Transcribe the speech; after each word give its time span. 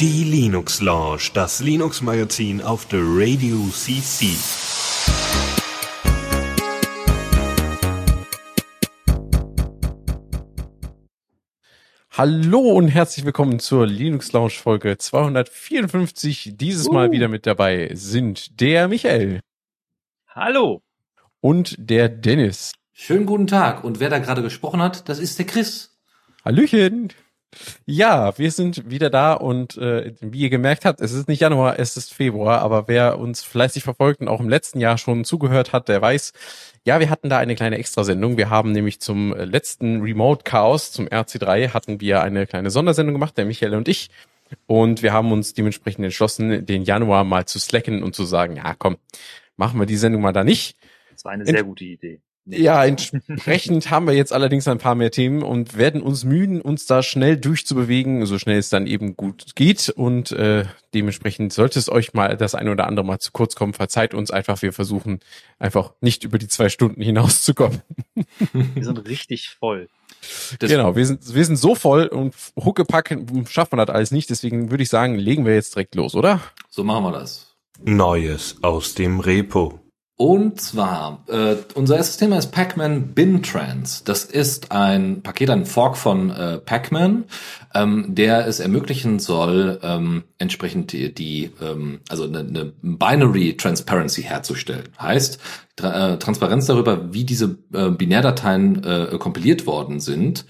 Die 0.00 0.24
Linux 0.24 0.80
Lounge, 0.80 1.30
das 1.34 1.60
Linux 1.60 2.00
Magazin 2.00 2.62
auf 2.62 2.86
der 2.86 3.00
Radio 3.02 3.68
CC. 3.68 4.28
Hallo 12.12 12.60
und 12.60 12.88
herzlich 12.88 13.26
willkommen 13.26 13.58
zur 13.58 13.86
Linux 13.86 14.32
Lounge 14.32 14.52
Folge 14.52 14.96
254. 14.96 16.54
Dieses 16.56 16.88
Mal 16.88 17.10
wieder 17.10 17.28
mit 17.28 17.44
dabei 17.44 17.90
sind 17.92 18.58
der 18.62 18.88
Michael. 18.88 19.40
Hallo. 20.28 20.80
Und 21.40 21.76
der 21.78 22.08
Dennis. 22.08 22.72
Schönen 22.94 23.26
guten 23.26 23.48
Tag. 23.48 23.84
Und 23.84 24.00
wer 24.00 24.08
da 24.08 24.18
gerade 24.18 24.40
gesprochen 24.40 24.80
hat, 24.80 25.10
das 25.10 25.18
ist 25.18 25.38
der 25.38 25.44
Chris. 25.44 25.93
Hallöchen. 26.44 27.10
Ja, 27.86 28.36
wir 28.36 28.50
sind 28.50 28.90
wieder 28.90 29.08
da 29.08 29.32
und 29.32 29.78
äh, 29.78 30.12
wie 30.20 30.40
ihr 30.40 30.50
gemerkt 30.50 30.84
habt, 30.84 31.00
es 31.00 31.12
ist 31.12 31.26
nicht 31.26 31.40
Januar, 31.40 31.78
es 31.78 31.96
ist 31.96 32.12
Februar, 32.12 32.60
aber 32.60 32.86
wer 32.86 33.18
uns 33.18 33.42
fleißig 33.42 33.82
verfolgt 33.82 34.20
und 34.20 34.28
auch 34.28 34.40
im 34.40 34.50
letzten 34.50 34.78
Jahr 34.78 34.98
schon 34.98 35.24
zugehört 35.24 35.72
hat, 35.72 35.88
der 35.88 36.02
weiß, 36.02 36.34
ja, 36.84 37.00
wir 37.00 37.08
hatten 37.08 37.30
da 37.30 37.38
eine 37.38 37.54
kleine 37.54 37.78
Extrasendung. 37.78 38.36
Wir 38.36 38.50
haben 38.50 38.72
nämlich 38.72 39.00
zum 39.00 39.32
letzten 39.32 40.02
Remote 40.02 40.44
Chaos, 40.44 40.92
zum 40.92 41.06
RC3, 41.06 41.70
hatten 41.70 42.02
wir 42.02 42.20
eine 42.22 42.46
kleine 42.46 42.70
Sondersendung 42.70 43.14
gemacht, 43.14 43.38
der 43.38 43.46
Michael 43.46 43.74
und 43.74 43.88
ich. 43.88 44.10
Und 44.66 45.02
wir 45.02 45.14
haben 45.14 45.32
uns 45.32 45.54
dementsprechend 45.54 46.04
entschlossen, 46.04 46.66
den 46.66 46.82
Januar 46.82 47.24
mal 47.24 47.46
zu 47.46 47.58
slacken 47.58 48.02
und 48.02 48.14
zu 48.14 48.24
sagen, 48.24 48.56
ja, 48.56 48.74
komm, 48.78 48.98
machen 49.56 49.80
wir 49.80 49.86
die 49.86 49.96
Sendung 49.96 50.20
mal 50.20 50.32
da 50.32 50.44
nicht. 50.44 50.76
Das 51.10 51.24
war 51.24 51.32
eine 51.32 51.46
sehr 51.46 51.64
gute 51.64 51.84
Idee. 51.84 52.20
Ja, 52.46 52.84
entsprechend 52.84 53.90
haben 53.90 54.06
wir 54.06 54.14
jetzt 54.14 54.32
allerdings 54.32 54.68
ein 54.68 54.76
paar 54.76 54.94
mehr 54.94 55.10
Themen 55.10 55.42
und 55.42 55.78
werden 55.78 56.02
uns 56.02 56.24
mühen, 56.24 56.60
uns 56.60 56.84
da 56.84 57.02
schnell 57.02 57.38
durchzubewegen, 57.38 58.26
so 58.26 58.38
schnell 58.38 58.58
es 58.58 58.68
dann 58.68 58.86
eben 58.86 59.16
gut 59.16 59.56
geht. 59.56 59.88
Und 59.88 60.30
äh, 60.32 60.66
dementsprechend 60.92 61.54
sollte 61.54 61.78
es 61.78 61.88
euch 61.88 62.12
mal 62.12 62.36
das 62.36 62.54
eine 62.54 62.70
oder 62.70 62.86
andere 62.86 63.06
mal 63.06 63.18
zu 63.18 63.32
kurz 63.32 63.54
kommen, 63.54 63.72
verzeiht 63.72 64.12
uns 64.12 64.30
einfach. 64.30 64.60
Wir 64.60 64.74
versuchen 64.74 65.20
einfach 65.58 65.94
nicht 66.02 66.24
über 66.24 66.36
die 66.36 66.48
zwei 66.48 66.68
Stunden 66.68 67.00
hinauszukommen. 67.00 67.80
Wir 68.52 68.84
sind 68.84 69.08
richtig 69.08 69.48
voll. 69.58 69.88
Das 70.58 70.70
genau, 70.70 70.96
wir 70.96 71.06
sind, 71.06 71.34
wir 71.34 71.44
sind 71.44 71.56
so 71.56 71.74
voll 71.74 72.06
und 72.06 72.34
Huckepack 72.56 73.18
schafft 73.48 73.72
man 73.72 73.84
das 73.84 73.94
alles 73.94 74.10
nicht. 74.10 74.28
Deswegen 74.28 74.70
würde 74.70 74.82
ich 74.82 74.90
sagen, 74.90 75.16
legen 75.16 75.46
wir 75.46 75.54
jetzt 75.54 75.74
direkt 75.74 75.94
los, 75.94 76.14
oder? 76.14 76.40
So 76.68 76.84
machen 76.84 77.04
wir 77.04 77.12
das. 77.12 77.54
Neues 77.82 78.56
aus 78.62 78.94
dem 78.94 79.20
Repo. 79.20 79.83
Und 80.16 80.60
zwar, 80.60 81.24
äh, 81.26 81.56
unser 81.74 81.96
erstes 81.96 82.18
Thema 82.18 82.38
ist 82.38 82.52
Pac-Man 82.52 83.14
Bin 83.14 83.42
Trans. 83.42 84.04
Das 84.04 84.24
ist 84.24 84.70
ein 84.70 85.22
Paket, 85.22 85.50
ein 85.50 85.66
Fork 85.66 85.96
von 85.96 86.30
äh, 86.30 86.58
Pac-Man, 86.58 87.24
ähm, 87.74 88.14
der 88.14 88.46
es 88.46 88.60
ermöglichen 88.60 89.18
soll, 89.18 89.80
ähm, 89.82 90.22
entsprechend 90.38 90.92
die, 90.92 91.12
die 91.12 91.50
ähm, 91.60 91.98
also 92.08 92.24
eine, 92.24 92.40
eine 92.40 92.72
Binary 92.80 93.56
Transparency 93.56 94.22
herzustellen. 94.22 94.88
Heißt, 95.00 95.40
Tra 95.74 96.12
äh, 96.12 96.18
Transparenz 96.20 96.66
darüber, 96.66 97.12
wie 97.12 97.24
diese 97.24 97.58
äh, 97.72 97.90
Binärdateien 97.90 98.84
äh, 98.84 99.18
kompiliert 99.18 99.66
worden 99.66 99.98
sind 99.98 100.44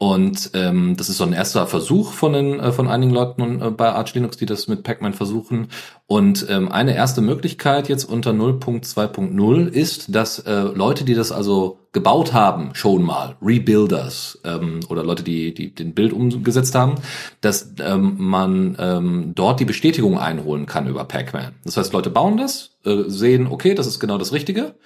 und 0.00 0.52
ähm, 0.54 0.96
das 0.96 1.08
ist 1.08 1.16
so 1.16 1.24
ein 1.24 1.32
erster 1.32 1.66
Versuch 1.66 2.12
von 2.12 2.32
den 2.32 2.60
äh, 2.60 2.70
von 2.70 2.86
einigen 2.86 3.12
Leuten 3.12 3.60
äh, 3.60 3.70
bei 3.72 3.90
Arch 3.90 4.14
Linux, 4.14 4.36
die 4.36 4.46
das 4.46 4.68
mit 4.68 4.84
Pacman 4.84 5.12
versuchen. 5.12 5.68
Und 6.06 6.46
ähm, 6.48 6.70
eine 6.70 6.94
erste 6.94 7.20
Möglichkeit 7.20 7.88
jetzt 7.88 8.04
unter 8.04 8.30
0.2.0 8.30 9.66
ist, 9.66 10.14
dass 10.14 10.38
äh, 10.38 10.60
Leute, 10.60 11.04
die 11.04 11.14
das 11.14 11.32
also 11.32 11.80
gebaut 11.90 12.32
haben, 12.32 12.70
schon 12.74 13.02
mal 13.02 13.34
Rebuilders 13.42 14.38
ähm, 14.44 14.80
oder 14.88 15.02
Leute, 15.02 15.24
die, 15.24 15.52
die 15.52 15.74
den 15.74 15.94
Bild 15.94 16.12
umgesetzt 16.12 16.76
haben, 16.76 16.94
dass 17.40 17.72
ähm, 17.80 18.14
man 18.18 18.76
ähm, 18.78 19.32
dort 19.34 19.58
die 19.58 19.64
Bestätigung 19.64 20.16
einholen 20.16 20.66
kann 20.66 20.86
über 20.86 21.06
Pacman. 21.06 21.56
Das 21.64 21.76
heißt, 21.76 21.92
Leute 21.92 22.10
bauen 22.10 22.36
das, 22.36 22.70
äh, 22.84 23.02
sehen, 23.08 23.48
okay, 23.48 23.74
das 23.74 23.88
ist 23.88 23.98
genau 23.98 24.16
das 24.16 24.32
Richtige. 24.32 24.76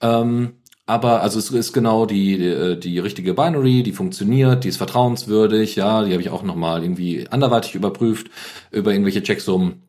Ähm, 0.00 0.54
aber 0.86 1.22
also 1.22 1.38
es 1.38 1.50
ist 1.50 1.72
genau 1.72 2.06
die, 2.06 2.38
die, 2.38 2.80
die 2.80 2.98
richtige 3.00 3.34
Binary, 3.34 3.82
die 3.82 3.92
funktioniert, 3.92 4.64
die 4.64 4.68
ist 4.68 4.76
vertrauenswürdig, 4.76 5.76
ja, 5.76 6.04
die 6.04 6.12
habe 6.12 6.22
ich 6.22 6.30
auch 6.30 6.44
nochmal 6.44 6.82
irgendwie 6.82 7.26
anderweitig 7.28 7.74
überprüft 7.74 8.28
über 8.70 8.92
irgendwelche 8.92 9.22
Checksummen. 9.22 9.82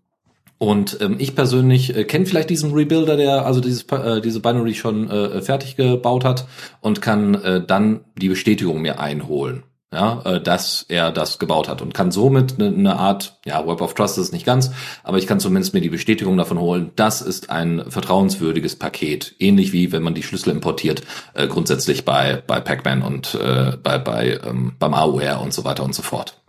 Und 0.58 0.98
ähm, 1.02 1.18
ich 1.20 1.36
persönlich 1.36 1.96
äh, 1.96 2.04
kenne 2.04 2.26
vielleicht 2.26 2.50
diesen 2.50 2.74
Rebuilder, 2.74 3.16
der 3.16 3.46
also 3.46 3.62
dieses, 3.62 3.84
äh, 3.84 4.22
diese 4.22 4.40
Binary 4.40 4.74
schon 4.74 5.08
äh, 5.08 5.42
fertig 5.42 5.76
gebaut 5.76 6.26
hat 6.26 6.48
und 6.82 7.00
kann 7.00 7.36
äh, 7.36 7.64
dann 7.64 8.00
die 8.18 8.30
Bestätigung 8.30 8.82
mir 8.82 9.00
einholen 9.00 9.64
ja, 9.98 10.22
äh, 10.26 10.42
dass 10.42 10.86
er 10.88 11.12
das 11.12 11.40
gebaut 11.40 11.68
hat 11.68 11.82
und 11.82 11.96
kann 11.96 12.12
somit 12.12 12.60
eine, 12.60 12.68
eine 12.68 12.98
Art, 12.98 13.40
ja, 13.46 13.66
Web 13.68 13.82
of 13.82 13.96
Trust 13.96 14.20
ist 14.20 14.32
nicht 14.32 14.46
ganz, 14.46 14.72
aber 15.04 15.18
ich 15.18 15.26
kann 15.26 15.40
zumindest 15.40 15.74
mir 15.74 15.82
die 15.82 15.90
Bestätigung 15.90 16.38
davon 16.38 16.60
holen, 16.60 16.92
das 16.96 17.22
ist 17.22 17.50
ein 17.50 17.84
vertrauenswürdiges 17.90 18.76
Paket, 18.76 19.36
ähnlich 19.40 19.74
wie 19.74 19.92
wenn 19.92 20.04
man 20.04 20.14
die 20.14 20.22
Schlüssel 20.22 20.52
importiert, 20.52 21.02
äh, 21.34 21.48
grundsätzlich 21.48 22.06
bei 22.06 22.44
bei 22.46 22.60
Pacman 22.60 23.02
und 23.02 23.34
äh, 23.36 23.76
bei 23.82 23.98
bei 23.98 24.40
ähm, 24.46 24.74
beim 24.78 24.94
AOR 24.94 25.42
und 25.42 25.52
so 25.54 25.66
weiter 25.66 25.84
und 25.84 25.96
so 25.96 26.04
fort. 26.04 26.40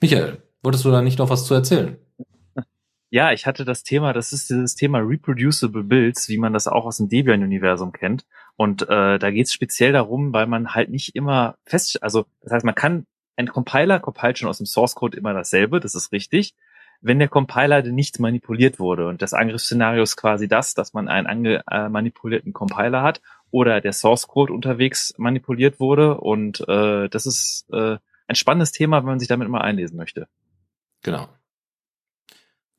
Michael, 0.00 0.42
wolltest 0.62 0.84
du 0.84 0.90
da 0.90 1.02
nicht 1.02 1.18
noch 1.20 1.30
was 1.30 1.44
zu 1.44 1.54
erzählen? 1.54 1.98
Ja, 3.12 3.32
ich 3.32 3.44
hatte 3.44 3.64
das 3.64 3.82
Thema, 3.82 4.12
das 4.12 4.32
ist 4.32 4.50
dieses 4.50 4.76
Thema 4.76 4.98
Reproducible 4.98 5.82
Builds, 5.82 6.28
wie 6.28 6.38
man 6.38 6.52
das 6.52 6.68
auch 6.68 6.84
aus 6.84 6.98
dem 6.98 7.08
Debian-Universum 7.08 7.92
kennt. 7.92 8.24
Und 8.54 8.82
äh, 8.82 9.18
da 9.18 9.30
geht 9.32 9.46
es 9.46 9.52
speziell 9.52 9.92
darum, 9.92 10.32
weil 10.32 10.46
man 10.46 10.74
halt 10.74 10.90
nicht 10.90 11.16
immer 11.16 11.56
fest, 11.64 12.02
also 12.04 12.26
das 12.40 12.52
heißt, 12.52 12.64
man 12.64 12.76
kann, 12.76 13.06
ein 13.36 13.48
Compiler 13.48 13.98
compilt 13.98 14.38
schon 14.38 14.48
aus 14.48 14.58
dem 14.58 14.66
Source 14.66 14.94
Code 14.94 15.16
immer 15.16 15.34
dasselbe, 15.34 15.80
das 15.80 15.96
ist 15.96 16.12
richtig, 16.12 16.54
wenn 17.00 17.18
der 17.18 17.28
Compiler 17.28 17.82
nicht 17.82 18.20
manipuliert 18.20 18.78
wurde. 18.78 19.08
Und 19.08 19.22
das 19.22 19.34
Angriffsszenario 19.34 20.02
ist 20.02 20.16
quasi 20.16 20.46
das, 20.46 20.74
dass 20.74 20.92
man 20.92 21.08
einen 21.08 21.26
ange, 21.26 21.64
äh, 21.68 21.88
manipulierten 21.88 22.52
Compiler 22.52 23.02
hat 23.02 23.22
oder 23.50 23.80
der 23.80 23.92
Source 23.92 24.28
Code 24.28 24.52
unterwegs 24.52 25.14
manipuliert 25.16 25.80
wurde. 25.80 26.18
Und 26.18 26.60
äh, 26.68 27.08
das 27.08 27.26
ist 27.26 27.66
äh, 27.72 27.96
ein 28.28 28.36
spannendes 28.36 28.70
Thema, 28.70 28.98
wenn 28.98 29.06
man 29.06 29.18
sich 29.18 29.28
damit 29.28 29.48
mal 29.48 29.62
einlesen 29.62 29.96
möchte. 29.96 30.28
Genau. 31.02 31.28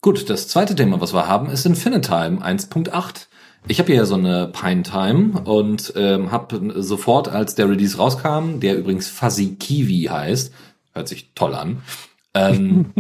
Gut, 0.04 0.32
das 0.32 0.48
zweite 0.48 0.74
Thema, 0.74 1.00
was 1.00 1.14
wir 1.14 1.28
haben, 1.28 1.52
ist 1.52 1.64
Infinitime 1.64 2.44
1.8. 2.44 3.28
Ich 3.68 3.78
habe 3.78 3.94
hier 3.94 4.08
so 4.08 4.16
eine 4.16 4.48
Pine 4.48 4.82
Time 4.82 5.42
und 5.42 5.94
ähm, 5.96 6.32
habe 6.32 6.82
sofort, 6.82 7.28
als 7.30 7.54
der 7.54 7.70
Release 7.70 7.98
rauskam, 7.98 8.60
der 8.60 8.80
übrigens 8.80 9.08
Fuzzy 9.08 9.58
Kiwi 9.60 10.06
heißt, 10.10 10.52
hört 10.96 11.08
sich 11.08 11.30
toll 11.36 11.54
an, 11.54 11.84
ähm, 12.34 12.94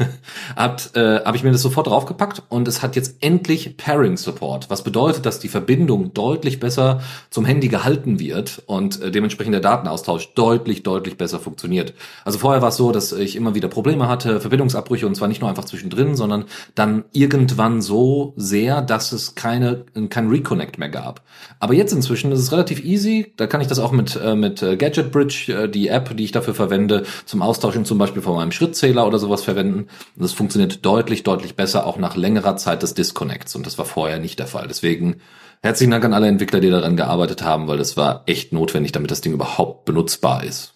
hat, 0.56 0.90
äh, 0.94 1.24
habe 1.24 1.36
ich 1.36 1.42
mir 1.42 1.50
das 1.50 1.62
sofort 1.62 1.88
draufgepackt 1.88 2.44
und 2.48 2.68
es 2.68 2.82
hat 2.82 2.94
jetzt 2.94 3.16
endlich 3.20 3.76
Pairing 3.76 4.16
Support, 4.16 4.70
was 4.70 4.84
bedeutet, 4.84 5.26
dass 5.26 5.40
die 5.40 5.48
Verbindung 5.48 6.14
deutlich 6.14 6.60
besser 6.60 7.00
zum 7.30 7.44
Handy 7.44 7.68
gehalten 7.68 8.20
wird 8.20 8.62
und 8.66 9.02
äh, 9.02 9.10
dementsprechend 9.10 9.54
der 9.54 9.60
Datenaustausch 9.60 10.34
deutlich, 10.34 10.84
deutlich 10.84 11.16
besser 11.16 11.40
funktioniert. 11.40 11.94
Also 12.24 12.38
vorher 12.38 12.62
war 12.62 12.68
es 12.68 12.76
so, 12.76 12.92
dass 12.92 13.12
ich 13.12 13.34
immer 13.34 13.56
wieder 13.56 13.68
Probleme 13.68 14.08
hatte, 14.08 14.40
Verbindungsabbrüche 14.40 15.06
und 15.06 15.16
zwar 15.16 15.28
nicht 15.28 15.40
nur 15.40 15.50
einfach 15.50 15.64
zwischendrin, 15.64 16.14
sondern 16.14 16.44
dann 16.76 17.04
irgendwann 17.12 17.82
so 17.82 18.34
sehr, 18.36 18.82
dass 18.82 19.10
es 19.10 19.34
keine, 19.34 19.84
kein 20.10 20.28
Reconnect 20.28 20.78
mehr 20.78 20.90
gab. 20.90 21.22
Aber 21.58 21.74
jetzt 21.74 21.92
inzwischen 21.92 22.30
ist 22.30 22.40
es 22.40 22.52
relativ 22.52 22.84
easy, 22.84 23.32
da 23.36 23.48
kann 23.48 23.60
ich 23.60 23.66
das 23.66 23.80
auch 23.80 23.90
mit, 23.90 24.14
äh, 24.16 24.36
mit 24.36 24.62
äh, 24.62 24.76
Gadget 24.76 25.10
Bridge, 25.10 25.52
äh, 25.52 25.68
die 25.68 25.88
App, 25.88 26.16
die 26.16 26.24
ich 26.24 26.32
dafür 26.32 26.54
verwende, 26.54 27.04
zum 27.24 27.42
Austauschen 27.42 27.84
zum 27.84 27.98
Beispiel 27.98 28.22
von 28.22 28.36
meinem 28.36 28.52
Schritt 28.52 28.75
Schrittzähler 28.76 29.06
oder 29.06 29.18
sowas 29.18 29.42
verwenden. 29.42 29.88
Und 30.16 30.22
das 30.22 30.32
funktioniert 30.32 30.84
deutlich, 30.84 31.22
deutlich 31.22 31.56
besser, 31.56 31.86
auch 31.86 31.96
nach 31.98 32.16
längerer 32.16 32.56
Zeit 32.56 32.82
des 32.82 32.92
Disconnects. 32.94 33.54
Und 33.56 33.64
das 33.66 33.78
war 33.78 33.86
vorher 33.86 34.18
nicht 34.18 34.38
der 34.38 34.46
Fall. 34.46 34.68
Deswegen 34.68 35.20
herzlichen 35.62 35.90
Dank 35.90 36.04
an 36.04 36.12
alle 36.12 36.28
Entwickler, 36.28 36.60
die 36.60 36.68
daran 36.70 36.96
gearbeitet 36.96 37.42
haben, 37.42 37.66
weil 37.68 37.78
das 37.78 37.96
war 37.96 38.22
echt 38.26 38.52
notwendig, 38.52 38.92
damit 38.92 39.10
das 39.10 39.22
Ding 39.22 39.32
überhaupt 39.32 39.86
benutzbar 39.86 40.44
ist. 40.44 40.74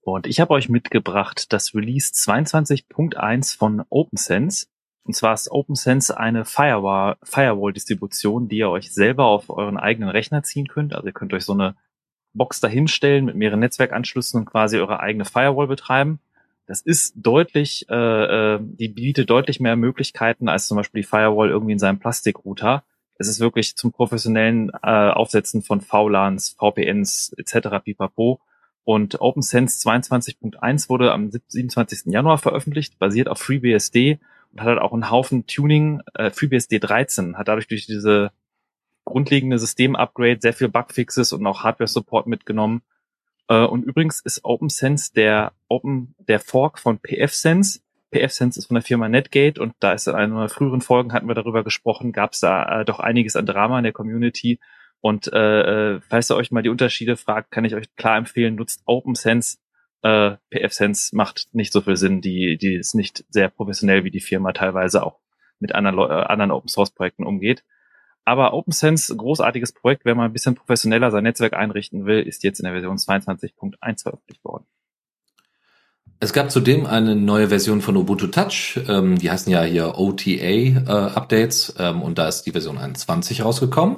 Und 0.00 0.26
ich 0.26 0.40
habe 0.40 0.54
euch 0.54 0.68
mitgebracht 0.68 1.52
das 1.52 1.74
Release 1.74 2.12
22.1 2.12 3.56
von 3.56 3.84
OpenSense. 3.88 4.66
Und 5.04 5.14
zwar 5.14 5.34
ist 5.34 5.48
OpenSense 5.50 6.16
eine 6.16 6.44
Firewall-Distribution, 6.44 8.48
die 8.48 8.58
ihr 8.58 8.70
euch 8.70 8.92
selber 8.92 9.26
auf 9.26 9.50
euren 9.50 9.76
eigenen 9.76 10.08
Rechner 10.08 10.42
ziehen 10.42 10.66
könnt. 10.66 10.92
Also 10.94 11.06
ihr 11.06 11.12
könnt 11.12 11.32
euch 11.34 11.44
so 11.44 11.52
eine 11.52 11.76
Box 12.34 12.60
dahinstellen 12.60 13.24
mit 13.24 13.36
mehreren 13.36 13.60
Netzwerkanschlüssen 13.60 14.40
und 14.40 14.46
quasi 14.46 14.78
eure 14.78 15.00
eigene 15.00 15.24
Firewall 15.24 15.66
betreiben. 15.66 16.20
Das 16.66 16.80
ist 16.80 17.14
deutlich, 17.16 17.86
äh, 17.90 18.54
äh, 18.54 18.58
die 18.60 18.88
bietet 18.88 19.30
deutlich 19.30 19.60
mehr 19.60 19.76
Möglichkeiten 19.76 20.48
als 20.48 20.68
zum 20.68 20.76
Beispiel 20.76 21.02
die 21.02 21.08
Firewall 21.08 21.50
irgendwie 21.50 21.72
in 21.72 21.78
seinem 21.78 21.98
Plastikrouter. 21.98 22.84
Es 23.18 23.28
ist 23.28 23.40
wirklich 23.40 23.76
zum 23.76 23.92
professionellen 23.92 24.70
äh, 24.82 25.10
Aufsetzen 25.10 25.62
von 25.62 25.80
VLANs, 25.80 26.56
VPNs 26.58 27.34
etc. 27.36 27.84
pipapo. 27.84 28.40
Und 28.84 29.20
OpenSense 29.20 29.86
22.1 29.88 30.88
wurde 30.88 31.12
am 31.12 31.30
27. 31.30 32.12
Januar 32.12 32.38
veröffentlicht, 32.38 32.98
basiert 32.98 33.28
auf 33.28 33.38
FreeBSD 33.38 34.18
und 34.52 34.60
hat 34.60 34.66
halt 34.66 34.80
auch 34.80 34.92
einen 34.92 35.10
Haufen 35.10 35.46
Tuning. 35.46 36.00
Äh, 36.14 36.30
FreeBSD 36.30 36.80
13 36.80 37.36
hat 37.36 37.48
dadurch 37.48 37.68
durch 37.68 37.86
diese 37.86 38.32
grundlegende 39.04 39.58
System-Upgrade, 39.58 40.38
sehr 40.40 40.52
viel 40.52 40.68
Bugfixes 40.68 41.32
und 41.32 41.46
auch 41.46 41.62
Hardware-Support 41.62 42.26
mitgenommen. 42.26 42.82
Äh, 43.48 43.64
und 43.64 43.84
übrigens 43.84 44.20
ist 44.20 44.44
OpenSense 44.44 45.12
der 45.14 45.52
Open, 45.68 46.14
der 46.18 46.40
Fork 46.40 46.78
von 46.78 46.98
PFSense. 46.98 47.80
PFSense 48.12 48.58
ist 48.58 48.66
von 48.66 48.74
der 48.74 48.82
Firma 48.82 49.08
Netgate 49.08 49.60
und 49.60 49.74
da 49.80 49.92
ist 49.92 50.06
in 50.06 50.14
einer 50.14 50.48
früheren 50.48 50.82
Folgen 50.82 51.12
hatten 51.12 51.28
wir 51.28 51.34
darüber 51.34 51.64
gesprochen, 51.64 52.12
gab 52.12 52.32
es 52.32 52.40
da 52.40 52.80
äh, 52.80 52.84
doch 52.84 53.00
einiges 53.00 53.36
an 53.36 53.46
Drama 53.46 53.78
in 53.78 53.84
der 53.84 53.92
Community. 53.92 54.60
Und 55.00 55.32
äh, 55.32 55.94
äh, 55.94 56.00
falls 56.08 56.30
ihr 56.30 56.36
euch 56.36 56.52
mal 56.52 56.62
die 56.62 56.68
Unterschiede 56.68 57.16
fragt, 57.16 57.50
kann 57.50 57.64
ich 57.64 57.74
euch 57.74 57.94
klar 57.96 58.16
empfehlen, 58.16 58.54
nutzt 58.54 58.82
OpenSense. 58.86 59.58
Äh, 60.02 60.36
PFSense 60.50 61.16
macht 61.16 61.48
nicht 61.52 61.72
so 61.72 61.80
viel 61.80 61.96
Sinn, 61.96 62.20
die, 62.20 62.56
die 62.56 62.74
ist 62.74 62.94
nicht 62.94 63.24
sehr 63.28 63.48
professionell, 63.48 64.04
wie 64.04 64.10
die 64.10 64.20
Firma 64.20 64.52
teilweise 64.52 65.04
auch 65.04 65.18
mit 65.58 65.74
anderen, 65.74 65.98
äh, 65.98 66.24
anderen 66.24 66.50
Open 66.50 66.68
Source 66.68 66.90
Projekten 66.90 67.24
umgeht. 67.24 67.64
Aber 68.24 68.54
OpenSense, 68.54 69.16
großartiges 69.16 69.72
Projekt, 69.72 70.04
wenn 70.04 70.16
man 70.16 70.26
ein 70.26 70.32
bisschen 70.32 70.54
professioneller 70.54 71.10
sein 71.10 71.24
Netzwerk 71.24 71.54
einrichten 71.54 72.06
will, 72.06 72.20
ist 72.20 72.44
jetzt 72.44 72.60
in 72.60 72.64
der 72.64 72.72
Version 72.72 72.96
22.1 72.96 74.02
veröffentlicht 74.02 74.44
worden. 74.44 74.64
Es 76.20 76.32
gab 76.32 76.52
zudem 76.52 76.86
eine 76.86 77.16
neue 77.16 77.48
Version 77.48 77.80
von 77.80 77.96
Ubuntu 77.96 78.28
Touch, 78.28 78.78
ähm, 78.86 79.18
die 79.18 79.28
heißen 79.28 79.50
ja 79.50 79.62
hier 79.64 79.98
OTA-Updates 79.98 81.70
äh, 81.70 81.88
ähm, 81.88 82.00
und 82.00 82.16
da 82.16 82.28
ist 82.28 82.44
die 82.44 82.52
Version 82.52 82.78
21 82.78 83.42
rausgekommen, 83.42 83.96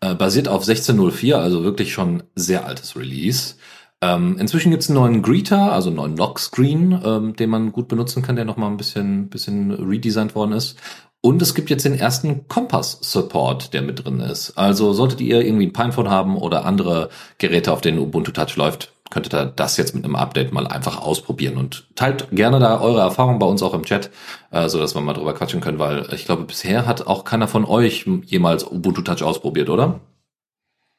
äh, 0.00 0.14
basiert 0.14 0.46
auf 0.46 0.62
16.04, 0.62 1.34
also 1.34 1.64
wirklich 1.64 1.92
schon 1.92 2.22
sehr 2.36 2.64
altes 2.64 2.94
Release. 2.94 3.56
Ähm, 4.00 4.38
inzwischen 4.38 4.70
gibt 4.70 4.84
es 4.84 4.90
einen 4.90 5.00
neuen 5.00 5.22
Greeter, 5.22 5.72
also 5.72 5.88
einen 5.88 5.96
neuen 5.96 6.16
Lock-Screen, 6.16 7.00
ähm, 7.04 7.34
den 7.34 7.50
man 7.50 7.72
gut 7.72 7.88
benutzen 7.88 8.22
kann, 8.22 8.36
der 8.36 8.44
nochmal 8.44 8.70
ein 8.70 8.76
bisschen, 8.76 9.28
bisschen 9.28 9.72
redesigned 9.72 10.36
worden 10.36 10.52
ist. 10.52 10.78
Und 11.24 11.40
es 11.40 11.54
gibt 11.54 11.70
jetzt 11.70 11.86
den 11.86 11.98
ersten 11.98 12.48
Kompass-Support, 12.48 13.72
der 13.72 13.80
mit 13.80 14.04
drin 14.04 14.20
ist. 14.20 14.58
Also 14.58 14.92
solltet 14.92 15.22
ihr 15.22 15.40
irgendwie 15.40 15.64
ein 15.64 15.72
Pinephone 15.72 16.10
haben 16.10 16.36
oder 16.36 16.66
andere 16.66 17.08
Geräte, 17.38 17.72
auf 17.72 17.80
denen 17.80 17.98
Ubuntu 17.98 18.30
Touch 18.30 18.56
läuft, 18.56 18.92
könntet 19.08 19.32
ihr 19.32 19.46
das 19.46 19.78
jetzt 19.78 19.94
mit 19.94 20.04
einem 20.04 20.16
Update 20.16 20.52
mal 20.52 20.66
einfach 20.66 21.00
ausprobieren 21.00 21.56
und 21.56 21.88
teilt 21.94 22.28
gerne 22.30 22.58
da 22.58 22.78
eure 22.78 23.00
Erfahrungen 23.00 23.38
bei 23.38 23.46
uns 23.46 23.62
auch 23.62 23.72
im 23.72 23.84
Chat, 23.84 24.10
äh, 24.50 24.68
so 24.68 24.78
dass 24.78 24.94
wir 24.94 25.00
mal 25.00 25.14
drüber 25.14 25.32
quatschen 25.32 25.62
können, 25.62 25.78
weil 25.78 26.12
ich 26.12 26.26
glaube, 26.26 26.44
bisher 26.44 26.84
hat 26.84 27.06
auch 27.06 27.24
keiner 27.24 27.48
von 27.48 27.64
euch 27.64 28.04
jemals 28.26 28.70
Ubuntu 28.70 29.00
Touch 29.00 29.22
ausprobiert, 29.22 29.70
oder? 29.70 30.00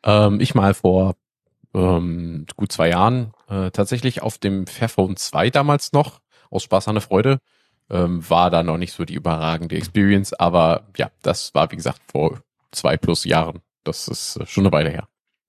Ähm, 0.04 0.40
ich 0.40 0.56
mal 0.56 0.74
vor 0.74 1.14
ähm, 1.76 2.48
gut 2.56 2.72
zwei 2.72 2.90
Jahren 2.90 3.32
äh, 3.48 3.70
tatsächlich 3.70 4.24
auf 4.24 4.40
dem 4.40 4.66
Fairphone 4.66 5.18
2 5.18 5.52
damals 5.52 5.94
noch 5.94 6.20
aus 6.50 6.64
Spaß 6.64 6.88
an 6.88 6.96
der 6.96 7.04
Freude 7.04 7.42
ähm, 7.90 8.28
war 8.30 8.50
da 8.50 8.64
noch 8.64 8.78
nicht 8.78 8.94
so 8.94 9.06
die 9.06 9.16
überragende 9.16 9.76
Experience, 9.76 10.34
aber 10.34 10.88
ja, 10.98 11.12
das 11.22 11.54
war 11.54 11.72
wie 11.72 11.76
gesagt 11.76 12.02
vor 12.12 12.40
zwei 12.72 12.98
plus 12.98 13.26
Jahren. 13.26 13.62
Das 13.84 14.08
ist 14.08 14.38
äh, 14.38 14.46
schon 14.46 14.66
eine 14.66 14.72
Weile 14.72 14.90
her. 14.90 15.08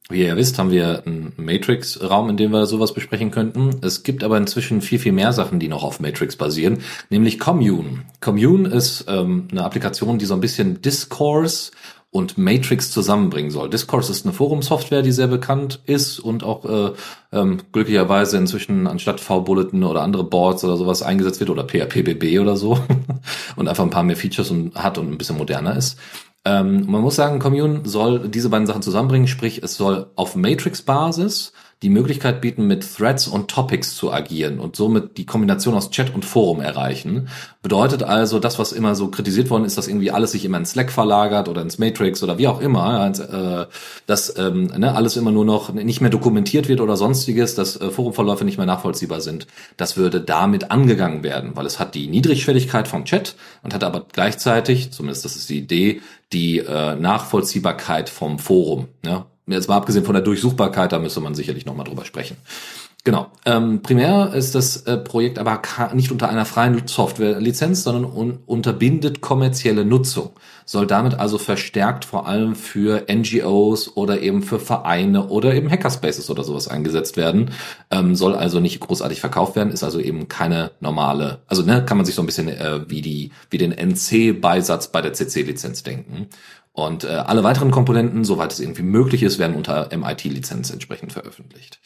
Wie 0.09 0.23
ihr 0.23 0.37
wisst, 0.37 0.57
haben 0.61 0.71
wir 0.71 1.05
einen 1.05 1.33
Matrix-Raum, 1.37 2.31
in 2.31 2.37
dem 2.37 2.53
wir 2.53 2.67
sowas 2.67 2.95
besprechen 2.95 3.33
könnten. 3.33 3.81
Es 3.83 4.05
gibt 4.05 4.23
aber 4.23 4.37
inzwischen 4.37 4.81
viel, 4.81 5.01
viel 5.01 5.11
mehr 5.11 5.33
Sachen, 5.33 5.59
die 5.59 5.67
noch 5.67 5.83
auf 5.83 5.99
Matrix 5.99 6.37
basieren, 6.37 6.79
nämlich 7.11 7.41
Commune. 7.41 8.05
Commune 8.21 8.69
ist 8.69 9.07
ähm, 9.09 9.49
eine 9.51 9.65
Applikation, 9.65 10.19
die 10.19 10.25
so 10.25 10.35
ein 10.35 10.41
bisschen 10.41 10.81
Discourse 10.81 11.73
und 12.17 12.39
Matrix 12.39 12.91
zusammenbringen 12.91 13.51
soll. 13.51 13.69
Discourse 13.69 14.11
ist 14.11 14.25
eine 14.25 14.33
Forumsoftware, 14.33 15.03
die 15.03 15.13
sehr 15.13 15.27
bekannt 15.27 15.81
ist 15.85 16.19
und 16.19 16.43
auch 16.43 16.65
äh, 16.65 16.93
ähm, 17.33 17.59
glücklicherweise 17.73 18.39
inzwischen 18.39 18.87
anstatt 18.87 19.21
V-Bulletin 19.21 19.85
oder 19.85 20.03
andere 20.03 20.25
Boards 20.25 20.65
oder 20.65 20.77
sowas 20.77 21.03
eingesetzt 21.03 21.41
wird 21.41 21.51
oder 21.51 21.65
PHPBB 21.65 22.41
oder 22.41 22.57
so 22.57 22.79
und 23.57 23.69
einfach 23.69 23.85
ein 23.85 23.91
paar 23.91 24.03
mehr 24.03 24.17
Features 24.17 24.51
und 24.51 24.75
hat 24.75 24.99
und 24.99 25.13
ein 25.13 25.19
bisschen 25.19 25.37
moderner 25.37 25.77
ist. 25.77 25.99
Ähm, 26.47 26.87
man 26.89 27.03
muss 27.03 27.17
sagen, 27.17 27.39
Commune 27.39 27.81
soll 27.85 28.29
diese 28.29 28.49
beiden 28.49 28.67
Sachen 28.67 28.83
zusammenbringen, 28.83 29.29
sprich 29.29 29.63
es 29.63 29.77
soll 29.77 30.07
auf 30.15 30.37
Matrix-Basis 30.37 31.53
die 31.83 31.91
Möglichkeit 31.91 32.41
bieten, 32.41 32.67
mit 32.67 32.97
Threads 32.97 33.29
und 33.29 33.49
Topics 33.49 33.95
zu 33.95 34.11
agieren 34.11 34.61
und 34.61 34.77
somit 34.77 35.19
die 35.19 35.27
Kombination 35.27 35.75
aus 35.75 35.91
Chat 35.91 36.15
und 36.15 36.25
Forum 36.25 36.63
erreichen. 36.63 37.29
Bedeutet 37.61 38.03
also, 38.03 38.39
das, 38.39 38.59
was 38.59 38.73
immer 38.73 38.95
so 38.95 39.09
kritisiert 39.09 39.51
worden 39.51 39.67
ist, 39.67 39.77
dass 39.77 39.87
irgendwie 39.87 40.11
alles 40.11 40.33
sich 40.33 40.47
immer 40.47 40.57
in 40.57 40.65
Slack 40.65 40.91
verlagert 40.91 41.49
oder 41.49 41.61
ins 41.61 41.79
Matrix 41.79 42.23
oder 42.23 42.39
wie 42.39 42.49
auch 42.49 42.61
immer, 42.61 43.13
äh, 43.13 43.67
dass 44.07 44.39
ähm, 44.39 44.73
ne, 44.77 44.95
alles 44.95 45.19
immer 45.19 45.33
nur 45.33 45.45
noch 45.45 45.71
nicht 45.71 46.01
mehr 46.01 46.11
dokumentiert 46.11 46.69
wird 46.69 46.81
oder 46.81 46.97
sonstiges, 46.97 47.55
dass 47.55 47.79
äh, 47.79 47.91
Forumverläufe 47.91 48.47
nicht 48.47 48.57
mehr 48.57 48.67
nachvollziehbar 48.67 49.21
sind. 49.21 49.47
Das 49.77 49.99
würde 49.99 50.23
damit 50.23 50.71
angegangen 50.71 51.23
werden, 51.23 51.57
weil 51.57 51.67
es 51.67 51.79
hat 51.79 51.95
die 51.95 52.09
Niedrigschwelligkeit 52.09 52.89
vom 52.89 53.05
Chat 53.05 53.35
und 53.63 53.75
hat 53.75 53.85
aber 53.85 54.07
gleichzeitig, 54.11 54.93
zumindest 54.93 55.27
das 55.27 55.37
ist 55.37 55.51
die 55.51 55.59
Idee, 55.59 56.01
die 56.33 56.61
äh, 56.61 56.97
Nachvollziehbarkeit 56.97 58.09
vom 58.09 58.39
Forum. 58.39 58.89
Ja? 59.05 59.27
Jetzt 59.47 59.69
mal 59.69 59.77
abgesehen 59.77 60.05
von 60.05 60.15
der 60.15 60.23
Durchsuchbarkeit, 60.23 60.93
da 60.93 60.99
müsste 60.99 61.21
man 61.21 61.35
sicherlich 61.35 61.67
nochmal 61.67 61.87
drüber 61.87 62.05
sprechen. 62.05 62.37
Genau. 63.07 63.31
Ähm, 63.45 63.83
primär 63.83 64.35
ist 64.35 64.57
das 64.57 64.79
äh, 64.79 64.97
Projekt 64.97 65.39
aber 65.39 65.63
nicht 65.95 66.11
unter 66.11 66.29
einer 66.29 66.45
freien 66.45 66.89
Softwarelizenz, 66.89 67.85
sondern 67.85 68.05
un 68.05 68.41
unterbindet 68.47 69.21
kommerzielle 69.21 69.85
Nutzung. 69.85 70.31
Soll 70.65 70.89
damit 70.89 71.15
also 71.15 71.39
verstärkt 71.39 72.05
vor 72.05 72.27
allem 72.27 72.57
für 72.57 73.07
NGOs 73.09 73.97
oder 73.97 74.21
eben 74.23 74.43
für 74.43 74.59
Vereine 74.59 75.29
oder 75.29 75.55
eben 75.55 75.71
Hackerspaces 75.71 76.29
oder 76.31 76.43
sowas 76.43 76.67
eingesetzt 76.67 77.17
werden. 77.17 77.53
Ähm, 77.93 78.17
soll 78.17 78.35
also 78.35 78.59
nicht 78.59 78.81
großartig 78.81 79.21
verkauft 79.21 79.55
werden, 79.55 79.73
ist 79.73 79.85
also 79.85 80.01
eben 80.01 80.27
keine 80.27 80.73
normale, 80.81 81.39
also 81.47 81.63
ne, 81.63 81.85
kann 81.85 81.99
man 81.99 82.07
sich 82.07 82.17
so 82.17 82.23
ein 82.25 82.27
bisschen 82.27 82.49
äh, 82.49 82.91
wie 82.91 83.03
die 83.03 83.31
wie 83.51 83.59
den 83.59 83.71
NC-Beisatz 83.71 84.89
bei 84.89 85.01
der 85.01 85.13
CC-Lizenz 85.13 85.85
denken. 85.85 86.27
Und 86.77 87.05
äh, 87.05 87.09
alle 87.09 87.43
weiteren 87.43 87.71
Komponenten, 87.71 88.23
soweit 88.23 88.53
es 88.53 88.61
irgendwie 88.61 88.83
möglich 88.83 89.23
ist, 89.23 89.39
werden 89.39 89.57
unter 89.57 89.89
MIT-Lizenz 89.97 90.71
entsprechend 90.71 91.11
veröffentlicht. 91.11 91.81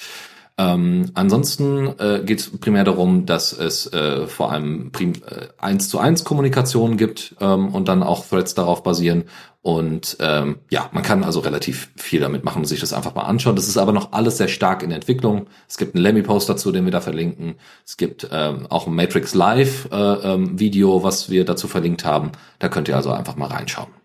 Ähm, 0.58 1.12
ansonsten 1.14 1.94
äh, 2.00 2.22
geht 2.24 2.40
es 2.40 2.58
primär 2.58 2.82
darum, 2.82 3.24
dass 3.24 3.52
es 3.52 3.86
äh, 3.92 4.26
vor 4.26 4.50
allem 4.50 4.90
prim 4.90 5.12
äh, 5.12 5.46
1 5.58 5.88
zu 5.88 6.00
1 6.00 6.24
Kommunikation 6.24 6.96
gibt 6.96 7.36
ähm, 7.40 7.68
und 7.68 7.86
dann 7.86 8.02
auch 8.02 8.26
Threads 8.26 8.54
darauf 8.54 8.82
basieren. 8.82 9.26
Und 9.62 10.16
ähm, 10.18 10.56
ja, 10.70 10.90
man 10.90 11.04
kann 11.04 11.22
also 11.22 11.38
relativ 11.38 11.90
viel 11.94 12.18
damit 12.18 12.42
machen 12.42 12.58
und 12.58 12.66
sich 12.66 12.80
das 12.80 12.92
einfach 12.92 13.14
mal 13.14 13.22
anschauen. 13.22 13.54
Das 13.54 13.68
ist 13.68 13.78
aber 13.78 13.92
noch 13.92 14.10
alles 14.10 14.38
sehr 14.38 14.48
stark 14.48 14.82
in 14.82 14.90
Entwicklung. 14.90 15.46
Es 15.68 15.78
gibt 15.78 15.94
einen 15.94 16.02
Lemmy-Post 16.02 16.48
dazu, 16.48 16.72
den 16.72 16.84
wir 16.84 16.92
da 16.92 17.00
verlinken. 17.00 17.54
Es 17.86 17.96
gibt 17.96 18.28
ähm, 18.32 18.66
auch 18.68 18.88
ein 18.88 18.94
Matrix 18.96 19.34
Live-Video, 19.34 20.92
äh, 20.92 20.96
ähm, 20.96 21.02
was 21.04 21.30
wir 21.30 21.44
dazu 21.44 21.68
verlinkt 21.68 22.04
haben. 22.04 22.32
Da 22.58 22.68
könnt 22.68 22.88
ihr 22.88 22.96
also 22.96 23.12
einfach 23.12 23.36
mal 23.36 23.46
reinschauen. 23.46 23.99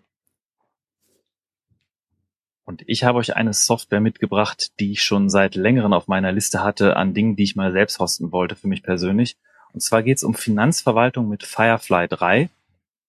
Und 2.66 2.82
ich 2.86 3.04
habe 3.04 3.18
euch 3.18 3.36
eine 3.36 3.54
Software 3.54 4.00
mitgebracht, 4.00 4.72
die 4.80 4.92
ich 4.92 5.02
schon 5.02 5.30
seit 5.30 5.54
längerem 5.54 5.92
auf 5.92 6.08
meiner 6.08 6.32
Liste 6.32 6.64
hatte 6.64 6.96
an 6.96 7.14
Dingen, 7.14 7.36
die 7.36 7.44
ich 7.44 7.54
mal 7.54 7.70
selbst 7.70 8.00
hosten 8.00 8.32
wollte 8.32 8.56
für 8.56 8.66
mich 8.66 8.82
persönlich. 8.82 9.36
Und 9.72 9.80
zwar 9.80 10.02
geht 10.02 10.16
es 10.16 10.24
um 10.24 10.34
Finanzverwaltung 10.34 11.28
mit 11.28 11.44
Firefly 11.44 12.08
3. 12.08 12.50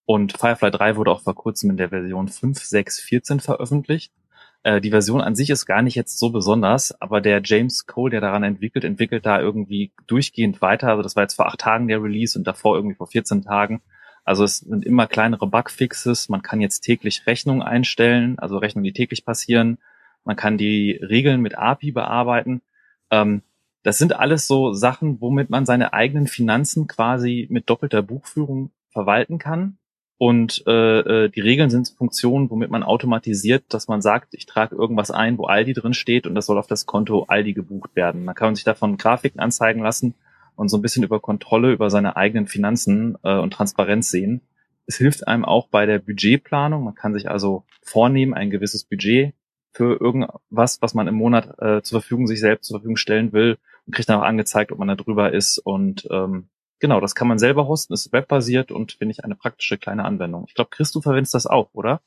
Und 0.05 0.37
Firefly 0.37 0.69
3 0.69 0.95
wurde 0.95 1.11
auch 1.11 1.21
vor 1.21 1.33
kurzem 1.33 1.71
in 1.71 1.77
der 1.77 1.89
Version 1.89 2.29
5.6.14 2.29 3.41
veröffentlicht. 3.41 4.13
Äh, 4.61 4.79
die 4.79 4.91
Version 4.91 5.21
an 5.21 5.35
sich 5.35 5.49
ist 5.49 5.65
gar 5.65 5.81
nicht 5.81 5.95
jetzt 5.95 6.19
so 6.19 6.29
besonders, 6.29 7.01
aber 7.01 7.19
der 7.19 7.41
James 7.43 7.87
Cole, 7.87 8.11
der 8.11 8.21
daran 8.21 8.43
entwickelt, 8.43 8.85
entwickelt 8.85 9.25
da 9.25 9.41
irgendwie 9.41 9.91
durchgehend 10.05 10.61
weiter. 10.61 10.89
Also 10.89 11.01
das 11.01 11.15
war 11.15 11.23
jetzt 11.23 11.33
vor 11.33 11.47
acht 11.47 11.59
Tagen 11.59 11.87
der 11.87 12.03
Release 12.03 12.37
und 12.37 12.45
davor 12.45 12.75
irgendwie 12.75 12.95
vor 12.95 13.07
14 13.07 13.41
Tagen. 13.41 13.81
Also 14.27 14.43
es 14.43 14.57
sind 14.57 14.85
immer 14.85 15.07
kleinere 15.07 15.47
Bugfixes. 15.47 16.27
Man 16.27 16.41
kann 16.41 16.59
jetzt 16.59 16.81
täglich 16.81 17.25
Rechnungen 17.27 17.61
einstellen, 17.61 18.37
also 18.37 18.57
Rechnungen, 18.57 18.83
die 18.83 18.91
täglich 18.91 19.23
passieren. 19.23 19.77
Man 20.25 20.35
kann 20.35 20.57
die 20.57 20.99
Regeln 21.01 21.39
mit 21.39 21.57
API 21.57 21.93
bearbeiten. 21.93 22.61
Ähm, 23.09 23.41
das 23.83 23.97
sind 23.97 24.19
alles 24.19 24.45
so 24.45 24.73
Sachen, 24.73 25.21
womit 25.21 25.49
man 25.49 25.65
seine 25.65 25.93
eigenen 25.93 26.27
Finanzen 26.27 26.87
quasi 26.87 27.47
mit 27.49 27.69
doppelter 27.69 28.01
Buchführung 28.01 28.71
verwalten 28.89 29.37
kann. 29.37 29.77
Und 30.17 30.61
äh, 30.67 30.99
äh, 30.99 31.29
die 31.29 31.39
Regeln 31.39 31.69
sind 31.69 31.95
Funktionen, 31.97 32.49
womit 32.49 32.69
man 32.69 32.83
automatisiert, 32.83 33.63
dass 33.69 33.87
man 33.87 34.01
sagt, 34.01 34.33
ich 34.33 34.45
trage 34.45 34.75
irgendwas 34.75 35.09
ein, 35.09 35.37
wo 35.37 35.45
Aldi 35.45 35.71
drin 35.71 35.93
steht 35.93 36.27
und 36.27 36.35
das 36.35 36.47
soll 36.47 36.57
auf 36.57 36.67
das 36.67 36.85
Konto 36.85 37.23
Aldi 37.29 37.53
gebucht 37.53 37.95
werden. 37.95 38.25
Man 38.25 38.35
kann 38.35 38.55
sich 38.55 38.65
davon 38.65 38.97
Grafiken 38.97 39.39
anzeigen 39.39 39.81
lassen 39.81 40.15
und 40.57 40.69
so 40.69 40.77
ein 40.77 40.81
bisschen 40.81 41.03
über 41.03 41.19
Kontrolle 41.19 41.71
über 41.71 41.89
seine 41.89 42.17
eigenen 42.17 42.47
Finanzen 42.47 43.17
äh, 43.23 43.37
und 43.37 43.53
Transparenz 43.53 44.09
sehen. 44.09 44.41
Es 44.87 44.97
hilft 44.97 45.27
einem 45.27 45.45
auch 45.45 45.67
bei 45.67 45.85
der 45.85 45.99
Budgetplanung. 45.99 46.83
Man 46.83 46.95
kann 46.95 47.13
sich 47.13 47.29
also 47.29 47.63
vornehmen, 47.81 48.33
ein 48.33 48.49
gewisses 48.49 48.83
Budget 48.83 49.33
für 49.71 49.99
irgendwas, 50.01 50.81
was 50.81 50.93
man 50.95 51.07
im 51.07 51.15
Monat 51.15 51.59
äh, 51.59 51.81
zur 51.83 52.01
Verfügung 52.01 52.25
sich 52.25 52.39
selbst 52.39 52.67
zur 52.67 52.79
Verfügung 52.79 52.97
stellen 52.97 53.31
will 53.31 53.57
und 53.85 53.93
kriegt 53.93 54.09
dann 54.09 54.19
auch 54.19 54.25
angezeigt, 54.25 54.71
ob 54.71 54.79
man 54.79 54.87
da 54.87 54.95
drüber 54.95 55.31
ist. 55.31 55.59
Und 55.59 56.07
ähm, 56.09 56.49
genau, 56.79 56.99
das 56.99 57.13
kann 57.13 57.27
man 57.27 57.37
selber 57.37 57.67
hosten, 57.67 57.93
ist 57.93 58.11
webbasiert 58.11 58.71
und 58.71 58.93
finde 58.93 59.11
ich 59.11 59.23
eine 59.23 59.35
praktische 59.35 59.77
kleine 59.77 60.05
Anwendung. 60.05 60.45
Ich 60.47 60.55
glaube, 60.55 60.71
Chris, 60.71 60.91
du 60.91 61.01
verwendest 61.01 61.35
das 61.35 61.45
auch, 61.45 61.69
oder? 61.73 62.01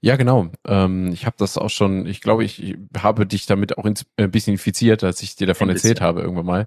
Ja, 0.00 0.16
genau. 0.16 0.48
Ähm, 0.66 1.12
ich 1.12 1.26
habe 1.26 1.36
das 1.38 1.58
auch 1.58 1.70
schon, 1.70 2.06
ich 2.06 2.20
glaube, 2.20 2.44
ich 2.44 2.76
habe 2.98 3.26
dich 3.26 3.46
damit 3.46 3.78
auch 3.78 3.84
ein 3.84 3.94
äh, 4.16 4.28
bisschen 4.28 4.54
infiziert, 4.54 5.02
als 5.04 5.22
ich 5.22 5.36
dir 5.36 5.46
davon 5.46 5.68
erzählt 5.68 6.00
habe 6.00 6.20
irgendwann 6.20 6.46
mal. 6.46 6.66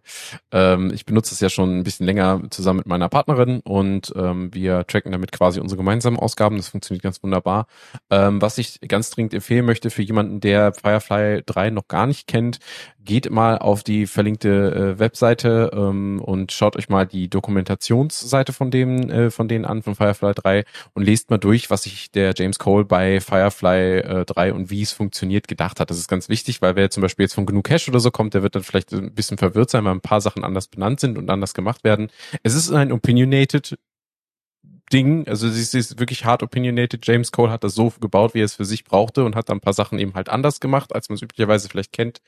Ähm, 0.51 0.91
ich 0.93 1.05
benutze 1.05 1.33
es 1.33 1.39
ja 1.39 1.49
schon 1.49 1.79
ein 1.79 1.83
bisschen 1.83 2.05
länger 2.05 2.41
zusammen 2.49 2.77
mit 2.79 2.87
meiner 2.87 3.09
Partnerin 3.09 3.61
und 3.61 4.13
ähm, 4.15 4.53
wir 4.53 4.85
tracken 4.87 5.11
damit 5.11 5.31
quasi 5.31 5.59
unsere 5.59 5.77
gemeinsamen 5.77 6.17
Ausgaben. 6.17 6.57
Das 6.57 6.69
funktioniert 6.69 7.03
ganz 7.03 7.21
wunderbar. 7.23 7.67
Ähm, 8.09 8.41
was 8.41 8.57
ich 8.57 8.79
ganz 8.81 9.09
dringend 9.09 9.33
empfehlen 9.33 9.65
möchte 9.65 9.89
für 9.89 10.01
jemanden, 10.01 10.39
der 10.39 10.73
Firefly 10.73 11.43
3 11.45 11.69
noch 11.69 11.87
gar 11.87 12.07
nicht 12.07 12.27
kennt, 12.27 12.59
geht 13.09 13.31
mal 13.31 13.57
auf 13.57 13.83
die 13.83 14.05
verlinkte 14.05 14.95
äh, 14.95 14.99
Webseite 14.99 15.71
ähm, 15.73 16.21
und 16.21 16.51
schaut 16.51 16.75
euch 16.75 16.89
mal 16.89 17.07
die 17.07 17.27
Dokumentationsseite 17.27 18.53
von 18.53 18.69
dem, 18.69 19.09
äh, 19.09 19.31
von 19.31 19.47
denen 19.47 19.65
an, 19.65 19.81
von 19.81 19.95
Firefly 19.95 20.33
3 20.35 20.63
und 20.93 21.03
lest 21.03 21.31
mal 21.31 21.39
durch, 21.39 21.71
was 21.71 21.83
sich 21.83 22.11
der 22.11 22.33
James 22.37 22.59
Cole 22.59 22.85
bei 22.85 23.18
Firefly 23.21 23.99
äh, 23.99 24.25
3 24.25 24.53
und 24.53 24.69
wie 24.69 24.81
es 24.81 24.91
funktioniert 24.91 25.47
gedacht 25.47 25.79
hat. 25.79 25.89
Das 25.89 25.97
ist 25.97 26.07
ganz 26.07 26.29
wichtig, 26.29 26.61
weil 26.61 26.75
wer 26.75 26.89
zum 26.89 27.01
Beispiel 27.01 27.23
jetzt 27.23 27.33
von 27.33 27.45
GNU 27.45 27.61
Cache 27.61 27.89
oder 27.89 27.99
so 27.99 28.11
kommt, 28.11 28.33
der 28.33 28.43
wird 28.43 28.55
dann 28.55 28.63
vielleicht 28.63 28.93
ein 28.93 29.13
bisschen 29.13 29.37
verwirrt 29.37 29.69
sein, 29.69 29.85
weil 29.85 29.93
ein 29.93 30.01
paar 30.01 30.21
Sachen 30.21 30.43
anders 30.43 30.67
benannt 30.67 30.99
sind 30.99 31.17
und 31.17 31.29
anders 31.29 31.53
gemacht 31.53 31.83
werden. 31.83 32.09
Es 32.43 32.55
ist 32.55 32.71
ein 32.71 32.91
opinionated 32.91 33.77
Ding, 34.91 35.27
also 35.27 35.47
es 35.47 35.73
ist 35.73 35.99
wirklich 35.99 36.25
hart 36.25 36.41
opinionated. 36.41 37.05
James 37.05 37.31
Cole 37.31 37.51
hat 37.51 37.63
das 37.63 37.75
so 37.75 37.93
gebaut, 37.99 38.33
wie 38.33 38.41
er 38.41 38.45
es 38.45 38.55
für 38.55 38.65
sich 38.65 38.83
brauchte 38.83 39.23
und 39.23 39.35
hat 39.35 39.49
dann 39.49 39.57
ein 39.57 39.61
paar 39.61 39.73
Sachen 39.73 39.99
eben 39.99 40.15
halt 40.15 40.29
anders 40.29 40.59
gemacht, 40.59 40.95
als 40.95 41.09
man 41.09 41.15
es 41.15 41.21
üblicherweise 41.21 41.69
vielleicht 41.69 41.93
kennt. 41.93 42.21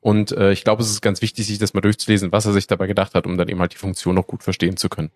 Und 0.00 0.32
äh, 0.32 0.52
ich 0.52 0.64
glaube, 0.64 0.82
es 0.82 0.90
ist 0.90 1.02
ganz 1.02 1.20
wichtig, 1.20 1.46
sich 1.46 1.58
das 1.58 1.74
mal 1.74 1.80
durchzulesen, 1.80 2.32
was 2.32 2.46
er 2.46 2.52
sich 2.52 2.66
dabei 2.66 2.86
gedacht 2.86 3.14
hat, 3.14 3.26
um 3.26 3.36
dann 3.36 3.48
eben 3.48 3.60
halt 3.60 3.74
die 3.74 3.78
Funktion 3.78 4.14
noch 4.14 4.26
gut 4.26 4.42
verstehen 4.42 4.76
zu 4.76 4.88
können. 4.88 5.10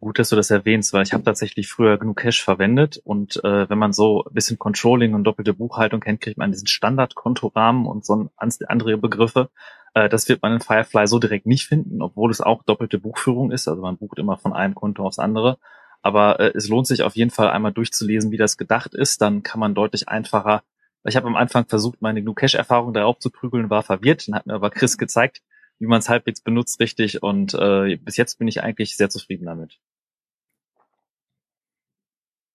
Gut, 0.00 0.20
dass 0.20 0.28
du 0.28 0.36
das 0.36 0.50
erwähnst, 0.50 0.92
weil 0.92 1.02
ich 1.02 1.12
habe 1.12 1.24
tatsächlich 1.24 1.68
früher 1.68 1.98
genug 1.98 2.18
Cash 2.18 2.44
verwendet 2.44 3.00
und 3.02 3.42
äh, 3.42 3.68
wenn 3.68 3.78
man 3.78 3.92
so 3.92 4.24
ein 4.24 4.32
bisschen 4.32 4.56
Controlling 4.56 5.14
und 5.14 5.24
doppelte 5.24 5.54
Buchhaltung 5.54 6.00
kennt, 6.00 6.20
kriegt 6.20 6.38
man 6.38 6.52
diesen 6.52 6.68
Standard-Kontorahmen 6.68 7.84
und 7.84 8.06
so 8.06 8.30
andere 8.36 8.96
Begriffe. 8.96 9.50
Äh, 9.94 10.08
das 10.08 10.28
wird 10.28 10.40
man 10.42 10.52
in 10.52 10.60
Firefly 10.60 11.08
so 11.08 11.18
direkt 11.18 11.46
nicht 11.46 11.66
finden, 11.66 12.00
obwohl 12.00 12.30
es 12.30 12.40
auch 12.40 12.62
doppelte 12.62 12.98
Buchführung 12.98 13.50
ist. 13.50 13.66
Also 13.66 13.82
man 13.82 13.96
bucht 13.96 14.18
immer 14.18 14.38
von 14.38 14.52
einem 14.52 14.76
Konto 14.76 15.04
aufs 15.04 15.18
andere. 15.18 15.58
Aber 16.00 16.38
äh, 16.38 16.52
es 16.54 16.68
lohnt 16.68 16.86
sich 16.86 17.02
auf 17.02 17.16
jeden 17.16 17.30
Fall 17.30 17.50
einmal 17.50 17.72
durchzulesen, 17.72 18.30
wie 18.30 18.36
das 18.36 18.56
gedacht 18.56 18.94
ist. 18.94 19.20
Dann 19.20 19.42
kann 19.42 19.58
man 19.58 19.74
deutlich 19.74 20.08
einfacher. 20.08 20.62
Ich 21.04 21.16
habe 21.16 21.26
am 21.26 21.34
Anfang 21.34 21.66
versucht, 21.66 22.02
meine 22.02 22.22
GNU 22.22 22.34
Cache-Erfahrung 22.34 22.92
darauf 22.92 23.18
zu 23.18 23.30
prügeln, 23.30 23.68
war 23.70 23.82
verwirrt. 23.82 24.28
Dann 24.28 24.36
hat 24.36 24.46
mir 24.46 24.54
aber 24.54 24.70
Chris 24.70 24.96
gezeigt, 24.96 25.42
wie 25.78 25.86
man 25.86 25.98
es 26.00 26.08
halbwegs 26.08 26.40
benutzt 26.40 26.80
richtig 26.80 27.22
und 27.22 27.54
äh, 27.54 27.96
bis 27.96 28.16
jetzt 28.16 28.38
bin 28.38 28.48
ich 28.48 28.62
eigentlich 28.62 28.96
sehr 28.96 29.10
zufrieden 29.10 29.46
damit. 29.46 29.78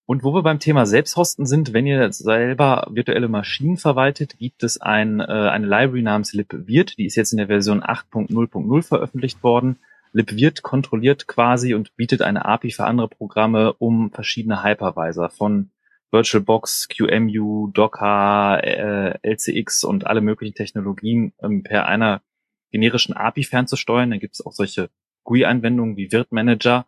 Und 0.06 0.24
wo 0.24 0.34
wir 0.34 0.44
beim 0.44 0.60
Thema 0.60 0.86
Selbsthosten 0.86 1.46
sind, 1.46 1.72
wenn 1.72 1.88
ihr 1.88 2.12
selber 2.12 2.88
virtuelle 2.90 3.30
Maschinen 3.30 3.78
verwaltet, 3.78 4.38
gibt 4.38 4.64
es 4.64 4.82
ein, 4.82 5.22
äh, 5.22 5.24
eine 5.24 5.66
Library 5.66 6.02
namens 6.02 6.34
libvirt, 6.34 6.98
die 6.98 7.06
ist 7.06 7.16
jetzt 7.16 7.32
in 7.32 7.38
der 7.38 7.48
Version 7.48 7.82
8.0.0 7.82 8.84
veröffentlicht 8.84 9.44
worden. 9.44 9.80
libvirt 10.12 10.62
kontrolliert 10.62 11.28
quasi 11.28 11.74
und 11.74 11.96
bietet 11.96 12.22
eine 12.22 12.46
API 12.46 12.70
für 12.72 12.86
andere 12.86 13.08
Programme, 13.08 13.74
um 13.74 14.12
verschiedene 14.12 14.64
Hypervisor 14.64 15.30
von 15.30 15.72
VirtualBox, 16.12 16.90
QEMU, 16.90 17.72
Docker, 17.74 18.64
äh, 18.64 19.18
LCX 19.24 19.84
und 19.84 20.06
alle 20.06 20.22
möglichen 20.22 20.54
Technologien 20.54 21.34
ähm, 21.42 21.64
per 21.64 21.88
einer 21.88 22.22
generischen 22.72 23.16
API 23.16 23.44
fernzusteuern. 23.44 24.12
Da 24.12 24.18
gibt 24.18 24.36
es 24.36 24.46
auch 24.46 24.52
solche 24.52 24.92
GUI-Anwendungen 25.24 25.98
wie 25.98 26.12
Virt 26.12 26.32
Manager. 26.32 26.86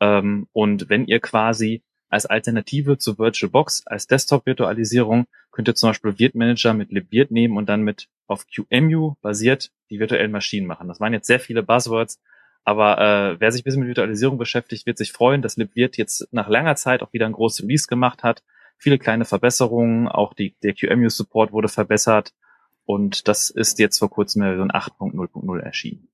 Ähm, 0.00 0.46
und 0.52 0.88
wenn 0.88 1.06
ihr 1.06 1.18
quasi 1.18 1.82
als 2.08 2.26
Alternative 2.26 2.98
zu 2.98 3.18
VirtualBox 3.18 3.86
als 3.86 4.06
Desktop-Virtualisierung 4.06 5.26
könnt 5.50 5.68
ihr 5.68 5.74
zum 5.74 5.90
Beispiel 5.90 6.18
Virt 6.18 6.34
Manager 6.34 6.74
mit 6.74 6.90
libvirt 6.90 7.30
nehmen 7.30 7.56
und 7.56 7.68
dann 7.68 7.82
mit 7.82 8.08
auf 8.26 8.46
QEMU 8.46 9.14
basiert 9.20 9.70
die 9.90 10.00
virtuellen 10.00 10.30
Maschinen 10.30 10.66
machen. 10.66 10.88
Das 10.88 11.00
waren 11.00 11.12
jetzt 11.12 11.26
sehr 11.26 11.40
viele 11.40 11.62
Buzzwords, 11.62 12.20
aber 12.64 12.98
äh, 12.98 13.40
wer 13.40 13.52
sich 13.52 13.62
ein 13.62 13.64
bisschen 13.64 13.80
mit 13.80 13.88
Virtualisierung 13.88 14.38
beschäftigt, 14.38 14.86
wird 14.86 14.98
sich 14.98 15.12
freuen, 15.12 15.42
dass 15.42 15.56
libvirt 15.56 15.96
jetzt 15.96 16.28
nach 16.32 16.48
langer 16.48 16.76
Zeit 16.76 17.02
auch 17.02 17.12
wieder 17.12 17.26
ein 17.26 17.32
großes 17.32 17.64
Release 17.64 17.86
gemacht 17.86 18.22
hat. 18.22 18.42
Viele 18.76 18.98
kleine 18.98 19.24
Verbesserungen, 19.24 20.08
auch 20.08 20.34
die, 20.34 20.54
der 20.62 20.74
QEMU-Support 20.74 21.52
wurde 21.52 21.68
verbessert 21.68 22.32
und 22.84 23.28
das 23.28 23.50
ist 23.50 23.78
jetzt 23.78 23.98
vor 23.98 24.10
kurzem 24.10 24.42
in 24.42 24.48
Version 24.48 24.70
8.0.0 24.70 25.60
erschienen. 25.60 26.08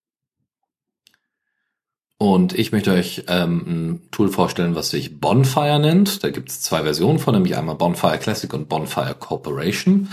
Und 2.24 2.58
ich 2.58 2.72
möchte 2.72 2.90
euch 2.90 3.24
ähm, 3.28 3.64
ein 3.66 4.02
Tool 4.10 4.30
vorstellen, 4.30 4.74
was 4.74 4.88
sich 4.88 5.20
Bonfire 5.20 5.78
nennt. 5.78 6.24
Da 6.24 6.30
gibt 6.30 6.48
es 6.48 6.62
zwei 6.62 6.82
Versionen 6.82 7.18
von, 7.18 7.34
nämlich 7.34 7.54
einmal 7.54 7.74
Bonfire 7.74 8.16
Classic 8.16 8.50
und 8.54 8.66
Bonfire 8.66 9.14
Corporation. 9.14 10.08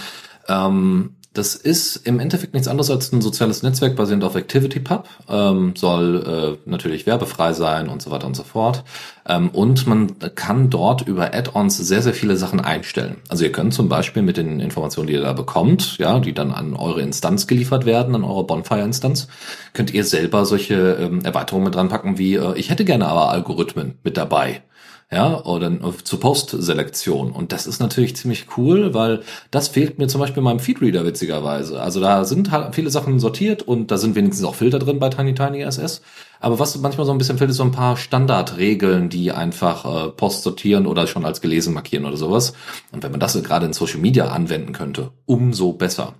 Ähm, 0.49 1.15
das 1.33 1.55
ist 1.55 1.95
im 1.95 2.19
Endeffekt 2.19 2.53
nichts 2.53 2.67
anderes 2.67 2.91
als 2.91 3.13
ein 3.13 3.21
soziales 3.21 3.63
Netzwerk 3.63 3.95
basierend 3.95 4.25
auf 4.25 4.35
ActivityPub, 4.35 5.07
ähm, 5.29 5.73
soll 5.77 6.59
äh, 6.65 6.69
natürlich 6.69 7.05
werbefrei 7.05 7.53
sein 7.53 7.87
und 7.87 8.01
so 8.01 8.11
weiter 8.11 8.27
und 8.27 8.35
so 8.35 8.43
fort. 8.43 8.83
Ähm, 9.25 9.49
und 9.49 9.87
man 9.87 10.17
kann 10.35 10.69
dort 10.69 11.07
über 11.07 11.33
Add-ons 11.33 11.77
sehr, 11.77 12.01
sehr 12.01 12.13
viele 12.13 12.35
Sachen 12.35 12.59
einstellen. 12.59 13.17
Also 13.29 13.45
ihr 13.45 13.51
könnt 13.53 13.73
zum 13.73 13.87
Beispiel 13.87 14.23
mit 14.23 14.35
den 14.35 14.59
Informationen, 14.59 15.07
die 15.07 15.13
ihr 15.13 15.21
da 15.21 15.31
bekommt, 15.31 15.97
ja, 15.99 16.19
die 16.19 16.33
dann 16.33 16.51
an 16.51 16.75
eure 16.75 17.01
Instanz 17.01 17.47
geliefert 17.47 17.85
werden, 17.85 18.13
an 18.13 18.25
eure 18.25 18.43
Bonfire-Instanz, 18.43 19.29
könnt 19.73 19.93
ihr 19.93 20.03
selber 20.03 20.45
solche 20.45 20.97
ähm, 20.99 21.23
Erweiterungen 21.23 21.65
mit 21.65 21.75
dran 21.75 21.87
packen 21.87 22.17
wie, 22.17 22.35
äh, 22.35 22.57
ich 22.57 22.69
hätte 22.69 22.83
gerne 22.83 23.07
aber 23.07 23.29
Algorithmen 23.29 23.99
mit 24.03 24.17
dabei 24.17 24.63
ja, 25.11 25.43
oder 25.43 25.71
zur 26.03 26.19
Postselektion. 26.21 27.31
Und 27.31 27.51
das 27.51 27.67
ist 27.67 27.81
natürlich 27.81 28.15
ziemlich 28.15 28.45
cool, 28.57 28.93
weil 28.93 29.23
das 29.51 29.67
fehlt 29.67 29.99
mir 29.99 30.07
zum 30.07 30.21
Beispiel 30.21 30.37
in 30.37 30.45
meinem 30.45 30.59
Feedreader 30.59 31.05
witzigerweise. 31.05 31.81
Also 31.81 31.99
da 31.99 32.23
sind 32.23 32.51
halt 32.51 32.73
viele 32.73 32.89
Sachen 32.89 33.19
sortiert 33.19 33.61
und 33.61 33.91
da 33.91 33.97
sind 33.97 34.15
wenigstens 34.15 34.45
auch 34.45 34.55
Filter 34.55 34.79
drin 34.79 34.99
bei 34.99 35.09
Tiny 35.09 35.35
Tiny 35.35 35.61
SS. 35.63 36.01
Aber 36.41 36.57
was 36.57 36.75
manchmal 36.79 37.05
so 37.05 37.11
ein 37.11 37.19
bisschen 37.19 37.37
fehlt, 37.37 37.51
ist 37.51 37.57
so 37.57 37.63
ein 37.63 37.71
paar 37.71 37.95
Standardregeln, 37.97 39.09
die 39.09 39.31
einfach 39.31 39.85
äh, 39.85 40.09
Post 40.09 40.41
sortieren 40.41 40.87
oder 40.87 41.05
schon 41.05 41.23
als 41.23 41.39
gelesen 41.39 41.73
markieren 41.73 42.05
oder 42.05 42.17
sowas. 42.17 42.53
Und 42.91 43.03
wenn 43.03 43.11
man 43.11 43.19
das 43.19 43.41
gerade 43.43 43.67
in 43.67 43.73
Social 43.73 43.99
Media 43.99 44.29
anwenden 44.29 44.73
könnte, 44.73 45.11
umso 45.27 45.73
besser. 45.73 46.15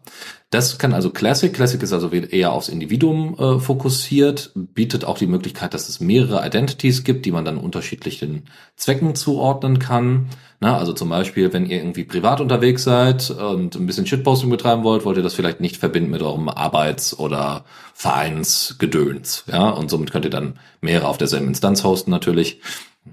Das 0.51 0.77
kann 0.77 0.93
also 0.93 1.09
Classic. 1.09 1.51
Classic 1.51 1.81
ist 1.81 1.91
also 1.91 2.09
eher 2.09 2.51
aufs 2.51 2.69
Individuum 2.69 3.35
äh, 3.39 3.59
fokussiert, 3.59 4.51
bietet 4.53 5.05
auch 5.05 5.17
die 5.17 5.27
Möglichkeit, 5.27 5.73
dass 5.73 5.89
es 5.89 5.99
mehrere 5.99 6.45
Identities 6.45 7.03
gibt, 7.03 7.25
die 7.25 7.31
man 7.31 7.43
dann 7.43 7.57
unterschiedlichen 7.57 8.43
Zwecken 8.75 9.15
zuordnen 9.15 9.79
kann. 9.79 10.29
Na, 10.63 10.77
also 10.77 10.93
zum 10.93 11.09
Beispiel, 11.09 11.51
wenn 11.53 11.65
ihr 11.65 11.77
irgendwie 11.77 12.03
privat 12.03 12.39
unterwegs 12.39 12.83
seid 12.83 13.31
und 13.31 13.73
ein 13.73 13.87
bisschen 13.87 14.05
Shitposting 14.05 14.51
betreiben 14.51 14.83
wollt, 14.83 15.05
wollt 15.05 15.17
ihr 15.17 15.23
das 15.23 15.33
vielleicht 15.33 15.59
nicht 15.59 15.77
verbinden 15.77 16.11
mit 16.11 16.21
eurem 16.21 16.49
Arbeits- 16.49 17.17
oder 17.17 17.65
Vereinsgedöns. 17.95 19.43
Ja, 19.51 19.69
und 19.71 19.89
somit 19.89 20.11
könnt 20.11 20.25
ihr 20.25 20.29
dann 20.31 20.59
mehrere 20.79 21.07
auf 21.07 21.17
derselben 21.17 21.47
Instanz 21.47 21.83
hosten 21.83 22.11
natürlich 22.11 22.61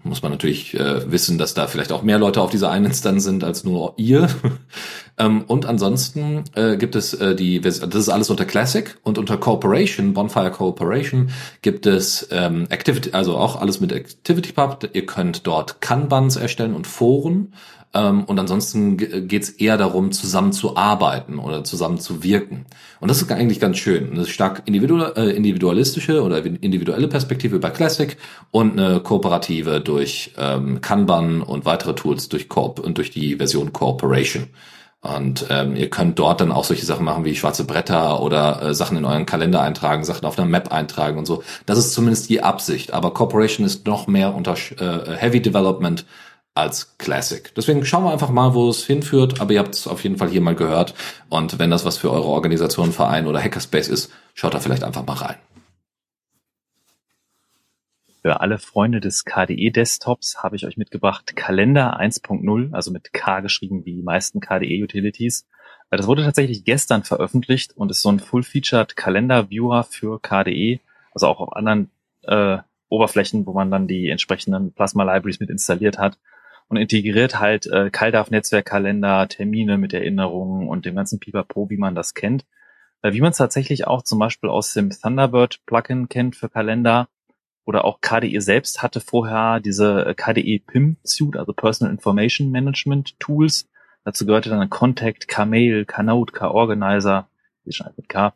muss 0.05 0.23
man 0.23 0.33
natürlich 0.33 0.75
äh, 0.75 1.11
wissen, 1.11 1.39
dass 1.39 1.55
da 1.55 1.67
vielleicht 1.67 1.93
auch 1.93 2.03
mehr 2.03 2.19
Leute 2.19 2.43
auf 2.43 2.51
dieser 2.51 2.71
einen 2.71 2.87
Instanz 2.87 3.25
sind 3.25 3.43
als 3.43 3.65
nur 3.65 3.95
ihr. 3.97 4.29
ähm, 5.19 5.45
und 5.47 5.65
ansonsten 5.65 6.45
äh, 6.55 6.77
gibt 6.77 6.95
es 6.95 7.15
äh, 7.15 7.35
die, 7.35 7.61
das 7.61 7.79
ist 7.79 8.09
alles 8.11 8.29
unter 8.29 8.45
Classic 8.45 8.99
und 9.03 9.17
unter 9.17 9.39
Cooperation, 9.39 10.13
Bonfire 10.13 10.51
Cooperation 10.51 11.31
gibt 11.63 11.87
es 11.87 12.29
ähm, 12.31 12.67
Activity, 12.69 13.13
also 13.13 13.39
auch 13.39 13.61
alles 13.61 13.81
mit 13.81 13.93
ActivityPub. 13.93 14.91
Ihr 14.93 15.07
könnt 15.07 15.47
dort 15.47 15.81
Kanbans 15.81 16.37
erstellen 16.37 16.75
und 16.75 16.87
Foren 16.87 17.55
ähm, 17.95 18.25
und 18.25 18.39
ansonsten 18.39 18.97
geht 18.97 19.43
es 19.43 19.51
eher 19.51 19.77
darum, 19.77 20.13
zusammen 20.13 20.53
zu 20.53 20.77
arbeiten 20.77 21.39
oder 21.39 21.65
zusammen 21.65 21.99
zu 21.99 22.23
wirken. 22.23 22.67
Und 23.01 23.11
das 23.11 23.23
ist 23.23 23.33
eigentlich 23.33 23.61
ganz 23.61 23.79
schön. 23.79 24.13
Eine 24.13 24.27
stark 24.27 24.65
äh, 24.67 25.31
individualistische 25.31 26.23
oder 26.23 26.45
individuelle 26.45 27.09
Perspektive 27.09 27.59
bei 27.59 27.71
Classic 27.71 28.17
und 28.51 28.79
eine 28.79 29.01
kooperative 29.01 29.81
durch 29.81 30.33
ähm, 30.37 30.81
Kanban 30.81 31.43
und 31.43 31.65
weitere 31.65 31.95
Tools 31.95 32.29
durch 32.29 32.49
Corp 32.49 32.79
und 32.79 32.99
durch 32.99 33.11
die 33.11 33.37
Version 33.37 33.73
Cooperation. 33.73 34.49
Und 35.01 35.47
ähm, 35.49 35.77
ihr 35.77 35.91
könnt 35.91 36.19
dort 36.19 36.41
dann 36.41 36.51
auch 36.51 36.65
solche 36.65 36.85
Sachen 36.85 37.05
machen 37.05 37.25
wie 37.25 37.37
schwarze 37.37 37.65
Bretter 37.65 38.21
oder 38.21 38.61
äh, 38.61 38.75
Sachen 38.75 38.97
in 38.97 39.05
euren 39.05 39.27
Kalender 39.27 39.63
eintragen, 39.63 40.03
Sachen 40.03 40.27
auf 40.27 40.37
einer 40.37 40.49
Map 40.49 40.73
eintragen 40.73 41.19
und 41.19 41.27
so. 41.27 41.45
Das 41.67 41.79
ist 41.79 41.93
zumindest 41.93 42.29
die 42.29 42.43
Absicht. 42.43 42.93
Aber 42.93 43.15
Corporation 43.15 43.65
ist 43.65 43.87
noch 43.87 44.09
mehr 44.09 44.35
unter 44.35 44.55
äh, 44.55 45.17
Heavy 45.17 45.41
Development 45.41 46.05
als 46.59 46.99
Classic. 46.99 47.53
Deswegen 47.55 47.85
schauen 47.85 48.05
wir 48.05 48.13
einfach 48.13 48.31
mal, 48.31 48.53
wo 48.55 48.69
es 48.69 48.85
hinführt. 48.85 49.41
Aber 49.41 49.53
ihr 49.53 49.61
habt 49.61 49.75
es 49.75 49.87
auf 49.87 50.03
jeden 50.03 50.17
Fall 50.17 50.29
hier 50.29 50.41
mal 50.41 50.55
gehört. 50.55 50.95
Und 51.29 51.59
wenn 51.59 51.71
das 51.71 51.85
was 51.85 51.97
für 51.97 52.11
eure 52.11 52.27
Organisation, 52.27 52.93
Verein 52.93 53.27
oder 53.27 53.43
Hackerspace 53.43 53.89
ist, 53.89 54.13
schaut 54.35 54.55
da 54.55 54.61
vielleicht 54.61 54.85
einfach 54.85 55.07
mal 55.07 55.15
rein. 55.15 55.37
Für 58.23 58.41
alle 58.41 58.59
Freunde 58.59 59.01
des 59.01 59.25
KDE-Desktops 59.25 60.43
habe 60.43 60.57
ich 60.57 60.67
euch 60.67 60.77
mitgebracht 60.77 61.37
Kalender 61.37 61.99
1.0, 61.99 62.75
also 62.75 62.91
mit 62.91 63.13
K 63.13 63.41
geschrieben 63.41 63.85
wie 63.85 63.95
die 63.95 64.03
meisten 64.03 64.41
KDE-Utilities. 64.41 65.47
Das 65.91 66.07
wurde 66.07 66.25
tatsächlich 66.25 66.65
gestern 66.65 67.05
veröffentlicht 67.05 67.77
und 67.77 67.91
ist 67.91 68.03
so 68.03 68.11
ein 68.11 68.19
Full-Featured 68.19 68.97
Kalender-Viewer 68.97 69.85
für 69.85 70.21
KDE, 70.21 70.81
also 71.15 71.29
auch 71.29 71.41
auf 71.41 71.57
anderen 71.57 71.91
äh, 72.23 72.59
Oberflächen, 72.89 73.47
wo 73.47 73.53
man 73.53 73.71
dann 73.71 73.87
die 73.87 74.09
entsprechenden 74.09 74.73
Plasma-Libraries 74.73 75.41
mit 75.41 75.51
installiert 75.51 75.99
hat. 75.99 76.19
Und 76.69 76.77
integriert 76.77 77.41
halt 77.41 77.67
äh, 77.67 77.91
CalDAV-Netzwerkkalender, 77.91 79.29
Termine 79.29 79.79
mit 79.79 79.93
Erinnerungen 79.93 80.69
und 80.69 80.85
dem 80.85 80.95
ganzen 80.95 81.19
Pipapo, 81.19 81.71
wie 81.71 81.79
man 81.79 81.95
das 81.95 82.15
kennt. 82.15 82.45
Äh, 83.03 83.13
wie 83.13 83.21
man 83.21 83.31
es 83.31 83.39
tatsächlich 83.39 83.87
auch 83.87 84.03
zum 84.03 84.19
Beispiel 84.19 84.51
aus 84.51 84.73
dem 84.75 84.91
Thunderbird-Plugin 84.91 86.09
kennt 86.09 86.37
für 86.37 86.49
Kalender 86.49 87.09
oder 87.65 87.85
auch 87.85 88.01
KDE 88.01 88.41
selbst 88.41 88.83
hatte 88.83 89.01
vorher 89.01 89.61
diese 89.61 90.07
äh, 90.07 90.15
KDE 90.15 90.61
PIM 90.67 90.97
Suite, 91.05 91.37
also 91.37 91.53
Personal 91.53 91.93
Information 91.93 92.51
Management 92.51 93.19
Tools. 93.21 93.69
Dazu 94.05 94.25
gehörte 94.25 94.49
dann 94.49 94.71
Contact, 94.71 95.29
Kmail, 95.29 95.85
Knote, 95.85 96.33
K-Organizer, 96.33 97.29
wie 97.65 97.73
schon 97.73 97.89
mit 97.97 98.09
K. 98.09 98.33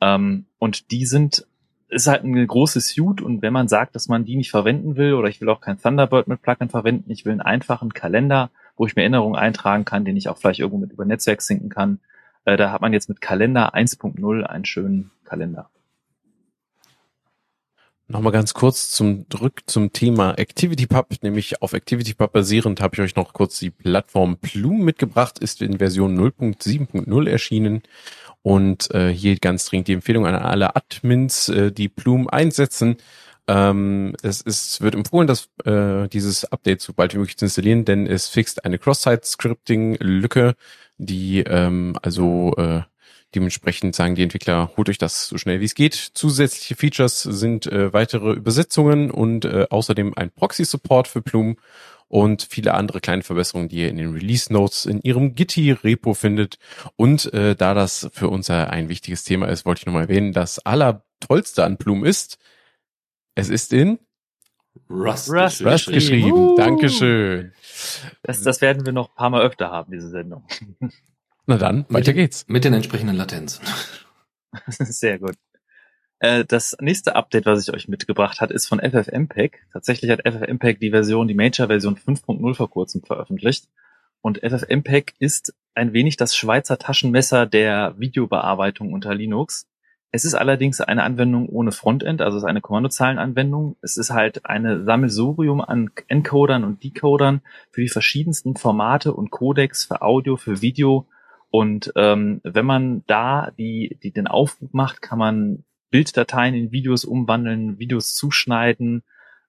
Ähm, 0.00 0.46
und 0.58 0.90
die 0.90 1.06
sind, 1.06 1.46
ist 1.88 2.06
halt 2.06 2.24
eine 2.24 2.46
große 2.46 2.80
Suite 2.80 3.22
und 3.22 3.42
wenn 3.42 3.52
man 3.52 3.68
sagt, 3.68 3.94
dass 3.94 4.08
man 4.08 4.24
die 4.24 4.36
nicht 4.36 4.50
verwenden 4.50 4.96
will 4.96 5.14
oder 5.14 5.28
ich 5.28 5.40
will 5.40 5.48
auch 5.48 5.60
kein 5.60 5.80
Thunderbird 5.80 6.28
mit 6.28 6.42
Plugin 6.42 6.68
verwenden, 6.68 7.10
ich 7.10 7.24
will 7.24 7.32
einen 7.32 7.40
einfachen 7.40 7.94
Kalender, 7.94 8.50
wo 8.76 8.86
ich 8.86 8.94
mir 8.94 9.02
Erinnerungen 9.02 9.38
eintragen 9.38 9.84
kann, 9.84 10.04
den 10.04 10.16
ich 10.16 10.28
auch 10.28 10.38
vielleicht 10.38 10.60
irgendwo 10.60 10.78
mit 10.78 10.92
über 10.92 11.04
Netzwerk 11.04 11.40
sinken 11.40 11.70
kann, 11.70 12.00
äh, 12.44 12.56
da 12.56 12.72
hat 12.72 12.82
man 12.82 12.92
jetzt 12.92 13.08
mit 13.08 13.20
Kalender 13.20 13.74
1.0 13.74 14.42
einen 14.42 14.64
schönen 14.64 15.10
Kalender. 15.24 15.70
Nochmal 18.10 18.32
ganz 18.32 18.54
kurz 18.54 18.90
zum 18.90 19.28
Drück 19.28 19.60
zum 19.66 19.92
Thema 19.92 20.30
ActivityPub, 20.30 21.08
nämlich 21.20 21.60
auf 21.60 21.74
ActivityPub 21.74 22.32
basierend 22.32 22.80
habe 22.80 22.94
ich 22.94 23.02
euch 23.02 23.16
noch 23.16 23.34
kurz 23.34 23.58
die 23.58 23.68
Plattform 23.68 24.38
Plume 24.38 24.82
mitgebracht, 24.82 25.38
ist 25.38 25.60
in 25.60 25.76
Version 25.76 26.18
0.7.0 26.18 27.28
erschienen. 27.28 27.82
Und 28.40 28.90
äh, 28.94 29.10
hier 29.10 29.36
ganz 29.36 29.66
dringend 29.66 29.88
die 29.88 29.92
Empfehlung 29.92 30.26
an 30.26 30.36
alle 30.36 30.74
Admins, 30.74 31.50
äh, 31.50 31.70
die 31.70 31.90
Plume 31.90 32.32
einsetzen. 32.32 32.96
Ähm, 33.46 34.14
es 34.22 34.40
ist, 34.40 34.80
wird 34.80 34.94
empfohlen, 34.94 35.26
dass 35.26 35.50
äh, 35.66 36.08
dieses 36.08 36.46
Update 36.50 36.80
so 36.80 36.94
bald 36.94 37.12
wie 37.12 37.18
möglich 37.18 37.36
zu 37.36 37.44
installieren, 37.44 37.84
denn 37.84 38.06
es 38.06 38.28
fixt 38.28 38.64
eine 38.64 38.78
Cross-Site-Scripting-Lücke, 38.78 40.54
die 40.96 41.40
ähm, 41.40 41.94
also 42.00 42.54
äh, 42.56 42.80
Dementsprechend 43.34 43.94
sagen 43.94 44.14
die 44.14 44.22
Entwickler, 44.22 44.72
holt 44.76 44.88
euch 44.88 44.96
das 44.96 45.28
so 45.28 45.36
schnell 45.36 45.60
wie 45.60 45.66
es 45.66 45.74
geht. 45.74 45.94
Zusätzliche 45.94 46.76
Features 46.76 47.22
sind 47.22 47.66
äh, 47.66 47.92
weitere 47.92 48.32
Übersetzungen 48.32 49.10
und 49.10 49.44
äh, 49.44 49.66
außerdem 49.68 50.14
ein 50.16 50.30
Proxy-Support 50.30 51.08
für 51.08 51.20
Plume 51.20 51.56
und 52.08 52.46
viele 52.48 52.72
andere 52.72 53.00
kleine 53.00 53.22
Verbesserungen, 53.22 53.68
die 53.68 53.76
ihr 53.76 53.90
in 53.90 53.98
den 53.98 54.12
Release 54.12 54.50
Notes 54.50 54.86
in 54.86 55.02
ihrem 55.02 55.34
Gitti-Repo 55.34 56.14
findet. 56.14 56.58
Und 56.96 57.32
äh, 57.34 57.54
da 57.54 57.74
das 57.74 58.08
für 58.12 58.28
uns 58.28 58.48
ein 58.48 58.88
wichtiges 58.88 59.24
Thema 59.24 59.48
ist, 59.48 59.66
wollte 59.66 59.80
ich 59.80 59.86
nochmal 59.86 60.04
erwähnen, 60.04 60.32
das 60.32 60.58
allertollste 60.60 61.64
an 61.64 61.76
Plume 61.76 62.08
ist, 62.08 62.38
es 63.34 63.50
ist 63.50 63.72
in 63.72 63.98
Rust, 64.88 65.30
Rust, 65.30 65.64
Rust 65.64 65.88
geschrieben. 65.88 66.32
Uh. 66.32 66.56
Dankeschön. 66.56 67.52
Das, 68.22 68.42
das 68.42 68.60
werden 68.60 68.86
wir 68.86 68.92
noch 68.92 69.10
ein 69.10 69.14
paar 69.14 69.30
Mal 69.30 69.42
öfter 69.42 69.70
haben, 69.70 69.92
diese 69.92 70.08
Sendung. 70.08 70.44
Na 71.48 71.56
dann, 71.56 71.86
weiter 71.88 72.10
mit, 72.10 72.16
geht's. 72.16 72.44
Mit 72.46 72.64
den 72.64 72.74
entsprechenden 72.74 73.16
Latenzen. 73.16 73.64
Sehr 74.68 75.18
gut. 75.18 75.34
Äh, 76.18 76.44
das 76.44 76.76
nächste 76.78 77.16
Update, 77.16 77.46
was 77.46 77.66
ich 77.66 77.74
euch 77.74 77.88
mitgebracht 77.88 78.42
hat, 78.42 78.50
ist 78.50 78.66
von 78.66 78.80
FFmpeg. 78.80 79.66
Tatsächlich 79.72 80.10
hat 80.10 80.20
FFmpeg 80.28 80.78
die 80.78 80.90
Version, 80.90 81.26
die 81.26 81.32
Major-Version 81.32 81.96
5.0 81.96 82.54
vor 82.54 82.68
kurzem 82.68 83.02
veröffentlicht. 83.02 83.66
Und 84.20 84.40
FFmpeg 84.40 85.14
ist 85.20 85.54
ein 85.74 85.94
wenig 85.94 86.18
das 86.18 86.36
Schweizer 86.36 86.78
Taschenmesser 86.78 87.46
der 87.46 87.94
Videobearbeitung 87.98 88.92
unter 88.92 89.14
Linux. 89.14 89.66
Es 90.10 90.26
ist 90.26 90.34
allerdings 90.34 90.82
eine 90.82 91.02
Anwendung 91.02 91.48
ohne 91.48 91.72
Frontend, 91.72 92.20
also 92.20 92.36
es 92.36 92.42
ist 92.42 92.48
eine 92.48 92.60
Kommandozeilenanwendung. 92.60 93.76
Es 93.80 93.96
ist 93.96 94.10
halt 94.10 94.44
eine 94.44 94.84
Sammelsurium 94.84 95.62
an 95.62 95.92
Encodern 96.08 96.64
und 96.64 96.84
Decodern 96.84 97.40
für 97.70 97.80
die 97.80 97.88
verschiedensten 97.88 98.54
Formate 98.54 99.14
und 99.14 99.30
Codecs 99.30 99.86
für 99.86 100.02
Audio, 100.02 100.36
für 100.36 100.60
Video 100.60 101.06
und 101.50 101.92
ähm, 101.96 102.40
wenn 102.44 102.66
man 102.66 103.04
da 103.06 103.50
die, 103.56 103.98
die 104.02 104.12
den 104.12 104.26
Aufruf 104.26 104.72
macht, 104.72 105.00
kann 105.00 105.18
man 105.18 105.64
Bilddateien 105.90 106.54
in 106.54 106.72
Videos 106.72 107.04
umwandeln, 107.04 107.78
Videos 107.78 108.14
zuschneiden, 108.14 109.02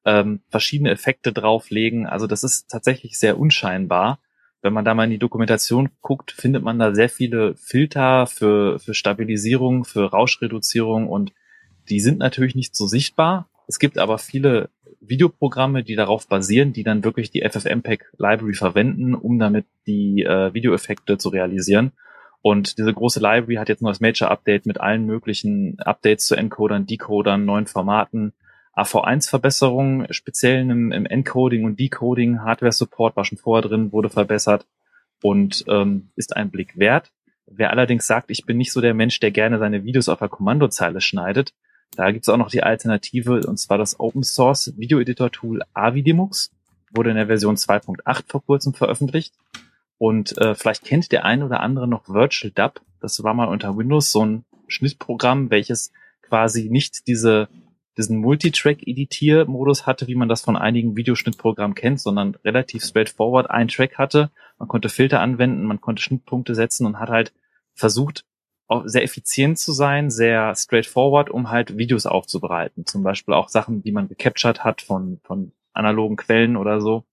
ähm, 0.06 0.42
verschiedene 0.50 0.92
Effekte 0.92 1.34
drauflegen. 1.34 2.08
Also 2.08 2.28
das 2.28 2.44
ist 2.44 2.70
tatsächlich 2.70 3.20
sehr 3.20 3.38
unscheinbar. 3.38 4.20
Wenn 4.62 4.74
man 4.74 4.86
da 4.86 4.94
mal 4.94 5.06
in 5.06 5.12
die 5.12 5.20
Dokumentation 5.20 5.90
guckt, 6.02 6.32
findet 6.32 6.64
man 6.64 6.80
da 6.80 6.94
sehr 6.94 7.10
viele 7.10 7.56
Filter 7.56 8.28
für, 8.28 8.80
für 8.80 8.94
Stabilisierung, 8.94 9.84
für 9.86 10.10
Rauschreduzierung 10.10 11.08
und 11.08 11.34
die 11.90 12.00
sind 12.00 12.20
natürlich 12.20 12.56
nicht 12.56 12.76
so 12.76 12.86
sichtbar. 12.88 13.50
Es 13.68 13.80
gibt 13.80 13.98
aber 13.98 14.18
viele 14.18 14.70
Videoprogramme, 15.02 15.84
die 15.84 15.96
darauf 15.96 16.28
basieren, 16.28 16.74
die 16.74 16.84
dann 16.84 17.04
wirklich 17.04 17.32
die 17.32 17.42
FFmpeg 17.42 18.12
Library 18.18 18.54
verwenden, 18.54 19.16
um 19.16 19.40
damit 19.40 19.66
die 19.88 20.24
äh, 20.24 20.54
Videoeffekte 20.54 21.18
zu 21.18 21.30
realisieren. 21.30 21.92
Und 22.42 22.78
diese 22.78 22.94
große 22.94 23.20
Library 23.20 23.56
hat 23.56 23.70
jetzt 23.70 23.82
noch 23.82 23.90
das 23.90 24.00
Major 24.00 24.32
Update 24.32 24.66
mit 24.66 24.80
allen 24.80 25.06
möglichen 25.06 25.78
Updates 25.80 26.26
zu 26.26 26.36
Encodern, 26.36 26.86
Decodern, 26.86 27.46
neuen 27.46 27.68
Formaten, 27.68 28.34
AV1-Verbesserungen, 28.76 30.08
speziell 30.12 30.62
im, 30.62 30.92
im, 30.92 31.06
Encoding 31.06 31.66
und 31.66 31.80
Decoding, 31.80 32.42
Hardware-Support 32.42 33.16
war 33.18 33.26
schon 33.26 33.38
vorher 33.38 33.68
drin, 33.68 33.92
wurde 33.92 34.10
verbessert 34.10 34.68
und 35.22 35.66
ähm, 35.68 36.12
ist 36.16 36.38
ein 36.38 36.50
Blick 36.50 36.78
wert. 36.78 37.12
Wer 37.46 37.72
allerdings 37.72 38.08
sagt, 38.08 38.32
ich 38.32 38.46
bin 38.46 38.58
nicht 38.58 38.72
so 38.72 38.80
der 38.80 38.94
Mensch, 38.94 39.20
der 39.20 39.32
gerne 39.32 39.60
seine 39.60 39.84
Videos 39.84 40.08
auf 40.08 40.20
der 40.20 40.30
Kommandozeile 40.30 41.02
schneidet, 41.02 41.54
da 41.96 42.12
gibt 42.12 42.26
es 42.26 42.30
auch 42.30 42.38
noch 42.38 42.50
die 42.50 42.64
Alternative, 42.64 43.42
und 43.46 43.58
zwar 43.58 43.78
das 43.78 44.00
Open 44.00 44.24
Source 44.24 44.74
Video 44.78 45.00
Editor 45.00 45.32
Tool 45.32 45.62
Avidemux, 45.74 46.52
wurde 46.94 47.12
in 47.12 47.16
der 47.16 47.28
Version 47.28 47.56
2.8 47.56 48.24
vor 48.28 48.44
kurzem 48.44 48.74
veröffentlicht. 48.74 49.34
Und 49.98 50.38
äh, 50.38 50.56
vielleicht 50.56 50.86
kennt 50.86 51.12
der 51.12 51.26
ein 51.26 51.44
oder 51.44 51.60
andere 51.60 51.88
noch 51.88 52.08
Virtual 52.08 52.52
Dub. 52.52 52.82
Das 53.02 53.22
war 53.24 53.34
mal 53.34 53.48
unter 53.48 53.78
Windows 53.78 54.12
so 54.12 54.26
ein 54.26 54.46
Schnittprogramm, 54.68 55.52
welches 55.52 55.92
quasi 56.22 56.70
nicht 56.70 57.08
diese, 57.08 57.50
diesen 57.98 58.18
Multitrack-Editier-Modus 58.20 59.86
hatte, 59.86 60.08
wie 60.08 60.16
man 60.16 60.30
das 60.30 60.42
von 60.42 60.56
einigen 60.56 60.96
Videoschnittprogrammen 60.96 61.76
kennt, 61.76 62.00
sondern 62.00 62.36
relativ 62.46 62.84
straightforward 62.84 63.50
einen 63.50 63.68
Track 63.68 63.98
hatte. 63.98 64.32
Man 64.58 64.68
konnte 64.68 64.90
Filter 64.90 65.20
anwenden, 65.20 65.66
man 65.66 65.82
konnte 65.82 66.02
Schnittpunkte 66.02 66.56
setzen 66.56 66.86
und 66.86 67.00
hat 67.00 67.10
halt 67.10 67.34
versucht, 67.74 68.26
sehr 68.86 69.04
effizient 69.04 69.58
zu 69.58 69.72
sein, 69.72 70.12
sehr 70.12 70.54
straightforward, 70.56 71.30
um 71.30 71.50
halt 71.50 71.78
Videos 71.78 72.06
aufzubereiten. 72.06 72.86
Zum 72.86 73.04
Beispiel 73.04 73.34
auch 73.34 73.50
Sachen, 73.50 73.82
die 73.82 73.92
man 73.92 74.08
gecaptured 74.08 74.64
hat 74.64 74.82
von, 74.82 75.20
von 75.24 75.52
analogen 75.74 76.18
Quellen 76.18 76.56
oder 76.56 76.80
so. 76.80 77.04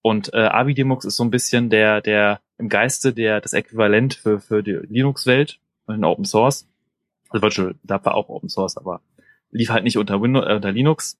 Und 0.00 0.32
äh, 0.32 0.38
Avidemux 0.38 1.04
ist 1.04 1.16
so 1.16 1.24
ein 1.24 1.30
bisschen 1.30 1.70
der, 1.70 2.00
der 2.00 2.40
im 2.58 2.68
Geiste 2.68 3.12
der 3.12 3.40
das 3.40 3.52
Äquivalent 3.52 4.14
für, 4.14 4.40
für 4.40 4.62
die 4.62 4.78
Linux-Welt 4.88 5.58
und 5.86 5.96
in 5.96 6.04
Open 6.04 6.24
Source. 6.24 6.68
Also 7.30 7.42
Virtual 7.42 7.74
da 7.82 8.04
war 8.04 8.14
auch 8.14 8.28
Open 8.28 8.48
Source, 8.48 8.76
aber 8.76 9.00
lief 9.50 9.70
halt 9.70 9.84
nicht 9.84 9.98
unter 9.98 10.20
Windows, 10.20 10.46
äh, 10.46 10.54
unter 10.54 10.72
Linux. 10.72 11.18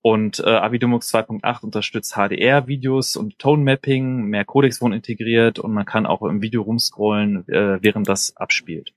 Und 0.00 0.40
äh, 0.40 0.48
Avidemux 0.48 1.12
2.8 1.12 1.64
unterstützt 1.64 2.14
HDR-Videos 2.14 3.16
und 3.16 3.38
Tone-Mapping, 3.38 4.24
mehr 4.26 4.44
Codecs 4.44 4.80
wurden 4.80 4.92
integriert 4.92 5.58
und 5.58 5.72
man 5.72 5.84
kann 5.84 6.06
auch 6.06 6.22
im 6.22 6.40
Video 6.40 6.62
rumscrollen, 6.62 7.48
äh, 7.48 7.82
während 7.82 8.08
das 8.08 8.36
abspielt. 8.36 8.94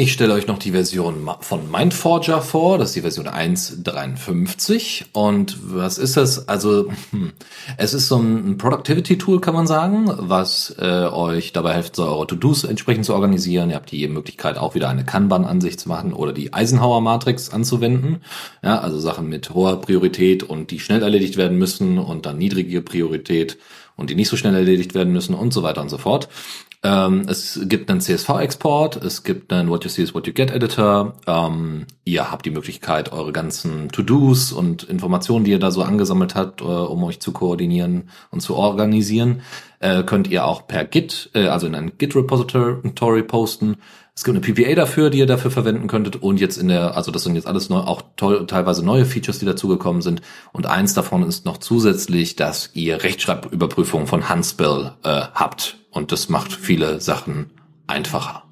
Ich 0.00 0.12
stelle 0.12 0.32
euch 0.32 0.46
noch 0.46 0.60
die 0.60 0.70
Version 0.70 1.28
von 1.40 1.72
Mindforger 1.72 2.40
vor, 2.40 2.78
das 2.78 2.90
ist 2.90 2.94
die 2.94 3.00
Version 3.00 3.26
1.53. 3.26 5.06
Und 5.12 5.58
was 5.60 5.98
ist 5.98 6.16
das? 6.16 6.46
Also, 6.48 6.92
hm, 7.10 7.32
es 7.78 7.94
ist 7.94 8.06
so 8.06 8.16
ein 8.16 8.58
Productivity-Tool, 8.58 9.40
kann 9.40 9.54
man 9.54 9.66
sagen, 9.66 10.08
was 10.08 10.72
äh, 10.78 11.06
euch 11.06 11.52
dabei 11.52 11.74
hilft, 11.74 11.96
so 11.96 12.04
eure 12.04 12.28
To-Dos 12.28 12.62
entsprechend 12.62 13.06
zu 13.06 13.14
organisieren. 13.14 13.70
Ihr 13.70 13.74
habt 13.74 13.90
die 13.90 14.06
Möglichkeit, 14.06 14.56
auch 14.56 14.76
wieder 14.76 14.88
eine 14.88 15.04
Kanban-Ansicht 15.04 15.80
zu 15.80 15.88
machen 15.88 16.12
oder 16.12 16.32
die 16.32 16.52
Eisenhower-Matrix 16.52 17.50
anzuwenden. 17.50 18.18
Ja, 18.62 18.78
also 18.78 19.00
Sachen 19.00 19.28
mit 19.28 19.50
hoher 19.50 19.80
Priorität 19.80 20.44
und 20.44 20.70
die 20.70 20.78
schnell 20.78 21.02
erledigt 21.02 21.36
werden 21.36 21.58
müssen 21.58 21.98
und 21.98 22.24
dann 22.24 22.38
niedrige 22.38 22.82
Priorität 22.82 23.58
und 23.96 24.10
die 24.10 24.14
nicht 24.14 24.28
so 24.28 24.36
schnell 24.36 24.54
erledigt 24.54 24.94
werden 24.94 25.12
müssen 25.12 25.34
und 25.34 25.52
so 25.52 25.64
weiter 25.64 25.82
und 25.82 25.88
so 25.88 25.98
fort. 25.98 26.28
Ähm, 26.84 27.24
es 27.28 27.58
gibt 27.64 27.90
einen 27.90 28.00
CSV-Export, 28.00 29.02
es 29.02 29.24
gibt 29.24 29.52
einen 29.52 29.68
What 29.68 29.82
You 29.84 29.90
See 29.90 30.02
is 30.02 30.14
What 30.14 30.28
You 30.28 30.32
Get 30.32 30.52
Editor. 30.52 31.14
Ähm, 31.26 31.86
ihr 32.04 32.30
habt 32.30 32.46
die 32.46 32.50
Möglichkeit, 32.50 33.12
eure 33.12 33.32
ganzen 33.32 33.88
To-Dos 33.88 34.52
und 34.52 34.84
Informationen, 34.84 35.44
die 35.44 35.50
ihr 35.50 35.58
da 35.58 35.72
so 35.72 35.82
angesammelt 35.82 36.36
habt, 36.36 36.60
äh, 36.60 36.64
um 36.64 37.02
euch 37.02 37.18
zu 37.18 37.32
koordinieren 37.32 38.10
und 38.30 38.40
zu 38.40 38.54
organisieren, 38.54 39.42
äh, 39.80 40.04
könnt 40.04 40.28
ihr 40.28 40.44
auch 40.44 40.68
per 40.68 40.84
Git, 40.84 41.30
äh, 41.34 41.48
also 41.48 41.66
in 41.66 41.74
ein 41.74 41.98
Git-Repository 41.98 43.22
posten. 43.24 43.78
Es 44.14 44.24
gibt 44.24 44.36
eine 44.36 44.44
PPA 44.44 44.74
dafür, 44.74 45.10
die 45.10 45.18
ihr 45.18 45.26
dafür 45.26 45.50
verwenden 45.50 45.86
könntet. 45.88 46.16
Und 46.22 46.40
jetzt 46.40 46.58
in 46.58 46.68
der, 46.68 46.96
also 46.96 47.10
das 47.12 47.22
sind 47.22 47.36
jetzt 47.36 47.46
alles 47.46 47.70
neu, 47.70 47.78
auch 47.78 48.02
teilweise 48.16 48.84
neue 48.84 49.04
Features, 49.04 49.38
die 49.38 49.46
dazugekommen 49.46 50.02
sind. 50.02 50.22
Und 50.52 50.66
eins 50.66 50.94
davon 50.94 51.22
ist 51.22 51.44
noch 51.44 51.58
zusätzlich, 51.58 52.34
dass 52.34 52.70
ihr 52.74 53.02
Rechtschreibüberprüfung 53.02 54.08
von 54.08 54.28
Handspell 54.28 54.92
äh, 55.04 55.22
habt. 55.34 55.77
Und 55.90 56.12
das 56.12 56.28
macht 56.28 56.52
viele 56.52 57.00
Sachen 57.00 57.50
einfacher. 57.86 58.44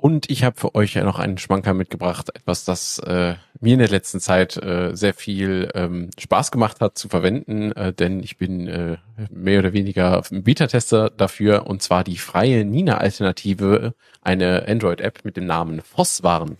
Und 0.00 0.30
ich 0.30 0.44
habe 0.44 0.58
für 0.58 0.76
euch 0.76 0.94
ja 0.94 1.02
noch 1.02 1.18
einen 1.18 1.38
Schmanker 1.38 1.74
mitgebracht, 1.74 2.30
etwas, 2.32 2.64
das 2.64 3.00
äh, 3.00 3.34
mir 3.58 3.72
in 3.72 3.80
der 3.80 3.88
letzten 3.88 4.20
Zeit 4.20 4.56
äh, 4.56 4.94
sehr 4.94 5.12
viel 5.12 5.70
ähm, 5.74 6.10
Spaß 6.16 6.52
gemacht 6.52 6.80
hat 6.80 6.96
zu 6.96 7.08
verwenden, 7.08 7.72
äh, 7.72 7.92
denn 7.92 8.22
ich 8.22 8.38
bin 8.38 8.68
äh, 8.68 8.98
mehr 9.30 9.58
oder 9.58 9.72
weniger 9.72 10.22
Beta-Tester 10.30 11.10
dafür, 11.10 11.66
und 11.66 11.82
zwar 11.82 12.04
die 12.04 12.16
freie 12.16 12.64
Nina-Alternative, 12.64 13.92
eine 14.22 14.68
Android-App 14.68 15.24
mit 15.24 15.36
dem 15.36 15.46
Namen 15.46 15.82
Fosswaren. 15.82 16.58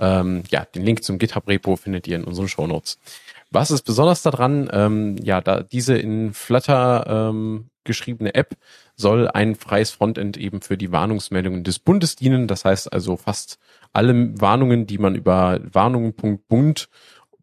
Ähm, 0.00 0.42
ja, 0.50 0.64
den 0.64 0.82
Link 0.82 1.04
zum 1.04 1.18
GitHub-Repo 1.18 1.76
findet 1.76 2.08
ihr 2.08 2.16
in 2.16 2.24
unseren 2.24 2.48
Shownotes. 2.48 2.98
Was 3.52 3.70
ist 3.70 3.82
besonders 3.82 4.22
daran? 4.22 4.70
Ähm, 4.72 5.16
ja, 5.22 5.40
da 5.42 5.62
diese 5.62 5.96
in 5.96 6.32
Flutter 6.32 7.04
ähm, 7.06 7.66
geschriebene 7.84 8.34
App 8.34 8.56
soll 8.96 9.28
ein 9.28 9.56
freies 9.56 9.90
Frontend 9.90 10.36
eben 10.36 10.62
für 10.62 10.78
die 10.78 10.90
Warnungsmeldungen 10.90 11.62
des 11.62 11.78
Bundes 11.78 12.16
dienen. 12.16 12.48
Das 12.48 12.64
heißt 12.64 12.92
also 12.92 13.16
fast 13.16 13.58
alle 13.92 14.40
Warnungen, 14.40 14.86
die 14.86 14.98
man 14.98 15.14
über 15.14 15.60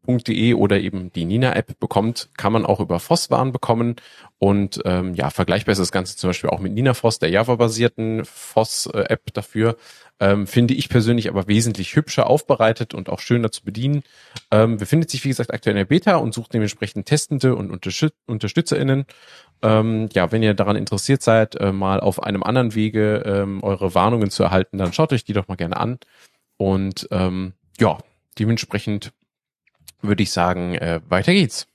warnungen.bund.de 0.10 0.54
oder 0.54 0.80
eben 0.80 1.12
die 1.14 1.26
Nina-App 1.26 1.80
bekommt, 1.80 2.30
kann 2.38 2.54
man 2.54 2.66
auch 2.66 2.80
über 2.80 3.00
FOSS-Warn 3.00 3.52
bekommen. 3.52 3.96
Und 4.38 4.82
ähm, 4.86 5.16
ja, 5.16 5.30
vergleichbar 5.30 5.74
ist 5.74 5.80
das 5.80 5.92
Ganze 5.92 6.16
zum 6.16 6.30
Beispiel 6.30 6.50
auch 6.50 6.60
mit 6.60 6.74
NinaFOSS, 6.74 7.20
der 7.20 7.30
Java-basierten 7.30 8.24
FOSS-App 8.26 9.34
dafür. 9.34 9.78
Ähm, 10.22 10.48
finde 10.48 10.74
ich 10.74 10.90
persönlich 10.90 11.30
aber 11.30 11.48
wesentlich 11.48 11.96
hübscher 11.96 12.28
aufbereitet 12.28 12.94
und 12.94 13.10
auch 13.10 13.20
schöner 13.20 13.52
zu 13.52 13.64
bedienen. 13.64 14.04
Ähm, 14.52 14.78
befindet 14.78 15.10
sich, 15.10 15.24
wie 15.24 15.30
gesagt, 15.30 15.54
aktuell 15.54 15.76
in 15.76 15.80
der 15.80 15.86
Beta 15.86 16.18
und 16.18 16.34
sucht 16.34 16.54
dementsprechend 16.54 17.06
Testende 17.06 17.56
und 17.56 17.72
Unterstüt 17.72 18.14
UnterstützerInnen. 18.28 19.06
Ähm, 19.62 20.10
ja, 20.14 20.32
wenn 20.32 20.44
ihr 20.44 20.54
daran 20.54 20.76
interessiert 20.76 21.22
seid, 21.22 21.56
äh, 21.56 21.72
mal 21.72 22.02
auf 22.02 22.22
einem 22.22 22.44
anderen 22.44 22.76
Wege 22.76 23.24
ähm, 23.26 23.64
eure 23.64 23.96
Warnungen 23.96 24.30
zu 24.30 24.44
erhalten, 24.44 24.78
dann 24.78 24.92
schaut 24.92 25.14
euch 25.14 25.24
die 25.24 25.34
doch 25.34 25.48
mal 25.48 25.56
gerne 25.56 25.78
an. 25.78 26.00
Und 26.58 27.08
ähm, 27.12 27.54
ja, 27.80 27.98
dementsprechend 28.38 29.14
würde 30.02 30.24
ich 30.24 30.32
sagen, 30.32 30.76
äh, 30.76 31.02
weiter 31.10 31.34
geht's. 31.34 31.68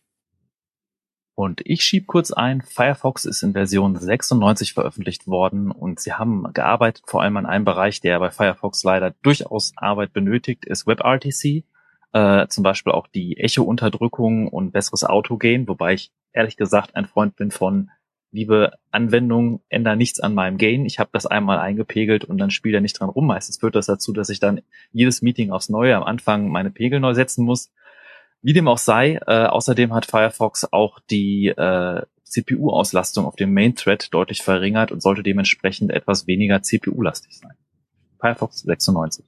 Und 1.37 1.63
ich 1.65 1.83
schieb 1.83 2.07
kurz 2.07 2.31
ein, 2.31 2.63
Firefox 2.63 3.25
ist 3.25 3.43
in 3.43 3.55
Version 3.55 3.97
96 3.97 4.73
veröffentlicht 4.73 5.27
worden 5.27 5.73
und 5.73 5.99
sie 5.99 6.13
haben 6.13 6.53
gearbeitet 6.53 7.03
vor 7.07 7.23
allem 7.23 7.37
an 7.37 7.47
einem 7.47 7.65
Bereich, 7.65 8.01
der 8.01 8.21
bei 8.21 8.31
Firefox 8.31 8.85
leider 8.85 9.15
durchaus 9.23 9.73
Arbeit 9.77 10.13
benötigt, 10.13 10.65
ist 10.65 10.87
WebRTC. 10.87 11.65
Äh, 12.13 12.47
zum 12.47 12.63
Beispiel 12.63 12.93
auch 12.93 13.09
die 13.09 13.37
Echo-Unterdrückung 13.39 14.47
und 14.47 14.71
besseres 14.71 15.03
Autogain, 15.03 15.67
wobei 15.67 15.95
ich 15.95 16.13
ehrlich 16.33 16.57
gesagt 16.57 16.95
ein 16.95 17.07
Freund 17.07 17.35
bin 17.35 17.51
von 17.51 17.91
liebe 18.31 18.73
Anwendung, 18.91 19.61
ändere 19.69 19.97
nichts 19.97 20.21
an 20.21 20.35
meinem 20.35 20.59
Gain. 20.59 20.87
Ich 20.87 21.01
habe 21.01 21.11
das 21.13 21.27
einmal 21.27 21.59
eingepegelt 21.59 22.25
und 22.25 22.39
dann 22.39 22.51
spielt 22.51 22.75
er 22.75 22.81
nicht 22.81 22.99
dran 22.99 23.09
rum. 23.09 23.27
Meistens 23.27 23.59
führt 23.59 23.77
das 23.77 23.87
dazu, 23.87 24.13
dass 24.13 24.29
ich 24.29 24.41
dann 24.41 24.61
jedes 24.93 25.23
Meeting 25.23 25.51
aufs 25.51 25.69
Neue 25.69 25.97
am 25.97 26.03
Anfang 26.03 26.49
meine 26.49 26.71
Pegel 26.71 27.01
neu 27.01 27.15
setzen 27.15 27.45
muss. 27.45 27.73
Wie 28.45 28.53
dem 28.53 28.69
auch 28.69 28.77
sei, 28.77 29.19
äh, 29.27 29.47
außerdem 29.47 29.95
hat 29.95 30.05
Firefox 30.05 30.71
auch 30.71 30.99
die 31.11 31.49
äh, 31.49 32.03
CPU-Auslastung 32.25 33.25
auf 33.25 33.37
dem 33.37 33.55
Main-Thread 33.55 34.13
deutlich 34.13 34.43
verringert 34.43 34.93
und 34.93 35.01
sollte 35.01 35.23
dementsprechend 35.23 35.91
etwas 35.91 36.27
weniger 36.27 36.61
CPU-lastig 36.61 37.39
sein. 37.39 37.55
Firefox 38.21 38.61
96. 38.61 39.25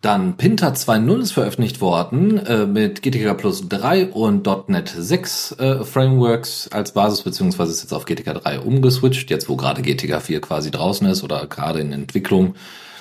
Dann 0.00 0.38
Pinter 0.38 0.72
2.0 0.72 1.20
ist 1.20 1.30
veröffentlicht 1.30 1.80
worden 1.80 2.38
äh, 2.38 2.66
mit 2.66 3.00
GTK 3.00 3.34
Plus 3.36 3.68
3 3.68 4.06
und 4.06 4.48
.NET 4.68 4.88
6 4.88 5.52
äh, 5.52 5.84
Frameworks 5.84 6.66
als 6.72 6.94
Basis, 6.94 7.22
beziehungsweise 7.22 7.70
ist 7.70 7.82
jetzt 7.82 7.92
auf 7.92 8.06
GTK 8.06 8.42
3 8.42 8.58
umgeswitcht, 8.58 9.30
jetzt 9.30 9.48
wo 9.48 9.54
gerade 9.54 9.82
GTK 9.82 10.20
4 10.20 10.40
quasi 10.40 10.72
draußen 10.72 11.06
ist 11.06 11.22
oder 11.22 11.46
gerade 11.46 11.78
in 11.78 11.92
Entwicklung 11.92 12.56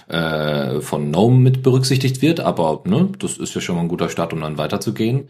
äh, 0.10 0.82
von 0.82 1.12
GNOME 1.12 1.39
mit 1.39 1.63
berücksichtigt 1.63 2.22
wird, 2.22 2.39
aber 2.39 2.82
ne, 2.86 3.10
das 3.19 3.38
ist 3.38 3.56
ja 3.56 3.62
schon 3.62 3.76
mal 3.76 3.82
ein 3.82 3.88
guter 3.88 4.10
Start, 4.10 4.34
um 4.34 4.41
dann 4.41 4.58
weiterzugehen. 4.58 5.30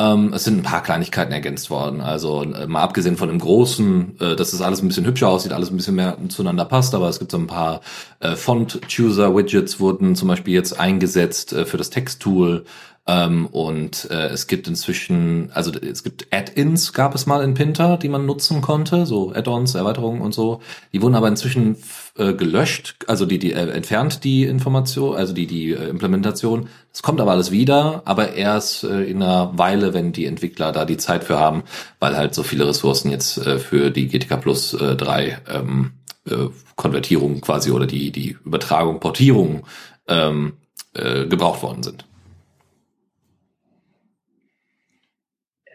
Ähm, 0.00 0.32
es 0.32 0.44
sind 0.44 0.58
ein 0.58 0.62
paar 0.62 0.82
Kleinigkeiten 0.82 1.32
ergänzt 1.32 1.68
worden. 1.68 2.00
Also 2.00 2.42
äh, 2.42 2.66
mal 2.66 2.82
abgesehen 2.82 3.16
von 3.16 3.28
dem 3.28 3.38
Großen, 3.38 4.18
äh, 4.20 4.36
dass 4.36 4.52
das 4.52 4.62
alles 4.62 4.82
ein 4.82 4.88
bisschen 4.88 5.04
hübscher 5.04 5.28
aussieht, 5.28 5.52
alles 5.52 5.70
ein 5.70 5.76
bisschen 5.76 5.96
mehr 5.96 6.16
zueinander 6.28 6.64
passt, 6.64 6.94
aber 6.94 7.08
es 7.08 7.18
gibt 7.18 7.32
so 7.32 7.38
ein 7.38 7.46
paar 7.46 7.82
äh, 8.20 8.34
Font-Chooser-Widgets 8.34 9.78
wurden 9.78 10.16
zum 10.16 10.28
Beispiel 10.28 10.54
jetzt 10.54 10.78
eingesetzt 10.78 11.52
äh, 11.52 11.66
für 11.66 11.76
das 11.76 11.90
Texttool. 11.90 12.64
Ähm, 13.10 13.46
und 13.46 14.08
äh, 14.12 14.28
es 14.28 14.46
gibt 14.46 14.68
inzwischen, 14.68 15.50
also 15.52 15.72
es 15.72 16.04
gibt 16.04 16.28
Add-ins, 16.30 16.92
gab 16.92 17.16
es 17.16 17.26
mal 17.26 17.42
in 17.42 17.54
Pinter, 17.54 17.96
die 17.96 18.08
man 18.08 18.24
nutzen 18.24 18.60
konnte, 18.60 19.04
so 19.04 19.32
Add-ons, 19.32 19.74
Erweiterungen 19.74 20.20
und 20.20 20.32
so. 20.32 20.60
Die 20.92 21.02
wurden 21.02 21.16
aber 21.16 21.26
inzwischen 21.26 21.76
äh, 22.16 22.34
gelöscht, 22.34 22.94
also 23.08 23.26
die, 23.26 23.40
die 23.40 23.52
äh, 23.52 23.68
entfernt 23.70 24.22
die 24.22 24.44
Information, 24.44 25.16
also 25.16 25.32
die, 25.32 25.48
die 25.48 25.72
äh, 25.72 25.88
Implementation. 25.88 26.68
Es 26.92 27.02
kommt 27.02 27.20
aber 27.20 27.32
alles 27.32 27.50
wieder, 27.50 28.02
aber 28.04 28.34
erst 28.34 28.84
äh, 28.84 29.02
in 29.02 29.22
einer 29.22 29.58
Weile, 29.58 29.92
wenn 29.92 30.12
die 30.12 30.26
Entwickler 30.26 30.70
da 30.70 30.84
die 30.84 30.98
Zeit 30.98 31.24
für 31.24 31.38
haben, 31.38 31.64
weil 31.98 32.16
halt 32.16 32.32
so 32.32 32.44
viele 32.44 32.68
Ressourcen 32.68 33.10
jetzt 33.10 33.38
äh, 33.38 33.58
für 33.58 33.90
die 33.90 34.06
GTK 34.06 34.40
Plus 34.40 34.72
äh, 34.74 34.94
3 34.94 35.38
ähm, 35.52 35.92
äh, 36.28 36.48
Konvertierung 36.76 37.40
quasi 37.40 37.72
oder 37.72 37.86
die, 37.86 38.12
die 38.12 38.36
Übertragung, 38.44 39.00
Portierung 39.00 39.66
ähm, 40.06 40.52
äh, 40.94 41.26
gebraucht 41.26 41.64
worden 41.64 41.82
sind. 41.82 42.04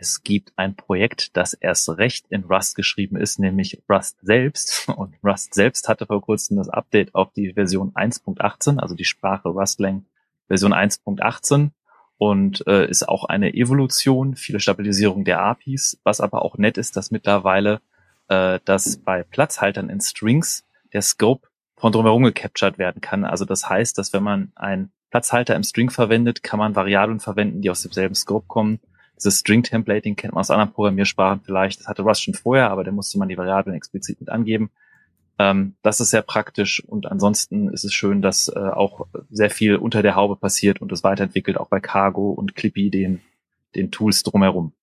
Es 0.05 0.21
gibt 0.21 0.53
ein 0.55 0.75
Projekt, 0.75 1.35
das 1.35 1.53
erst 1.55 1.89
recht 1.97 2.27
in 2.29 2.43
Rust 2.43 2.75
geschrieben 2.75 3.17
ist, 3.17 3.39
nämlich 3.39 3.81
Rust 3.89 4.19
selbst. 4.21 4.87
Und 4.95 5.15
Rust 5.23 5.55
selbst 5.55 5.89
hatte 5.89 6.05
vor 6.05 6.21
kurzem 6.21 6.57
das 6.57 6.69
Update 6.69 7.15
auf 7.15 7.33
die 7.33 7.53
Version 7.53 7.91
1.18, 7.93 8.77
also 8.77 8.93
die 8.93 9.03
Sprache 9.03 9.49
Rustlang 9.49 10.05
Version 10.47 10.75
1.18 10.75 11.71
und 12.19 12.67
äh, 12.67 12.87
ist 12.87 13.09
auch 13.09 13.23
eine 13.23 13.55
Evolution, 13.55 14.35
viele 14.35 14.59
Stabilisierung 14.59 15.25
der 15.25 15.41
APIs, 15.41 15.99
was 16.03 16.21
aber 16.21 16.43
auch 16.43 16.59
nett 16.59 16.77
ist, 16.77 16.95
dass 16.95 17.09
mittlerweile 17.09 17.81
äh, 18.27 18.59
dass 18.63 18.97
bei 18.97 19.23
Platzhaltern 19.23 19.89
in 19.89 20.01
Strings 20.01 20.65
der 20.93 21.01
Scope 21.01 21.47
von 21.77 21.91
drumherum 21.91 22.23
gecaptured 22.25 22.77
werden 22.77 23.01
kann. 23.01 23.25
Also 23.25 23.43
das 23.43 23.67
heißt, 23.67 23.97
dass 23.97 24.13
wenn 24.13 24.21
man 24.21 24.51
einen 24.55 24.91
Platzhalter 25.09 25.55
im 25.55 25.63
String 25.63 25.89
verwendet, 25.89 26.43
kann 26.43 26.59
man 26.59 26.75
Variablen 26.75 27.19
verwenden, 27.19 27.63
die 27.63 27.71
aus 27.71 27.81
demselben 27.81 28.13
Scope 28.13 28.45
kommen 28.47 28.79
dieses 29.17 29.39
String-Templating 29.39 30.15
kennt 30.15 30.33
man 30.33 30.41
aus 30.41 30.51
anderen 30.51 30.73
Programmiersprachen 30.73 31.41
vielleicht. 31.43 31.79
Das 31.79 31.87
hatte 31.87 32.01
Rust 32.01 32.23
schon 32.23 32.33
vorher, 32.33 32.69
aber 32.69 32.83
da 32.83 32.91
musste 32.91 33.17
man 33.17 33.29
die 33.29 33.37
Variablen 33.37 33.75
explizit 33.75 34.19
mit 34.19 34.29
angeben. 34.29 34.69
Ähm, 35.37 35.75
das 35.81 35.99
ist 35.99 36.11
sehr 36.11 36.21
praktisch 36.21 36.83
und 36.85 37.11
ansonsten 37.11 37.69
ist 37.69 37.83
es 37.83 37.93
schön, 37.93 38.21
dass 38.21 38.47
äh, 38.47 38.59
auch 38.59 39.07
sehr 39.29 39.49
viel 39.49 39.75
unter 39.75 40.01
der 40.01 40.15
Haube 40.15 40.35
passiert 40.35 40.81
und 40.81 40.91
es 40.91 41.03
weiterentwickelt, 41.03 41.57
auch 41.57 41.67
bei 41.67 41.79
Cargo 41.79 42.31
und 42.31 42.55
Clippy, 42.55 42.89
den, 42.89 43.21
den 43.75 43.91
Tools 43.91 44.23
drumherum. 44.23 44.73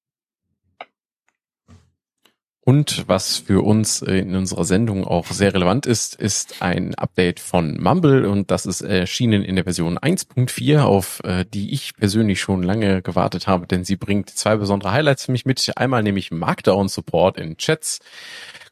Und 2.65 3.09
was 3.09 3.39
für 3.39 3.65
uns 3.65 4.03
in 4.03 4.37
unserer 4.37 4.65
Sendung 4.65 5.05
auch 5.05 5.27
sehr 5.27 5.53
relevant 5.53 5.85
ist, 5.85 6.15
ist 6.15 6.63
ein 6.63 6.95
Update 6.95 7.41
von 7.41 7.81
Mumble 7.83 8.25
und 8.29 8.53
das 8.53 8.67
ist 8.67 8.83
erschienen 8.83 9.43
in 9.43 9.57
der 9.57 9.65
Version 9.65 9.99
1.4, 9.99 10.83
auf 10.83 11.21
äh, 11.25 11.45
die 11.45 11.73
ich 11.73 11.97
persönlich 11.97 12.41
schon 12.41 12.63
lange 12.63 13.03
gewartet 13.03 13.49
habe, 13.49 13.67
denn 13.67 13.85
sie 13.85 13.97
bringt 13.97 14.31
zwei 14.31 14.55
besondere 14.55 14.93
Highlights 14.93 15.25
für 15.25 15.33
mich 15.33 15.45
mit. 15.45 15.73
Einmal 15.77 16.05
nämlich 16.05 16.31
Markdown 16.31 16.89
Support 16.89 17.37
in 17.37 17.57
Chats 17.57 17.99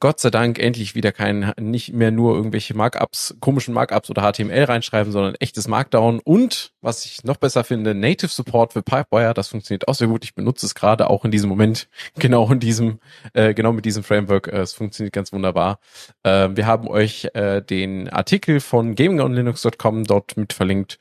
Gott 0.00 0.18
sei 0.18 0.30
Dank 0.30 0.58
endlich 0.58 0.94
wieder 0.94 1.12
kein, 1.12 1.52
nicht 1.60 1.92
mehr 1.92 2.10
nur 2.10 2.34
irgendwelche 2.34 2.74
Markups, 2.74 3.36
komischen 3.38 3.74
Markups 3.74 4.08
oder 4.08 4.22
HTML 4.22 4.64
reinschreiben, 4.64 5.12
sondern 5.12 5.34
echtes 5.34 5.68
Markdown 5.68 6.20
und, 6.24 6.72
was 6.80 7.04
ich 7.04 7.22
noch 7.22 7.36
besser 7.36 7.64
finde, 7.64 7.94
Native 7.94 8.30
Support 8.30 8.72
für 8.72 8.82
Pipewire. 8.82 9.34
Das 9.34 9.48
funktioniert 9.48 9.88
auch 9.88 9.94
sehr 9.94 10.08
gut. 10.08 10.24
Ich 10.24 10.34
benutze 10.34 10.64
es 10.64 10.74
gerade 10.74 11.10
auch 11.10 11.26
in 11.26 11.30
diesem 11.30 11.50
Moment, 11.50 11.88
genau 12.18 12.50
in 12.50 12.60
diesem, 12.60 12.98
äh, 13.34 13.52
genau 13.52 13.72
mit 13.72 13.84
diesem 13.84 14.02
Framework. 14.02 14.48
Äh, 14.48 14.60
es 14.60 14.72
funktioniert 14.72 15.12
ganz 15.12 15.34
wunderbar. 15.34 15.80
Äh, 16.22 16.48
wir 16.54 16.66
haben 16.66 16.88
euch 16.88 17.28
äh, 17.34 17.60
den 17.60 18.08
Artikel 18.08 18.60
von 18.60 18.94
gamingonlinux.com 18.94 20.04
dort 20.04 20.38
mit 20.38 20.54
verlinkt 20.54 20.98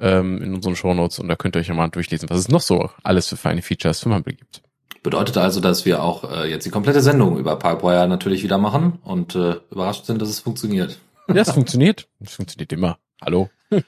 ähm, 0.00 0.42
in 0.42 0.54
unseren 0.54 0.74
Shownotes 0.74 1.20
und 1.20 1.28
da 1.28 1.36
könnt 1.36 1.54
ihr 1.54 1.60
euch 1.60 1.68
ja 1.68 1.74
mal 1.74 1.88
durchlesen, 1.88 2.28
was 2.28 2.38
es 2.38 2.48
noch 2.48 2.62
so 2.62 2.90
alles 3.04 3.28
für 3.28 3.36
feine 3.36 3.62
Features 3.62 4.00
für 4.00 4.08
Mumble 4.08 4.34
gibt. 4.34 4.62
Bedeutet 5.02 5.38
also, 5.38 5.60
dass 5.60 5.86
wir 5.86 6.02
auch 6.02 6.30
äh, 6.30 6.50
jetzt 6.50 6.66
die 6.66 6.70
komplette 6.70 7.00
Sendung 7.00 7.38
über 7.38 7.56
Pipewire 7.56 8.06
natürlich 8.06 8.42
wieder 8.42 8.58
machen 8.58 8.98
und 9.02 9.34
äh, 9.34 9.56
überrascht 9.70 10.04
sind, 10.04 10.20
dass 10.20 10.28
es 10.28 10.40
funktioniert. 10.40 10.98
Ja, 11.28 11.36
es 11.36 11.52
funktioniert. 11.52 12.08
Es 12.20 12.34
funktioniert 12.34 12.72
immer. 12.72 12.98
Hallo. 13.22 13.48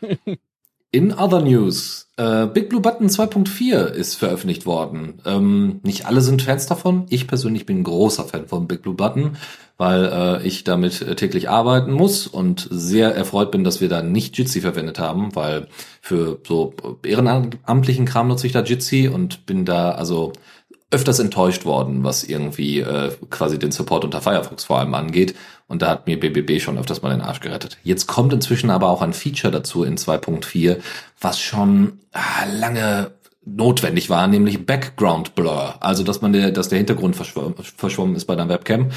In 0.94 1.14
other 1.14 1.40
news, 1.40 2.08
äh, 2.18 2.46
Big 2.46 2.68
Blue 2.68 2.82
Button 2.82 3.08
2.4 3.08 3.86
ist 3.86 4.14
veröffentlicht 4.14 4.66
worden. 4.66 5.22
Ähm, 5.24 5.80
nicht 5.82 6.04
alle 6.04 6.20
sind 6.20 6.42
Fans 6.42 6.66
davon. 6.66 7.06
Ich 7.08 7.26
persönlich 7.26 7.64
bin 7.64 7.80
ein 7.80 7.84
großer 7.84 8.24
Fan 8.24 8.46
von 8.46 8.68
Big 8.68 8.82
Blue 8.82 8.94
Button, 8.94 9.38
weil 9.78 10.04
äh, 10.04 10.46
ich 10.46 10.64
damit 10.64 11.00
äh, 11.00 11.16
täglich 11.16 11.48
arbeiten 11.48 11.92
muss 11.92 12.26
und 12.26 12.68
sehr 12.70 13.14
erfreut 13.14 13.50
bin, 13.50 13.64
dass 13.64 13.80
wir 13.80 13.88
da 13.88 14.02
nicht 14.02 14.36
Jitsi 14.36 14.60
verwendet 14.60 14.98
haben, 14.98 15.34
weil 15.34 15.66
für 16.02 16.38
so 16.46 16.74
ehrenamtlichen 17.02 18.04
Kram 18.04 18.28
nutze 18.28 18.46
ich 18.46 18.52
da 18.52 18.62
Jitsi 18.62 19.08
und 19.08 19.46
bin 19.46 19.64
da 19.64 19.92
also 19.92 20.34
öfters 20.92 21.18
enttäuscht 21.18 21.64
worden, 21.64 22.04
was 22.04 22.22
irgendwie 22.22 22.80
äh, 22.80 23.12
quasi 23.30 23.58
den 23.58 23.72
Support 23.72 24.04
unter 24.04 24.20
Firefox 24.20 24.64
vor 24.64 24.78
allem 24.78 24.94
angeht. 24.94 25.34
Und 25.66 25.82
da 25.82 25.88
hat 25.88 26.06
mir 26.06 26.20
BBB 26.20 26.60
schon 26.60 26.78
öfters 26.78 27.02
mal 27.02 27.10
den 27.10 27.22
Arsch 27.22 27.40
gerettet. 27.40 27.78
Jetzt 27.82 28.06
kommt 28.06 28.32
inzwischen 28.32 28.70
aber 28.70 28.88
auch 28.88 29.00
ein 29.00 29.14
Feature 29.14 29.50
dazu 29.50 29.84
in 29.84 29.96
2.4, 29.96 30.76
was 31.20 31.40
schon 31.40 32.00
ah, 32.12 32.44
lange 32.52 33.10
notwendig 33.44 34.08
war, 34.08 34.28
nämlich 34.28 34.66
Background 34.66 35.34
Blur, 35.34 35.74
also 35.80 36.04
dass 36.04 36.22
man 36.22 36.32
der, 36.32 36.52
dass 36.52 36.68
der 36.68 36.78
Hintergrund 36.78 37.16
verschwommen, 37.16 37.54
verschwommen 37.76 38.14
ist 38.14 38.26
bei 38.26 38.36
der 38.36 38.48
Webcam, 38.48 38.90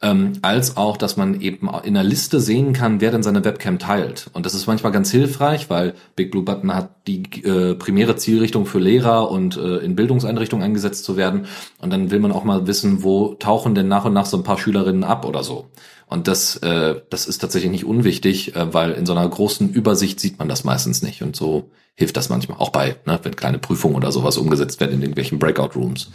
ähm, 0.00 0.32
als 0.40 0.78
auch, 0.78 0.96
dass 0.96 1.18
man 1.18 1.40
eben 1.42 1.68
in 1.84 1.92
der 1.92 2.02
Liste 2.02 2.40
sehen 2.40 2.72
kann, 2.72 3.02
wer 3.02 3.10
denn 3.10 3.22
seine 3.22 3.44
Webcam 3.44 3.78
teilt. 3.78 4.30
Und 4.32 4.46
das 4.46 4.54
ist 4.54 4.66
manchmal 4.66 4.92
ganz 4.92 5.10
hilfreich, 5.10 5.68
weil 5.68 5.94
Big 6.16 6.30
Blue 6.30 6.42
Button 6.42 6.74
hat 6.74 7.06
die 7.06 7.24
äh, 7.44 7.74
primäre 7.74 8.16
Zielrichtung 8.16 8.64
für 8.64 8.78
Lehrer 8.78 9.30
und 9.30 9.58
äh, 9.58 9.78
in 9.78 9.96
Bildungseinrichtungen 9.96 10.64
eingesetzt 10.64 11.04
zu 11.04 11.18
werden. 11.18 11.46
Und 11.78 11.92
dann 11.92 12.10
will 12.10 12.20
man 12.20 12.32
auch 12.32 12.44
mal 12.44 12.66
wissen, 12.66 13.02
wo 13.02 13.34
tauchen 13.34 13.74
denn 13.74 13.88
nach 13.88 14.06
und 14.06 14.14
nach 14.14 14.26
so 14.26 14.38
ein 14.38 14.44
paar 14.44 14.58
Schülerinnen 14.58 15.04
ab 15.04 15.26
oder 15.26 15.44
so. 15.44 15.66
Und 16.10 16.26
das, 16.26 16.56
äh, 16.56 17.00
das 17.08 17.26
ist 17.26 17.38
tatsächlich 17.38 17.70
nicht 17.70 17.84
unwichtig, 17.84 18.56
äh, 18.56 18.74
weil 18.74 18.90
in 18.90 19.06
so 19.06 19.12
einer 19.12 19.28
großen 19.28 19.70
Übersicht 19.70 20.18
sieht 20.18 20.40
man 20.40 20.48
das 20.48 20.64
meistens 20.64 21.02
nicht. 21.02 21.22
Und 21.22 21.36
so 21.36 21.70
hilft 21.94 22.16
das 22.16 22.28
manchmal 22.28 22.58
auch 22.58 22.70
bei, 22.70 22.96
ne, 23.06 23.20
wenn 23.22 23.36
kleine 23.36 23.58
Prüfungen 23.58 23.94
oder 23.94 24.10
sowas 24.10 24.36
umgesetzt 24.36 24.80
werden 24.80 24.92
in 24.92 25.02
irgendwelchen 25.02 25.38
Breakout 25.38 25.78
Rooms. 25.78 26.10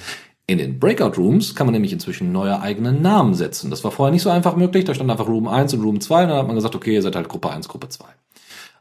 In 0.47 0.57
den 0.57 0.79
Breakout 0.79 1.17
Rooms 1.17 1.55
kann 1.55 1.65
man 1.65 1.73
nämlich 1.73 1.93
inzwischen 1.93 2.33
neue 2.33 2.59
eigene 2.59 2.91
Namen 2.91 3.35
setzen. 3.35 3.71
Das 3.71 3.85
war 3.85 3.91
vorher 3.91 4.11
nicht 4.11 4.21
so 4.21 4.29
einfach 4.29 4.57
möglich. 4.57 4.83
Da 4.83 4.93
stand 4.93 5.09
einfach 5.09 5.29
Room 5.29 5.47
1 5.47 5.73
und 5.75 5.81
Room 5.81 6.01
2 6.01 6.23
und 6.23 6.29
dann 6.29 6.37
hat 6.39 6.47
man 6.47 6.57
gesagt, 6.57 6.75
okay, 6.75 6.93
ihr 6.93 7.01
seid 7.01 7.15
halt 7.15 7.29
Gruppe 7.29 7.49
1, 7.49 7.69
Gruppe 7.69 7.87
2. 7.87 8.03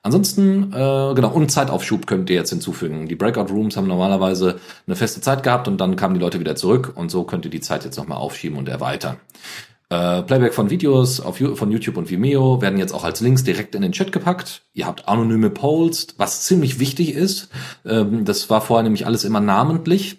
Ansonsten, 0.02 0.72
äh, 0.72 1.14
genau, 1.14 1.30
und 1.32 1.50
Zeitaufschub 1.50 2.08
könnt 2.08 2.28
ihr 2.28 2.36
jetzt 2.36 2.50
hinzufügen. 2.50 3.06
Die 3.06 3.14
Breakout 3.14 3.52
Rooms 3.52 3.76
haben 3.76 3.86
normalerweise 3.86 4.58
eine 4.86 4.96
feste 4.96 5.20
Zeit 5.20 5.44
gehabt 5.44 5.68
und 5.68 5.78
dann 5.78 5.94
kamen 5.94 6.14
die 6.14 6.20
Leute 6.20 6.40
wieder 6.40 6.56
zurück 6.56 6.92
und 6.96 7.10
so 7.10 7.22
könnt 7.22 7.44
ihr 7.44 7.52
die 7.52 7.60
Zeit 7.60 7.84
jetzt 7.84 7.96
nochmal 7.96 8.18
aufschieben 8.18 8.58
und 8.58 8.68
erweitern. 8.68 9.16
Äh, 9.94 10.22
Playback 10.22 10.54
von 10.54 10.70
Videos 10.70 11.20
auf, 11.20 11.38
von 11.38 11.70
YouTube 11.70 11.96
und 11.96 12.10
Vimeo 12.10 12.60
werden 12.60 12.78
jetzt 12.78 12.92
auch 12.92 13.04
als 13.04 13.20
Links 13.20 13.44
direkt 13.44 13.74
in 13.74 13.82
den 13.82 13.92
Chat 13.92 14.10
gepackt. 14.10 14.62
Ihr 14.72 14.86
habt 14.86 15.08
anonyme 15.08 15.50
Polls, 15.50 16.08
was 16.16 16.42
ziemlich 16.42 16.80
wichtig 16.80 17.14
ist. 17.14 17.48
Ähm, 17.84 18.24
das 18.24 18.50
war 18.50 18.60
vorher 18.60 18.82
nämlich 18.82 19.06
alles 19.06 19.24
immer 19.24 19.40
namentlich. 19.40 20.18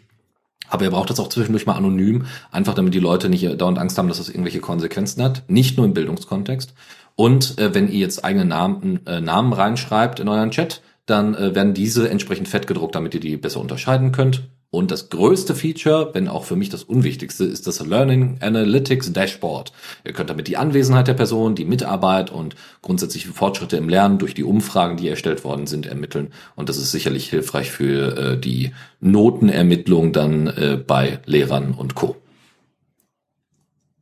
Aber 0.69 0.85
ihr 0.85 0.91
braucht 0.91 1.09
das 1.09 1.19
auch 1.19 1.29
zwischendurch 1.29 1.65
mal 1.65 1.75
anonym, 1.75 2.25
einfach 2.51 2.73
damit 2.73 2.93
die 2.93 2.99
Leute 2.99 3.29
nicht 3.29 3.61
dauernd 3.61 3.77
Angst 3.77 3.97
haben, 3.97 4.07
dass 4.07 4.17
das 4.17 4.29
irgendwelche 4.29 4.61
Konsequenzen 4.61 5.21
hat. 5.21 5.43
Nicht 5.47 5.77
nur 5.77 5.85
im 5.85 5.93
Bildungskontext. 5.93 6.73
Und 7.15 7.59
äh, 7.59 7.73
wenn 7.73 7.89
ihr 7.89 7.99
jetzt 7.99 8.23
eigene 8.23 8.45
Namen, 8.45 9.05
äh, 9.05 9.19
Namen 9.19 9.53
reinschreibt 9.53 10.19
in 10.19 10.29
euren 10.29 10.51
Chat, 10.51 10.81
dann 11.05 11.35
äh, 11.35 11.53
werden 11.53 11.73
diese 11.73 12.09
entsprechend 12.09 12.47
fett 12.47 12.65
gedruckt, 12.65 12.95
damit 12.95 13.13
ihr 13.13 13.19
die 13.19 13.37
besser 13.37 13.59
unterscheiden 13.59 14.11
könnt. 14.11 14.43
Und 14.71 14.91
das 14.91 15.09
größte 15.09 15.55
Feature, 15.55 16.09
wenn 16.13 16.27
auch 16.27 16.43
für 16.43 16.55
mich 16.55 16.69
das 16.69 16.83
unwichtigste, 16.83 17.45
ist 17.45 17.65
das 17.65 17.85
Learning 17.85 18.39
Analytics 18.41 19.13
Dashboard. 19.13 19.71
Ihr 20.03 20.11
könnt 20.11 20.29
damit 20.29 20.47
die 20.47 20.57
Anwesenheit 20.57 21.07
der 21.07 21.13
Person, 21.13 21.55
die 21.55 21.65
Mitarbeit 21.65 22.29
und 22.29 22.55
grundsätzliche 22.81 23.29
Fortschritte 23.29 23.77
im 23.77 23.87
Lernen 23.87 24.17
durch 24.17 24.33
die 24.33 24.43
Umfragen, 24.43 24.97
die 24.97 25.07
erstellt 25.07 25.43
worden 25.45 25.65
sind, 25.65 25.85
ermitteln. 25.85 26.33
Und 26.55 26.67
das 26.67 26.77
ist 26.77 26.91
sicherlich 26.91 27.29
hilfreich 27.29 27.71
für 27.71 28.17
äh, 28.17 28.37
die 28.37 28.73
Notenermittlung 28.99 30.11
dann 30.11 30.47
äh, 30.47 30.77
bei 30.85 31.19
Lehrern 31.25 31.73
und 31.73 31.95
Co. 31.95 32.17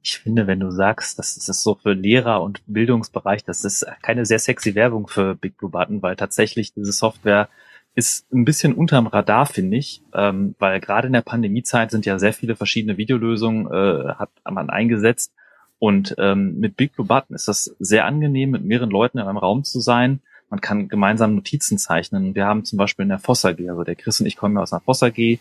Ich 0.06 0.18
finde, 0.18 0.48
wenn 0.48 0.60
du 0.60 0.70
sagst, 0.70 1.18
das 1.18 1.38
ist 1.38 1.64
so 1.64 1.76
für 1.76 1.94
Lehrer 1.94 2.42
und 2.42 2.62
Bildungsbereich, 2.68 3.46
das 3.46 3.64
ist 3.64 3.86
keine 4.02 4.26
sehr 4.26 4.40
sexy 4.40 4.76
Werbung 4.76 5.08
für 5.08 5.34
Big 5.34 5.58
Blue 5.58 5.72
Button, 5.72 6.02
weil 6.02 6.18
tatsächlich 6.18 6.74
diese 6.74 6.92
Software 6.92 7.48
ist 7.96 8.32
ein 8.34 8.46
bisschen 8.46 8.74
unterm 8.74 9.08
Radar, 9.08 9.46
finde 9.46 9.78
ich, 9.78 10.02
ähm, 10.14 10.56
weil 10.60 10.80
gerade 10.80 11.08
in 11.08 11.14
der 11.14 11.22
Pandemiezeit 11.22 11.92
sind 11.92 12.06
ja 12.06 12.18
sehr 12.18 12.34
viele 12.34 12.56
verschiedene 12.56 12.98
Videolösungen 12.98 13.68
äh, 13.68 14.14
hat 14.16 14.30
man 14.50 14.70
eingesetzt. 14.70 15.34
Und 15.80 16.16
ähm, 16.18 16.60
mit 16.60 16.78
Big 16.78 16.96
Blue 16.96 17.06
Button 17.06 17.36
ist 17.36 17.48
das 17.48 17.76
sehr 17.80 18.06
angenehm, 18.06 18.52
mit 18.52 18.64
mehreren 18.64 18.90
Leuten 18.90 19.18
in 19.18 19.26
einem 19.26 19.38
Raum 19.38 19.64
zu 19.64 19.80
sein 19.80 20.22
man 20.54 20.62
kann 20.62 20.88
gemeinsam 20.88 21.34
Notizen 21.34 21.80
zeichnen. 21.80 22.36
Wir 22.36 22.46
haben 22.46 22.64
zum 22.64 22.78
Beispiel 22.78 23.02
in 23.02 23.10
der 23.10 23.18
Fossa 23.18 23.50
AG, 23.50 23.70
also 23.70 23.84
der 23.84 23.96
Chris 23.96 24.20
und 24.20 24.28
ich 24.28 24.38
kommen 24.38 24.56
ja 24.56 24.62
aus 24.62 24.72
einer 24.72 24.82
Fossa 24.82 25.08
AG, 25.08 25.16
die 25.16 25.40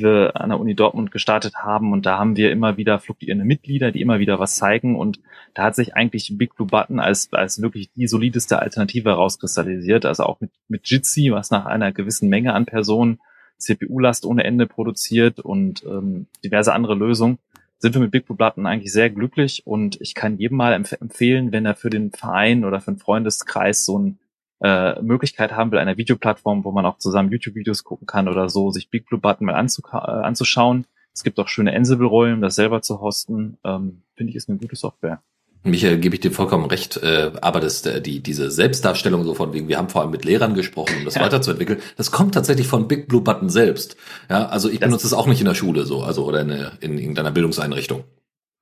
wir 0.00 0.40
an 0.40 0.48
der 0.48 0.58
Uni 0.58 0.74
Dortmund 0.74 1.10
gestartet 1.10 1.56
haben. 1.56 1.92
Und 1.92 2.06
da 2.06 2.18
haben 2.18 2.34
wir 2.38 2.50
immer 2.50 2.78
wieder 2.78 2.98
fluktuierende 2.98 3.44
Mitglieder, 3.44 3.92
die 3.92 4.00
immer 4.00 4.20
wieder 4.20 4.38
was 4.38 4.56
zeigen. 4.56 4.96
Und 4.96 5.20
da 5.52 5.64
hat 5.64 5.74
sich 5.74 5.94
eigentlich 5.94 6.32
Big 6.38 6.56
Blue 6.56 6.66
Button 6.66 6.98
als, 6.98 7.30
als 7.34 7.60
wirklich 7.60 7.90
die 7.92 8.06
solideste 8.06 8.58
Alternative 8.58 9.10
herauskristallisiert, 9.10 10.06
also 10.06 10.22
auch 10.22 10.40
mit, 10.40 10.50
mit 10.68 10.88
Jitsi, 10.88 11.30
was 11.30 11.50
nach 11.50 11.66
einer 11.66 11.92
gewissen 11.92 12.30
Menge 12.30 12.54
an 12.54 12.64
Personen 12.64 13.20
CPU-Last 13.58 14.24
ohne 14.24 14.44
Ende 14.44 14.66
produziert 14.66 15.40
und 15.40 15.84
ähm, 15.84 16.26
diverse 16.42 16.72
andere 16.72 16.94
Lösungen 16.94 17.38
sind 17.80 17.92
wir 17.92 18.00
mit 18.00 18.12
Big 18.12 18.24
Blue 18.24 18.38
Button 18.38 18.64
eigentlich 18.64 18.94
sehr 18.94 19.10
glücklich. 19.10 19.66
Und 19.66 20.00
ich 20.00 20.14
kann 20.14 20.38
jedem 20.38 20.56
mal 20.56 20.72
empf 20.72 20.92
empfehlen, 20.92 21.52
wenn 21.52 21.66
er 21.66 21.74
für 21.74 21.90
den 21.90 22.12
Verein 22.12 22.64
oder 22.64 22.80
für 22.80 22.92
einen 22.92 22.98
Freundeskreis 22.98 23.84
so 23.84 23.98
ein 23.98 24.18
äh, 24.64 25.02
Möglichkeit 25.02 25.52
haben 25.52 25.70
will, 25.70 25.78
einer 25.78 25.98
Videoplattform, 25.98 26.64
wo 26.64 26.72
man 26.72 26.86
auch 26.86 26.96
zusammen 26.96 27.30
YouTube-Videos 27.30 27.84
gucken 27.84 28.06
kann 28.06 28.28
oder 28.28 28.48
so, 28.48 28.70
sich 28.70 28.88
Big 28.88 29.06
Blue 29.06 29.20
Button 29.20 29.44
mal 29.44 29.52
äh, 29.52 30.24
anzuschauen. 30.24 30.86
Es 31.12 31.22
gibt 31.22 31.38
auch 31.38 31.48
schöne 31.48 31.76
Ansible-Rollen, 31.76 32.40
das 32.40 32.54
selber 32.54 32.80
zu 32.80 33.02
hosten. 33.02 33.58
Ähm, 33.62 34.00
Finde 34.16 34.30
ich, 34.30 34.36
ist 34.36 34.48
eine 34.48 34.56
gute 34.56 34.74
Software. 34.74 35.20
Michael, 35.64 35.98
gebe 35.98 36.14
ich 36.14 36.20
dir 36.22 36.30
vollkommen 36.30 36.64
recht, 36.64 36.96
äh, 36.96 37.32
aber 37.42 37.60
das, 37.60 37.84
äh, 37.84 38.00
die, 38.00 38.20
diese 38.20 38.50
Selbstdarstellung 38.50 39.24
so 39.24 39.34
von 39.34 39.52
wegen, 39.52 39.68
wir 39.68 39.76
haben 39.76 39.90
vor 39.90 40.00
allem 40.00 40.10
mit 40.10 40.24
Lehrern 40.24 40.54
gesprochen, 40.54 40.94
um 40.98 41.04
das 41.04 41.16
ja. 41.16 41.22
weiterzuentwickeln, 41.22 41.80
das 41.96 42.10
kommt 42.10 42.34
tatsächlich 42.34 42.66
von 42.66 42.88
Big 42.88 43.06
Blue 43.06 43.20
Button 43.20 43.50
selbst. 43.50 43.96
Ja, 44.30 44.46
also 44.46 44.68
ich 44.70 44.80
das 44.80 44.88
benutze 44.88 45.06
es 45.06 45.12
auch 45.12 45.26
nicht 45.26 45.40
in 45.40 45.46
der 45.46 45.54
Schule 45.54 45.84
so, 45.84 46.02
also 46.02 46.24
oder 46.24 46.40
in, 46.40 46.50
in 46.80 46.98
irgendeiner 46.98 47.30
Bildungseinrichtung 47.30 48.04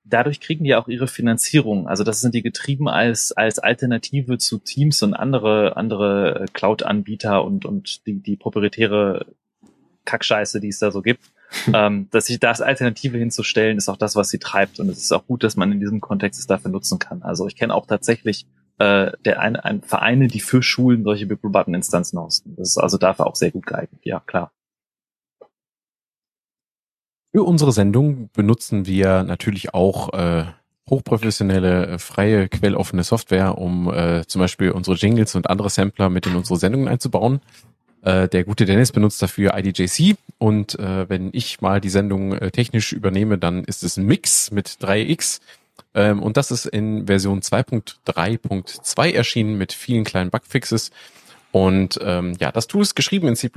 dadurch 0.05 0.39
kriegen 0.39 0.63
die 0.63 0.75
auch 0.75 0.87
ihre 0.87 1.07
Finanzierung. 1.07 1.87
Also 1.87 2.03
das 2.03 2.21
sind 2.21 2.35
die 2.35 2.41
getrieben 2.41 2.87
als, 2.87 3.31
als 3.31 3.59
Alternative 3.59 4.37
zu 4.37 4.59
Teams 4.59 5.01
und 5.03 5.13
andere, 5.13 5.77
andere 5.77 6.41
äh, 6.41 6.45
Cloud-Anbieter 6.51 7.43
und, 7.43 7.65
und 7.65 8.05
die, 8.05 8.21
die 8.21 8.35
proprietäre 8.35 9.25
Kackscheiße, 10.05 10.59
die 10.59 10.69
es 10.69 10.79
da 10.79 10.91
so 10.91 11.01
gibt. 11.01 11.31
ähm, 11.73 12.07
dass 12.09 12.25
sich 12.25 12.39
das 12.39 12.61
Alternative 12.61 13.17
hinzustellen, 13.17 13.77
ist 13.77 13.87
auch 13.87 13.97
das, 13.97 14.15
was 14.15 14.29
sie 14.29 14.39
treibt. 14.39 14.79
Und 14.79 14.89
es 14.89 14.97
ist 14.97 15.11
auch 15.11 15.27
gut, 15.27 15.43
dass 15.43 15.55
man 15.55 15.71
in 15.71 15.79
diesem 15.79 16.01
Kontext 16.01 16.39
es 16.39 16.47
dafür 16.47 16.71
nutzen 16.71 16.97
kann. 16.97 17.21
Also 17.21 17.47
ich 17.47 17.55
kenne 17.55 17.73
auch 17.75 17.85
tatsächlich 17.85 18.47
äh, 18.79 19.11
der 19.23 19.39
ein, 19.39 19.55
ein 19.55 19.81
Vereine, 19.81 20.27
die 20.27 20.39
für 20.39 20.63
Schulen 20.63 21.03
solche 21.03 21.27
Big 21.27 21.39
Button 21.43 21.75
Instanzen 21.75 22.19
hosten. 22.19 22.55
Das 22.57 22.69
ist 22.69 22.77
also 22.77 22.97
dafür 22.97 23.27
auch 23.27 23.35
sehr 23.35 23.51
gut 23.51 23.67
geeignet. 23.67 24.01
Ja, 24.03 24.19
klar. 24.19 24.51
Für 27.35 27.43
unsere 27.43 27.71
Sendung 27.71 28.29
benutzen 28.33 28.85
wir 28.85 29.23
natürlich 29.23 29.73
auch 29.73 30.13
äh, 30.13 30.45
hochprofessionelle, 30.87 31.87
äh, 31.87 31.97
freie, 31.97 32.47
quelloffene 32.47 33.03
Software, 33.03 33.57
um 33.57 33.91
äh, 33.91 34.23
zum 34.27 34.39
Beispiel 34.39 34.69
unsere 34.69 34.95
Jingles 34.97 35.33
und 35.33 35.49
andere 35.49 35.71
Sampler 35.71 36.11
mit 36.11 36.27
in 36.27 36.35
unsere 36.35 36.59
Sendungen 36.59 36.87
einzubauen. 36.87 37.41
Äh, 38.03 38.27
der 38.27 38.43
gute 38.43 38.65
Dennis 38.65 38.91
benutzt 38.91 39.19
dafür 39.19 39.57
IDJC 39.57 40.15
und 40.37 40.77
äh, 40.77 41.09
wenn 41.09 41.31
ich 41.33 41.59
mal 41.59 41.81
die 41.81 41.89
Sendung 41.89 42.33
äh, 42.33 42.51
technisch 42.51 42.93
übernehme, 42.93 43.39
dann 43.39 43.63
ist 43.63 43.81
es 43.81 43.97
ein 43.97 44.05
Mix 44.05 44.51
mit 44.51 44.67
3x. 44.67 45.39
Ähm, 45.95 46.21
und 46.21 46.37
das 46.37 46.51
ist 46.51 46.67
in 46.67 47.07
Version 47.07 47.41
2.3.2 47.41 49.11
erschienen 49.11 49.57
mit 49.57 49.73
vielen 49.73 50.03
kleinen 50.03 50.29
Bugfixes. 50.29 50.91
Und 51.53 51.99
ähm, 52.01 52.35
ja, 52.39 52.51
das 52.51 52.65
Tool 52.65 52.81
ist 52.81 52.95
geschrieben 52.95 53.27
in 53.27 53.35
C++ 53.35 53.47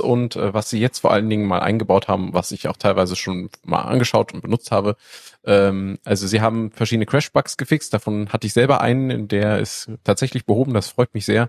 und 0.00 0.36
äh, 0.36 0.54
was 0.54 0.70
sie 0.70 0.80
jetzt 0.80 1.00
vor 1.00 1.10
allen 1.12 1.28
Dingen 1.28 1.46
mal 1.46 1.60
eingebaut 1.60 2.08
haben, 2.08 2.32
was 2.32 2.50
ich 2.50 2.66
auch 2.66 2.78
teilweise 2.78 3.14
schon 3.14 3.50
mal 3.62 3.82
angeschaut 3.82 4.32
und 4.32 4.40
benutzt 4.40 4.70
habe, 4.70 4.96
ähm, 5.44 5.98
also 6.04 6.26
sie 6.26 6.40
haben 6.40 6.70
verschiedene 6.70 7.06
Crash-Bugs 7.06 7.56
gefixt, 7.56 7.92
davon 7.92 8.28
hatte 8.28 8.46
ich 8.46 8.52
selber 8.52 8.80
einen, 8.80 9.28
der 9.28 9.58
ist 9.58 9.90
tatsächlich 10.04 10.46
behoben, 10.46 10.72
das 10.74 10.88
freut 10.88 11.14
mich 11.14 11.24
sehr. 11.24 11.48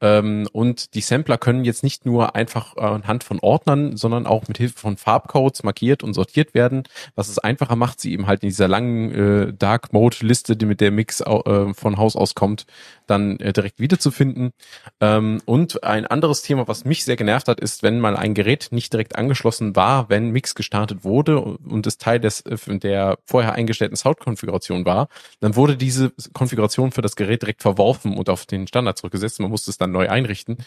Ähm, 0.00 0.48
und 0.52 0.94
die 0.94 1.00
Sampler 1.00 1.38
können 1.38 1.64
jetzt 1.64 1.82
nicht 1.82 2.04
nur 2.04 2.34
einfach 2.34 2.76
anhand 2.76 3.24
von 3.24 3.38
Ordnern, 3.40 3.96
sondern 3.96 4.26
auch 4.26 4.48
mit 4.48 4.58
Hilfe 4.58 4.78
von 4.78 4.96
Farbcodes 4.96 5.62
markiert 5.62 6.02
und 6.02 6.14
sortiert 6.14 6.54
werden, 6.54 6.84
was 7.14 7.28
es 7.28 7.38
einfacher 7.38 7.76
macht, 7.76 8.00
sie 8.00 8.12
eben 8.12 8.26
halt 8.26 8.42
in 8.42 8.50
dieser 8.50 8.68
langen 8.68 9.14
äh, 9.14 9.52
Dark 9.54 9.92
Mode-Liste, 9.92 10.56
die 10.56 10.66
mit 10.66 10.80
der 10.80 10.90
Mix 10.90 11.20
äh, 11.20 11.74
von 11.74 11.96
Haus 11.96 12.16
aus 12.16 12.34
kommt, 12.34 12.66
dann 13.06 13.38
äh, 13.40 13.52
direkt 13.52 13.80
wiederzufinden. 13.80 14.52
Ähm, 15.00 15.40
und 15.46 15.82
ein 15.82 16.06
anderes 16.06 16.42
Thema, 16.42 16.68
was 16.68 16.84
mich 16.84 17.04
sehr 17.04 17.16
genervt 17.16 17.48
hat, 17.48 17.60
ist, 17.60 17.82
wenn 17.82 18.00
mal 18.00 18.16
ein 18.16 18.34
Gerät 18.34 18.68
nicht 18.70 18.92
direkt 18.92 19.16
angeschlossen 19.16 19.76
war, 19.76 20.10
wenn 20.10 20.30
Mix 20.30 20.54
gestartet 20.54 21.04
wurde 21.04 21.40
und 21.40 21.86
es 21.86 21.98
Teil 21.98 22.20
des 22.20 22.42
äh, 22.42 22.56
der 22.78 23.18
vorher 23.30 23.54
eingestellten 23.54 23.96
Sound-Konfiguration 23.96 24.84
war, 24.84 25.08
dann 25.40 25.56
wurde 25.56 25.76
diese 25.76 26.12
Konfiguration 26.32 26.90
für 26.90 27.00
das 27.00 27.16
Gerät 27.16 27.42
direkt 27.42 27.62
verworfen 27.62 28.18
und 28.18 28.28
auf 28.28 28.44
den 28.44 28.66
Standard 28.66 28.98
zurückgesetzt. 28.98 29.40
Man 29.40 29.50
musste 29.50 29.70
es 29.70 29.78
dann 29.78 29.92
neu 29.92 30.08
einrichten. 30.08 30.58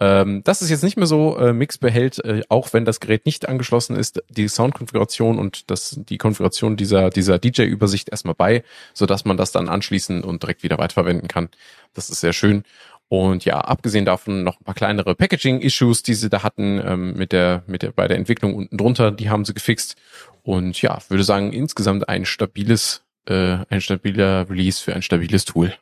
Ähm, 0.00 0.42
das 0.44 0.62
ist 0.62 0.70
jetzt 0.70 0.82
nicht 0.82 0.96
mehr 0.96 1.06
so. 1.06 1.36
Äh, 1.36 1.52
Mix 1.52 1.78
behält, 1.78 2.24
äh, 2.24 2.42
auch 2.48 2.72
wenn 2.72 2.84
das 2.84 3.00
Gerät 3.00 3.26
nicht 3.26 3.48
angeschlossen 3.48 3.94
ist, 3.94 4.22
die 4.30 4.48
Sound-Konfiguration 4.48 5.38
und 5.38 5.70
das, 5.70 6.00
die 6.08 6.18
Konfiguration 6.18 6.76
dieser, 6.76 7.10
dieser 7.10 7.38
DJ-Übersicht 7.38 8.08
erstmal 8.08 8.34
bei, 8.34 8.64
sodass 8.94 9.24
man 9.24 9.36
das 9.36 9.52
dann 9.52 9.68
anschließen 9.68 10.24
und 10.24 10.42
direkt 10.42 10.62
wieder 10.62 10.78
weiterverwenden 10.78 11.28
kann. 11.28 11.50
Das 11.94 12.10
ist 12.10 12.20
sehr 12.20 12.32
schön. 12.32 12.64
Und 13.08 13.46
ja, 13.46 13.58
abgesehen 13.58 14.04
davon 14.04 14.44
noch 14.44 14.60
ein 14.60 14.64
paar 14.64 14.74
kleinere 14.74 15.14
Packaging-Issues, 15.14 16.02
die 16.02 16.14
sie 16.14 16.28
da 16.28 16.42
hatten 16.42 16.80
ähm, 16.84 17.14
mit 17.16 17.32
der 17.32 17.62
mit 17.66 17.82
der 17.82 17.92
bei 17.92 18.06
der 18.06 18.18
Entwicklung 18.18 18.54
unten 18.54 18.76
drunter, 18.76 19.10
die 19.10 19.30
haben 19.30 19.46
sie 19.46 19.54
gefixt. 19.54 19.96
Und 20.42 20.80
ja, 20.82 20.98
würde 21.08 21.24
sagen 21.24 21.52
insgesamt 21.52 22.08
ein 22.08 22.26
stabiles 22.26 23.04
äh, 23.26 23.64
ein 23.70 23.80
stabiler 23.80 24.48
Release 24.50 24.82
für 24.82 24.94
ein 24.94 25.02
stabiles 25.02 25.46
Tool. 25.46 25.74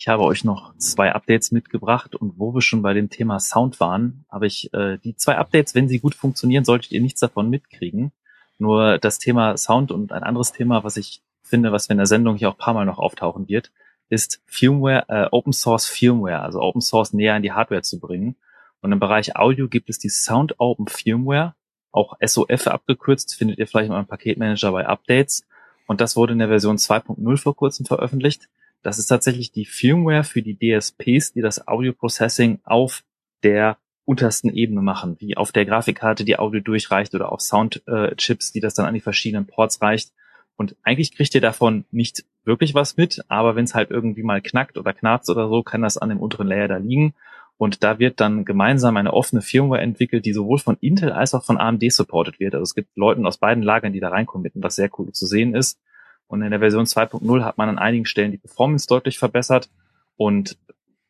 Ich 0.00 0.06
habe 0.06 0.22
euch 0.22 0.44
noch 0.44 0.76
zwei 0.76 1.12
Updates 1.12 1.50
mitgebracht 1.50 2.14
und 2.14 2.38
wo 2.38 2.54
wir 2.54 2.60
schon 2.60 2.82
bei 2.82 2.92
dem 2.94 3.10
Thema 3.10 3.40
Sound 3.40 3.80
waren, 3.80 4.24
habe 4.30 4.46
ich 4.46 4.72
äh, 4.72 4.98
die 4.98 5.16
zwei 5.16 5.36
Updates, 5.38 5.74
wenn 5.74 5.88
sie 5.88 5.98
gut 5.98 6.14
funktionieren, 6.14 6.64
solltet 6.64 6.92
ihr 6.92 7.00
nichts 7.00 7.20
davon 7.20 7.50
mitkriegen. 7.50 8.12
Nur 8.58 8.98
das 8.98 9.18
Thema 9.18 9.56
Sound 9.56 9.90
und 9.90 10.12
ein 10.12 10.22
anderes 10.22 10.52
Thema, 10.52 10.84
was 10.84 10.96
ich 10.96 11.22
finde, 11.48 11.72
was 11.72 11.88
wir 11.88 11.94
in 11.94 11.98
der 11.98 12.06
Sendung 12.06 12.36
hier 12.36 12.48
auch 12.48 12.54
ein 12.54 12.58
paar 12.58 12.74
Mal 12.74 12.86
noch 12.86 12.98
auftauchen 12.98 13.48
wird, 13.48 13.72
ist 14.08 14.40
Firmware, 14.46 15.04
äh, 15.08 15.28
Open 15.30 15.52
Source 15.52 15.86
Firmware, 15.86 16.40
also 16.40 16.60
Open 16.60 16.80
Source 16.80 17.12
näher 17.12 17.36
in 17.36 17.42
die 17.42 17.52
Hardware 17.52 17.82
zu 17.82 18.00
bringen. 18.00 18.36
Und 18.80 18.92
im 18.92 19.00
Bereich 19.00 19.36
Audio 19.36 19.68
gibt 19.68 19.90
es 19.90 19.98
die 19.98 20.08
Sound 20.08 20.54
Open 20.58 20.86
Firmware, 20.86 21.54
auch 21.90 22.16
SOF 22.24 22.66
abgekürzt, 22.66 23.34
findet 23.34 23.58
ihr 23.58 23.66
vielleicht 23.66 23.88
in 23.88 23.94
eurem 23.94 24.06
Paketmanager 24.06 24.72
bei 24.72 24.86
Updates. 24.86 25.46
Und 25.86 26.00
das 26.00 26.16
wurde 26.16 26.34
in 26.34 26.38
der 26.38 26.48
Version 26.48 26.76
2.0 26.76 27.36
vor 27.38 27.56
kurzem 27.56 27.86
veröffentlicht. 27.86 28.48
Das 28.82 28.98
ist 28.98 29.06
tatsächlich 29.06 29.52
die 29.52 29.64
Firmware 29.64 30.22
für 30.22 30.42
die 30.42 30.56
DSPs, 30.56 31.32
die 31.32 31.40
das 31.40 31.66
Audio 31.66 31.92
Processing 31.92 32.60
auf 32.64 33.02
der 33.42 33.78
untersten 34.04 34.50
Ebene 34.54 34.80
machen, 34.80 35.16
wie 35.18 35.36
auf 35.36 35.52
der 35.52 35.66
Grafikkarte 35.66 36.24
die 36.24 36.38
Audio 36.38 36.60
durchreicht 36.60 37.14
oder 37.14 37.32
auf 37.32 37.40
Soundchips, 37.40 38.50
äh, 38.50 38.52
die 38.54 38.60
das 38.60 38.74
dann 38.74 38.86
an 38.86 38.94
die 38.94 39.00
verschiedenen 39.00 39.46
Ports 39.46 39.82
reicht. 39.82 40.12
Und 40.58 40.74
eigentlich 40.82 41.14
kriegt 41.14 41.36
ihr 41.36 41.40
davon 41.40 41.84
nicht 41.92 42.24
wirklich 42.44 42.74
was 42.74 42.96
mit, 42.96 43.24
aber 43.28 43.54
wenn 43.54 43.64
es 43.64 43.76
halt 43.76 43.92
irgendwie 43.92 44.24
mal 44.24 44.42
knackt 44.42 44.76
oder 44.76 44.92
knarzt 44.92 45.30
oder 45.30 45.48
so, 45.48 45.62
kann 45.62 45.82
das 45.82 45.98
an 45.98 46.08
dem 46.08 46.18
unteren 46.18 46.48
Layer 46.48 46.66
da 46.66 46.78
liegen. 46.78 47.14
Und 47.58 47.84
da 47.84 48.00
wird 48.00 48.18
dann 48.20 48.44
gemeinsam 48.44 48.96
eine 48.96 49.12
offene 49.12 49.40
Firmware 49.40 49.80
entwickelt, 49.80 50.24
die 50.24 50.32
sowohl 50.32 50.58
von 50.58 50.76
Intel 50.80 51.12
als 51.12 51.32
auch 51.32 51.44
von 51.44 51.58
AMD 51.58 51.92
supported 51.92 52.40
wird. 52.40 52.54
Also 52.54 52.64
es 52.64 52.74
gibt 52.74 52.96
Leute 52.96 53.24
aus 53.24 53.38
beiden 53.38 53.62
Lagern, 53.62 53.92
die 53.92 54.00
da 54.00 54.08
reinkommen, 54.08 54.50
was 54.54 54.74
sehr 54.74 54.90
cool 54.98 55.12
zu 55.12 55.26
sehen 55.26 55.54
ist. 55.54 55.78
Und 56.26 56.42
in 56.42 56.50
der 56.50 56.58
Version 56.58 56.86
2.0 56.86 57.44
hat 57.44 57.56
man 57.56 57.68
an 57.68 57.78
einigen 57.78 58.04
Stellen 58.04 58.32
die 58.32 58.38
Performance 58.38 58.88
deutlich 58.88 59.20
verbessert. 59.20 59.70
Und 60.16 60.58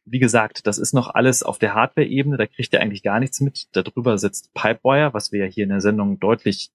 wie 0.04 0.18
gesagt, 0.18 0.66
das 0.66 0.76
ist 0.76 0.92
noch 0.92 1.08
alles 1.14 1.42
auf 1.42 1.58
der 1.58 1.74
Hardware-Ebene, 1.74 2.36
da 2.36 2.46
kriegt 2.46 2.74
ihr 2.74 2.82
eigentlich 2.82 3.02
gar 3.02 3.18
nichts 3.18 3.40
mit. 3.40 3.68
Darüber 3.72 4.18
sitzt 4.18 4.52
Pipewire, 4.52 5.14
was 5.14 5.32
wir 5.32 5.46
ja 5.46 5.50
hier 5.50 5.64
in 5.64 5.70
der 5.70 5.80
Sendung 5.80 6.20
deutlich 6.20 6.70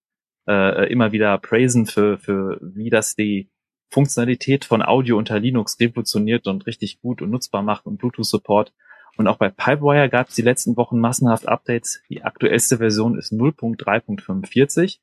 äh, 0.48 0.92
immer 0.92 1.12
wieder 1.12 1.38
praisen 1.38 1.86
für, 1.86 2.18
für 2.18 2.60
wie 2.62 2.90
das 2.90 3.16
die 3.16 3.50
Funktionalität 3.90 4.66
von 4.66 4.82
Audio 4.82 5.18
unter 5.18 5.40
Linux 5.40 5.80
revolutioniert 5.80 6.48
und 6.48 6.66
richtig 6.66 7.00
gut 7.02 7.22
und 7.22 7.30
nutzbar 7.30 7.62
macht 7.62 7.86
und 7.86 7.98
Bluetooth-Support. 7.98 8.74
Und 9.18 9.28
auch 9.28 9.38
bei 9.38 9.50
Pipewire 9.50 10.10
gab 10.10 10.30
es 10.30 10.36
die 10.36 10.42
letzten 10.42 10.76
Wochen 10.76 11.00
massenhaft 11.00 11.48
Updates. 11.48 12.02
Die 12.10 12.24
aktuellste 12.24 12.80
Version 12.80 13.18
ist 13.18 13.32
0.3.45 13.32 14.98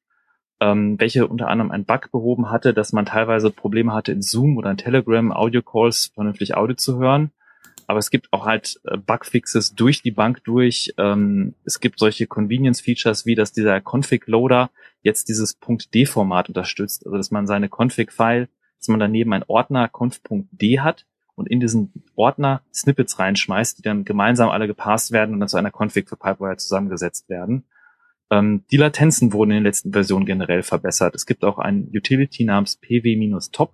ähm, 0.60 1.00
welche 1.00 1.26
unter 1.26 1.48
anderem 1.48 1.70
ein 1.70 1.84
Bug 1.84 2.10
behoben 2.12 2.50
hatte, 2.50 2.74
dass 2.74 2.92
man 2.92 3.06
teilweise 3.06 3.50
Probleme 3.50 3.92
hatte 3.92 4.12
in 4.12 4.22
Zoom 4.22 4.58
oder 4.58 4.70
in 4.70 4.76
Telegram 4.76 5.32
Audio 5.32 5.62
Calls 5.62 6.12
vernünftig 6.14 6.54
Audio 6.54 6.76
zu 6.76 6.98
hören. 6.98 7.32
Aber 7.86 7.98
es 7.98 8.10
gibt 8.10 8.28
auch 8.32 8.46
halt 8.46 8.78
äh, 8.84 8.96
Bugfixes 8.98 9.74
durch 9.74 10.02
die 10.02 10.12
Bank 10.12 10.44
durch. 10.44 10.94
Ähm, 10.98 11.54
es 11.64 11.80
gibt 11.80 11.98
solche 11.98 12.26
Convenience-Features 12.26 13.26
wie, 13.26 13.34
dass 13.34 13.52
dieser 13.52 13.80
Config-Loader 13.80 14.70
jetzt 15.02 15.28
dieses 15.28 15.58
.d-Format 15.58 16.48
unterstützt, 16.48 17.06
also 17.06 17.16
dass 17.16 17.30
man 17.30 17.46
seine 17.46 17.68
Config-File, 17.68 18.48
dass 18.78 18.88
man 18.88 19.00
daneben 19.00 19.32
einen 19.32 19.44
Ordner 19.46 19.88
conf.d 19.88 20.80
hat 20.80 21.06
und 21.34 21.48
in 21.48 21.60
diesen 21.60 21.92
Ordner 22.16 22.62
Snippets 22.72 23.18
reinschmeißt, 23.18 23.78
die 23.78 23.82
dann 23.82 24.04
gemeinsam 24.04 24.50
alle 24.50 24.66
gepasst 24.66 25.12
werden 25.12 25.34
und 25.34 25.40
dann 25.40 25.48
zu 25.48 25.56
einer 25.56 25.72
Config 25.72 26.08
für 26.08 26.16
Pipewire 26.16 26.56
zusammengesetzt 26.56 27.28
werden. 27.28 27.64
Ähm, 28.30 28.64
die 28.70 28.76
Latenzen 28.76 29.32
wurden 29.32 29.50
in 29.50 29.56
den 29.58 29.64
letzten 29.64 29.92
Versionen 29.92 30.26
generell 30.26 30.62
verbessert. 30.62 31.14
Es 31.14 31.26
gibt 31.26 31.44
auch 31.44 31.58
ein 31.58 31.90
Utility 31.94 32.44
namens 32.44 32.76
pw-top, 32.76 33.72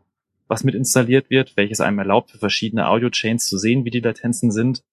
was 0.48 0.64
mit 0.64 0.74
installiert 0.74 1.28
wird, 1.28 1.56
welches 1.56 1.80
einem 1.80 1.98
erlaubt, 1.98 2.30
für 2.30 2.38
verschiedene 2.38 2.88
Audio-Chains 2.88 3.46
zu 3.46 3.58
sehen, 3.58 3.84
wie 3.84 3.90
die 3.90 4.00
Latenzen 4.00 4.50
sind. 4.50 4.84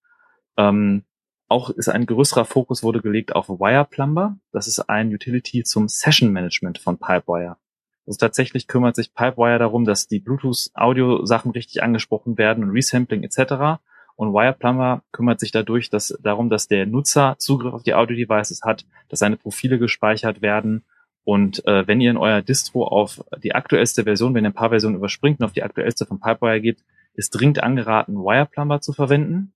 Ähm, 0.57 1.03
auch 1.47 1.69
ist 1.69 1.89
ein 1.89 2.05
größerer 2.05 2.45
Fokus 2.45 2.83
wurde 2.83 3.01
gelegt 3.01 3.35
auf 3.35 3.49
Wire 3.49 3.85
Plumber. 3.85 4.37
Das 4.51 4.67
ist 4.67 4.79
ein 4.89 5.13
Utility 5.13 5.63
zum 5.63 5.87
Session 5.87 6.31
Management 6.31 6.79
von 6.79 6.97
Pipewire. 6.97 7.57
Also 8.05 8.17
tatsächlich 8.17 8.67
kümmert 8.67 8.95
sich 8.95 9.13
Pipewire 9.13 9.59
darum, 9.59 9.85
dass 9.85 10.07
die 10.07 10.19
Bluetooth-Audio-Sachen 10.19 11.51
richtig 11.51 11.83
angesprochen 11.83 12.37
werden 12.37 12.63
und 12.63 12.71
Resampling 12.71 13.23
etc. 13.23 13.81
Und 14.15 14.33
Wireplumber 14.33 15.03
kümmert 15.11 15.39
sich 15.39 15.51
dadurch 15.51 15.89
dass, 15.89 16.17
darum, 16.21 16.49
dass 16.49 16.67
der 16.67 16.85
Nutzer 16.85 17.35
Zugriff 17.39 17.73
auf 17.73 17.83
die 17.83 17.93
Audio-Devices 17.93 18.61
hat, 18.63 18.85
dass 19.09 19.19
seine 19.19 19.37
Profile 19.37 19.79
gespeichert 19.79 20.41
werden. 20.41 20.83
Und 21.23 21.65
äh, 21.65 21.87
wenn 21.87 22.01
ihr 22.01 22.11
in 22.11 22.17
euer 22.17 22.41
Distro 22.41 22.85
auf 22.85 23.23
die 23.41 23.55
aktuellste 23.55 24.03
Version, 24.03 24.33
wenn 24.33 24.43
ihr 24.43 24.49
ein 24.49 24.53
paar 24.53 24.69
Versionen 24.69 24.97
überspringt 24.97 25.39
und 25.39 25.45
auf 25.45 25.53
die 25.53 25.63
aktuellste 25.63 26.05
von 26.05 26.19
Pipewire 26.19 26.61
geht, 26.61 26.83
ist 27.13 27.29
dringend 27.29 27.63
angeraten, 27.63 28.15
Wireplumber 28.15 28.81
zu 28.81 28.91
verwenden. 28.91 29.53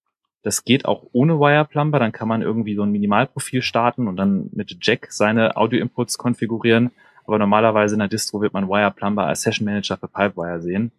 Das 0.47 0.63
geht 0.63 0.85
auch 0.85 1.03
ohne 1.11 1.41
Wireplumber, 1.41 1.99
dann 1.99 2.13
kann 2.13 2.29
man 2.29 2.41
irgendwie 2.41 2.73
so 2.73 2.83
ein 2.83 2.91
Minimalprofil 2.93 3.61
starten 3.61 4.07
und 4.07 4.15
dann 4.15 4.49
mit 4.53 4.77
Jack 4.79 5.07
seine 5.11 5.57
Audio-Inputs 5.57 6.17
konfigurieren. 6.17 6.91
Aber 7.25 7.37
normalerweise 7.37 7.95
in 7.95 7.99
der 7.99 8.07
Distro 8.07 8.39
wird 8.39 8.53
man 8.53 8.69
Wireplumber 8.69 9.25
als 9.25 9.41
Session 9.41 9.65
Manager 9.65 9.97
für 9.97 10.07
Pipewire 10.07 10.61
sehen. 10.61 10.93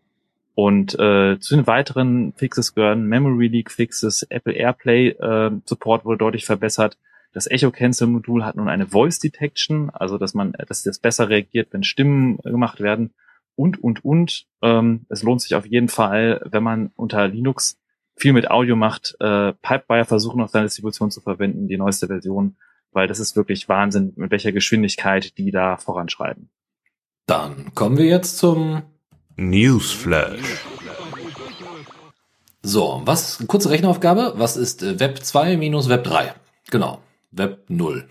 Und 0.55 0.99
äh, 0.99 1.39
zu 1.41 1.57
den 1.57 1.67
weiteren 1.67 2.35
Fixes 2.35 2.75
gehören 2.75 3.07
Memory 3.07 3.47
Leak 3.47 3.71
Fixes, 3.71 4.23
Apple 4.25 4.53
AirPlay 4.53 5.13
äh, 5.13 5.51
Support 5.65 6.05
wurde 6.05 6.19
deutlich 6.19 6.45
verbessert. 6.45 6.99
Das 7.33 7.51
Echo 7.51 7.71
Cancel 7.71 8.07
Modul 8.07 8.45
hat 8.45 8.57
nun 8.57 8.69
eine 8.69 8.87
Voice 8.87 9.19
Detection, 9.19 9.89
also 9.95 10.19
dass 10.19 10.35
man, 10.35 10.53
dass 10.69 10.83
das 10.83 10.99
besser 10.99 11.31
reagiert, 11.31 11.69
wenn 11.71 11.85
Stimmen 11.85 12.37
gemacht 12.45 12.81
werden. 12.81 13.15
Und 13.57 13.83
und 13.83 14.05
und. 14.05 14.45
Ähm, 14.61 15.07
es 15.09 15.23
lohnt 15.23 15.41
sich 15.41 15.55
auf 15.55 15.65
jeden 15.65 15.89
Fall, 15.89 16.43
wenn 16.45 16.63
man 16.63 16.91
unter 16.97 17.27
Linux 17.29 17.79
viel 18.19 18.33
mit 18.33 18.51
Audio 18.51 18.77
macht, 18.77 19.17
äh, 19.21 19.53
Pipewire 19.53 20.05
versuchen 20.05 20.41
auf 20.41 20.51
seine 20.51 20.67
Distribution 20.67 21.11
zu 21.11 21.21
verwenden, 21.21 21.69
die 21.69 21.77
neueste 21.77 22.07
Version, 22.07 22.57
weil 22.93 23.07
das 23.07 23.21
ist 23.21 23.37
wirklich 23.37 23.69
Wahnsinn, 23.69 24.13
mit 24.17 24.31
welcher 24.31 24.53
Geschwindigkeit 24.53 25.37
die 25.39 25.51
da 25.51 25.77
voranschreiten. 25.77 26.51
Dann 27.27 27.75
kommen 27.75 27.99
wir 27.99 28.07
jetzt 28.07 28.39
zum 28.39 28.83
Newsflash. 29.37 30.65
So, 32.63 33.03
was, 33.05 33.47
kurze 33.47 33.71
Rechenaufgabe. 33.71 34.35
Was 34.37 34.57
ist 34.57 34.83
äh, 34.83 34.99
Web 34.99 35.19
2 35.25 35.57
minus 35.57 35.89
Web 35.89 36.05
3? 36.05 36.35
Genau. 36.71 37.01
Web 37.31 37.65
0. 37.69 38.09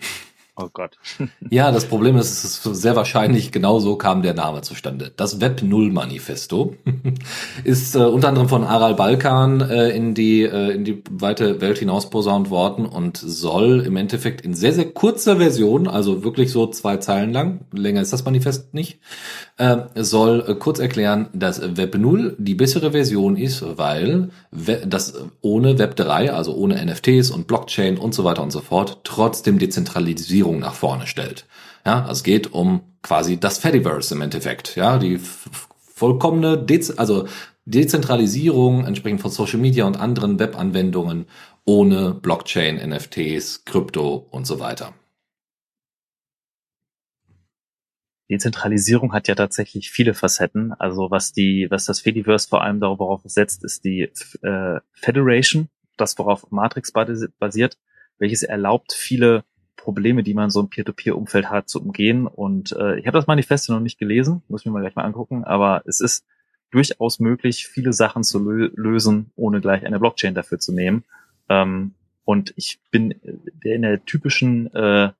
Oh 0.60 0.68
Gott. 0.72 0.98
ja, 1.50 1.70
das 1.70 1.84
Problem 1.84 2.16
ist, 2.16 2.44
es 2.44 2.66
ist 2.66 2.82
sehr 2.82 2.96
wahrscheinlich 2.96 3.52
genau 3.52 3.78
so 3.78 3.94
kam 3.94 4.22
der 4.22 4.34
Name 4.34 4.62
zustande. 4.62 5.12
Das 5.16 5.40
Web 5.40 5.62
Null 5.62 5.92
Manifesto 5.92 6.74
ist 7.64 7.94
äh, 7.94 8.00
unter 8.00 8.28
anderem 8.28 8.48
von 8.48 8.64
Aral 8.64 8.94
Balkan 8.94 9.60
äh, 9.60 9.90
in 9.90 10.14
die 10.14 10.42
äh, 10.42 10.72
in 10.72 10.84
die 10.84 11.04
weite 11.10 11.60
Welt 11.60 11.78
hinaus 11.78 12.10
posaunt 12.10 12.50
worden 12.50 12.86
und 12.86 13.18
soll 13.18 13.82
im 13.86 13.96
Endeffekt 13.96 14.40
in 14.40 14.52
sehr 14.54 14.72
sehr 14.72 14.86
kurzer 14.90 15.36
Version, 15.36 15.86
also 15.86 16.24
wirklich 16.24 16.50
so 16.50 16.66
zwei 16.66 16.96
Zeilen 16.96 17.32
lang, 17.32 17.60
länger 17.72 18.02
ist 18.02 18.12
das 18.12 18.24
Manifest 18.24 18.74
nicht, 18.74 18.98
äh, 19.58 19.76
soll 19.94 20.44
äh, 20.44 20.54
kurz 20.56 20.80
erklären, 20.80 21.28
dass 21.32 21.76
Web 21.76 21.96
Null 21.96 22.34
die 22.38 22.56
bessere 22.56 22.90
Version 22.90 23.36
ist, 23.36 23.64
weil 23.78 24.30
das 24.50 25.14
ohne 25.40 25.78
Web 25.78 25.94
3, 25.94 26.32
also 26.32 26.54
ohne 26.54 26.84
NFTs 26.84 27.30
und 27.30 27.46
Blockchain 27.46 27.96
und 27.96 28.12
so 28.12 28.24
weiter 28.24 28.42
und 28.42 28.50
so 28.50 28.60
fort, 28.60 29.00
trotzdem 29.04 29.60
Dezentralisierung 29.60 30.47
Digitalisierung 30.48 30.58
nach 30.58 30.74
vorne 30.74 31.06
stellt. 31.06 31.46
Ja, 31.84 32.00
also 32.00 32.12
es 32.12 32.22
geht 32.22 32.52
um 32.52 32.82
quasi 33.02 33.38
das 33.38 33.58
Fediverse 33.58 34.14
im 34.14 34.22
Endeffekt. 34.22 34.76
Ja, 34.76 34.98
die 34.98 35.20
vollkommene, 35.94 36.58
Dez 36.58 36.90
also 36.96 37.26
Dezentralisierung 37.64 38.86
entsprechend 38.86 39.20
von 39.20 39.30
Social 39.30 39.58
Media 39.58 39.84
und 39.84 39.98
anderen 39.98 40.38
Webanwendungen 40.38 41.26
ohne 41.66 42.14
Blockchain, 42.14 42.76
NFTs, 42.76 43.64
Krypto 43.66 44.26
und 44.30 44.46
so 44.46 44.58
weiter. 44.58 44.94
Dezentralisierung 48.30 49.12
hat 49.12 49.28
ja 49.28 49.34
tatsächlich 49.34 49.90
viele 49.90 50.14
Facetten. 50.14 50.72
Also 50.72 51.10
was 51.10 51.32
die, 51.32 51.66
was 51.70 51.86
das 51.86 52.00
Fediverse 52.00 52.48
vor 52.48 52.62
allem 52.62 52.80
darauf 52.80 53.22
setzt, 53.24 53.64
ist 53.64 53.84
die 53.84 54.10
äh, 54.42 54.80
Federation, 54.92 55.68
das 55.96 56.18
worauf 56.18 56.50
Matrix 56.50 56.92
basiert, 56.92 57.78
welches 58.18 58.42
erlaubt, 58.42 58.92
viele 58.92 59.44
Probleme, 59.78 60.22
die 60.22 60.34
man 60.34 60.50
so 60.50 60.60
im 60.60 60.68
Peer-to-Peer-Umfeld 60.68 61.48
hat, 61.48 61.68
zu 61.68 61.80
umgehen. 61.80 62.26
Und 62.26 62.72
äh, 62.72 62.98
ich 62.98 63.06
habe 63.06 63.16
das 63.16 63.26
Manifesto 63.26 63.72
noch 63.72 63.80
nicht 63.80 63.98
gelesen, 63.98 64.42
muss 64.48 64.66
mir 64.66 64.72
mal 64.72 64.80
gleich 64.80 64.96
mal 64.96 65.04
angucken, 65.04 65.44
aber 65.44 65.82
es 65.86 66.00
ist 66.00 66.26
durchaus 66.70 67.20
möglich, 67.20 67.66
viele 67.66 67.94
Sachen 67.94 68.24
zu 68.24 68.38
lö 68.38 68.70
lösen, 68.74 69.30
ohne 69.36 69.60
gleich 69.62 69.86
eine 69.86 69.98
Blockchain 69.98 70.34
dafür 70.34 70.58
zu 70.58 70.72
nehmen. 70.72 71.04
Ähm, 71.48 71.94
und 72.24 72.52
ich 72.56 72.78
bin 72.90 73.12
in 73.62 73.82
der 73.82 74.04
typischen 74.04 74.74
äh, 74.74 75.10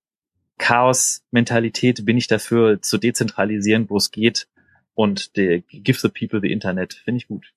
Chaos-Mentalität 0.59 2.05
bin 2.05 2.19
ich 2.19 2.27
dafür 2.27 2.83
zu 2.83 2.99
dezentralisieren, 2.99 3.89
wo 3.89 3.97
es 3.97 4.11
geht. 4.11 4.49
Und 4.95 5.37
der 5.37 5.61
Give 5.61 5.99
the 6.01 6.09
People 6.09 6.41
the 6.41 6.53
Internet 6.53 6.95
finde 7.05 7.19
ich 7.19 7.29
gut. 7.29 7.53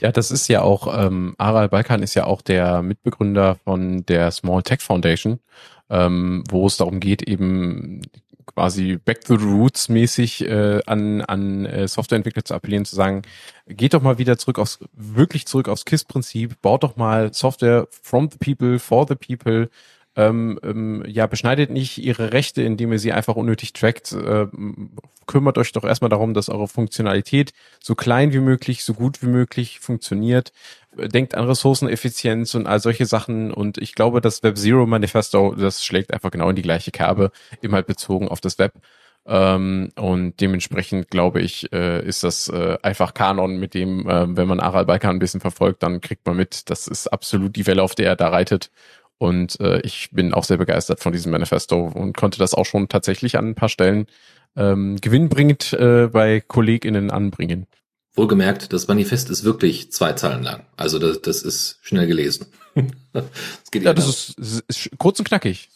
Ja, 0.00 0.10
das 0.12 0.30
ist 0.30 0.48
ja 0.48 0.62
auch, 0.62 0.96
ähm, 0.98 1.34
Aral 1.36 1.68
Balkan 1.68 2.02
ist 2.02 2.14
ja 2.14 2.24
auch 2.24 2.40
der 2.40 2.82
Mitbegründer 2.82 3.56
von 3.56 4.06
der 4.06 4.30
Small 4.30 4.62
Tech 4.62 4.80
Foundation, 4.80 5.40
ähm, 5.92 6.42
wo 6.48 6.66
es 6.66 6.78
darum 6.78 6.98
geht, 6.98 7.22
eben 7.22 8.00
quasi 8.46 8.96
Back 8.96 9.24
to 9.24 9.36
the 9.36 9.44
Roots 9.44 9.88
mäßig 9.88 10.46
äh, 10.46 10.80
an, 10.86 11.20
an 11.20 11.66
äh, 11.66 11.86
Softwareentwickler 11.86 12.44
zu 12.44 12.54
appellieren, 12.54 12.84
zu 12.84 12.96
sagen, 12.96 13.22
geht 13.68 13.94
doch 13.94 14.02
mal 14.02 14.18
wieder 14.18 14.38
zurück 14.38 14.58
aufs, 14.58 14.80
wirklich 14.94 15.46
zurück 15.46 15.68
aufs 15.68 15.84
KISS-Prinzip, 15.84 16.60
baut 16.62 16.82
doch 16.82 16.96
mal 16.96 17.32
Software 17.34 17.86
from 17.90 18.30
the 18.30 18.38
people, 18.38 18.78
for 18.78 19.06
the 19.06 19.14
people, 19.14 19.68
ähm, 20.16 20.58
ähm, 20.62 21.04
ja, 21.06 21.26
beschneidet 21.26 21.70
nicht 21.70 21.98
ihre 21.98 22.32
Rechte, 22.32 22.62
indem 22.62 22.92
ihr 22.92 22.98
sie 22.98 23.12
einfach 23.12 23.36
unnötig 23.36 23.72
trackt. 23.72 24.12
Äh, 24.12 24.46
kümmert 25.26 25.56
euch 25.56 25.72
doch 25.72 25.84
erstmal 25.84 26.10
darum, 26.10 26.34
dass 26.34 26.50
eure 26.50 26.68
Funktionalität 26.68 27.52
so 27.80 27.94
klein 27.94 28.32
wie 28.32 28.40
möglich, 28.40 28.84
so 28.84 28.92
gut 28.94 29.22
wie 29.22 29.28
möglich 29.28 29.80
funktioniert. 29.80 30.52
Denkt 30.96 31.34
an 31.34 31.46
Ressourceneffizienz 31.46 32.54
und 32.54 32.66
all 32.66 32.80
solche 32.80 33.06
Sachen. 33.06 33.52
Und 33.52 33.78
ich 33.78 33.94
glaube, 33.94 34.20
das 34.20 34.42
Web 34.42 34.58
Zero 34.58 34.86
Manifesto, 34.86 35.54
das 35.54 35.84
schlägt 35.84 36.12
einfach 36.12 36.30
genau 36.30 36.50
in 36.50 36.56
die 36.56 36.62
gleiche 36.62 36.90
Kerbe, 36.90 37.30
immer 37.62 37.76
halt 37.76 37.86
bezogen 37.86 38.28
auf 38.28 38.40
das 38.40 38.58
Web. 38.58 38.74
Ähm, 39.24 39.90
und 39.96 40.40
dementsprechend 40.40 41.08
glaube 41.08 41.40
ich, 41.40 41.72
äh, 41.72 42.04
ist 42.04 42.24
das 42.24 42.48
äh, 42.48 42.76
einfach 42.82 43.14
Kanon, 43.14 43.56
mit 43.56 43.74
dem, 43.74 44.08
äh, 44.08 44.36
wenn 44.36 44.48
man 44.48 44.60
Aral 44.60 44.84
Balkan 44.84 45.16
ein 45.16 45.20
bisschen 45.20 45.40
verfolgt, 45.40 45.82
dann 45.82 46.00
kriegt 46.00 46.26
man 46.26 46.36
mit, 46.36 46.68
das 46.70 46.88
ist 46.88 47.06
absolut 47.06 47.54
die 47.54 47.66
Welle, 47.66 47.82
auf 47.82 47.94
der 47.94 48.08
er 48.08 48.16
da 48.16 48.28
reitet. 48.28 48.70
Und 49.18 49.60
äh, 49.60 49.80
ich 49.82 50.10
bin 50.10 50.34
auch 50.34 50.42
sehr 50.42 50.56
begeistert 50.56 51.00
von 51.00 51.12
diesem 51.12 51.30
Manifesto 51.30 51.86
und 51.94 52.16
konnte 52.16 52.38
das 52.38 52.54
auch 52.54 52.66
schon 52.66 52.88
tatsächlich 52.88 53.38
an 53.38 53.50
ein 53.50 53.54
paar 53.54 53.68
Stellen 53.68 54.06
ähm, 54.56 54.96
gewinnbringend 55.00 55.72
äh, 55.74 56.08
bei 56.08 56.40
KollegInnen 56.40 57.12
anbringen. 57.12 57.66
Wohlgemerkt, 58.14 58.72
das 58.72 58.88
Manifest 58.88 59.30
ist 59.30 59.44
wirklich 59.44 59.90
zwei 59.90 60.12
Zeilen 60.12 60.42
lang. 60.42 60.66
Also 60.76 60.98
das, 60.98 61.22
das 61.22 61.42
ist 61.42 61.78
schnell 61.82 62.06
gelesen. 62.06 62.46
das 63.12 63.70
geht 63.70 63.84
ja, 63.84 63.94
das 63.94 64.08
ist, 64.08 64.38
ist, 64.38 64.64
ist, 64.68 64.90
kurz 64.98 65.18
und 65.18 65.26
knackig. 65.26 65.70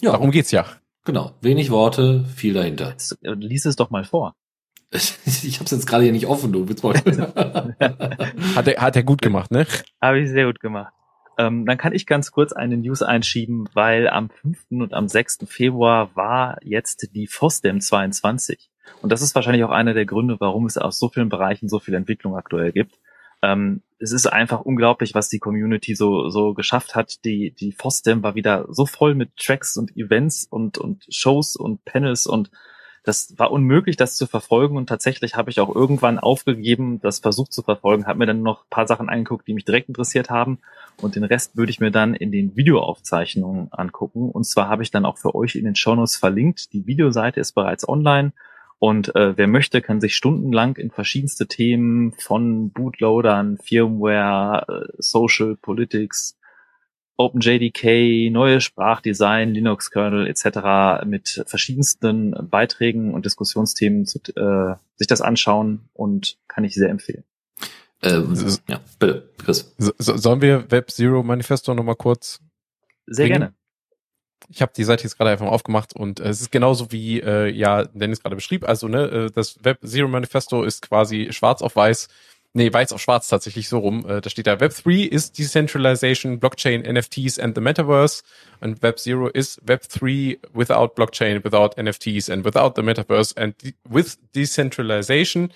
Ja. 0.00 0.12
Darum 0.12 0.30
geht's 0.30 0.50
ja. 0.50 0.66
Genau. 1.04 1.34
Wenig 1.40 1.70
Worte, 1.70 2.24
viel 2.34 2.54
dahinter. 2.54 2.90
Jetzt, 2.90 3.18
äh, 3.22 3.32
lies 3.32 3.66
es 3.66 3.76
doch 3.76 3.90
mal 3.90 4.04
vor. 4.04 4.34
ich 4.92 5.58
hab's 5.58 5.70
jetzt 5.70 5.86
gerade 5.86 6.04
hier 6.04 6.12
nicht 6.12 6.26
offen, 6.26 6.52
du 6.52 6.68
willst 6.68 6.84
mal. 6.84 6.94
hat, 8.54 8.68
er, 8.68 8.80
hat 8.80 8.96
er 8.96 9.02
gut 9.02 9.22
gemacht, 9.22 9.50
ne? 9.50 9.66
Habe 10.00 10.20
ich 10.20 10.30
sehr 10.30 10.46
gut 10.46 10.60
gemacht. 10.60 10.92
Ähm, 11.38 11.66
dann 11.66 11.78
kann 11.78 11.94
ich 11.94 12.06
ganz 12.06 12.30
kurz 12.30 12.52
eine 12.52 12.76
News 12.76 13.02
einschieben, 13.02 13.68
weil 13.72 14.08
am 14.08 14.30
5. 14.30 14.66
und 14.70 14.94
am 14.94 15.08
6. 15.08 15.40
Februar 15.46 16.14
war 16.14 16.58
jetzt 16.62 17.08
die 17.14 17.26
FOSDEM 17.26 17.80
22. 17.80 18.70
Und 19.00 19.10
das 19.10 19.22
ist 19.22 19.34
wahrscheinlich 19.34 19.64
auch 19.64 19.70
einer 19.70 19.94
der 19.94 20.06
Gründe, 20.06 20.36
warum 20.38 20.66
es 20.66 20.78
aus 20.78 20.98
so 20.98 21.08
vielen 21.08 21.28
Bereichen 21.28 21.68
so 21.68 21.78
viel 21.78 21.94
Entwicklung 21.94 22.36
aktuell 22.36 22.72
gibt. 22.72 22.98
Ähm, 23.42 23.82
es 23.98 24.12
ist 24.12 24.26
einfach 24.26 24.60
unglaublich, 24.60 25.14
was 25.14 25.28
die 25.28 25.38
Community 25.38 25.94
so, 25.94 26.28
so 26.28 26.54
geschafft 26.54 26.94
hat. 26.94 27.24
Die, 27.24 27.52
die 27.52 27.72
FOSDEM 27.72 28.22
war 28.22 28.34
wieder 28.34 28.66
so 28.68 28.86
voll 28.86 29.14
mit 29.14 29.36
Tracks 29.36 29.76
und 29.76 29.96
Events 29.96 30.46
und, 30.48 30.78
und 30.78 31.04
Shows 31.08 31.56
und 31.56 31.84
Panels 31.84 32.26
und 32.26 32.50
das 33.04 33.34
war 33.36 33.50
unmöglich, 33.50 33.96
das 33.96 34.16
zu 34.16 34.28
verfolgen 34.28 34.76
und 34.76 34.88
tatsächlich 34.88 35.34
habe 35.34 35.50
ich 35.50 35.58
auch 35.58 35.74
irgendwann 35.74 36.20
aufgegeben, 36.20 37.00
das 37.00 37.18
versucht 37.18 37.52
zu 37.52 37.62
verfolgen, 37.62 38.06
habe 38.06 38.20
mir 38.20 38.26
dann 38.26 38.42
noch 38.42 38.62
ein 38.62 38.70
paar 38.70 38.86
Sachen 38.86 39.08
angeguckt, 39.08 39.48
die 39.48 39.54
mich 39.54 39.64
direkt 39.64 39.88
interessiert 39.88 40.30
haben 40.30 40.60
und 41.00 41.16
den 41.16 41.24
Rest 41.24 41.56
würde 41.56 41.70
ich 41.70 41.80
mir 41.80 41.90
dann 41.90 42.14
in 42.14 42.30
den 42.30 42.56
Videoaufzeichnungen 42.56 43.72
angucken 43.72 44.30
und 44.30 44.44
zwar 44.44 44.68
habe 44.68 44.84
ich 44.84 44.92
dann 44.92 45.04
auch 45.04 45.18
für 45.18 45.34
euch 45.34 45.56
in 45.56 45.64
den 45.64 45.74
Shownotes 45.74 46.16
verlinkt. 46.16 46.72
Die 46.72 46.86
Videoseite 46.86 47.40
ist 47.40 47.52
bereits 47.52 47.88
online 47.88 48.32
und 48.82 49.14
äh, 49.14 49.38
wer 49.38 49.46
möchte, 49.46 49.80
kann 49.80 50.00
sich 50.00 50.16
stundenlang 50.16 50.74
in 50.74 50.90
verschiedenste 50.90 51.46
Themen 51.46 52.14
von 52.18 52.72
Bootloadern, 52.72 53.58
Firmware, 53.58 54.66
äh, 54.66 54.92
Social 54.98 55.54
Politics, 55.54 56.36
OpenJDK, 57.16 58.28
neue 58.32 58.60
Sprachdesign, 58.60 59.54
Linux-Kernel 59.54 60.26
etc. 60.26 61.06
mit 61.06 61.44
verschiedensten 61.46 62.34
Beiträgen 62.50 63.14
und 63.14 63.24
Diskussionsthemen 63.24 64.04
zu, 64.04 64.18
äh, 64.34 64.74
sich 64.96 65.06
das 65.06 65.20
anschauen 65.20 65.88
und 65.92 66.38
kann 66.48 66.64
ich 66.64 66.74
sehr 66.74 66.88
empfehlen. 66.88 67.22
Ähm, 68.02 68.34
ja, 68.66 68.80
bitte, 68.98 69.30
Chris. 69.38 69.76
So, 69.78 69.92
sollen 69.96 70.42
wir 70.42 70.68
Web 70.72 70.90
Zero 70.90 71.22
Manifesto 71.22 71.72
nochmal 71.72 71.94
kurz? 71.94 72.40
Sehr 73.06 73.26
bringen? 73.26 73.38
gerne. 73.42 73.54
Ich 74.48 74.62
habe 74.62 74.72
die 74.76 74.84
Seite 74.84 75.04
jetzt 75.04 75.16
gerade 75.16 75.30
einfach 75.30 75.46
mal 75.46 75.52
aufgemacht 75.52 75.94
und 75.94 76.20
äh, 76.20 76.28
es 76.28 76.40
ist 76.40 76.52
genauso 76.52 76.92
wie 76.92 77.20
äh, 77.20 77.48
ja 77.50 77.84
Dennis 77.84 78.20
gerade 78.20 78.36
beschrieb. 78.36 78.68
Also 78.68 78.88
ne, 78.88 79.02
äh, 79.04 79.30
das 79.30 79.62
Web 79.64 79.78
Zero 79.84 80.08
Manifesto 80.08 80.62
ist 80.62 80.82
quasi 80.82 81.28
schwarz 81.32 81.62
auf 81.62 81.76
weiß 81.76 82.08
Nee, 82.54 82.70
weiß 82.70 82.92
auf 82.92 83.00
schwarz 83.00 83.28
tatsächlich 83.28 83.68
so 83.70 83.78
rum. 83.78 84.04
Äh, 84.06 84.20
da 84.20 84.28
steht 84.28 84.46
da, 84.46 84.60
Web 84.60 84.74
3 84.74 85.04
ist 85.04 85.38
Decentralization, 85.38 86.38
Blockchain, 86.38 86.82
NFTs 86.82 87.38
and 87.38 87.54
the 87.54 87.62
Metaverse. 87.62 88.22
Und 88.60 88.82
Web 88.82 88.98
0 89.04 89.30
ist 89.32 89.66
Web 89.66 89.88
3 89.88 90.38
without 90.52 90.88
Blockchain, 90.94 91.42
without 91.44 91.80
NFTs 91.82 92.28
and 92.28 92.44
without 92.44 92.74
the 92.76 92.82
Metaverse 92.82 93.34
and 93.38 93.54
with 93.88 94.18
Decentralization. 94.34 95.50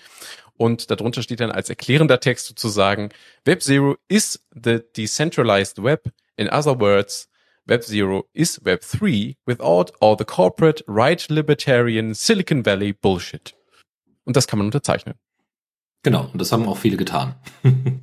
Und 0.57 0.89
darunter 0.89 1.21
steht 1.21 1.39
dann 1.39 1.51
als 1.51 1.69
erklärender 1.69 2.19
Text 2.19 2.47
sozusagen, 2.47 3.09
Web 3.45 3.61
0 3.63 3.99
is 4.07 4.43
the 4.55 4.79
decentralized 4.95 5.83
web. 5.83 6.01
In 6.35 6.49
other 6.49 6.79
words, 6.79 7.29
Web 7.67 7.83
0 7.83 8.23
is 8.33 8.61
Web 8.63 8.81
3 8.81 9.35
without 9.45 9.91
all 9.99 10.15
the 10.17 10.23
corporate, 10.23 10.81
right 10.87 11.29
libertarian 11.29 12.13
Silicon 12.13 12.63
Valley 12.65 12.93
Bullshit. 12.93 13.55
Und 14.23 14.37
das 14.37 14.47
kann 14.47 14.59
man 14.59 14.67
unterzeichnen. 14.67 15.15
Genau, 16.03 16.29
und 16.31 16.39
das 16.39 16.53
haben 16.53 16.65
auch 16.65 16.77
viele 16.77 16.95
getan. 16.95 17.35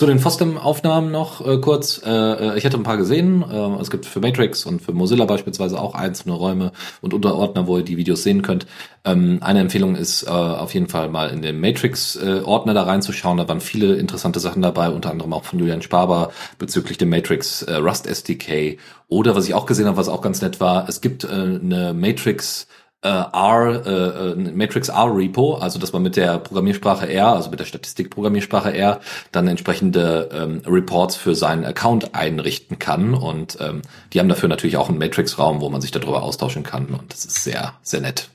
Zu 0.00 0.06
den 0.06 0.18
FOSDEM-Aufnahmen 0.18 1.10
noch 1.10 1.46
äh, 1.46 1.58
kurz. 1.58 2.00
Äh, 2.02 2.10
äh, 2.10 2.56
ich 2.56 2.64
hätte 2.64 2.78
ein 2.78 2.84
paar 2.84 2.96
gesehen. 2.96 3.42
Äh, 3.42 3.82
es 3.82 3.90
gibt 3.90 4.06
für 4.06 4.20
Matrix 4.20 4.64
und 4.64 4.80
für 4.80 4.94
Mozilla 4.94 5.26
beispielsweise 5.26 5.78
auch 5.78 5.94
einzelne 5.94 6.34
Räume 6.36 6.72
und 7.02 7.12
Unterordner, 7.12 7.66
wo 7.66 7.76
ihr 7.76 7.84
die 7.84 7.98
Videos 7.98 8.22
sehen 8.22 8.40
könnt. 8.40 8.66
Ähm, 9.04 9.40
eine 9.42 9.60
Empfehlung 9.60 9.96
ist 9.96 10.22
äh, 10.22 10.30
auf 10.30 10.72
jeden 10.72 10.88
Fall 10.88 11.10
mal 11.10 11.28
in 11.28 11.42
den 11.42 11.60
Matrix-Ordner 11.60 12.72
da 12.72 12.84
reinzuschauen. 12.84 13.36
Da 13.36 13.46
waren 13.46 13.60
viele 13.60 13.96
interessante 13.96 14.40
Sachen 14.40 14.62
dabei, 14.62 14.88
unter 14.88 15.10
anderem 15.10 15.34
auch 15.34 15.44
von 15.44 15.58
Julian 15.58 15.82
Sparber 15.82 16.30
bezüglich 16.58 16.96
dem 16.96 17.10
Matrix 17.10 17.60
äh, 17.60 17.74
Rust 17.74 18.06
SDK. 18.06 18.78
Oder 19.08 19.36
was 19.36 19.46
ich 19.48 19.52
auch 19.52 19.66
gesehen 19.66 19.84
habe, 19.84 19.98
was 19.98 20.08
auch 20.08 20.22
ganz 20.22 20.40
nett 20.40 20.60
war, 20.60 20.88
es 20.88 21.02
gibt 21.02 21.24
äh, 21.24 21.28
eine 21.28 21.92
Matrix 21.92 22.68
äh, 23.02 23.08
R, 23.08 23.86
äh, 23.86 24.32
äh 24.32 24.34
Matrix 24.34 24.88
R 24.88 25.14
Repo, 25.14 25.54
also 25.54 25.78
dass 25.78 25.92
man 25.92 26.02
mit 26.02 26.16
der 26.16 26.38
Programmiersprache 26.38 27.08
R, 27.08 27.28
also 27.28 27.50
mit 27.50 27.60
der 27.60 27.64
Statistikprogrammiersprache 27.64 28.74
R, 28.74 29.00
dann 29.32 29.48
entsprechende 29.48 30.28
ähm, 30.32 30.62
Reports 30.66 31.16
für 31.16 31.34
seinen 31.34 31.64
Account 31.64 32.14
einrichten 32.14 32.78
kann. 32.78 33.14
Und 33.14 33.58
ähm, 33.60 33.82
die 34.12 34.20
haben 34.20 34.28
dafür 34.28 34.48
natürlich 34.48 34.76
auch 34.76 34.88
einen 34.88 34.98
Matrix-Raum, 34.98 35.60
wo 35.60 35.70
man 35.70 35.80
sich 35.80 35.90
darüber 35.90 36.22
austauschen 36.22 36.62
kann. 36.62 36.86
Und 36.86 37.12
das 37.12 37.24
ist 37.24 37.44
sehr, 37.44 37.74
sehr 37.82 38.00
nett. 38.00 38.28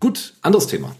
Gut, 0.00 0.34
anderes 0.42 0.66
Thema. 0.66 0.94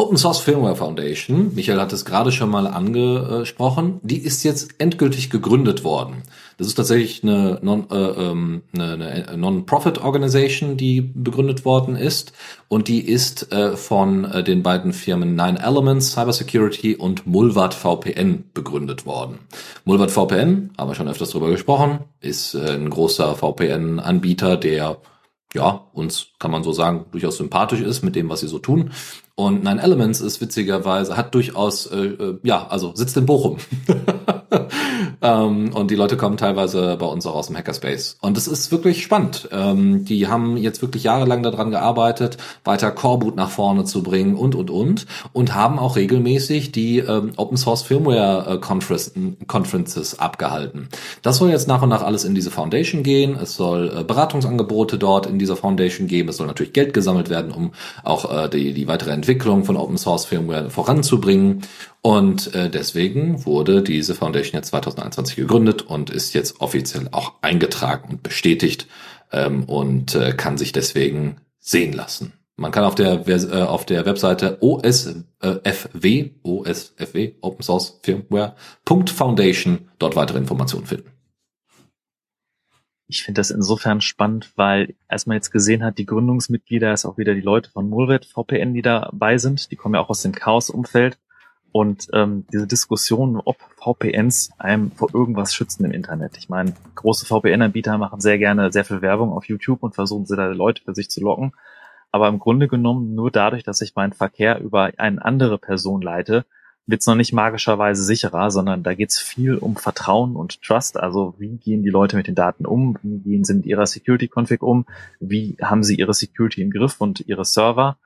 Open 0.00 0.16
Source 0.16 0.40
Firmware 0.40 0.76
Foundation, 0.76 1.54
Michael 1.54 1.78
hat 1.78 1.92
es 1.92 2.06
gerade 2.06 2.32
schon 2.32 2.48
mal 2.48 2.66
angesprochen, 2.66 4.00
die 4.02 4.16
ist 4.16 4.42
jetzt 4.44 4.76
endgültig 4.78 5.28
gegründet 5.28 5.84
worden. 5.84 6.22
Das 6.56 6.68
ist 6.68 6.76
tatsächlich 6.76 7.22
eine 7.22 7.60
äh, 7.90 7.96
ähm, 7.96 8.62
eine, 8.74 8.94
eine 8.94 9.36
Non-Profit 9.36 9.98
Organization, 9.98 10.78
die 10.78 11.02
begründet 11.02 11.66
worden 11.66 11.96
ist 11.96 12.32
und 12.68 12.88
die 12.88 13.06
ist 13.06 13.52
äh, 13.52 13.76
von 13.76 14.24
äh, 14.24 14.42
den 14.42 14.62
beiden 14.62 14.94
Firmen 14.94 15.34
Nine 15.34 15.62
Elements 15.62 16.12
Cybersecurity 16.12 16.96
und 16.96 17.26
Mulvat 17.26 17.74
VPN 17.74 18.44
begründet 18.54 19.04
worden. 19.04 19.40
Mulvat 19.84 20.10
VPN, 20.10 20.70
haben 20.78 20.88
wir 20.88 20.94
schon 20.94 21.08
öfters 21.08 21.28
drüber 21.28 21.50
gesprochen, 21.50 21.98
ist 22.20 22.54
äh, 22.54 22.70
ein 22.70 22.88
großer 22.88 23.34
VPN-Anbieter, 23.34 24.56
der 24.56 24.96
ja, 25.54 25.84
uns 25.92 26.28
kann 26.38 26.50
man 26.50 26.62
so 26.62 26.72
sagen, 26.72 27.06
durchaus 27.10 27.36
sympathisch 27.36 27.80
ist 27.80 28.02
mit 28.02 28.14
dem, 28.14 28.28
was 28.28 28.40
sie 28.40 28.48
so 28.48 28.58
tun. 28.58 28.92
Und 29.40 29.64
Nine 29.64 29.80
Elements 29.80 30.20
ist 30.20 30.42
witzigerweise, 30.42 31.16
hat 31.16 31.34
durchaus, 31.34 31.86
äh, 31.86 31.96
äh 31.96 32.38
ja, 32.42 32.66
also 32.68 32.92
sitzt 32.94 33.16
in 33.16 33.24
Bochum. 33.24 33.56
ähm, 35.22 35.72
und 35.74 35.90
die 35.90 35.94
Leute 35.94 36.16
kommen 36.16 36.36
teilweise 36.36 36.96
bei 36.98 37.06
uns 37.06 37.26
auch 37.26 37.34
aus 37.34 37.48
dem 37.48 37.56
Hackerspace. 37.56 38.18
Und 38.20 38.36
es 38.36 38.46
ist 38.46 38.70
wirklich 38.72 39.02
spannend. 39.02 39.48
Ähm, 39.52 40.04
die 40.04 40.28
haben 40.28 40.56
jetzt 40.56 40.82
wirklich 40.82 41.04
jahrelang 41.04 41.42
daran 41.42 41.70
gearbeitet, 41.70 42.36
weiter 42.64 42.90
Coreboot 42.90 43.36
nach 43.36 43.50
vorne 43.50 43.84
zu 43.84 44.02
bringen 44.02 44.34
und, 44.34 44.54
und, 44.54 44.70
und. 44.70 45.06
Und 45.32 45.54
haben 45.54 45.78
auch 45.78 45.96
regelmäßig 45.96 46.72
die 46.72 46.98
ähm, 46.98 47.32
Open 47.36 47.56
Source 47.56 47.82
Firmware 47.82 48.54
äh, 48.54 48.58
Conference, 48.58 49.12
Conferences 49.46 50.18
abgehalten. 50.18 50.88
Das 51.22 51.38
soll 51.38 51.50
jetzt 51.50 51.68
nach 51.68 51.82
und 51.82 51.88
nach 51.88 52.02
alles 52.02 52.24
in 52.24 52.34
diese 52.34 52.50
Foundation 52.50 53.02
gehen. 53.02 53.36
Es 53.40 53.54
soll 53.54 53.92
äh, 53.96 54.04
Beratungsangebote 54.04 54.98
dort 54.98 55.26
in 55.26 55.38
dieser 55.38 55.56
Foundation 55.56 56.06
geben. 56.06 56.28
Es 56.28 56.36
soll 56.36 56.46
natürlich 56.46 56.72
Geld 56.72 56.94
gesammelt 56.94 57.30
werden, 57.30 57.52
um 57.52 57.72
auch 58.02 58.44
äh, 58.44 58.48
die, 58.48 58.72
die 58.72 58.88
weitere 58.88 59.10
Entwicklung 59.10 59.64
von 59.64 59.76
Open 59.76 59.98
Source 59.98 60.24
Firmware 60.24 60.70
voranzubringen. 60.70 61.62
Und 62.02 62.54
äh, 62.54 62.70
deswegen 62.70 63.44
wurde 63.44 63.82
diese 63.82 64.14
Foundation 64.20 64.58
jetzt 64.58 64.68
2021 64.68 65.36
gegründet 65.36 65.82
und 65.82 66.10
ist 66.10 66.34
jetzt 66.34 66.60
offiziell 66.60 67.08
auch 67.10 67.34
eingetragen 67.42 68.10
und 68.10 68.22
bestätigt 68.22 68.86
ähm, 69.32 69.64
und 69.64 70.14
äh, 70.14 70.32
kann 70.32 70.58
sich 70.58 70.72
deswegen 70.72 71.38
sehen 71.58 71.92
lassen. 71.92 72.34
Man 72.56 72.72
kann 72.72 72.84
auf 72.84 72.94
der, 72.94 73.26
äh, 73.26 73.62
auf 73.62 73.86
der 73.86 74.04
Webseite 74.04 74.58
OSFW, 74.60 76.30
OSFW, 76.42 77.32
Open 77.40 77.62
Source 77.62 77.98
Firmware, 78.02 78.54
Foundation 78.86 79.88
dort 79.98 80.14
weitere 80.14 80.38
Informationen 80.38 80.86
finden. 80.86 81.10
Ich 83.06 83.24
finde 83.24 83.40
das 83.40 83.50
insofern 83.50 84.02
spannend, 84.02 84.52
weil 84.56 84.94
als 85.08 85.26
man 85.26 85.36
jetzt 85.36 85.50
gesehen 85.50 85.82
hat, 85.82 85.98
die 85.98 86.06
Gründungsmitglieder 86.06 86.92
ist 86.92 87.06
auch 87.06 87.18
wieder 87.18 87.34
die 87.34 87.40
Leute 87.40 87.70
von 87.70 87.88
Mulvet 87.88 88.26
VPN, 88.26 88.74
die 88.74 88.82
dabei 88.82 89.38
sind. 89.38 89.72
Die 89.72 89.76
kommen 89.76 89.96
ja 89.96 90.00
auch 90.00 90.10
aus 90.10 90.22
dem 90.22 90.32
Chaos-Umfeld. 90.32 91.18
Und 91.72 92.08
ähm, 92.12 92.46
diese 92.52 92.66
Diskussion, 92.66 93.40
ob 93.44 93.56
VPNs 93.76 94.50
einem 94.58 94.90
vor 94.90 95.14
irgendwas 95.14 95.54
schützen 95.54 95.84
im 95.84 95.92
Internet. 95.92 96.36
Ich 96.36 96.48
meine, 96.48 96.74
große 96.96 97.26
VPN-Anbieter 97.26 97.96
machen 97.98 98.20
sehr 98.20 98.38
gerne 98.38 98.72
sehr 98.72 98.84
viel 98.84 99.02
Werbung 99.02 99.32
auf 99.32 99.44
YouTube 99.46 99.82
und 99.82 99.94
versuchen 99.94 100.26
sie 100.26 100.36
da 100.36 100.46
Leute 100.46 100.82
für 100.82 100.94
sich 100.94 101.10
zu 101.10 101.20
locken. 101.20 101.52
Aber 102.12 102.28
im 102.28 102.40
Grunde 102.40 102.66
genommen 102.66 103.14
nur 103.14 103.30
dadurch, 103.30 103.62
dass 103.62 103.80
ich 103.80 103.94
meinen 103.94 104.12
Verkehr 104.12 104.60
über 104.60 104.90
eine 104.96 105.24
andere 105.24 105.58
Person 105.58 106.02
leite, 106.02 106.44
wird 106.86 107.02
es 107.02 107.06
noch 107.06 107.14
nicht 107.14 107.32
magischerweise 107.32 108.02
sicherer, 108.02 108.50
sondern 108.50 108.82
da 108.82 108.94
geht 108.94 109.10
es 109.10 109.18
viel 109.18 109.56
um 109.56 109.76
Vertrauen 109.76 110.34
und 110.34 110.60
Trust. 110.62 110.98
Also 110.98 111.34
wie 111.38 111.56
gehen 111.56 111.82
die 111.84 111.90
Leute 111.90 112.16
mit 112.16 112.26
den 112.26 112.34
Daten 112.34 112.66
um? 112.66 112.98
Wie 113.02 113.18
gehen 113.20 113.44
sie 113.44 113.54
mit 113.54 113.66
ihrer 113.66 113.86
Security-Config 113.86 114.62
um? 114.62 114.86
Wie 115.20 115.56
haben 115.62 115.84
sie 115.84 115.94
ihre 115.94 116.14
Security 116.14 116.62
im 116.62 116.70
Griff 116.70 117.00
und 117.00 117.20
ihre 117.20 117.44
Server? 117.44 117.96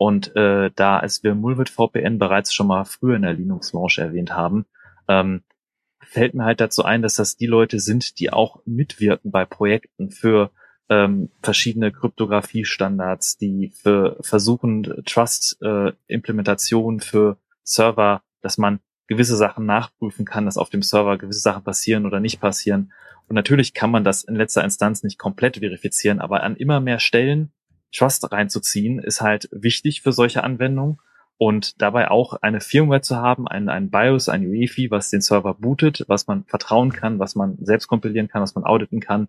Und 0.00 0.34
äh, 0.34 0.70
da, 0.74 0.98
als 0.98 1.22
wir 1.24 1.34
Mulvet 1.34 1.68
VPN 1.68 2.18
bereits 2.18 2.54
schon 2.54 2.68
mal 2.68 2.86
früher 2.86 3.16
in 3.16 3.22
der 3.22 3.34
Linux-Launch 3.34 3.98
erwähnt 3.98 4.34
haben, 4.34 4.64
ähm, 5.08 5.42
fällt 6.02 6.32
mir 6.32 6.46
halt 6.46 6.62
dazu 6.62 6.82
ein, 6.86 7.02
dass 7.02 7.16
das 7.16 7.36
die 7.36 7.46
Leute 7.46 7.80
sind, 7.80 8.18
die 8.18 8.32
auch 8.32 8.62
mitwirken 8.64 9.30
bei 9.30 9.44
Projekten 9.44 10.10
für 10.10 10.52
ähm, 10.88 11.28
verschiedene 11.42 11.92
Kryptographie-Standards, 11.92 13.36
die 13.36 13.74
für 13.76 14.16
versuchen 14.22 15.02
Trust-Implementation 15.04 16.96
äh, 17.00 17.02
für 17.02 17.36
Server, 17.62 18.22
dass 18.40 18.56
man 18.56 18.80
gewisse 19.06 19.36
Sachen 19.36 19.66
nachprüfen 19.66 20.24
kann, 20.24 20.46
dass 20.46 20.56
auf 20.56 20.70
dem 20.70 20.80
Server 20.80 21.18
gewisse 21.18 21.40
Sachen 21.40 21.62
passieren 21.62 22.06
oder 22.06 22.20
nicht 22.20 22.40
passieren. 22.40 22.90
Und 23.28 23.34
natürlich 23.34 23.74
kann 23.74 23.90
man 23.90 24.02
das 24.02 24.24
in 24.24 24.34
letzter 24.34 24.64
Instanz 24.64 25.02
nicht 25.02 25.18
komplett 25.18 25.58
verifizieren, 25.58 26.20
aber 26.20 26.42
an 26.42 26.56
immer 26.56 26.80
mehr 26.80 27.00
Stellen 27.00 27.52
Trust 27.92 28.30
reinzuziehen, 28.30 28.98
ist 28.98 29.20
halt 29.20 29.48
wichtig 29.52 30.02
für 30.02 30.12
solche 30.12 30.44
Anwendungen 30.44 30.98
und 31.38 31.80
dabei 31.80 32.10
auch 32.10 32.34
eine 32.34 32.60
Firmware 32.60 33.00
zu 33.00 33.16
haben, 33.16 33.48
ein, 33.48 33.68
ein 33.68 33.90
BIOS, 33.90 34.28
ein 34.28 34.46
UEFI, 34.46 34.90
was 34.90 35.10
den 35.10 35.22
Server 35.22 35.54
bootet, 35.54 36.04
was 36.06 36.26
man 36.26 36.44
vertrauen 36.44 36.92
kann, 36.92 37.18
was 37.18 37.34
man 37.34 37.56
selbst 37.62 37.88
kompilieren 37.88 38.28
kann, 38.28 38.42
was 38.42 38.54
man 38.54 38.64
auditen 38.64 39.00
kann, 39.00 39.28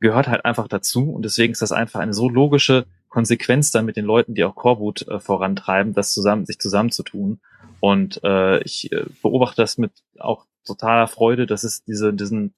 gehört 0.00 0.28
halt 0.28 0.44
einfach 0.44 0.68
dazu 0.68 1.10
und 1.10 1.24
deswegen 1.24 1.52
ist 1.52 1.62
das 1.62 1.72
einfach 1.72 2.00
eine 2.00 2.14
so 2.14 2.28
logische 2.28 2.86
Konsequenz 3.08 3.70
dann 3.70 3.86
mit 3.86 3.96
den 3.96 4.04
Leuten, 4.04 4.34
die 4.34 4.44
auch 4.44 4.54
Coreboot 4.54 5.08
äh, 5.08 5.18
vorantreiben, 5.18 5.94
das 5.94 6.12
zusammen, 6.12 6.44
sich 6.44 6.58
zusammenzutun. 6.58 7.40
Und 7.80 8.22
äh, 8.24 8.62
ich 8.62 8.92
äh, 8.92 9.04
beobachte 9.22 9.62
das 9.62 9.78
mit 9.78 9.92
auch 10.18 10.44
totaler 10.66 11.08
Freude, 11.08 11.46
dass 11.46 11.64
es 11.64 11.84
diese, 11.84 12.12
diesen, 12.12 12.54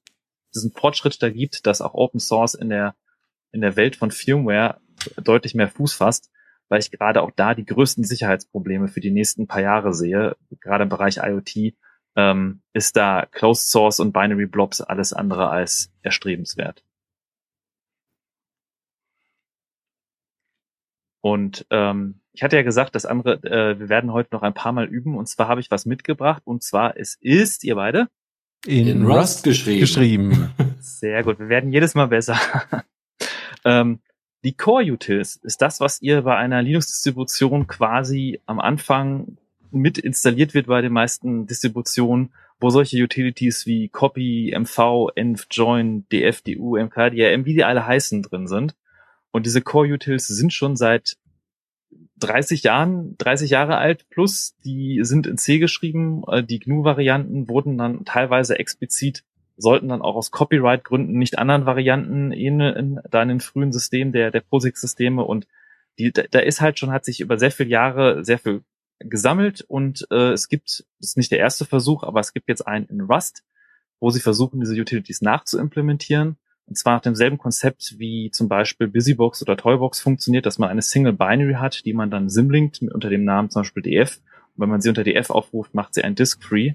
diesen 0.55 0.73
Fortschritt 0.73 1.23
da 1.23 1.31
gibt, 1.31 1.67
dass 1.67 1.81
auch 1.81 1.95
Open 1.95 2.19
Source 2.19 2.55
in 2.55 2.71
der, 2.71 2.97
in 3.53 3.61
der 3.61 3.77
Welt 3.77 3.95
von 3.95 4.11
Firmware 4.11 4.81
deutlich 5.17 5.55
mehr 5.55 5.69
Fuß 5.69 5.95
fasst, 5.95 6.31
weil 6.69 6.81
ich 6.81 6.91
gerade 6.91 7.23
auch 7.23 7.31
da 7.35 7.55
die 7.55 7.65
größten 7.65 8.05
Sicherheitsprobleme 8.05 8.89
für 8.89 9.01
die 9.01 9.11
nächsten 9.11 9.47
paar 9.47 9.63
Jahre 9.63 9.95
sehe, 9.95 10.37
gerade 10.61 10.85
im 10.85 10.89
Bereich 10.89 11.19
IoT, 11.19 11.75
ähm, 12.17 12.63
ist 12.73 12.97
da 12.97 13.27
Closed 13.31 13.69
Source 13.71 14.01
und 14.01 14.13
Binary 14.13 14.47
Blobs 14.47 14.81
alles 14.81 15.13
andere 15.13 15.51
als 15.51 15.93
erstrebenswert. 16.03 16.85
Und 21.21 21.67
ähm, 21.71 22.21
ich 22.33 22.43
hatte 22.43 22.57
ja 22.57 22.63
gesagt, 22.63 22.95
das 22.95 23.05
andere, 23.05 23.43
äh, 23.43 23.79
wir 23.79 23.89
werden 23.89 24.13
heute 24.13 24.31
noch 24.33 24.43
ein 24.43 24.55
paar 24.55 24.73
Mal 24.73 24.87
üben. 24.87 25.17
Und 25.17 25.29
zwar 25.29 25.49
habe 25.49 25.61
ich 25.61 25.71
was 25.71 25.87
mitgebracht. 25.87 26.43
Und 26.45 26.63
zwar, 26.63 26.97
es 26.97 27.17
ist, 27.21 27.65
ihr 27.65 27.75
beide? 27.75 28.09
In, 28.65 28.87
In 28.87 29.05
Rust, 29.05 29.19
Rust 29.19 29.45
geschrieben. 29.45 29.81
geschrieben. 29.81 30.55
Sehr 30.81 31.23
gut. 31.25 31.39
Wir 31.39 31.49
werden 31.49 31.73
jedes 31.73 31.95
Mal 31.95 32.07
besser. 32.07 32.39
ähm, 33.65 34.01
die 34.45 34.55
Core 34.55 34.85
Utils 34.85 35.37
ist 35.37 35.63
das, 35.63 35.81
was 35.81 36.01
ihr 36.01 36.23
bei 36.23 36.37
einer 36.37 36.63
Linux-Distribution 36.63 37.67
quasi 37.67 38.41
am 38.47 38.61
Anfang 38.61 39.39
mit 39.71 39.99
installiert 39.99 40.55
wird 40.55 40.67
bei 40.67 40.81
den 40.81 40.93
meisten 40.93 41.47
Distributionen, 41.47 42.33
wo 42.61 42.71
solche 42.71 43.03
Utilities 43.03 43.67
wie 43.67 43.89
Copy, 43.89 44.55
MV, 44.59 45.11
Env, 45.15 45.47
Join, 45.51 46.09
DF, 46.11 46.43
DU, 46.43 46.77
MKDRM, 46.77 47.45
wie 47.45 47.55
die 47.55 47.65
alle 47.65 47.87
heißen, 47.87 48.23
drin 48.23 48.47
sind. 48.47 48.75
Und 49.31 49.47
diese 49.47 49.61
Core 49.61 49.93
Utils 49.93 50.27
sind 50.27 50.53
schon 50.53 50.77
seit 50.77 51.17
30 52.17 52.63
Jahren, 52.63 53.17
30 53.19 53.51
Jahre 53.51 53.77
alt 53.77 54.09
plus, 54.09 54.57
die 54.65 55.01
sind 55.03 55.27
in 55.27 55.39
C 55.39 55.59
geschrieben. 55.59 56.23
Äh, 56.27 56.43
die 56.43 56.59
GNU-Varianten 56.59 57.49
wurden 57.49 57.79
dann 57.79 58.05
teilweise 58.05 58.59
explizit, 58.59 59.25
sollten 59.59 59.89
dann 59.89 60.03
auch 60.03 60.17
aus 60.17 60.31
Copyright-Gründen 60.31 61.19
nicht 61.19 61.39
anderen 61.39 61.67
Varianten 61.67 62.33
ähneln, 62.33 63.01
in 63.05 63.29
den 63.29 63.41
frühen 63.41 63.73
Systemen 63.73 64.13
der, 64.13 64.31
der 64.31 64.41
POSIX-Systeme 64.41 65.23
und 65.23 65.47
die, 65.99 66.13
da 66.13 66.39
ist 66.39 66.61
halt 66.61 66.79
schon, 66.79 66.93
hat 66.93 67.05
sich 67.05 67.21
über 67.21 67.39
sehr 67.39 67.51
viele 67.51 67.71
Jahre 67.71 68.25
sehr 68.25 68.39
viel 68.39 68.63
gesammelt 69.01 69.63
und 69.63 70.07
äh, 70.11 70.33
es 70.33 70.49
gibt, 70.49 70.85
das 71.01 71.11
ist 71.11 71.17
nicht 71.17 71.33
der 71.33 71.39
erste 71.39 71.65
Versuch, 71.65 72.05
aber 72.05 72.21
es 72.21 72.33
gibt 72.33 72.49
jetzt 72.49 72.67
einen 72.67 72.87
in 72.87 73.01
Rust, 73.01 73.43
wo 74.01 74.11
sie 74.11 74.21
versuchen, 74.21 74.61
diese 74.61 74.81
Utilities 74.81 75.23
nachzuimplementieren 75.23 76.37
und 76.69 76.77
zwar 76.77 76.97
nach 76.97 77.01
demselben 77.01 77.39
Konzept 77.39 77.99
wie 77.99 78.31
zum 78.31 78.49
Beispiel 78.49 78.89
Busybox 78.89 79.41
oder 79.41 79.57
Toybox 79.57 80.01
funktioniert, 80.01 80.45
dass 80.45 80.59
man 80.59 80.69
eine 80.69 80.83
Single 80.83 81.15
Binary 81.15 81.55
hat, 81.55 81.85
die 81.87 81.95
man 81.95 82.11
dann 82.11 82.29
simlinkt 82.29 82.83
unter 82.83 83.09
dem 83.09 83.25
Namen 83.25 83.49
zum 83.49 83.63
Beispiel 83.63 83.83
df. 83.83 84.21
Und 84.55 84.63
wenn 84.63 84.69
man 84.69 84.83
sie 84.83 84.91
unter 84.91 85.03
df 85.03 85.31
aufruft, 85.31 85.75
macht 85.75 85.95
sie 85.95 86.05
ein 86.05 86.15
Disk-Free. 86.15 86.75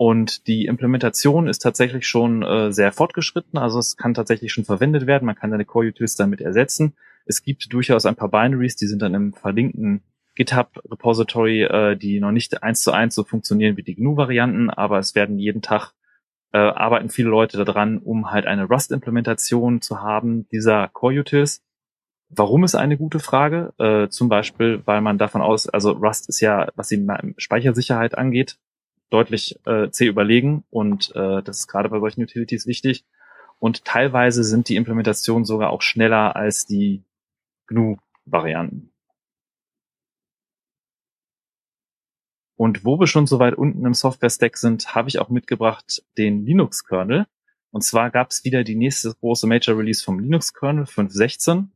Und 0.00 0.46
die 0.46 0.64
Implementation 0.64 1.46
ist 1.46 1.58
tatsächlich 1.58 2.08
schon 2.08 2.42
äh, 2.42 2.72
sehr 2.72 2.90
fortgeschritten, 2.90 3.58
also 3.58 3.78
es 3.78 3.98
kann 3.98 4.14
tatsächlich 4.14 4.50
schon 4.50 4.64
verwendet 4.64 5.06
werden. 5.06 5.26
Man 5.26 5.34
kann 5.34 5.50
seine 5.50 5.66
Core-Utils 5.66 6.16
damit 6.16 6.40
ersetzen. 6.40 6.94
Es 7.26 7.42
gibt 7.42 7.70
durchaus 7.70 8.06
ein 8.06 8.16
paar 8.16 8.30
Binaries, 8.30 8.76
die 8.76 8.86
sind 8.86 9.02
dann 9.02 9.12
im 9.12 9.34
verlinkten 9.34 10.02
GitHub-Repository, 10.36 11.64
äh, 11.64 11.96
die 11.96 12.18
noch 12.18 12.32
nicht 12.32 12.62
eins 12.62 12.80
zu 12.80 12.92
eins 12.92 13.14
so 13.14 13.24
funktionieren 13.24 13.76
wie 13.76 13.82
die 13.82 13.94
GNU-Varianten, 13.94 14.70
aber 14.70 14.98
es 15.00 15.14
werden 15.14 15.38
jeden 15.38 15.60
Tag 15.60 15.92
äh, 16.54 16.56
arbeiten 16.56 17.10
viele 17.10 17.28
Leute 17.28 17.62
daran, 17.62 17.98
um 17.98 18.30
halt 18.30 18.46
eine 18.46 18.64
Rust-Implementation 18.64 19.82
zu 19.82 20.00
haben 20.00 20.48
dieser 20.48 20.88
Core-Utils. 20.88 21.62
Warum 22.30 22.64
ist 22.64 22.74
eine 22.74 22.96
gute 22.96 23.18
Frage? 23.18 23.74
Äh, 23.76 24.08
zum 24.08 24.30
Beispiel, 24.30 24.80
weil 24.86 25.02
man 25.02 25.18
davon 25.18 25.42
aus, 25.42 25.68
also 25.68 25.90
Rust 25.90 26.30
ist 26.30 26.40
ja, 26.40 26.68
was 26.74 26.88
die 26.88 27.06
Speichersicherheit 27.36 28.16
angeht, 28.16 28.56
deutlich 29.10 29.58
äh, 29.66 29.90
C 29.90 30.06
überlegen 30.06 30.64
und 30.70 31.14
äh, 31.14 31.42
das 31.42 31.60
ist 31.60 31.66
gerade 31.68 31.88
bei 31.88 31.98
solchen 31.98 32.22
Utilities 32.22 32.66
wichtig. 32.66 33.04
Und 33.58 33.84
teilweise 33.84 34.42
sind 34.42 34.68
die 34.68 34.76
Implementationen 34.76 35.44
sogar 35.44 35.70
auch 35.70 35.82
schneller 35.82 36.34
als 36.34 36.64
die 36.64 37.04
GNU-Varianten. 37.66 38.90
Und 42.56 42.84
wo 42.84 42.98
wir 42.98 43.06
schon 43.06 43.26
so 43.26 43.38
weit 43.38 43.54
unten 43.54 43.86
im 43.86 43.94
Software-Stack 43.94 44.56
sind, 44.56 44.94
habe 44.94 45.08
ich 45.08 45.18
auch 45.18 45.30
mitgebracht 45.30 46.02
den 46.18 46.44
Linux-Kernel. 46.44 47.26
Und 47.70 47.82
zwar 47.82 48.10
gab 48.10 48.30
es 48.30 48.44
wieder 48.44 48.64
die 48.64 48.76
nächste 48.76 49.14
große 49.14 49.46
Major-Release 49.46 50.04
vom 50.04 50.18
Linux-Kernel 50.18 50.84
5.16. 50.84 51.68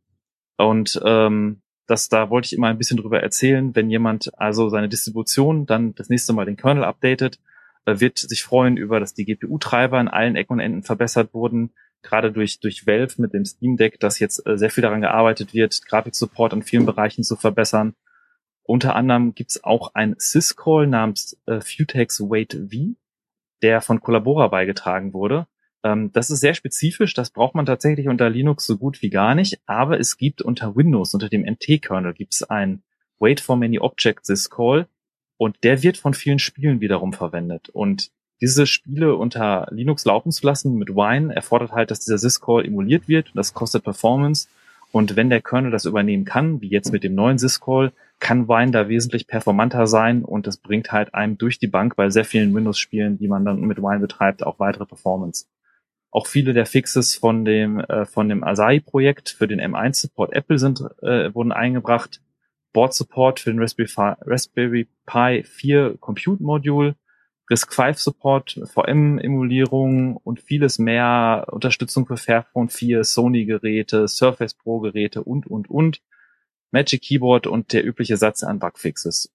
Und 0.59 1.01
ähm, 1.05 1.63
das, 1.87 2.09
da 2.09 2.31
wollte 2.31 2.47
ich 2.47 2.53
immer 2.55 2.69
ein 2.69 2.79
bisschen 2.79 2.97
drüber 2.97 3.23
erzählen. 3.23 3.75
Wenn 3.75 3.91
jemand 3.91 4.31
also 4.39 4.69
seine 4.69 4.89
Distribution 4.89 5.67
dann 5.67 5.95
das 5.95 6.09
nächste 6.09 6.33
Mal 6.33 6.47
den 6.47 6.57
Kernel 6.57 6.85
updatet, 6.85 7.39
äh, 7.85 8.01
wird 8.01 8.19
sich 8.19 8.43
freuen 8.43 8.77
über, 8.77 9.01
dass 9.01 9.15
die 9.15 9.25
GPU-Treiber 9.25 10.01
in 10.01 10.09
allen 10.09 10.37
Ecken 10.37 10.55
und 10.55 10.61
Enden 10.61 10.83
verbessert 10.83 11.35
wurden. 11.35 11.73
Gerade 12.03 12.33
durch, 12.33 12.61
durch 12.61 12.87
Valve 12.87 13.21
mit 13.21 13.33
dem 13.33 13.45
Steam 13.45 13.77
Deck, 13.77 13.99
dass 14.01 14.19
jetzt 14.19 14.47
äh, 14.47 14.57
sehr 14.57 14.71
viel 14.71 14.83
daran 14.83 15.01
gearbeitet 15.01 15.55
wird, 15.55 15.85
Grafiksupport 15.87 16.53
in 16.53 16.63
vielen 16.63 16.87
Bereichen 16.87 17.25
zu 17.25 17.37
verbessern. 17.37 17.95
Unter 18.63 18.97
anderem 18.97 19.35
gibt's 19.35 19.63
auch 19.63 19.95
ein 19.95 20.15
Syscall 20.19 20.87
namens 20.87 21.39
äh, 21.47 21.61
Futex 21.61 22.21
Wait 22.21 22.55
V, 22.55 22.95
der 23.63 23.83
von 23.83 24.01
Collabora 24.01 24.49
beigetragen 24.49 25.13
wurde. 25.13 25.47
Ähm, 25.85 26.11
das 26.13 26.31
ist 26.31 26.41
sehr 26.41 26.55
spezifisch, 26.55 27.15
das 27.15 27.31
braucht 27.31 27.55
man 27.55 27.67
tatsächlich 27.67 28.09
unter 28.09 28.31
Linux 28.31 28.67
so 28.67 28.79
gut 28.79 29.03
wie 29.03 29.11
gar 29.11 29.35
nicht, 29.35 29.61
aber 29.67 30.01
es 30.01 30.17
gibt 30.17 30.41
unter 30.43 30.75
Windows, 30.75 31.13
unter 31.15 31.29
dem 31.29 31.45
NT-Kernel, 31.45 32.15
gibt's 32.15 32.43
ein 32.43 32.83
Wait 33.21 33.39
for 33.41 33.57
Many 33.57 33.79
Object 33.79 34.25
Syscall 34.25 34.89
und 35.37 35.63
der 35.63 35.83
wird 35.83 35.99
von 35.99 36.15
vielen 36.15 36.39
Spielen 36.39 36.81
wiederum 36.81 37.13
verwendet. 37.13 37.69
Und 37.69 38.11
diese 38.41 38.67
Spiele 38.67 39.15
unter 39.15 39.69
Linux 39.71 40.05
laufen 40.05 40.33
zu 40.33 40.45
lassen 40.47 40.77
mit 40.77 40.91
Wine 40.91 41.35
erfordert 41.35 41.73
halt, 41.73 41.91
dass 41.91 42.01
dieser 42.01 42.19
Syscall 42.19 42.65
emuliert 42.65 43.07
wird 43.07 43.29
und 43.29 43.37
das 43.37 43.55
kostet 43.55 43.85
Performance. 43.85 44.49
Und 44.91 45.17
wenn 45.17 45.29
der 45.29 45.43
Kernel 45.43 45.71
das 45.71 45.85
übernehmen 45.85 46.25
kann, 46.25 46.61
wie 46.61 46.69
jetzt 46.69 46.93
mit 46.93 47.05
dem 47.05 47.15
neuen 47.15 47.39
Syscall, 47.39 47.93
kann 48.21 48.49
Wine 48.49 48.71
da 48.71 48.89
wesentlich 48.89 49.27
performanter 49.27 49.87
sein 49.87 50.25
und 50.25 50.47
das 50.47 50.57
bringt 50.57 50.93
halt 50.93 51.15
einem 51.15 51.37
durch 51.37 51.59
die 51.59 51.67
Bank 51.67 51.97
bei 51.97 52.11
sehr 52.11 52.25
vielen 52.25 52.55
Windows-Spielen, 52.55 53.19
die 53.19 53.29
man 53.29 53.45
dann 53.45 53.61
mit 53.61 53.79
Wine 53.79 54.01
betreibt, 54.01 54.45
auch 54.45 54.59
weitere 54.59 54.87
Performance. 54.87 55.47
Auch 56.15 56.29
viele 56.29 56.53
der 56.53 56.65
Fixes 56.65 57.17
von 57.17 57.45
dem 57.45 57.81
äh, 57.81 58.07
von 58.07 58.29
dem 58.29 58.45
Asahi-Projekt 58.45 59.31
für 59.31 59.49
den 59.49 59.61
M1-Support 59.61 60.33
Apple 60.33 60.61
sind 60.61 60.81
äh, 61.03 61.35
wurden 61.35 61.51
eingebracht. 61.51 62.21
Board 62.73 62.95
Support 62.95 63.41
für 63.41 63.51
den 63.51 63.59
Raspberry 63.59 63.89
Pi, 63.89 64.15
Raspberry 64.25 64.89
Pi 65.07 65.43
4 65.43 65.97
Compute 65.99 66.41
Module, 66.41 66.95
RISC-V 67.51 67.95
Support, 67.95 68.61
VM-Emulierung 68.65 70.17
und 70.19 70.41
vieles 70.41 70.79
mehr, 70.79 71.49
Unterstützung 71.51 72.07
für 72.07 72.17
Fairphone 72.17 72.69
4, 72.69 73.03
Sony-Geräte, 73.03 74.07
Surface 74.07 74.55
Pro-Geräte 74.55 75.25
und, 75.25 75.49
und, 75.49 75.69
und, 75.69 76.01
Magic 76.71 77.03
Keyboard 77.03 77.49
und 77.49 77.73
der 77.73 77.85
übliche 77.85 78.17
Satz 78.17 78.45
an 78.45 78.61
Bugfixes. 78.61 79.33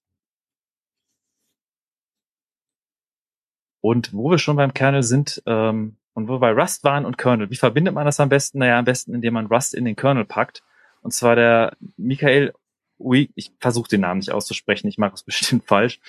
Und 3.82 4.14
wo 4.14 4.30
wir 4.30 4.38
schon 4.38 4.56
beim 4.56 4.72
Kernel 4.72 5.02
sind 5.02 5.42
ähm, 5.44 5.98
und 6.14 6.28
wo 6.28 6.38
bei 6.38 6.52
Rust 6.52 6.84
waren 6.84 7.04
und 7.04 7.18
Kernel, 7.18 7.50
wie 7.50 7.56
verbindet 7.56 7.94
man 7.94 8.04
das 8.04 8.20
am 8.20 8.28
besten? 8.28 8.58
Naja, 8.58 8.78
am 8.78 8.84
besten, 8.84 9.14
indem 9.14 9.34
man 9.34 9.46
Rust 9.46 9.74
in 9.74 9.84
den 9.84 9.96
Kernel 9.96 10.24
packt. 10.24 10.62
Und 11.02 11.12
zwar 11.12 11.36
der 11.36 11.76
Michael 11.96 12.52
Ui, 13.00 13.30
ich 13.34 13.52
versuche 13.58 13.88
den 13.88 14.02
Namen 14.02 14.18
nicht 14.18 14.32
auszusprechen, 14.32 14.86
ich 14.88 14.98
mache 14.98 15.14
es 15.14 15.22
bestimmt 15.24 15.64
falsch, 15.64 16.00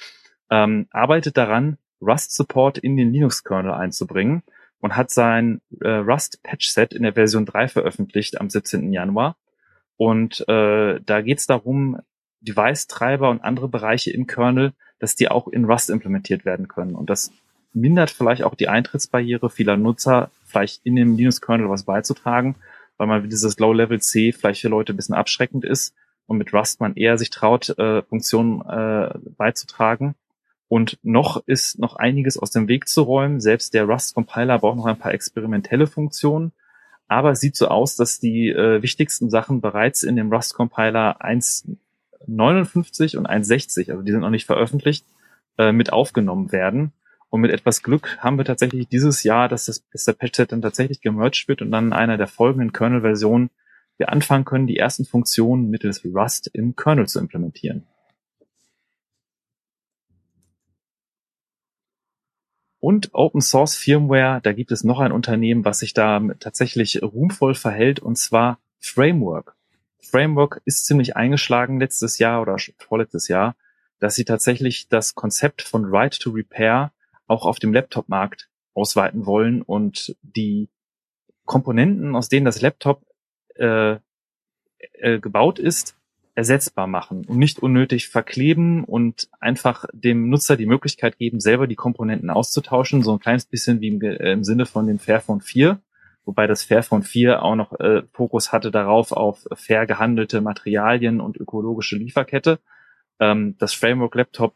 ähm, 0.49 0.88
arbeitet 0.91 1.38
daran, 1.38 1.78
Rust 2.02 2.36
Support 2.36 2.78
in 2.78 2.97
den 2.97 3.14
Linux-Kernel 3.14 3.72
einzubringen 3.72 4.43
und 4.80 4.95
hat 4.97 5.12
sein 5.12 5.62
äh, 5.82 5.89
Rust 5.89 6.41
Patch 6.43 6.70
Set 6.70 6.93
in 6.93 7.04
der 7.04 7.14
Version 7.14 7.45
3 7.45 7.68
veröffentlicht 7.68 8.41
am 8.41 8.49
17. 8.49 8.91
Januar. 8.91 9.38
Und 9.97 10.47
äh, 10.49 10.99
da 10.99 11.22
geht 11.22 11.38
es 11.38 11.45
darum, 11.45 11.99
Device-Treiber 12.41 13.30
und 13.30 13.43
andere 13.43 13.68
Bereiche 13.70 14.12
im 14.12 14.26
Kernel, 14.26 14.74
dass 14.97 15.16
die 15.16 15.30
auch 15.30 15.47
in 15.47 15.66
Rust 15.66 15.91
implementiert 15.91 16.43
werden 16.43 16.68
können. 16.68 16.95
Und 16.95 17.12
das 17.12 17.32
mindert 17.74 18.11
vielleicht 18.11 18.43
auch 18.43 18.55
die 18.55 18.67
Eintrittsbarriere 18.67 19.49
vieler 19.49 19.78
Nutzer, 19.78 20.32
vielleicht 20.45 20.86
in 20.86 20.95
dem 20.95 21.15
Linux-Kernel 21.15 21.69
was 21.69 21.84
beizutragen, 21.84 22.55
weil 22.97 23.07
man 23.07 23.30
dieses 23.30 23.57
Low-Level-C 23.59 24.34
vielleicht 24.34 24.61
für 24.61 24.69
Leute 24.69 24.93
ein 24.93 24.97
bisschen 24.97 25.15
abschreckend 25.15 25.65
ist 25.65 25.93
und 26.28 26.38
mit 26.38 26.53
Rust 26.53 26.80
man 26.80 26.95
eher 26.95 27.17
sich 27.17 27.30
traut, 27.30 27.69
äh, 27.78 28.01
Funktionen 28.03 28.61
äh, 28.61 29.17
beizutragen. 29.38 30.15
Und 30.67 30.97
noch 31.03 31.43
ist 31.47 31.80
noch 31.80 31.97
einiges 31.97 32.38
aus 32.38 32.51
dem 32.51 32.69
Weg 32.69 32.88
zu 32.88 33.01
räumen. 33.01 33.41
Selbst 33.41 33.74
der 33.74 33.84
Rust-Compiler 33.84 34.59
braucht 34.59 34.78
noch 34.78 34.86
ein 34.86 34.97
paar 34.97 35.13
experimentelle 35.13 35.88
Funktionen. 35.88 36.53
Aber 37.09 37.32
es 37.32 37.41
sieht 37.41 37.57
so 37.57 37.67
aus, 37.67 37.97
dass 37.97 38.22
die 38.22 38.47
äh, 38.47 38.82
wichtigsten 38.82 39.30
Sachen 39.30 39.59
bereits 39.59 40.03
in 40.03 40.15
dem 40.15 40.32
Rust-Compiler 40.32 41.22
1.59 41.22 43.17
und 43.17 43.30
1.60, 43.30 43.91
also 43.91 44.01
die 44.01 44.11
sind 44.13 44.22
noch 44.22 44.30
nicht 44.30 44.45
veröffentlicht, 44.45 45.05
äh, 45.57 45.74
mit 45.74 45.91
aufgenommen 45.91 46.53
werden. 46.53 46.93
Und 47.32 47.40
mit 47.40 47.52
etwas 47.52 47.82
Glück 47.82 48.18
haben 48.20 48.38
wir 48.38 48.44
tatsächlich 48.44 48.90
dieses 48.90 49.24
Jahr, 49.24 49.48
dass, 49.48 49.66
das, 49.66 49.88
dass 49.90 50.04
der 50.04 50.12
Patchset 50.14 50.52
dann 50.52 50.62
tatsächlich 50.62 51.00
gemerged 51.00 51.48
wird 51.48 51.62
und 51.62 51.72
dann 51.72 51.88
in 51.88 51.94
einer 51.94 52.18
der 52.18 52.28
folgenden 52.28 52.74
Kernel-Versionen 52.74 53.50
wir 53.98 54.10
anfangen 54.10 54.44
können, 54.44 54.68
die 54.68 54.76
ersten 54.76 55.06
Funktionen 55.06 55.70
mittels 55.70 56.04
Rust 56.04 56.50
im 56.54 56.76
Kernel 56.76 57.08
zu 57.08 57.20
implementieren. 57.20 57.88
Und 62.82 63.14
Open 63.14 63.40
Source 63.40 63.78
Firmware, 63.78 64.42
da 64.42 64.52
gibt 64.52 64.74
es 64.74 64.84
noch 64.84 65.00
ein 65.00 65.14
Unternehmen, 65.14 65.64
was 65.64 65.80
sich 65.80 65.94
da 65.94 66.20
tatsächlich 66.40 67.02
ruhmvoll 67.02 67.56
verhält, 67.56 68.02
und 68.02 68.18
zwar 68.18 68.60
Framework. 68.80 69.56
Framework 70.02 70.62
ist 70.66 70.86
ziemlich 70.86 71.16
eingeschlagen 71.16 71.80
letztes 71.80 72.18
Jahr 72.18 72.42
oder 72.42 72.58
vorletztes 72.78 73.30
Jahr, 73.30 73.56
dass 74.00 74.16
sie 74.16 74.26
tatsächlich 74.26 74.90
das 74.90 75.16
Konzept 75.16 75.62
von 75.62 75.86
Right 75.86 76.20
to 76.20 76.32
Repair 76.32 76.92
auch 77.32 77.46
auf 77.46 77.60
dem 77.60 77.74
Laptop-Markt 77.74 78.50
ausweiten 78.74 79.26
wollen 79.26 79.62
und 79.62 80.16
die 80.22 80.70
Komponenten, 81.46 82.16
aus 82.16 82.30
denen 82.30 82.46
das 82.46 82.62
Laptop 82.62 83.04
äh, 83.56 83.98
äh, 84.94 85.20
gebaut 85.20 85.60
ist, 85.60 85.96
ersetzbar 86.36 86.88
machen 86.88 87.26
und 87.26 87.38
nicht 87.38 87.60
unnötig 87.60 88.08
verkleben 88.08 88.84
und 88.84 89.28
einfach 89.40 89.86
dem 89.92 90.30
Nutzer 90.30 90.56
die 90.56 90.66
Möglichkeit 90.66 91.18
geben, 91.18 91.40
selber 91.40 91.68
die 91.68 91.76
Komponenten 91.76 92.30
auszutauschen, 92.30 93.02
so 93.02 93.12
ein 93.14 93.20
kleines 93.20 93.46
bisschen 93.46 93.82
wie 93.82 93.90
im, 93.90 94.02
äh, 94.02 94.32
im 94.32 94.44
Sinne 94.44 94.66
von 94.66 94.88
dem 94.88 95.00
Fairphone 95.00 95.42
4, 95.42 95.82
wobei 96.24 96.48
das 96.48 96.64
Fairphone 96.64 97.04
4 97.04 97.44
auch 97.44 97.56
noch 97.56 97.78
äh, 97.80 98.04
Fokus 98.14 98.52
hatte 98.54 98.72
darauf 98.72 99.12
auf 99.12 99.46
fair 99.54 99.86
gehandelte 99.86 100.42
Materialien 100.42 101.20
und 101.20 101.38
ökologische 101.38 101.98
Lieferkette. 101.98 102.60
Ähm, 103.20 103.56
das 103.58 103.74
Framework 103.74 104.16
Laptop 104.16 104.54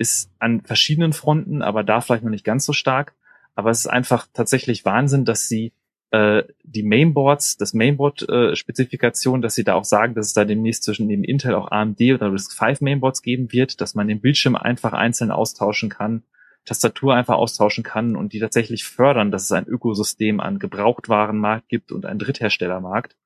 ist 0.00 0.30
an 0.38 0.62
verschiedenen 0.62 1.12
Fronten, 1.12 1.60
aber 1.60 1.84
da 1.84 2.00
vielleicht 2.00 2.24
noch 2.24 2.30
nicht 2.30 2.44
ganz 2.44 2.64
so 2.64 2.72
stark. 2.72 3.14
Aber 3.54 3.70
es 3.70 3.80
ist 3.80 3.86
einfach 3.86 4.26
tatsächlich 4.32 4.86
Wahnsinn, 4.86 5.26
dass 5.26 5.46
sie 5.46 5.74
äh, 6.10 6.42
die 6.62 6.82
Mainboards, 6.82 7.58
das 7.58 7.74
Mainboard-Spezifikation, 7.74 9.40
äh, 9.40 9.42
dass 9.42 9.54
sie 9.54 9.64
da 9.64 9.74
auch 9.74 9.84
sagen, 9.84 10.14
dass 10.14 10.28
es 10.28 10.32
da 10.32 10.46
demnächst 10.46 10.84
zwischen 10.84 11.06
dem 11.08 11.22
Intel 11.22 11.54
auch 11.54 11.70
AMD 11.70 12.00
oder 12.14 12.32
RISC-V 12.32 12.76
Mainboards 12.80 13.20
geben 13.20 13.52
wird, 13.52 13.82
dass 13.82 13.94
man 13.94 14.08
den 14.08 14.22
Bildschirm 14.22 14.56
einfach 14.56 14.94
einzeln 14.94 15.30
austauschen 15.30 15.90
kann, 15.90 16.22
Tastatur 16.64 17.14
einfach 17.14 17.36
austauschen 17.36 17.84
kann 17.84 18.16
und 18.16 18.32
die 18.32 18.40
tatsächlich 18.40 18.84
fördern, 18.84 19.30
dass 19.30 19.44
es 19.44 19.52
ein 19.52 19.66
Ökosystem 19.66 20.40
an 20.40 20.58
Gebrauchtwarenmarkt 20.58 21.68
gibt 21.68 21.92
und 21.92 22.06
ein 22.06 22.18
Drittherstellermarkt. 22.18 23.16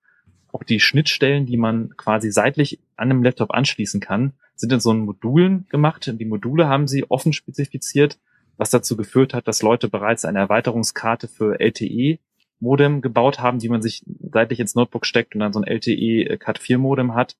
Auch 0.54 0.62
die 0.62 0.78
Schnittstellen, 0.78 1.46
die 1.46 1.56
man 1.56 1.96
quasi 1.96 2.30
seitlich 2.30 2.78
an 2.96 3.10
einem 3.10 3.24
Laptop 3.24 3.50
anschließen 3.50 4.00
kann, 4.00 4.34
sind 4.54 4.72
in 4.72 4.78
so 4.78 4.90
einen 4.90 5.04
Modulen 5.04 5.66
gemacht. 5.68 6.08
Die 6.14 6.24
Module 6.24 6.68
haben 6.68 6.86
sie 6.86 7.10
offen 7.10 7.32
spezifiziert, 7.32 8.20
was 8.56 8.70
dazu 8.70 8.96
geführt 8.96 9.34
hat, 9.34 9.48
dass 9.48 9.62
Leute 9.62 9.88
bereits 9.88 10.24
eine 10.24 10.38
Erweiterungskarte 10.38 11.26
für 11.26 11.58
LTE 11.58 12.20
Modem 12.60 13.02
gebaut 13.02 13.40
haben, 13.40 13.58
die 13.58 13.68
man 13.68 13.82
sich 13.82 14.04
seitlich 14.30 14.60
ins 14.60 14.76
Notebook 14.76 15.06
steckt 15.06 15.34
und 15.34 15.40
dann 15.40 15.52
so 15.52 15.60
ein 15.60 15.66
LTE 15.66 16.38
Cat 16.38 16.60
4 16.60 16.78
Modem 16.78 17.14
hat. 17.14 17.36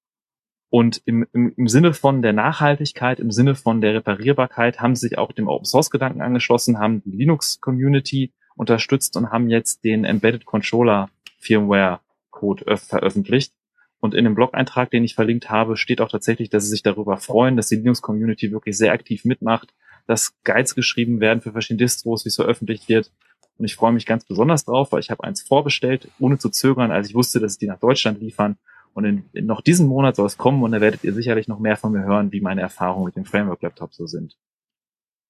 Und 0.68 1.00
im, 1.04 1.24
im, 1.32 1.52
im 1.56 1.68
Sinne 1.68 1.92
von 1.92 2.20
der 2.20 2.32
Nachhaltigkeit, 2.32 3.20
im 3.20 3.30
Sinne 3.30 3.54
von 3.54 3.80
der 3.80 3.94
Reparierbarkeit 3.94 4.80
haben 4.80 4.96
sie 4.96 5.06
sich 5.06 5.18
auch 5.18 5.30
dem 5.30 5.46
Open 5.46 5.66
Source 5.66 5.92
Gedanken 5.92 6.20
angeschlossen, 6.20 6.80
haben 6.80 7.00
die 7.04 7.12
Linux 7.12 7.60
Community 7.60 8.32
unterstützt 8.56 9.16
und 9.16 9.30
haben 9.30 9.50
jetzt 9.50 9.84
den 9.84 10.04
Embedded 10.04 10.46
Controller 10.46 11.10
Firmware 11.38 12.00
Code 12.34 12.76
veröffentlicht. 12.76 13.52
Und 14.00 14.14
in 14.14 14.24
dem 14.24 14.34
Blog-Eintrag, 14.34 14.90
den 14.90 15.04
ich 15.04 15.14
verlinkt 15.14 15.48
habe, 15.48 15.76
steht 15.76 16.00
auch 16.00 16.10
tatsächlich, 16.10 16.50
dass 16.50 16.64
sie 16.64 16.70
sich 16.70 16.82
darüber 16.82 17.16
freuen, 17.16 17.56
dass 17.56 17.68
die 17.68 17.76
Linux-Community 17.76 18.52
wirklich 18.52 18.76
sehr 18.76 18.92
aktiv 18.92 19.24
mitmacht, 19.24 19.72
dass 20.06 20.34
Guides 20.44 20.74
geschrieben 20.74 21.20
werden 21.20 21.40
für 21.40 21.52
verschiedene 21.52 21.84
Distros, 21.84 22.24
wie 22.24 22.28
es 22.28 22.36
veröffentlicht 22.36 22.88
wird 22.88 23.10
und 23.58 23.64
ich 23.64 23.76
freue 23.76 23.92
mich 23.92 24.06
ganz 24.06 24.24
besonders 24.24 24.64
drauf, 24.64 24.92
weil 24.92 25.00
ich 25.00 25.10
habe 25.10 25.24
eins 25.24 25.42
vorbestellt, 25.42 26.08
ohne 26.18 26.38
zu 26.38 26.50
zögern, 26.50 26.90
als 26.90 27.08
ich 27.08 27.14
wusste, 27.14 27.40
dass 27.40 27.54
sie 27.54 27.60
die 27.60 27.66
nach 27.66 27.78
Deutschland 27.78 28.20
liefern. 28.20 28.56
Und 28.94 29.04
in, 29.04 29.24
in 29.32 29.46
noch 29.46 29.60
diesen 29.60 29.86
Monat 29.86 30.16
soll 30.16 30.26
es 30.26 30.38
kommen 30.38 30.62
und 30.62 30.72
da 30.72 30.80
werdet 30.80 31.04
ihr 31.04 31.12
sicherlich 31.12 31.48
noch 31.48 31.58
mehr 31.58 31.76
von 31.76 31.92
mir 31.92 32.04
hören, 32.04 32.32
wie 32.32 32.40
meine 32.40 32.60
Erfahrungen 32.60 33.06
mit 33.06 33.16
dem 33.16 33.24
Framework-Laptop 33.24 33.92
so 33.92 34.06
sind. 34.06 34.36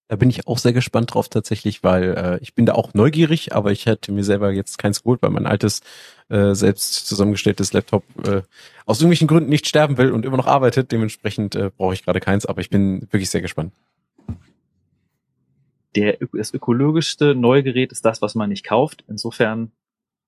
Da 0.09 0.17
bin 0.17 0.29
ich 0.29 0.47
auch 0.47 0.59
sehr 0.59 0.73
gespannt 0.73 1.15
drauf 1.15 1.29
tatsächlich, 1.29 1.83
weil 1.83 2.15
äh, 2.17 2.39
ich 2.43 2.55
bin 2.55 2.67
da 2.67 2.75
auch 2.75 2.93
neugierig, 2.93 3.55
aber 3.55 3.73
ich 3.73 3.87
hätte 3.87 4.13
mir 4.13 4.25
selber 4.25 4.53
jetzt 4.53 4.79
keins 4.79 5.03
geholt, 5.03 5.23
weil 5.23 5.31
mein 5.31 5.47
altes 5.47 5.81
äh, 6.29 6.55
selbst 6.55 7.07
zusammengestelltes 7.07 7.73
Laptop 7.73 8.05
äh, 8.27 8.43
aus 8.85 9.01
irgendwelchen 9.01 9.29
Gründen 9.29 9.49
nicht 9.49 9.67
sterben 9.67 9.97
will 9.97 10.13
und 10.13 10.27
immer 10.27 10.37
noch 10.37 10.47
arbeitet. 10.47 10.93
Dementsprechend 10.93 11.57
äh, 11.57 11.71
brauche 11.75 11.95
ich 11.95 12.05
gerade 12.05 12.21
keins, 12.21 12.45
aber 12.45 12.61
ich 12.61 12.71
bin 12.71 13.03
wirklich 13.11 13.31
sehr 13.31 13.41
gespannt 13.41 13.73
der, 15.95 16.19
das 16.33 16.53
ökologischste 16.53 17.35
neue 17.35 17.63
Gerät 17.63 17.93
ist 17.93 18.05
das, 18.05 18.23
was 18.23 18.35
man 18.35 18.49
nicht 18.49 18.65
kauft. 18.65 19.05
Insofern 19.09 19.73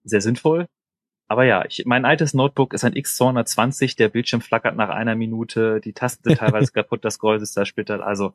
sehr 0.05 0.21
sinnvoll. 0.21 0.67
Aber 1.29 1.45
ja, 1.45 1.65
ich, 1.65 1.85
mein 1.87 2.05
altes 2.05 2.35
Notebook 2.35 2.73
ist 2.73 2.85
ein 2.85 2.95
X220, 2.95 3.97
der 3.97 4.09
Bildschirm 4.09 4.41
flackert 4.41 4.77
nach 4.77 4.91
einer 4.91 5.17
Minute, 5.17 5.81
die 5.81 5.93
Tasten 5.93 6.29
sind 6.29 6.39
teilweise 6.39 6.71
kaputt, 6.73 7.05
das 7.05 7.15
Scroll 7.15 7.43
ist 7.43 7.55
zersplittert. 7.55 8.01
Also 8.01 8.35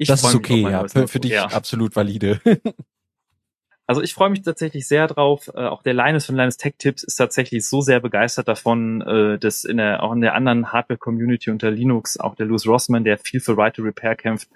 ich 0.00 0.08
das 0.08 0.24
ist 0.24 0.34
okay, 0.34 0.62
ja, 0.62 0.88
für, 0.88 1.06
für 1.06 1.20
dich 1.20 1.32
ja. 1.32 1.44
absolut 1.46 1.94
valide. 1.94 2.40
also 3.86 4.00
ich 4.00 4.14
freue 4.14 4.30
mich 4.30 4.40
tatsächlich 4.40 4.88
sehr 4.88 5.06
drauf. 5.06 5.50
Äh, 5.54 5.66
auch 5.66 5.82
der 5.82 5.92
Linus 5.92 6.24
von 6.24 6.36
Linus 6.36 6.56
Tech 6.56 6.74
Tips 6.78 7.02
ist 7.02 7.16
tatsächlich 7.16 7.68
so 7.68 7.82
sehr 7.82 8.00
begeistert 8.00 8.48
davon, 8.48 9.02
äh, 9.02 9.38
dass 9.38 9.64
in 9.64 9.76
der, 9.76 10.02
auch 10.02 10.12
in 10.12 10.22
der 10.22 10.34
anderen 10.34 10.72
Hardware-Community 10.72 11.50
unter 11.50 11.70
Linux, 11.70 12.18
auch 12.18 12.34
der 12.34 12.46
Louis 12.46 12.66
Rossman, 12.66 13.04
der 13.04 13.18
viel 13.18 13.40
für 13.40 13.58
Right 13.58 13.76
to 13.76 13.82
Repair 13.82 14.16
kämpft, 14.16 14.48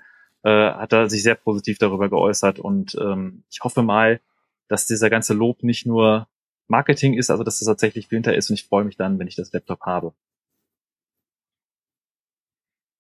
äh, 0.45 0.51
hat 0.51 0.95
er 0.95 1.11
sich 1.11 1.23
sehr 1.23 1.35
positiv 1.35 1.77
darüber 1.77 2.09
geäußert 2.09 2.59
und 2.59 2.97
ähm, 2.99 3.45
ich 3.51 3.61
hoffe 3.63 3.83
mal, 3.83 4.21
dass 4.69 4.87
dieser 4.87 5.11
ganze 5.11 5.35
Lob 5.35 5.63
nicht 5.63 5.85
nur 5.85 6.27
Marketing 6.69 7.13
ist, 7.13 7.31
also 7.31 7.45
dass 7.45 7.59
das 7.59 7.67
tatsächlich 7.67 8.09
dahinter 8.09 8.35
ist 8.35 8.49
und 8.49 8.55
ich 8.55 8.65
freue 8.65 8.85
mich 8.85 8.97
dann, 8.97 9.19
wenn 9.19 9.27
ich 9.27 9.37
das 9.37 9.53
Laptop 9.53 9.83
habe. 9.83 10.15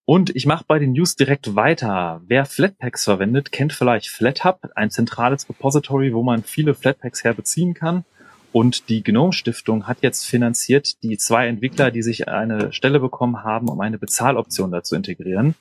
Und 0.07 0.36
ich 0.36 0.44
mache 0.44 0.64
bei 0.66 0.78
den 0.78 0.92
News 0.92 1.16
direkt 1.16 1.57
weiter. 1.57 2.20
Wer 2.26 2.44
Flatpaks 2.44 3.05
verwendet, 3.05 3.52
kennt 3.52 3.72
vielleicht 3.72 4.09
FlatHub, 4.09 4.61
ein 4.74 4.90
zentrales 4.90 5.48
Repository, 5.48 6.12
wo 6.12 6.22
man 6.22 6.42
viele 6.42 6.74
Flatpaks 6.74 7.24
herbeziehen 7.24 7.72
kann. 7.72 8.05
Und 8.52 8.88
die 8.88 9.02
Gnome 9.02 9.32
Stiftung 9.32 9.88
hat 9.88 9.98
jetzt 10.02 10.26
finanziert 10.26 11.02
die 11.02 11.16
zwei 11.16 11.48
Entwickler, 11.48 11.90
die 11.90 12.02
sich 12.02 12.28
eine 12.28 12.72
Stelle 12.72 13.00
bekommen 13.00 13.42
haben, 13.42 13.68
um 13.68 13.80
eine 13.80 13.98
Bezahloption 13.98 14.70
dazu 14.70 14.94
integrieren. 14.94 15.55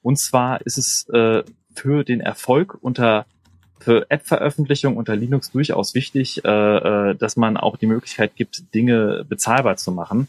Und 0.00 0.18
zwar 0.18 0.64
ist 0.64 0.78
es 0.78 1.08
äh, 1.08 1.42
für 1.74 2.04
den 2.04 2.20
Erfolg 2.20 2.78
unter 2.80 3.26
für 3.80 4.10
App-Veröffentlichung 4.10 4.96
unter 4.96 5.14
Linux 5.14 5.52
durchaus 5.52 5.94
wichtig, 5.94 6.44
äh, 6.44 6.48
äh, 6.48 7.14
dass 7.14 7.36
man 7.36 7.56
auch 7.56 7.76
die 7.76 7.86
Möglichkeit 7.86 8.34
gibt, 8.34 8.74
Dinge 8.74 9.24
bezahlbar 9.28 9.76
zu 9.76 9.92
machen. 9.92 10.28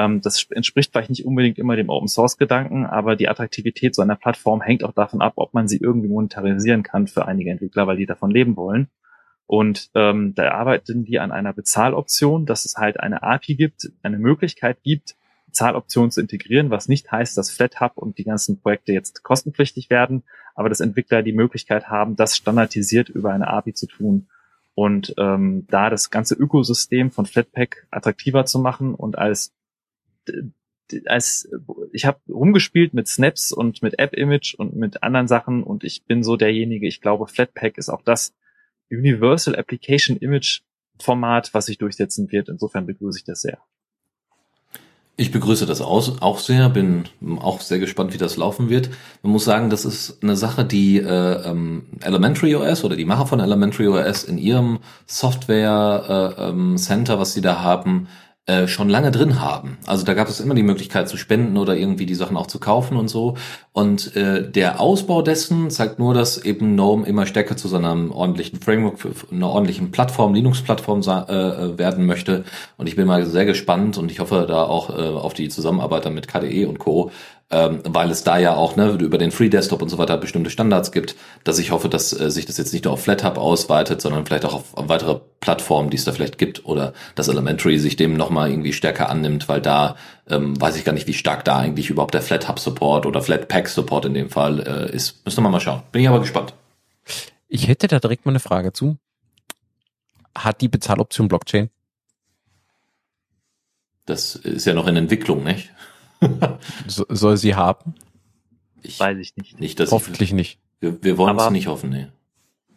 Ähm, 0.00 0.20
das 0.22 0.46
entspricht 0.50 0.92
vielleicht 0.92 1.10
nicht 1.10 1.26
unbedingt 1.26 1.58
immer 1.58 1.76
dem 1.76 1.90
Open 1.90 2.08
Source 2.08 2.38
Gedanken, 2.38 2.86
aber 2.86 3.16
die 3.16 3.28
Attraktivität 3.28 3.94
so 3.94 4.02
einer 4.02 4.16
Plattform 4.16 4.62
hängt 4.62 4.82
auch 4.82 4.92
davon 4.92 5.20
ab, 5.20 5.34
ob 5.36 5.52
man 5.52 5.68
sie 5.68 5.76
irgendwie 5.76 6.08
monetarisieren 6.08 6.82
kann 6.82 7.06
für 7.06 7.26
einige 7.26 7.50
Entwickler, 7.50 7.86
weil 7.86 7.98
die 7.98 8.06
davon 8.06 8.30
leben 8.30 8.56
wollen. 8.56 8.88
Und 9.46 9.90
ähm, 9.94 10.34
da 10.34 10.52
arbeiten 10.52 11.04
die 11.04 11.18
an 11.18 11.32
einer 11.32 11.52
Bezahloption, 11.52 12.46
dass 12.46 12.64
es 12.64 12.76
halt 12.76 13.00
eine 13.00 13.22
API 13.22 13.56
gibt, 13.56 13.90
eine 14.02 14.18
Möglichkeit 14.18 14.82
gibt, 14.82 15.16
Bezahloptionen 15.46 16.12
zu 16.12 16.20
integrieren, 16.20 16.70
was 16.70 16.88
nicht 16.88 17.10
heißt, 17.10 17.36
dass 17.36 17.50
FlatHub 17.50 17.96
und 17.96 18.16
die 18.18 18.24
ganzen 18.24 18.60
Projekte 18.60 18.92
jetzt 18.92 19.24
kostenpflichtig 19.24 19.90
werden, 19.90 20.22
aber 20.54 20.68
dass 20.68 20.80
Entwickler 20.80 21.22
die 21.22 21.32
Möglichkeit 21.32 21.88
haben, 21.88 22.16
das 22.16 22.36
standardisiert 22.36 23.08
über 23.08 23.32
eine 23.32 23.48
API 23.48 23.74
zu 23.74 23.86
tun 23.86 24.28
und 24.74 25.14
ähm, 25.18 25.66
da 25.68 25.90
das 25.90 26.10
ganze 26.10 26.36
Ökosystem 26.36 27.10
von 27.10 27.26
Flatpak 27.26 27.88
attraktiver 27.90 28.44
zu 28.46 28.60
machen 28.60 28.94
und 28.94 29.18
als 29.18 29.52
als 31.06 31.48
ich 31.92 32.04
habe 32.04 32.18
rumgespielt 32.28 32.94
mit 32.94 33.06
Snaps 33.08 33.52
und 33.52 33.82
mit 33.82 33.98
App 33.98 34.14
Image 34.14 34.54
und 34.54 34.74
mit 34.74 35.02
anderen 35.02 35.28
Sachen 35.28 35.62
und 35.62 35.84
ich 35.84 36.04
bin 36.04 36.22
so 36.24 36.36
derjenige, 36.36 36.86
ich 36.88 37.00
glaube 37.00 37.26
Flatpak 37.28 37.78
ist 37.78 37.88
auch 37.88 38.02
das 38.02 38.34
Universal 38.90 39.56
Application 39.56 40.16
Image 40.16 40.62
Format, 41.00 41.54
was 41.54 41.66
sich 41.66 41.78
durchsetzen 41.78 42.30
wird. 42.30 42.48
Insofern 42.48 42.86
begrüße 42.86 43.18
ich 43.18 43.24
das 43.24 43.40
sehr. 43.42 43.58
Ich 45.16 45.32
begrüße 45.32 45.66
das 45.66 45.82
auch 45.82 46.38
sehr, 46.38 46.70
bin 46.70 47.04
auch 47.40 47.60
sehr 47.60 47.78
gespannt, 47.78 48.14
wie 48.14 48.18
das 48.18 48.38
laufen 48.38 48.70
wird. 48.70 48.88
Man 49.22 49.32
muss 49.32 49.44
sagen, 49.44 49.68
das 49.68 49.84
ist 49.84 50.22
eine 50.22 50.34
Sache, 50.34 50.64
die 50.64 50.96
äh, 50.96 51.02
ähm, 51.44 51.88
Elementary 52.00 52.54
OS 52.54 52.84
oder 52.84 52.96
die 52.96 53.04
Macher 53.04 53.26
von 53.26 53.38
Elementary 53.38 53.88
OS 53.88 54.24
in 54.24 54.38
ihrem 54.38 54.78
Software 55.06 56.36
äh, 56.38 56.48
ähm, 56.48 56.78
Center, 56.78 57.18
was 57.18 57.34
sie 57.34 57.42
da 57.42 57.60
haben, 57.60 58.08
äh, 58.46 58.66
schon 58.66 58.88
lange 58.88 59.10
drin 59.10 59.40
haben. 59.40 59.78
Also 59.86 60.04
da 60.04 60.14
gab 60.14 60.28
es 60.28 60.40
immer 60.40 60.54
die 60.54 60.62
Möglichkeit 60.62 61.08
zu 61.08 61.16
spenden 61.16 61.56
oder 61.56 61.76
irgendwie 61.76 62.06
die 62.06 62.14
Sachen 62.14 62.36
auch 62.36 62.46
zu 62.46 62.58
kaufen 62.58 62.96
und 62.96 63.08
so. 63.08 63.36
Und 63.72 64.16
äh, 64.16 64.50
der 64.50 64.80
Ausbau 64.80 65.22
dessen 65.22 65.70
zeigt 65.70 65.98
nur, 65.98 66.14
dass 66.14 66.38
eben 66.38 66.74
GNOME 66.74 67.06
immer 67.06 67.26
stärker 67.26 67.56
zu 67.56 67.68
so 67.68 67.76
einem 67.76 68.10
ordentlichen 68.10 68.60
Framework, 68.60 68.96
einer 69.30 69.50
ordentlichen 69.50 69.90
Plattform, 69.90 70.34
Linux-Plattform 70.34 71.02
äh, 71.02 71.32
äh, 71.32 71.78
werden 71.78 72.06
möchte. 72.06 72.44
Und 72.76 72.88
ich 72.88 72.96
bin 72.96 73.06
mal 73.06 73.24
sehr 73.26 73.44
gespannt 73.44 73.98
und 73.98 74.10
ich 74.10 74.20
hoffe 74.20 74.46
da 74.48 74.64
auch 74.64 74.90
äh, 74.90 75.02
auf 75.02 75.34
die 75.34 75.48
Zusammenarbeit 75.48 76.10
mit 76.10 76.26
KDE 76.26 76.66
und 76.66 76.78
Co., 76.78 77.10
ähm, 77.50 77.80
weil 77.84 78.10
es 78.10 78.22
da 78.22 78.38
ja 78.38 78.54
auch 78.54 78.76
ne, 78.76 78.90
über 79.00 79.18
den 79.18 79.32
Free 79.32 79.48
Desktop 79.48 79.82
und 79.82 79.88
so 79.88 79.98
weiter 79.98 80.16
bestimmte 80.16 80.50
Standards 80.50 80.92
gibt, 80.92 81.16
dass 81.42 81.58
ich 81.58 81.72
hoffe, 81.72 81.88
dass 81.88 82.18
äh, 82.18 82.30
sich 82.30 82.46
das 82.46 82.58
jetzt 82.58 82.72
nicht 82.72 82.84
nur 82.84 82.94
auf 82.94 83.02
FlatHub 83.02 83.38
ausweitet, 83.38 84.00
sondern 84.00 84.24
vielleicht 84.24 84.44
auch 84.44 84.54
auf, 84.54 84.64
weitere 84.76 85.20
Plattformen, 85.40 85.90
die 85.90 85.96
es 85.96 86.04
da 86.04 86.12
vielleicht 86.12 86.38
gibt 86.38 86.64
oder 86.64 86.92
dass 87.16 87.28
Elementary 87.28 87.78
sich 87.78 87.96
dem 87.96 88.14
nochmal 88.14 88.50
irgendwie 88.50 88.72
stärker 88.72 89.08
annimmt, 89.08 89.48
weil 89.48 89.60
da 89.60 89.96
ähm, 90.28 90.60
weiß 90.60 90.76
ich 90.76 90.84
gar 90.84 90.92
nicht, 90.92 91.08
wie 91.08 91.12
stark 91.12 91.44
da 91.44 91.58
eigentlich 91.58 91.90
überhaupt 91.90 92.14
der 92.14 92.22
FlatHub 92.22 92.60
Support 92.60 93.06
oder 93.06 93.20
Flatpak 93.20 93.68
Support 93.68 94.04
in 94.04 94.14
dem 94.14 94.30
Fall 94.30 94.60
äh, 94.60 94.94
ist. 94.94 95.24
Müssen 95.24 95.42
wir 95.42 95.50
mal 95.50 95.60
schauen. 95.60 95.82
Bin 95.90 96.02
ich 96.02 96.08
aber 96.08 96.20
gespannt. 96.20 96.54
Ich 97.48 97.66
hätte 97.66 97.88
da 97.88 97.98
direkt 97.98 98.26
mal 98.26 98.32
eine 98.32 98.40
Frage 98.40 98.72
zu. 98.72 98.96
Hat 100.36 100.60
die 100.60 100.68
Bezahloption 100.68 101.26
Blockchain? 101.26 101.68
Das 104.06 104.36
ist 104.36 104.66
ja 104.66 104.74
noch 104.74 104.86
in 104.86 104.96
Entwicklung, 104.96 105.42
nicht? 105.42 105.70
So, 106.86 107.04
soll 107.08 107.36
sie 107.36 107.54
haben? 107.54 107.94
Ich 108.82 108.98
weiß 108.98 109.18
ich 109.18 109.36
nicht. 109.36 109.60
nicht 109.60 109.80
dass 109.80 109.90
Hoffentlich 109.90 110.30
ich, 110.30 110.34
nicht. 110.34 110.58
Wir, 110.80 111.02
wir 111.02 111.18
wollen 111.18 111.36
es 111.36 111.50
nicht 111.50 111.66
hoffen, 111.66 111.90
nee. 111.90 112.08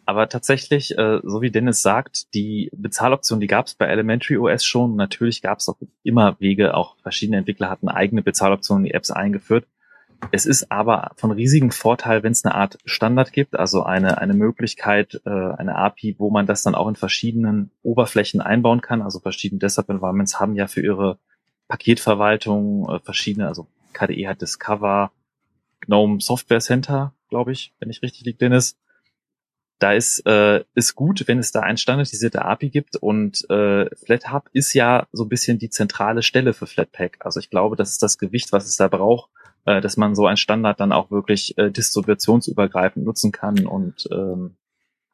Aber 0.06 0.28
tatsächlich, 0.28 0.98
äh, 0.98 1.20
so 1.22 1.40
wie 1.40 1.50
Dennis 1.50 1.80
sagt, 1.80 2.34
die 2.34 2.70
Bezahloption, 2.76 3.40
die 3.40 3.46
gab 3.46 3.66
es 3.66 3.74
bei 3.74 3.86
Elementary 3.86 4.36
OS 4.36 4.64
schon. 4.64 4.96
Natürlich 4.96 5.40
gab 5.40 5.60
es 5.60 5.68
auch 5.68 5.78
immer 6.02 6.36
Wege, 6.40 6.74
auch 6.74 6.96
verschiedene 7.02 7.38
Entwickler 7.38 7.70
hatten 7.70 7.88
eigene 7.88 8.22
Bezahloptionen 8.22 8.84
in 8.84 8.88
die 8.90 8.94
Apps 8.94 9.10
eingeführt. 9.10 9.66
Es 10.30 10.46
ist 10.46 10.70
aber 10.70 11.12
von 11.16 11.30
riesigem 11.30 11.70
Vorteil, 11.70 12.22
wenn 12.22 12.32
es 12.32 12.44
eine 12.44 12.54
Art 12.54 12.78
Standard 12.84 13.32
gibt, 13.32 13.56
also 13.58 13.82
eine, 13.82 14.18
eine 14.18 14.34
Möglichkeit, 14.34 15.20
äh, 15.24 15.30
eine 15.30 15.76
API, 15.76 16.16
wo 16.18 16.30
man 16.30 16.46
das 16.46 16.62
dann 16.62 16.74
auch 16.74 16.88
in 16.88 16.96
verschiedenen 16.96 17.70
Oberflächen 17.82 18.40
einbauen 18.40 18.80
kann. 18.80 19.02
Also 19.02 19.20
verschiedene 19.20 19.58
Desktop-Environments 19.58 20.40
haben 20.40 20.54
ja 20.54 20.66
für 20.66 20.82
ihre 20.82 21.18
Paketverwaltung, 21.68 22.88
äh, 22.88 23.00
verschiedene, 23.00 23.48
also 23.48 23.66
KDE 23.92 24.28
hat 24.28 24.42
Discover, 24.42 25.12
GNOME 25.80 26.20
Software 26.20 26.60
Center, 26.60 27.14
glaube 27.28 27.52
ich, 27.52 27.72
wenn 27.78 27.90
ich 27.90 28.02
richtig 28.02 28.24
liege, 28.24 28.38
Dennis. 28.38 28.76
Da 29.80 29.92
ist 29.92 30.24
äh, 30.24 30.64
ist 30.74 30.94
gut, 30.94 31.24
wenn 31.26 31.38
es 31.38 31.50
da 31.50 31.60
ein 31.60 31.76
standardisierte 31.76 32.44
API 32.44 32.70
gibt 32.70 32.96
und 32.96 33.48
äh, 33.50 33.94
FlatHub 33.96 34.48
ist 34.52 34.72
ja 34.72 35.08
so 35.12 35.24
ein 35.24 35.28
bisschen 35.28 35.58
die 35.58 35.68
zentrale 35.68 36.22
Stelle 36.22 36.54
für 36.54 36.66
Flatpak. 36.66 37.18
Also 37.20 37.40
ich 37.40 37.50
glaube, 37.50 37.74
das 37.74 37.90
ist 37.90 38.02
das 38.02 38.16
Gewicht, 38.16 38.52
was 38.52 38.66
es 38.66 38.76
da 38.76 38.86
braucht, 38.86 39.30
äh, 39.64 39.80
dass 39.80 39.96
man 39.96 40.14
so 40.14 40.26
ein 40.26 40.36
Standard 40.36 40.78
dann 40.78 40.92
auch 40.92 41.10
wirklich 41.10 41.58
äh, 41.58 41.70
distributionsübergreifend 41.70 43.04
nutzen 43.04 43.32
kann 43.32 43.66
und 43.66 44.08
ähm, 44.12 44.56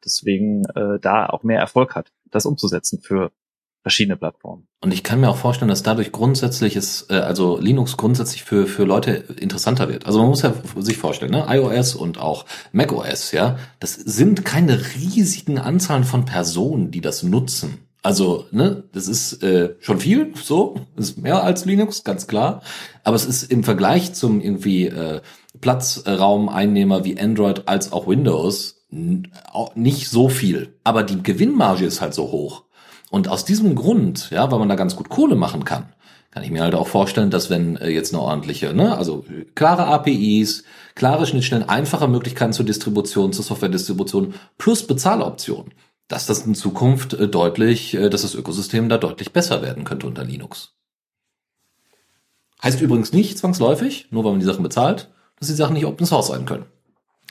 deswegen 0.05 0.63
äh, 0.75 0.99
da 0.99 1.25
auch 1.25 1.43
mehr 1.43 1.59
Erfolg 1.59 1.95
hat, 1.95 2.11
das 2.29 2.45
umzusetzen 2.45 3.01
für 3.01 3.31
verschiedene 3.81 4.17
Plattformen. 4.17 4.67
Und 4.81 4.93
ich 4.93 5.03
kann 5.03 5.19
mir 5.19 5.29
auch 5.29 5.37
vorstellen, 5.37 5.69
dass 5.69 5.83
dadurch 5.83 6.11
grundsätzlich 6.11 6.75
ist, 6.75 7.09
äh, 7.09 7.15
also 7.15 7.57
Linux 7.59 7.97
grundsätzlich 7.97 8.43
für, 8.43 8.67
für 8.67 8.83
Leute 8.83 9.11
interessanter 9.11 9.89
wird. 9.89 10.05
Also 10.05 10.19
man 10.19 10.29
muss 10.29 10.43
ja 10.43 10.53
sich 10.77 10.97
vorstellen, 10.97 11.31
ne? 11.31 11.45
iOS 11.49 11.95
und 11.95 12.19
auch 12.19 12.45
macOS, 12.71 13.31
ja, 13.31 13.57
das 13.79 13.95
sind 13.95 14.45
keine 14.45 14.79
riesigen 14.95 15.57
Anzahlen 15.57 16.03
von 16.03 16.25
Personen, 16.25 16.91
die 16.91 17.01
das 17.01 17.23
nutzen. 17.23 17.79
Also, 18.03 18.47
ne, 18.49 18.83
das 18.93 19.07
ist 19.07 19.43
äh, 19.43 19.75
schon 19.79 19.99
viel, 19.99 20.33
so, 20.35 20.75
das 20.95 21.09
ist 21.09 21.17
mehr 21.19 21.43
als 21.43 21.65
Linux, 21.65 22.03
ganz 22.03 22.25
klar. 22.25 22.63
Aber 23.03 23.15
es 23.15 23.25
ist 23.25 23.43
im 23.51 23.63
Vergleich 23.63 24.13
zum 24.13 24.41
irgendwie 24.41 24.87
äh, 24.87 25.21
Platzraumeinnehmer 25.59 27.05
wie 27.05 27.19
Android 27.19 27.67
als 27.67 27.91
auch 27.91 28.07
Windows 28.07 28.77
nicht 28.91 30.09
so 30.09 30.29
viel. 30.29 30.79
Aber 30.83 31.03
die 31.03 31.21
Gewinnmarge 31.23 31.85
ist 31.85 32.01
halt 32.01 32.13
so 32.13 32.31
hoch. 32.31 32.63
Und 33.11 33.27
aus 33.27 33.43
diesem 33.43 33.75
Grund, 33.75 34.29
ja, 34.31 34.49
weil 34.51 34.59
man 34.59 34.69
da 34.69 34.75
ganz 34.75 34.95
gut 34.95 35.09
Kohle 35.09 35.35
machen 35.35 35.65
kann, 35.65 35.91
kann 36.31 36.43
ich 36.43 36.49
mir 36.49 36.63
halt 36.63 36.75
auch 36.75 36.87
vorstellen, 36.87 37.29
dass 37.29 37.49
wenn 37.49 37.75
äh, 37.75 37.89
jetzt 37.89 38.13
eine 38.13 38.23
ordentliche, 38.23 38.73
ne, 38.73 38.97
also 38.97 39.25
klare 39.53 39.85
APIs, 39.87 40.63
klare 40.95 41.27
Schnittstellen, 41.27 41.67
einfache 41.67 42.07
Möglichkeiten 42.07 42.53
zur 42.53 42.65
Distribution, 42.65 43.33
zur 43.33 43.43
Software-Distribution 43.43 44.33
plus 44.57 44.87
Bezahloptionen, 44.87 45.73
dass 46.07 46.25
das 46.25 46.45
in 46.45 46.55
Zukunft 46.55 47.13
äh, 47.13 47.27
deutlich, 47.27 47.93
äh, 47.95 48.09
dass 48.09 48.21
das 48.21 48.33
Ökosystem 48.33 48.87
da 48.87 48.97
deutlich 48.97 49.33
besser 49.33 49.61
werden 49.61 49.83
könnte 49.83 50.07
unter 50.07 50.23
Linux. 50.23 50.73
Heißt 52.63 52.79
übrigens 52.79 53.11
nicht 53.11 53.37
zwangsläufig, 53.37 54.07
nur 54.11 54.23
weil 54.23 54.31
man 54.31 54.39
die 54.39 54.45
Sachen 54.45 54.63
bezahlt, 54.63 55.09
dass 55.37 55.49
die 55.49 55.53
Sachen 55.53 55.73
nicht 55.73 55.85
Open 55.85 56.05
Source 56.05 56.27
sein 56.27 56.45
können. 56.45 56.65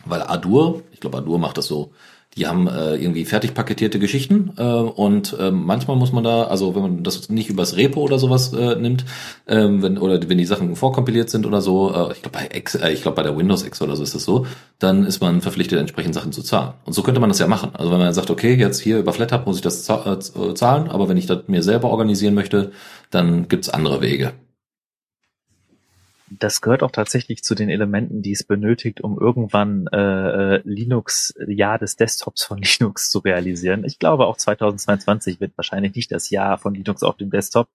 Weil 0.04 0.20
Adur, 0.20 0.82
ich 0.92 1.00
glaube 1.00 1.16
Adur 1.16 1.38
macht 1.38 1.56
das 1.56 1.68
so, 1.68 1.92
die 2.36 2.46
haben 2.46 2.68
äh, 2.68 2.94
irgendwie 2.94 3.24
fertig 3.24 3.54
paketierte 3.54 3.98
Geschichten 3.98 4.52
äh, 4.56 4.62
und 4.62 5.36
äh, 5.38 5.50
manchmal 5.50 5.96
muss 5.96 6.12
man 6.12 6.22
da, 6.22 6.44
also 6.44 6.76
wenn 6.76 6.82
man 6.82 7.02
das 7.02 7.28
nicht 7.28 7.50
übers 7.50 7.76
Repo 7.76 8.00
oder 8.00 8.20
sowas 8.20 8.52
äh, 8.52 8.76
nimmt, 8.76 9.04
äh, 9.46 9.56
wenn 9.56 9.98
oder 9.98 10.20
wenn 10.28 10.38
die 10.38 10.44
Sachen 10.44 10.76
vorkompiliert 10.76 11.28
sind 11.28 11.44
oder 11.44 11.60
so, 11.60 11.92
äh, 11.92 12.12
ich 12.12 12.22
glaube 12.22 12.38
bei 12.38 12.48
X, 12.56 12.76
äh, 12.76 12.92
ich 12.92 13.02
glaube 13.02 13.16
bei 13.16 13.24
der 13.24 13.36
Windows 13.36 13.64
X 13.64 13.82
oder 13.82 13.96
so 13.96 14.04
ist 14.04 14.14
das 14.14 14.24
so, 14.24 14.46
dann 14.78 15.04
ist 15.06 15.20
man 15.20 15.40
verpflichtet 15.40 15.80
entsprechend 15.80 16.14
Sachen 16.14 16.30
zu 16.30 16.42
zahlen. 16.42 16.74
Und 16.84 16.92
so 16.92 17.02
könnte 17.02 17.20
man 17.20 17.30
das 17.30 17.40
ja 17.40 17.48
machen. 17.48 17.70
Also 17.74 17.90
wenn 17.90 17.98
man 17.98 18.14
sagt, 18.14 18.30
okay, 18.30 18.54
jetzt 18.54 18.80
hier 18.80 18.98
über 18.98 19.12
FlatHub 19.12 19.46
muss 19.46 19.56
ich 19.56 19.62
das 19.62 19.88
äh, 19.88 20.54
zahlen, 20.54 20.88
aber 20.88 21.08
wenn 21.08 21.16
ich 21.16 21.26
das 21.26 21.40
mir 21.48 21.64
selber 21.64 21.90
organisieren 21.90 22.34
möchte, 22.34 22.70
dann 23.10 23.48
gibt's 23.48 23.68
andere 23.68 24.02
Wege 24.02 24.32
das 26.30 26.60
gehört 26.60 26.82
auch 26.82 26.90
tatsächlich 26.92 27.42
zu 27.42 27.54
den 27.54 27.68
Elementen, 27.68 28.22
die 28.22 28.32
es 28.32 28.44
benötigt, 28.44 29.00
um 29.00 29.18
irgendwann 29.18 29.86
äh, 29.88 30.56
äh 30.56 30.62
Linux, 30.64 31.34
Jahr 31.46 31.78
des 31.78 31.96
Desktops 31.96 32.44
von 32.44 32.58
Linux 32.62 33.10
zu 33.10 33.18
realisieren. 33.18 33.84
Ich 33.84 33.98
glaube, 33.98 34.26
auch 34.26 34.36
2022 34.36 35.40
wird 35.40 35.56
wahrscheinlich 35.56 35.94
nicht 35.94 36.12
das 36.12 36.30
Jahr 36.30 36.58
von 36.58 36.74
Linux 36.74 37.02
auf 37.02 37.16
dem 37.16 37.30
Desktop. 37.30 37.68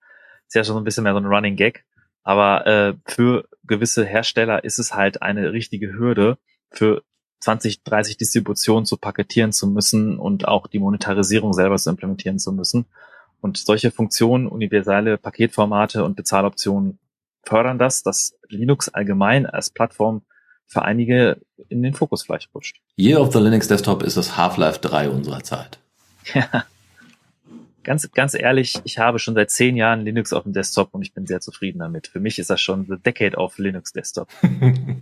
Ist 0.48 0.56
ja 0.56 0.64
schon 0.64 0.76
so 0.76 0.82
ein 0.82 0.84
bisschen 0.84 1.04
mehr 1.04 1.14
so 1.14 1.20
ein 1.20 1.26
Running 1.26 1.56
Gag. 1.56 1.86
Aber 2.24 2.66
äh, 2.66 2.94
für 3.06 3.48
gewisse 3.64 4.06
Hersteller 4.06 4.64
ist 4.64 4.80
es 4.80 4.94
halt 4.94 5.22
eine 5.22 5.52
richtige 5.52 5.94
Hürde, 5.94 6.38
für 6.72 7.04
20, 7.42 7.84
30 7.84 8.18
Distributionen 8.18 8.86
zu 8.86 8.98
paketieren 8.98 9.52
zu 9.52 9.68
müssen 9.68 10.18
und 10.18 10.48
auch 10.48 10.68
die 10.68 10.80
Monetarisierung 10.80 11.54
selber 11.54 11.78
zu 11.78 11.90
implementieren 11.90 12.40
zu 12.40 12.52
müssen. 12.52 12.86
Und 13.42 13.58
solche 13.58 13.92
Funktionen, 13.92 14.48
universale 14.48 15.18
Paketformate 15.18 16.04
und 16.04 16.16
Bezahloptionen 16.16 16.98
fördern 17.46 17.78
das, 17.78 18.04
dass 18.04 18.36
Linux 18.50 18.90
allgemein 18.90 19.46
als 19.46 19.70
Plattform 19.70 20.24
für 20.68 20.82
einige 20.82 21.40
in 21.70 21.84
den 21.84 21.94
Fokus 21.94 22.24
vielleicht 22.24 22.54
rutscht. 22.54 22.82
Year 22.98 23.22
of 23.22 23.32
the 23.32 23.40
Linux 23.40 23.68
Desktop 23.68 24.04
ist 24.04 24.18
das 24.18 24.36
Half-Life 24.36 24.80
3 24.80 25.10
unserer 25.10 25.44
Zeit. 25.44 25.80
Ja. 26.34 26.66
Ganz, 27.84 28.12
ganz 28.14 28.34
ehrlich, 28.34 28.82
ich 28.84 28.98
habe 28.98 29.20
schon 29.20 29.36
seit 29.36 29.52
zehn 29.52 29.78
Jahren 29.78 30.02
Linux 30.02 30.34
auf 30.34 30.42
dem 30.42 30.54
Desktop 30.54 30.90
und 30.94 31.04
ich 31.04 31.14
bin 31.14 31.28
sehr 31.28 31.40
zufrieden 31.40 31.78
damit. 31.80 32.08
Für 32.08 32.20
mich 32.20 32.40
ist 32.40 32.50
das 32.50 32.60
schon 32.60 32.86
the 32.88 32.96
decade 32.98 33.38
of 33.38 33.60
Linux 33.60 33.94
Desktop. 33.94 34.28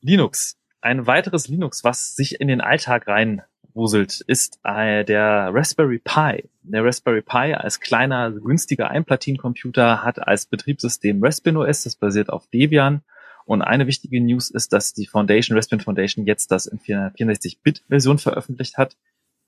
Linux. 0.00 0.56
Ein 0.80 1.08
weiteres 1.08 1.48
Linux, 1.48 1.82
was 1.82 2.14
sich 2.14 2.40
in 2.40 2.46
den 2.46 2.60
Alltag 2.60 3.08
rein 3.08 3.42
wuselt, 3.74 4.20
ist 4.26 4.60
äh, 4.64 5.04
der 5.04 5.50
Raspberry 5.52 5.98
Pi. 5.98 6.48
Der 6.62 6.84
Raspberry 6.84 7.22
Pi 7.22 7.54
als 7.54 7.80
kleiner, 7.80 8.30
günstiger 8.30 8.90
Einplatinencomputer 8.90 10.02
hat 10.02 10.26
als 10.26 10.46
Betriebssystem 10.46 11.22
Raspbian 11.22 11.56
OS, 11.56 11.82
das 11.82 11.96
basiert 11.96 12.30
auf 12.30 12.46
Debian. 12.48 13.02
Und 13.44 13.62
eine 13.62 13.86
wichtige 13.86 14.20
News 14.22 14.50
ist, 14.50 14.72
dass 14.72 14.94
die 14.94 15.06
Foundation, 15.06 15.56
Raspbian 15.56 15.80
Foundation, 15.80 16.24
jetzt 16.24 16.50
das 16.50 16.66
in 16.66 16.78
64-Bit-Version 16.78 18.18
veröffentlicht 18.18 18.78
hat. 18.78 18.96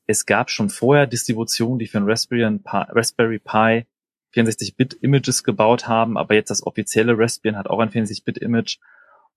Es 0.06 0.26
gab 0.26 0.50
schon 0.50 0.68
vorher 0.68 1.06
Distributionen, 1.06 1.78
die 1.78 1.86
für 1.86 1.98
ein 1.98 2.08
Raspberry 2.08 2.58
Pi, 2.58 2.84
Raspberry 2.90 3.38
Pi 3.38 3.86
64-Bit-Images 4.34 5.44
gebaut 5.44 5.88
haben, 5.88 6.18
aber 6.18 6.34
jetzt 6.34 6.50
das 6.50 6.66
offizielle 6.66 7.16
Raspbian 7.16 7.56
hat 7.56 7.68
auch 7.68 7.78
ein 7.78 7.88
64-Bit-Image. 7.88 8.78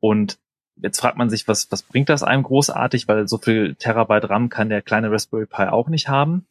Und 0.02 0.40
Jetzt 0.82 1.00
fragt 1.00 1.18
man 1.18 1.30
sich, 1.30 1.48
was, 1.48 1.72
was 1.72 1.84
bringt 1.84 2.10
das 2.10 2.24
einem 2.24 2.44
großartig, 2.44 3.08
weil 3.08 3.28
so 3.28 3.38
viel 3.38 3.76
Terabyte 3.76 4.30
RAM 4.30 4.50
kann 4.50 4.70
der 4.70 4.82
kleine 4.82 5.12
Raspberry 5.12 5.46
Pi 5.46 5.64
auch 5.64 5.90
nicht 5.90 6.08
haben. 6.08 6.46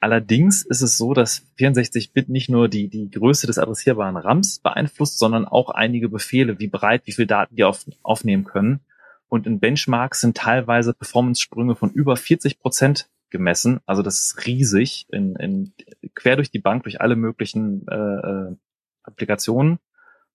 Allerdings 0.00 0.62
ist 0.62 0.80
es 0.80 0.96
so, 0.96 1.12
dass 1.12 1.46
64-Bit 1.58 2.30
nicht 2.30 2.48
nur 2.48 2.68
die, 2.68 2.88
die 2.88 3.10
Größe 3.10 3.46
des 3.46 3.58
adressierbaren 3.58 4.16
RAMs 4.16 4.58
beeinflusst, 4.60 5.18
sondern 5.18 5.44
auch 5.44 5.68
einige 5.68 6.08
Befehle, 6.08 6.58
wie 6.58 6.68
breit, 6.68 7.02
wie 7.04 7.12
viel 7.12 7.26
Daten 7.26 7.54
die 7.54 7.64
auf, 7.64 7.84
aufnehmen 8.02 8.44
können. 8.44 8.80
Und 9.28 9.46
in 9.46 9.60
Benchmarks 9.60 10.22
sind 10.22 10.38
teilweise 10.38 10.94
Performance-Sprünge 10.94 11.76
von 11.76 11.90
über 11.90 12.16
40 12.16 12.58
Prozent 12.60 13.10
gemessen. 13.28 13.80
Also 13.84 14.02
das 14.02 14.20
ist 14.20 14.46
riesig, 14.46 15.06
in, 15.10 15.36
in, 15.36 15.74
quer 16.14 16.36
durch 16.36 16.50
die 16.50 16.58
Bank, 16.58 16.84
durch 16.84 17.00
alle 17.00 17.14
möglichen 17.14 17.86
äh, 17.86 17.94
äh 17.94 18.56
Applikationen. 19.02 19.78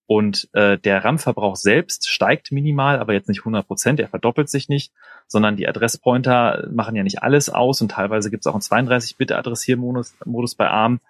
Und 0.06 0.48
äh, 0.52 0.78
der 0.78 1.04
RAM-Verbrauch 1.04 1.56
selbst 1.56 2.08
steigt 2.08 2.52
minimal, 2.52 3.00
aber 3.00 3.12
jetzt 3.12 3.28
nicht 3.28 3.40
100 3.40 3.66
Prozent, 3.66 3.98
er 3.98 4.08
verdoppelt 4.08 4.48
sich 4.48 4.68
nicht, 4.68 4.92
sondern 5.26 5.56
die 5.56 5.66
Adresspointer 5.66 6.68
machen 6.70 6.94
ja 6.94 7.02
nicht 7.02 7.22
alles 7.22 7.50
aus 7.50 7.80
und 7.80 7.90
teilweise 7.90 8.30
gibt 8.30 8.42
es 8.42 8.46
auch 8.46 8.54
einen 8.54 8.88
32-Bit-Adressiermodus 8.88 10.14
Modus 10.24 10.54
bei 10.54 10.68
ARM. 10.68 11.00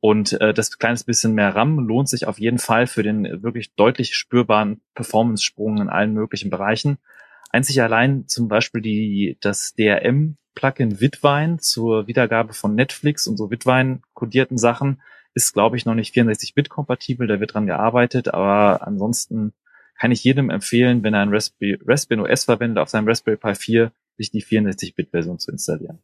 Und 0.00 0.40
äh, 0.40 0.54
das 0.54 0.78
kleines 0.78 1.04
bisschen 1.04 1.34
mehr 1.34 1.54
RAM 1.54 1.78
lohnt 1.78 2.08
sich 2.08 2.26
auf 2.26 2.38
jeden 2.38 2.58
Fall 2.58 2.86
für 2.86 3.02
den 3.02 3.42
wirklich 3.42 3.74
deutlich 3.74 4.14
spürbaren 4.14 4.80
Performance-Sprung 4.94 5.78
in 5.78 5.88
allen 5.88 6.12
möglichen 6.12 6.48
Bereichen. 6.48 6.98
Einzig 7.50 7.82
allein 7.82 8.26
zum 8.26 8.48
Beispiel 8.48 8.80
die, 8.80 9.38
das 9.40 9.74
DRM-Plugin 9.74 11.00
Witwein 11.00 11.58
zur 11.58 12.06
Wiedergabe 12.06 12.52
von 12.52 12.74
Netflix 12.74 13.26
und 13.26 13.36
so 13.36 13.50
Witwein-kodierten 13.50 14.58
Sachen 14.58 15.00
ist, 15.36 15.52
glaube 15.52 15.76
ich, 15.76 15.84
noch 15.84 15.94
nicht 15.94 16.14
64-Bit 16.14 16.70
kompatibel, 16.70 17.26
da 17.26 17.38
wird 17.40 17.52
dran 17.52 17.66
gearbeitet, 17.66 18.32
aber 18.32 18.86
ansonsten 18.86 19.52
kann 19.98 20.10
ich 20.10 20.24
jedem 20.24 20.48
empfehlen, 20.48 21.02
wenn 21.02 21.12
er 21.12 21.20
ein 21.20 21.28
Raspberry, 21.28 21.78
Raspberry 21.86 22.22
OS 22.22 22.44
verwendet, 22.44 22.78
auf 22.78 22.88
seinem 22.88 23.06
Raspberry 23.06 23.36
Pi 23.36 23.54
4 23.54 23.92
sich 24.16 24.30
die 24.30 24.42
64-Bit-Version 24.42 25.38
zu 25.38 25.52
installieren. 25.52 25.98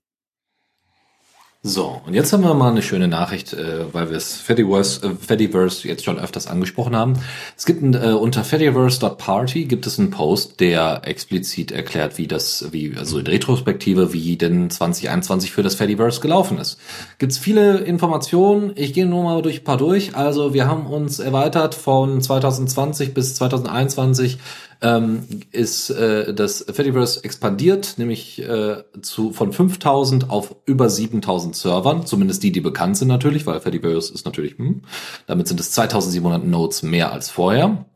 So, 1.64 2.02
und 2.04 2.14
jetzt 2.14 2.32
haben 2.32 2.42
wir 2.42 2.54
mal 2.54 2.72
eine 2.72 2.82
schöne 2.82 3.06
Nachricht, 3.06 3.52
äh, 3.52 3.94
weil 3.94 4.10
wir 4.10 4.16
es 4.16 4.34
Fediverse, 4.34 5.06
äh, 5.06 5.14
Fediverse 5.14 5.86
jetzt 5.86 6.04
schon 6.04 6.18
öfters 6.18 6.48
angesprochen 6.48 6.96
haben. 6.96 7.20
Es 7.56 7.66
gibt 7.66 7.82
ein, 7.84 7.94
äh, 7.94 8.14
unter 8.14 8.42
fediverse.party 8.42 9.66
gibt 9.66 9.86
es 9.86 9.96
einen 9.96 10.10
Post, 10.10 10.58
der 10.58 11.02
explizit 11.04 11.70
erklärt, 11.70 12.18
wie 12.18 12.26
das, 12.26 12.72
wie, 12.72 12.96
also 12.98 13.20
in 13.20 13.28
Retrospektive, 13.28 14.12
wie 14.12 14.36
denn 14.36 14.70
2021 14.70 15.52
für 15.52 15.62
das 15.62 15.76
Fediverse 15.76 16.20
gelaufen 16.20 16.58
ist. 16.58 16.80
Gibt's 17.18 17.38
viele 17.38 17.78
Informationen, 17.78 18.72
ich 18.74 18.92
gehe 18.92 19.06
nur 19.06 19.22
mal 19.22 19.40
durch 19.40 19.60
ein 19.60 19.64
paar 19.64 19.76
durch. 19.76 20.16
Also 20.16 20.54
wir 20.54 20.66
haben 20.66 20.86
uns 20.86 21.20
erweitert 21.20 21.76
von 21.76 22.20
2020 22.20 23.14
bis 23.14 23.36
2021 23.36 24.38
ähm, 24.82 25.26
ist 25.52 25.90
äh, 25.90 26.34
das 26.34 26.64
Fediverse 26.70 27.22
expandiert, 27.24 27.94
nämlich 27.96 28.40
äh, 28.42 28.82
zu, 29.00 29.32
von 29.32 29.52
5000 29.52 30.28
auf 30.28 30.56
über 30.66 30.90
7000 30.90 31.54
Servern, 31.56 32.06
zumindest 32.06 32.42
die, 32.42 32.52
die 32.52 32.60
bekannt 32.60 32.96
sind 32.96 33.08
natürlich, 33.08 33.46
weil 33.46 33.60
Fediverse 33.60 34.12
ist 34.12 34.26
natürlich, 34.26 34.58
hm, 34.58 34.82
damit 35.26 35.48
sind 35.48 35.60
es 35.60 35.70
2700 35.70 36.44
Nodes 36.44 36.82
mehr 36.82 37.12
als 37.12 37.30
vorher. 37.30 37.86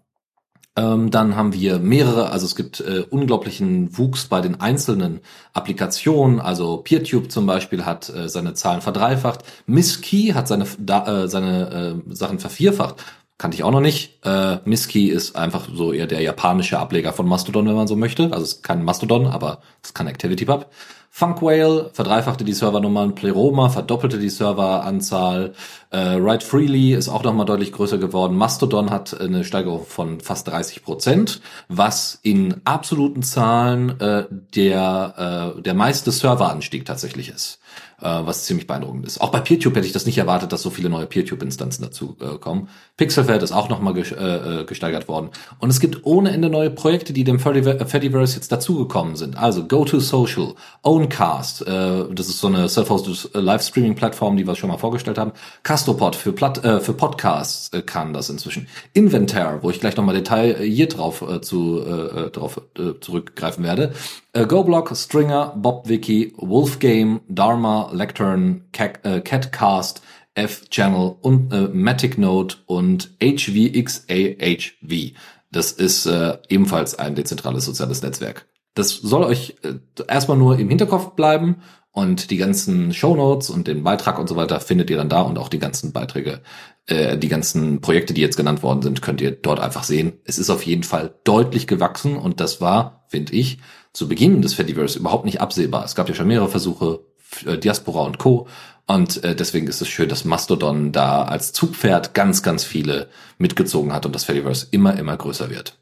Ähm, 0.79 1.11
dann 1.11 1.37
haben 1.37 1.55
wir 1.55 1.79
mehrere, 1.79 2.31
also 2.31 2.45
es 2.45 2.55
gibt 2.55 2.81
äh, 2.81 3.05
unglaublichen 3.09 3.97
Wuchs 3.97 4.27
bei 4.27 4.43
den 4.43 4.61
einzelnen 4.61 5.21
Applikationen. 5.55 6.39
Also 6.39 6.77
PeerTube 6.79 7.31
zum 7.31 7.47
Beispiel 7.47 7.87
hat 7.87 8.11
äh, 8.11 8.29
seine 8.29 8.53
Zahlen 8.53 8.83
verdreifacht. 8.83 9.43
Misskey 9.67 10.33
hat 10.35 10.47
seine, 10.49 10.67
da, 10.79 11.25
äh, 11.25 11.29
seine 11.29 12.03
äh, 12.09 12.15
Sachen 12.15 12.39
vervierfacht. 12.39 13.03
Kannte 13.39 13.57
ich 13.57 13.65
auch 13.65 13.71
noch 13.71 13.81
nicht. 13.81 14.25
Äh, 14.25 14.59
Miski 14.65 15.09
ist 15.09 15.37
einfach 15.37 15.69
so 15.71 15.93
eher 15.93 16.07
der 16.07 16.23
japanische 16.23 16.79
Ableger 16.79 17.13
von 17.13 17.29
Mastodon, 17.29 17.67
wenn 17.67 17.75
man 17.75 17.87
so 17.87 17.95
möchte. 17.95 18.25
Also 18.33 18.45
es 18.45 18.53
ist 18.55 18.63
kein 18.63 18.83
Mastodon, 18.83 19.27
aber 19.27 19.61
es 19.83 19.91
ist 19.91 19.95
kein 19.95 20.09
ActivityPub. 20.09 20.71
Funkwhale 21.11 21.91
verdreifachte 21.95 22.45
die 22.45 22.53
Servernummern, 22.53 23.15
Pleroma 23.15 23.71
verdoppelte 23.71 24.19
die 24.19 24.29
Serveranzahl, 24.29 25.55
äh, 25.91 26.19
Write 26.19 26.45
Freely 26.45 26.93
ist 26.93 27.09
auch 27.09 27.25
nochmal 27.25 27.47
deutlich 27.47 27.73
größer 27.73 27.97
geworden. 27.97 28.37
Mastodon 28.37 28.91
hat 28.91 29.19
eine 29.19 29.43
Steigerung 29.45 29.87
von 29.87 30.21
fast 30.21 30.49
30 30.49 30.83
Prozent, 30.83 31.41
was 31.69 32.19
in 32.23 32.61
absoluten 32.65 33.23
Zahlen 33.23 33.99
äh, 33.99 34.27
der, 34.55 35.55
äh, 35.57 35.63
der 35.63 35.73
meiste 35.75 36.13
Serveranstieg 36.13 36.85
tatsächlich 36.85 37.31
ist 37.31 37.61
was 37.99 38.45
ziemlich 38.45 38.67
beeindruckend 38.67 39.07
ist. 39.07 39.21
Auch 39.21 39.31
bei 39.31 39.41
PeerTube 39.41 39.75
hätte 39.77 39.87
ich 39.87 39.93
das 39.93 40.07
nicht 40.07 40.19
erwartet, 40.19 40.53
dass 40.53 40.63
so 40.63 40.71
viele 40.71 40.89
neue 40.89 41.07
PeerTube-Instanzen 41.07 41.83
dazu 41.85 42.17
äh, 42.21 42.39
kommen. 42.39 42.69
Pixelfed 42.97 43.43
ist 43.43 43.53
auch 43.53 43.69
nochmal 43.69 43.95
ge 43.95 44.05
äh, 44.13 44.61
äh, 44.61 44.65
gesteigert 44.65 45.09
worden. 45.09 45.31
Und 45.59 45.71
es 45.71 45.81
gibt 45.81 46.05
ohne 46.05 46.31
Ende 46.31 46.51
neue 46.51 46.71
Projekte, 46.71 47.13
die 47.13 47.25
dem 47.25 47.39
Fediverse 47.39 48.37
jetzt 48.37 48.53
dazugekommen 48.53 49.17
sind. 49.17 49.37
Also 49.37 49.65
GoToSocial, 49.65 50.55
Owncast, 50.83 51.67
äh, 51.67 52.05
das 52.13 52.29
ist 52.29 52.41
so 52.41 52.49
eine 52.49 52.69
self-hosted 52.69 53.35
äh, 53.35 53.41
Live-Streaming-Plattform, 53.41 54.37
die 54.37 54.47
wir 54.47 54.55
schon 54.55 54.71
mal 54.71 54.79
vorgestellt 54.79 55.19
haben. 55.19 55.33
Castropod 55.63 56.17
für, 56.17 56.33
Platt, 56.33 56.65
äh, 56.65 56.81
für 56.81 56.93
Podcasts 56.93 57.73
äh, 57.73 57.83
kann 57.83 58.13
das 58.13 58.29
inzwischen. 58.31 58.69
Inventar, 58.93 59.63
wo 59.63 59.71
ich 59.71 59.81
gleich 59.81 59.97
nochmal 59.97 60.15
detailliert 60.15 60.99
drauf, 60.99 61.23
äh, 61.23 61.41
zu, 61.41 61.81
äh, 61.81 62.31
drauf 62.31 62.61
äh, 62.79 63.01
zurückgreifen 63.01 63.65
werde. 63.65 63.93
Äh, 64.37 64.45
GoBlock, 64.45 64.95
Stringer, 64.95 65.55
BobWiki, 65.57 66.35
Wolfgame, 66.37 67.23
Dharma, 67.27 67.91
Lectern, 67.95 68.67
Cat, 68.71 69.01
äh, 69.03 69.23
Catcast, 69.23 70.03
F-Channel 70.35 71.17
und 71.23 71.51
äh, 71.55 71.69
Matic 71.69 72.19
Node 72.19 72.57
und 72.67 73.17
HVXAHV. 73.19 75.15
Das 75.51 75.73
ist 75.73 76.05
äh, 76.05 76.37
ebenfalls 76.51 76.99
ein 76.99 77.15
dezentrales 77.15 77.65
soziales 77.65 78.03
Netzwerk. 78.03 78.47
Das 78.75 78.91
soll 78.91 79.25
euch 79.25 79.57
äh, 79.63 79.77
erstmal 80.07 80.37
nur 80.37 80.59
im 80.59 80.69
Hinterkopf 80.69 81.13
bleiben 81.13 81.63
und 81.93 82.31
die 82.31 82.37
ganzen 82.37 82.93
Show 82.93 83.17
Notes 83.17 83.49
und 83.49 83.67
den 83.67 83.85
Beitrag 83.85 84.19
und 84.19 84.29
so 84.29 84.37
weiter 84.37 84.61
findet 84.61 84.91
ihr 84.91 84.99
dann 84.99 85.09
da 85.09 85.23
und 85.23 85.39
auch 85.39 85.49
die 85.49 85.59
ganzen 85.59 85.95
Beiträge, 85.95 86.43
äh, 86.85 87.17
die 87.17 87.29
ganzen 87.29 87.81
Projekte, 87.81 88.13
die 88.13 88.21
jetzt 88.21 88.37
genannt 88.37 88.63
worden 88.63 88.83
sind, 88.83 89.01
könnt 89.01 89.23
ihr 89.23 89.31
dort 89.31 89.61
einfach 89.61 89.85
sehen. 89.85 90.21
Es 90.25 90.39
ist 90.39 90.51
auf 90.51 90.67
jeden 90.67 90.83
Fall 90.83 91.15
deutlich 91.25 91.67
gewachsen 91.67 92.19
und 92.19 92.41
das 92.41 92.61
war, 92.61 93.07
finde 93.09 93.33
ich, 93.33 93.61
zu 93.97 94.09
Beginn 94.09 94.43
des 94.43 94.55
Fediverse 94.55 94.99
überhaupt 94.99 95.25
nicht 95.25 95.41
absehbar. 95.41 95.85
Es 95.85 95.95
gab 95.95 96.09
ja 96.09 96.15
schon 96.15 96.29
mehrere 96.29 96.49
Versuche, 96.49 97.01
äh, 97.47 97.57
Diaspora 97.57 98.03
und 98.03 98.19
Co. 98.19 98.47
Und 98.87 99.25
äh, 99.25 99.35
deswegen 99.35 99.67
ist 99.67 99.81
es 99.81 99.89
schön, 99.89 100.09
dass 100.09 100.25
Mastodon 100.25 100.93
da 100.93 101.23
als 101.23 101.53
Zugpferd 101.53 102.15
ganz, 102.15 102.43
ganz 102.43 102.63
viele 102.63 103.09
mitgezogen 103.39 103.93
hat 103.93 104.07
und 104.07 104.15
das 104.15 104.25
Fediverse 104.25 104.69
immer, 104.71 104.97
immer 104.99 105.17
größer 105.17 105.51
wird. 105.51 105.79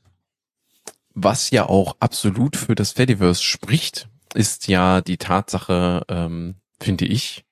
Was 1.12 1.50
ja 1.50 1.68
auch 1.68 1.96
absolut 2.00 2.56
für 2.56 2.74
das 2.74 2.92
Fediverse 2.92 3.42
spricht, 3.42 4.08
ist 4.34 4.68
ja 4.68 5.00
die 5.00 5.18
Tatsache, 5.18 6.02
ähm, 6.08 6.54
finde 6.80 7.04
ich, 7.06 7.44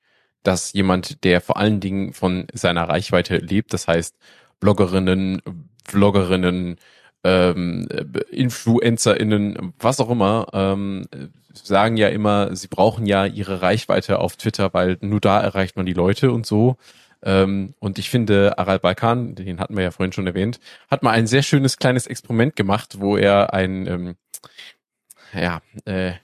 dass 0.42 0.72
jemand, 0.72 1.24
der 1.24 1.40
vor 1.40 1.56
allen 1.56 1.80
Dingen 1.80 2.12
von 2.12 2.46
seiner 2.52 2.88
Reichweite 2.88 3.36
lebt, 3.36 3.72
das 3.72 3.88
heißt 3.88 4.16
Bloggerinnen, 4.60 5.42
Vloggerinnen, 5.84 6.76
ähm, 7.24 7.88
InfluencerInnen, 8.30 9.72
was 9.78 10.00
auch 10.00 10.10
immer, 10.10 10.46
ähm, 10.52 11.06
sagen 11.54 11.96
ja 11.96 12.08
immer, 12.08 12.54
sie 12.56 12.68
brauchen 12.68 13.06
ja 13.06 13.26
ihre 13.26 13.62
Reichweite 13.62 14.18
auf 14.18 14.36
Twitter, 14.36 14.72
weil 14.72 14.98
nur 15.00 15.20
da 15.20 15.40
erreicht 15.40 15.76
man 15.76 15.86
die 15.86 15.92
Leute 15.92 16.32
und 16.32 16.46
so. 16.46 16.76
Ähm, 17.24 17.74
und 17.78 17.98
ich 17.98 18.10
finde, 18.10 18.58
Aral 18.58 18.80
Balkan, 18.80 19.34
den 19.34 19.60
hatten 19.60 19.76
wir 19.76 19.84
ja 19.84 19.90
vorhin 19.90 20.12
schon 20.12 20.26
erwähnt, 20.26 20.58
hat 20.90 21.02
mal 21.02 21.12
ein 21.12 21.26
sehr 21.26 21.42
schönes 21.42 21.76
kleines 21.76 22.06
Experiment 22.06 22.56
gemacht, 22.56 22.96
wo 22.98 23.16
er 23.16 23.54
ein, 23.54 23.86
ähm, 23.86 24.16
ja, 25.32 25.60
äh, 25.84 26.14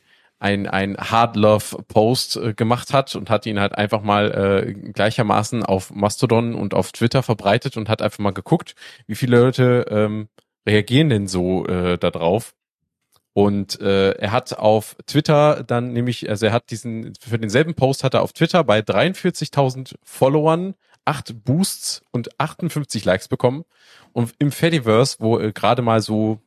ein, 0.40 0.68
ein 0.68 0.96
Hard 0.96 1.36
Love 1.36 1.82
Post 1.88 2.36
äh, 2.36 2.55
gemacht 2.55 2.92
hat 2.92 3.14
und 3.16 3.30
hat 3.30 3.46
ihn 3.46 3.61
halt 3.61 3.76
einfach 3.76 4.03
mal 4.03 4.66
äh, 4.66 4.72
gleichermaßen 4.72 5.64
auf 5.64 5.90
Mastodon 5.92 6.55
und 6.55 6.74
auf 6.74 6.92
Twitter 6.92 7.22
verbreitet 7.22 7.76
und 7.76 7.88
hat 7.88 8.03
einfach 8.03 8.20
mal 8.20 8.32
geguckt, 8.32 8.74
wie 9.07 9.16
viele 9.16 9.40
Leute 9.40 9.86
ähm, 9.90 10.28
reagieren 10.69 11.09
denn 11.09 11.27
so 11.27 11.66
äh, 11.66 11.99
da 11.99 12.11
drauf. 12.11 12.55
Und 13.33 13.81
äh, 13.81 14.12
er 14.12 14.33
hat 14.33 14.59
auf 14.59 14.97
Twitter 15.07 15.62
dann 15.62 15.93
nämlich, 15.93 16.29
also 16.29 16.47
er 16.47 16.53
hat 16.53 16.71
diesen, 16.71 17.12
für 17.21 17.39
denselben 17.39 17.75
Post 17.75 18.03
hat 18.05 18.14
er 18.14 18.23
auf 18.23 18.33
Twitter 18.33 18.64
bei 18.64 18.81
43.000 18.81 19.95
Followern 20.03 20.75
acht 21.05 21.45
Boosts 21.45 22.03
und 22.11 22.39
58 22.39 23.05
Likes 23.05 23.29
bekommen. 23.29 23.64
Und 24.12 24.35
im 24.39 24.51
Fediverse, 24.51 25.16
wo 25.21 25.39
äh, 25.39 25.53
gerade 25.53 25.83
mal 25.83 26.01
so 26.03 26.41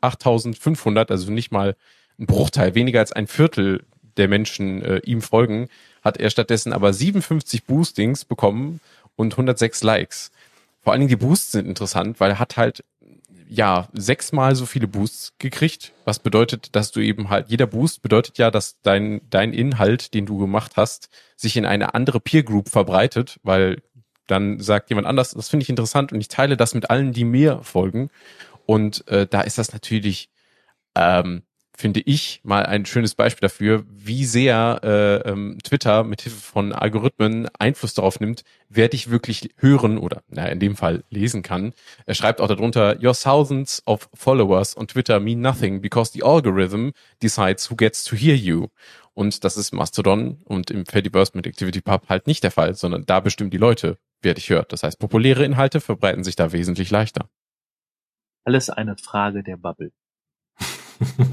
8.500, 0.00 1.10
also 1.10 1.30
nicht 1.30 1.52
mal 1.52 1.76
ein 2.18 2.26
Bruchteil, 2.26 2.74
weniger 2.74 3.00
als 3.00 3.12
ein 3.12 3.26
Viertel 3.26 3.84
der 4.16 4.28
Menschen 4.28 4.82
äh, 4.82 5.00
ihm 5.04 5.22
folgen, 5.22 5.68
hat 6.02 6.16
er 6.16 6.30
stattdessen 6.30 6.72
aber 6.72 6.92
57 6.92 7.64
Boostings 7.64 8.24
bekommen 8.24 8.80
und 9.16 9.34
106 9.34 9.82
Likes. 9.82 10.30
Vor 10.80 10.92
allen 10.92 11.00
Dingen 11.00 11.10
die 11.10 11.16
Boosts 11.16 11.52
sind 11.52 11.66
interessant, 11.66 12.20
weil 12.20 12.30
er 12.30 12.38
hat 12.38 12.56
halt 12.56 12.84
ja 13.48 13.88
sechsmal 13.92 14.54
so 14.54 14.66
viele 14.66 14.88
Boosts 14.88 15.34
gekriegt, 15.38 15.92
was 16.04 16.18
bedeutet, 16.18 16.76
dass 16.76 16.90
du 16.90 17.00
eben 17.00 17.30
halt 17.30 17.48
jeder 17.48 17.66
Boost 17.66 18.02
bedeutet 18.02 18.38
ja, 18.38 18.50
dass 18.50 18.80
dein 18.82 19.20
dein 19.30 19.52
Inhalt, 19.52 20.14
den 20.14 20.26
du 20.26 20.38
gemacht 20.38 20.72
hast, 20.76 21.08
sich 21.36 21.56
in 21.56 21.64
eine 21.64 21.94
andere 21.94 22.20
Peer 22.20 22.42
Group 22.42 22.68
verbreitet, 22.68 23.40
weil 23.42 23.82
dann 24.26 24.60
sagt 24.60 24.90
jemand 24.90 25.06
anders, 25.06 25.32
das 25.32 25.48
finde 25.48 25.64
ich 25.64 25.70
interessant 25.70 26.12
und 26.12 26.20
ich 26.20 26.28
teile 26.28 26.56
das 26.56 26.74
mit 26.74 26.90
allen, 26.90 27.12
die 27.12 27.24
mir 27.24 27.60
folgen. 27.62 28.10
Und 28.66 29.08
äh, 29.08 29.26
da 29.26 29.40
ist 29.40 29.56
das 29.56 29.72
natürlich 29.72 30.28
ähm, 30.94 31.42
finde 31.78 32.00
ich, 32.00 32.40
mal 32.42 32.66
ein 32.66 32.86
schönes 32.86 33.14
Beispiel 33.14 33.48
dafür, 33.48 33.84
wie 33.88 34.24
sehr 34.24 34.80
äh, 34.82 35.30
ähm, 35.30 35.58
Twitter 35.62 36.02
mit 36.02 36.22
Hilfe 36.22 36.40
von 36.40 36.72
Algorithmen 36.72 37.48
Einfluss 37.56 37.94
darauf 37.94 38.18
nimmt, 38.18 38.42
wer 38.68 38.88
dich 38.88 39.10
wirklich 39.10 39.50
hören 39.58 39.96
oder 39.96 40.24
na, 40.28 40.46
in 40.46 40.58
dem 40.58 40.74
Fall 40.74 41.04
lesen 41.08 41.42
kann. 41.42 41.72
Er 42.04 42.14
schreibt 42.14 42.40
auch 42.40 42.48
darunter, 42.48 42.96
Your 43.00 43.14
thousands 43.14 43.80
of 43.86 44.10
followers 44.12 44.76
on 44.76 44.88
Twitter 44.88 45.20
mean 45.20 45.40
nothing 45.40 45.80
because 45.80 46.12
the 46.12 46.24
algorithm 46.24 46.90
decides 47.22 47.70
who 47.70 47.76
gets 47.76 48.02
to 48.02 48.16
hear 48.16 48.34
you. 48.34 48.66
Und 49.14 49.44
das 49.44 49.56
ist 49.56 49.72
Mastodon 49.72 50.38
und 50.46 50.72
im 50.72 50.84
Fediverse 50.84 51.30
mit 51.36 51.46
ActivityPub 51.46 52.08
halt 52.08 52.26
nicht 52.26 52.42
der 52.42 52.50
Fall, 52.50 52.74
sondern 52.74 53.06
da 53.06 53.20
bestimmen 53.20 53.50
die 53.50 53.56
Leute, 53.56 53.98
wer 54.20 54.34
dich 54.34 54.50
hört. 54.50 54.72
Das 54.72 54.82
heißt, 54.82 54.98
populäre 54.98 55.44
Inhalte 55.44 55.80
verbreiten 55.80 56.24
sich 56.24 56.34
da 56.34 56.50
wesentlich 56.50 56.90
leichter. 56.90 57.30
Alles 58.44 58.68
eine 58.68 58.96
Frage 58.96 59.44
der 59.44 59.56
Bubble. 59.56 59.92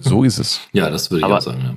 So 0.01 0.23
ist 0.23 0.37
es. 0.39 0.61
Ja, 0.73 0.89
das 0.89 1.09
würde 1.11 1.19
ich 1.19 1.25
Aber- 1.25 1.37
auch 1.37 1.41
sagen. 1.41 1.61
Ja. 1.61 1.75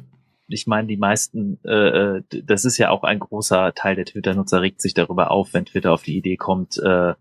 Ich 0.51 0.67
meine, 0.67 0.89
die 0.89 0.97
meisten, 0.97 1.61
äh, 1.65 2.19
äh, 2.19 2.23
das 2.43 2.65
ist 2.65 2.79
ja 2.79 2.89
auch 2.89 3.03
ein 3.03 3.19
großer 3.19 3.75
Teil 3.75 3.97
der 3.97 4.07
Twitter-Nutzer, 4.07 4.63
regt 4.63 4.81
sich 4.81 4.95
darüber 4.95 5.31
auf, 5.31 5.53
wenn 5.53 5.67
Twitter 5.67 5.93
auf 5.93 6.03
die 6.03 6.17
Idee 6.17 6.37
kommt, 6.39 6.79
äh, 6.79 7.15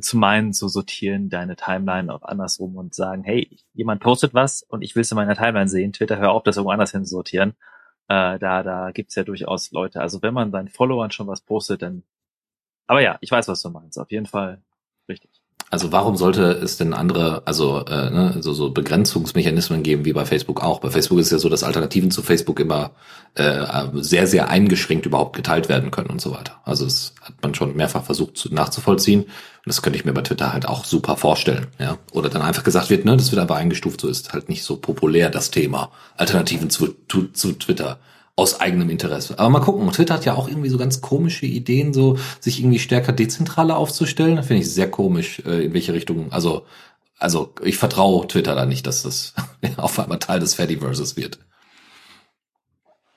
zu 0.00 0.16
meinen, 0.16 0.52
zu 0.52 0.66
sortieren 0.68 1.28
deine 1.28 1.54
Timeline 1.54 2.12
auf 2.12 2.24
andersrum 2.24 2.76
und 2.76 2.94
sagen, 2.94 3.22
hey, 3.22 3.58
jemand 3.74 4.00
postet 4.00 4.34
was 4.34 4.62
und 4.62 4.82
ich 4.82 4.96
will 4.96 5.02
es 5.02 5.12
in 5.12 5.16
meiner 5.16 5.36
Timeline 5.36 5.68
sehen. 5.68 5.92
Twitter, 5.92 6.16
hör 6.18 6.32
auf, 6.32 6.42
das 6.42 6.56
irgendwo 6.56 6.72
anders 6.72 6.90
hin 6.92 7.04
zu 7.04 7.10
sortieren. 7.10 7.50
Äh, 8.08 8.38
da, 8.40 8.62
da 8.64 8.90
gibt's 8.90 9.14
ja 9.14 9.22
durchaus 9.22 9.70
Leute. 9.70 10.00
Also 10.00 10.20
wenn 10.22 10.34
man 10.34 10.50
seinen 10.50 10.68
Followern 10.68 11.10
schon 11.12 11.28
was 11.28 11.42
postet, 11.42 11.82
dann. 11.82 12.02
Aber 12.88 13.02
ja, 13.02 13.18
ich 13.20 13.30
weiß, 13.30 13.46
was 13.48 13.62
du 13.62 13.70
meinst. 13.70 13.98
Auf 13.98 14.10
jeden 14.10 14.26
Fall 14.26 14.62
richtig. 15.08 15.41
Also 15.72 15.90
warum 15.90 16.18
sollte 16.18 16.50
es 16.50 16.76
denn 16.76 16.92
andere, 16.92 17.40
also 17.46 17.82
äh, 17.86 18.10
ne, 18.10 18.36
so, 18.40 18.52
so 18.52 18.72
Begrenzungsmechanismen 18.72 19.82
geben 19.82 20.04
wie 20.04 20.12
bei 20.12 20.26
Facebook 20.26 20.62
auch? 20.62 20.80
Bei 20.80 20.90
Facebook 20.90 21.18
ist 21.18 21.32
ja 21.32 21.38
so, 21.38 21.48
dass 21.48 21.64
Alternativen 21.64 22.10
zu 22.10 22.20
Facebook 22.20 22.60
immer 22.60 22.90
äh, 23.36 23.64
sehr, 23.94 24.26
sehr 24.26 24.50
eingeschränkt 24.50 25.06
überhaupt 25.06 25.34
geteilt 25.34 25.70
werden 25.70 25.90
können 25.90 26.10
und 26.10 26.20
so 26.20 26.30
weiter. 26.32 26.60
Also 26.66 26.84
das 26.84 27.14
hat 27.22 27.36
man 27.40 27.54
schon 27.54 27.74
mehrfach 27.74 28.04
versucht 28.04 28.36
zu, 28.36 28.52
nachzuvollziehen. 28.52 29.22
Und 29.22 29.30
das 29.64 29.80
könnte 29.80 29.98
ich 29.98 30.04
mir 30.04 30.12
bei 30.12 30.20
Twitter 30.20 30.52
halt 30.52 30.68
auch 30.68 30.84
super 30.84 31.16
vorstellen. 31.16 31.68
Ja? 31.78 31.96
Oder 32.12 32.28
dann 32.28 32.42
einfach 32.42 32.64
gesagt 32.64 32.90
wird, 32.90 33.06
ne, 33.06 33.16
das 33.16 33.32
wird 33.32 33.40
aber 33.40 33.56
eingestuft, 33.56 34.02
so 34.02 34.08
ist 34.08 34.34
halt 34.34 34.50
nicht 34.50 34.64
so 34.64 34.76
populär 34.76 35.30
das 35.30 35.50
Thema. 35.50 35.90
Alternativen 36.18 36.68
zu, 36.68 36.94
zu, 37.08 37.28
zu 37.28 37.52
Twitter 37.52 37.98
aus 38.36 38.60
eigenem 38.60 38.88
Interesse. 38.88 39.38
Aber 39.38 39.50
mal 39.50 39.60
gucken, 39.60 39.90
Twitter 39.92 40.14
hat 40.14 40.24
ja 40.24 40.34
auch 40.34 40.48
irgendwie 40.48 40.70
so 40.70 40.78
ganz 40.78 41.00
komische 41.00 41.46
Ideen, 41.46 41.92
so 41.92 42.18
sich 42.40 42.60
irgendwie 42.60 42.78
stärker 42.78 43.12
dezentraler 43.12 43.76
aufzustellen. 43.76 44.36
Das 44.36 44.46
finde 44.46 44.62
ich 44.62 44.70
sehr 44.70 44.90
komisch, 44.90 45.42
äh, 45.44 45.66
in 45.66 45.74
welche 45.74 45.92
Richtung. 45.92 46.32
Also, 46.32 46.66
also 47.18 47.54
ich 47.62 47.76
vertraue 47.76 48.26
Twitter 48.26 48.54
da 48.54 48.64
nicht, 48.64 48.86
dass 48.86 49.02
das 49.02 49.34
auf 49.76 49.98
einmal 49.98 50.18
Teil 50.18 50.40
des 50.40 50.54
Fediverses 50.54 51.16
wird. 51.16 51.38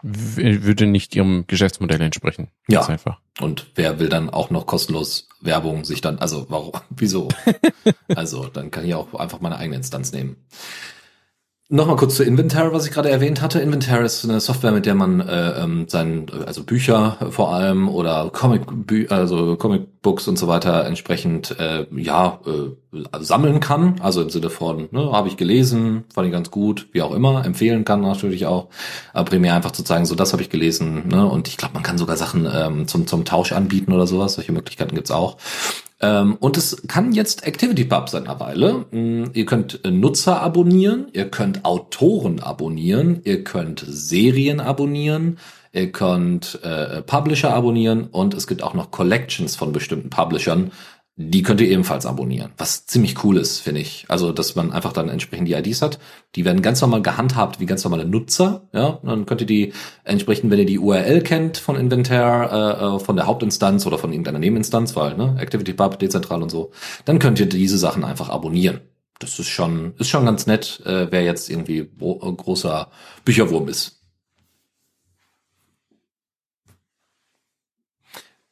Würde 0.08 0.86
nicht 0.86 1.16
ihrem 1.16 1.46
Geschäftsmodell 1.48 2.00
entsprechen. 2.00 2.50
Ja. 2.68 2.82
Ganz 2.82 2.92
einfach. 2.92 3.20
Und 3.42 3.72
wer 3.74 3.98
will 3.98 4.10
dann 4.10 4.30
auch 4.30 4.52
noch 4.52 4.68
kostenlos 4.68 5.30
Werbung 5.42 5.84
sich 5.84 6.02
dann, 6.02 6.20
also 6.20 6.46
warum, 6.50 6.74
wieso? 6.90 7.30
also 8.16 8.46
dann 8.48 8.70
kann 8.70 8.86
ich 8.86 8.94
auch 8.94 9.16
einfach 9.16 9.40
meine 9.40 9.58
eigene 9.58 9.78
Instanz 9.78 10.12
nehmen. 10.12 10.36
Nochmal 11.68 11.96
kurz 11.96 12.14
zu 12.14 12.24
Inventar, 12.24 12.72
was 12.74 12.86
ich 12.86 12.92
gerade 12.92 13.10
erwähnt 13.10 13.42
hatte. 13.42 13.60
Inventar 13.60 14.02
ist 14.02 14.24
eine 14.24 14.40
Software, 14.40 14.72
mit 14.72 14.86
der 14.86 14.94
man 14.94 15.20
äh, 15.20 15.64
ähm, 15.64 15.88
sein, 15.88 16.28
also 16.46 16.64
Bücher 16.64 17.18
vor 17.32 17.56
allem 17.56 17.90
oder 17.90 18.30
Comic, 18.32 19.12
also 19.12 19.56
Comic 19.56 20.00
Books 20.04 20.28
und 20.28 20.38
so 20.38 20.48
weiter 20.48 20.86
entsprechend 20.86 21.60
äh, 21.60 21.88
ja 21.96 22.40
äh, 22.46 23.00
sammeln 23.20 23.62
kann. 23.62 23.96
Also 24.00 24.22
im 24.22 24.30
Sinne 24.30 24.52
von, 24.52 24.90
ne, 24.92 25.12
habe 25.12 25.28
ich 25.28 25.38
gelesen, 25.38 26.04
fand 26.14 26.28
ich 26.28 26.34
ganz 26.34 26.52
gut, 26.52 26.88
wie 26.92 27.02
auch 27.02 27.16
immer, 27.16 27.44
empfehlen 27.44 27.84
kann 27.84 28.02
natürlich 28.02 28.46
auch. 28.46 28.68
Aber 29.14 29.26
primär 29.26 29.56
einfach 29.56 29.72
zu 29.72 29.84
zeigen, 29.84 30.06
so 30.06 30.14
das 30.14 30.34
habe 30.34 30.44
ich 30.44 30.52
gelesen, 30.52 31.08
ne? 31.08 31.26
Und 31.26 31.48
ich 31.48 31.58
glaube, 31.58 31.74
man 31.74 31.82
kann 31.82 31.98
sogar 31.98 32.16
Sachen 32.16 32.48
ähm, 32.54 32.88
zum 32.88 33.08
zum 33.08 33.26
Tausch 33.26 33.54
anbieten 33.54 33.92
oder 33.92 34.06
sowas. 34.06 34.36
Solche 34.36 34.52
Möglichkeiten 34.52 34.94
gibt's 34.94 35.10
auch. 35.10 35.38
Ähm, 36.02 36.36
und 36.40 36.58
es 36.58 36.88
kann 36.88 37.14
jetzt 37.14 37.48
ActivityPub 37.48 38.10
seit 38.10 38.28
einer 38.28 38.40
Weile. 38.40 38.86
Mm, 38.92 39.32
Ihr 39.34 39.46
könnt 39.46 39.84
äh, 39.86 39.92
Nutzer 39.92 40.42
abonnieren, 40.42 41.08
ihr 41.14 41.30
könnt 41.30 41.64
Autoren 41.64 42.42
abonnieren, 42.42 43.22
ihr 43.24 43.44
könnt 43.44 43.86
Serien 43.88 44.60
abonnieren, 44.60 45.38
ihr 45.72 45.92
könnt 45.92 46.60
äh, 46.64 47.02
Publisher 47.02 47.54
abonnieren 47.54 48.08
und 48.08 48.34
es 48.34 48.48
gibt 48.48 48.62
auch 48.62 48.74
noch 48.74 48.92
Collections 48.92 49.56
von 49.56 49.72
bestimmten 49.72 50.10
Publishern. 50.10 50.72
Die 51.18 51.44
könnt 51.44 51.62
ihr 51.62 51.70
ebenfalls 51.70 52.06
abonnieren, 52.06 52.52
was 52.58 52.88
ziemlich 52.88 53.24
cool 53.24 53.38
ist, 53.38 53.60
finde 53.60 53.80
ich. 53.80 54.04
Also, 54.10 54.34
dass 54.34 54.56
man 54.56 54.74
einfach 54.74 54.92
dann 54.92 55.08
entsprechend 55.08 55.48
die 55.48 55.54
IDs 55.54 55.82
hat. 55.82 55.98
Die 56.36 56.44
werden 56.44 56.62
ganz 56.62 56.82
normal 56.82 57.02
gehandhabt 57.02 57.62
wie 57.62 57.66
ganz 57.66 57.86
normale 57.86 58.04
Nutzer. 58.04 58.68
Ja, 58.74 59.00
dann 59.02 59.26
könnt 59.26 59.40
ihr 59.40 59.48
die 59.48 59.72
entsprechend, 60.04 60.52
wenn 60.52 60.60
ihr 60.60 60.66
die 60.66 60.78
URL 60.78 61.22
kennt 61.22 61.58
von 61.58 61.78
Inventar, 61.78 62.52
äh, 62.52 62.96
äh, 62.96 63.00
von 63.00 63.16
der 63.16 63.28
Hauptinstanz 63.28 63.86
oder 63.86 63.98
von 63.98 64.12
irgendeiner 64.12 64.40
Nebeninstanz, 64.40 64.94
weil 64.98 65.16
ne, 65.16 65.38
ActivityPub 65.40 65.98
dezentral 66.00 66.44
und 66.44 66.50
so, 66.50 66.72
dann 67.06 67.20
könnt 67.20 67.40
ihr 67.40 67.48
diese 67.48 67.78
Sachen 67.78 68.04
einfach 68.04 68.28
abonnieren. 68.28 68.82
Das 69.20 69.40
ist 69.40 69.48
schon, 69.48 69.94
ist 69.98 70.10
schon 70.10 70.26
ganz 70.26 70.48
nett, 70.48 70.82
äh, 70.86 71.08
wer 71.12 71.24
jetzt 71.24 71.50
irgendwie 71.50 71.80
äh, 71.80 71.88
großer 71.98 72.90
Bücherwurm 73.24 73.70
ist. 73.70 74.05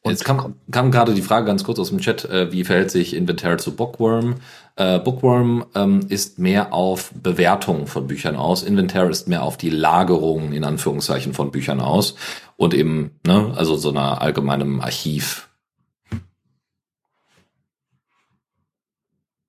Jetzt 0.06 0.26
kam, 0.26 0.56
kam 0.70 0.90
gerade 0.90 1.14
die 1.14 1.22
Frage 1.22 1.46
ganz 1.46 1.64
kurz 1.64 1.78
aus 1.78 1.88
dem 1.88 1.98
Chat, 1.98 2.26
äh, 2.26 2.52
wie 2.52 2.64
verhält 2.64 2.90
sich 2.90 3.16
Inventar 3.16 3.56
zu 3.56 3.74
Bookworm? 3.74 4.34
Äh, 4.76 4.98
Bookworm 4.98 5.64
ähm, 5.74 6.00
ist 6.10 6.38
mehr 6.38 6.74
auf 6.74 7.10
Bewertung 7.14 7.86
von 7.86 8.06
Büchern 8.06 8.36
aus. 8.36 8.62
Inventar 8.62 9.08
ist 9.08 9.28
mehr 9.28 9.42
auf 9.42 9.56
die 9.56 9.70
Lagerung 9.70 10.52
in 10.52 10.64
Anführungszeichen 10.64 11.32
von 11.32 11.50
Büchern 11.50 11.80
aus 11.80 12.16
und 12.58 12.74
eben, 12.74 13.18
ne, 13.26 13.54
also 13.56 13.76
so 13.76 13.88
einer 13.88 14.20
allgemeinem 14.20 14.82
Archiv. 14.82 15.48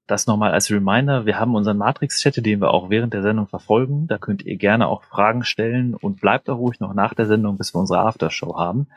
Das 0.07 0.27
nochmal 0.27 0.53
als 0.53 0.69
Reminder. 0.71 1.25
Wir 1.25 1.37
haben 1.37 1.55
unseren 1.55 1.77
Matrix-Chat, 1.77 2.45
den 2.45 2.61
wir 2.61 2.71
auch 2.71 2.89
während 2.89 3.13
der 3.13 3.23
Sendung 3.23 3.47
verfolgen. 3.47 4.07
Da 4.07 4.19
könnt 4.19 4.45
ihr 4.45 4.55
gerne 4.55 4.87
auch 4.87 5.03
Fragen 5.03 5.43
stellen 5.43 5.95
und 5.95 6.21
bleibt 6.21 6.49
auch 6.49 6.59
ruhig 6.59 6.79
noch 6.79 6.93
nach 6.93 7.13
der 7.13 7.25
Sendung, 7.25 7.57
bis 7.57 7.73
wir 7.73 7.81
unsere 7.81 7.99
Aftershow 7.99 8.55
haben. 8.55 8.87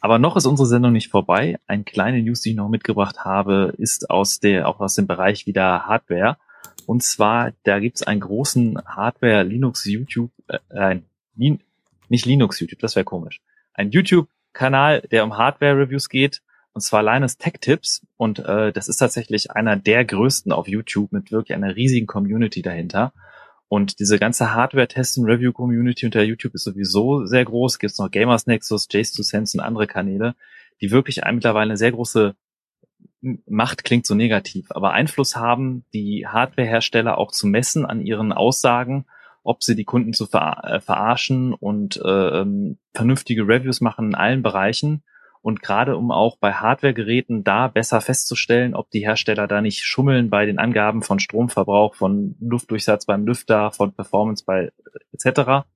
Aber 0.00 0.18
noch 0.18 0.36
ist 0.36 0.46
unsere 0.46 0.66
Sendung 0.66 0.92
nicht 0.92 1.10
vorbei. 1.10 1.58
Ein 1.66 1.84
kleine 1.84 2.22
News, 2.22 2.40
die 2.40 2.50
ich 2.50 2.56
noch 2.56 2.68
mitgebracht 2.68 3.24
habe, 3.24 3.74
ist 3.78 4.10
aus 4.10 4.38
der, 4.38 4.68
auch 4.68 4.80
aus 4.80 4.94
dem 4.94 5.06
Bereich 5.06 5.46
wieder 5.46 5.86
Hardware. 5.86 6.36
Und 6.86 7.02
zwar, 7.02 7.52
da 7.64 7.80
gibt's 7.80 8.02
einen 8.02 8.20
großen 8.20 8.78
Hardware 8.86 9.42
Linux 9.42 9.84
YouTube, 9.84 10.30
äh, 10.70 11.00
Lin, 11.36 11.60
nicht 12.08 12.26
Linux 12.26 12.60
YouTube, 12.60 12.78
das 12.78 12.96
wäre 12.96 13.04
komisch. 13.04 13.40
Ein 13.74 13.90
YouTube-Kanal, 13.90 15.02
der 15.10 15.24
um 15.24 15.36
Hardware-Reviews 15.36 16.08
geht 16.08 16.42
und 16.72 16.80
zwar 16.80 17.02
Linus 17.02 17.36
Tech 17.36 17.54
Tips 17.60 18.06
und 18.16 18.38
äh, 18.38 18.72
das 18.72 18.88
ist 18.88 18.98
tatsächlich 18.98 19.50
einer 19.50 19.76
der 19.76 20.04
größten 20.04 20.52
auf 20.52 20.68
YouTube 20.68 21.12
mit 21.12 21.32
wirklich 21.32 21.56
einer 21.56 21.76
riesigen 21.76 22.06
Community 22.06 22.62
dahinter. 22.62 23.12
Und 23.68 23.98
diese 23.98 24.18
ganze 24.18 24.54
Hardware-Test- 24.54 25.18
und 25.18 25.26
Review-Community 25.26 26.06
unter 26.06 26.22
YouTube 26.22 26.54
ist 26.54 26.64
sowieso 26.64 27.26
sehr 27.26 27.44
groß. 27.44 27.78
Gibt 27.78 27.92
es 27.92 27.98
noch 27.98 28.10
Gamers 28.10 28.46
Nexus, 28.46 28.88
Jace2Sense 28.88 29.56
und 29.56 29.60
andere 29.60 29.86
Kanäle, 29.86 30.34
die 30.80 30.90
wirklich 30.90 31.20
mittlerweile 31.30 31.70
eine 31.70 31.76
sehr 31.76 31.92
große 31.92 32.34
Macht 33.20 33.82
klingt 33.82 34.06
so 34.06 34.14
negativ, 34.14 34.66
aber 34.70 34.92
Einfluss 34.92 35.34
haben, 35.34 35.84
die 35.92 36.26
Hardware-Hersteller 36.28 37.18
auch 37.18 37.32
zu 37.32 37.48
messen 37.48 37.84
an 37.84 38.00
ihren 38.00 38.32
Aussagen, 38.32 39.06
ob 39.42 39.64
sie 39.64 39.74
die 39.74 39.84
Kunden 39.84 40.12
zu 40.12 40.26
ver 40.26 40.62
äh, 40.62 40.80
verarschen 40.80 41.52
und 41.52 41.96
äh, 41.96 42.40
ähm, 42.40 42.78
vernünftige 42.94 43.42
Reviews 43.42 43.80
machen 43.80 44.08
in 44.08 44.14
allen 44.14 44.42
Bereichen. 44.42 45.02
Und 45.40 45.62
gerade 45.62 45.96
um 45.96 46.10
auch 46.10 46.36
bei 46.36 46.52
Hardware-Geräten 46.52 47.44
da 47.44 47.68
besser 47.68 48.00
festzustellen, 48.00 48.74
ob 48.74 48.90
die 48.90 49.00
Hersteller 49.00 49.46
da 49.46 49.60
nicht 49.60 49.84
schummeln 49.84 50.30
bei 50.30 50.46
den 50.46 50.58
Angaben 50.58 51.02
von 51.02 51.20
Stromverbrauch, 51.20 51.94
von 51.94 52.36
Luftdurchsatz 52.40 53.06
beim 53.06 53.26
Lüfter, 53.26 53.70
von 53.70 53.92
Performance 53.92 54.44
bei 54.44 54.72
etc., 55.12 55.66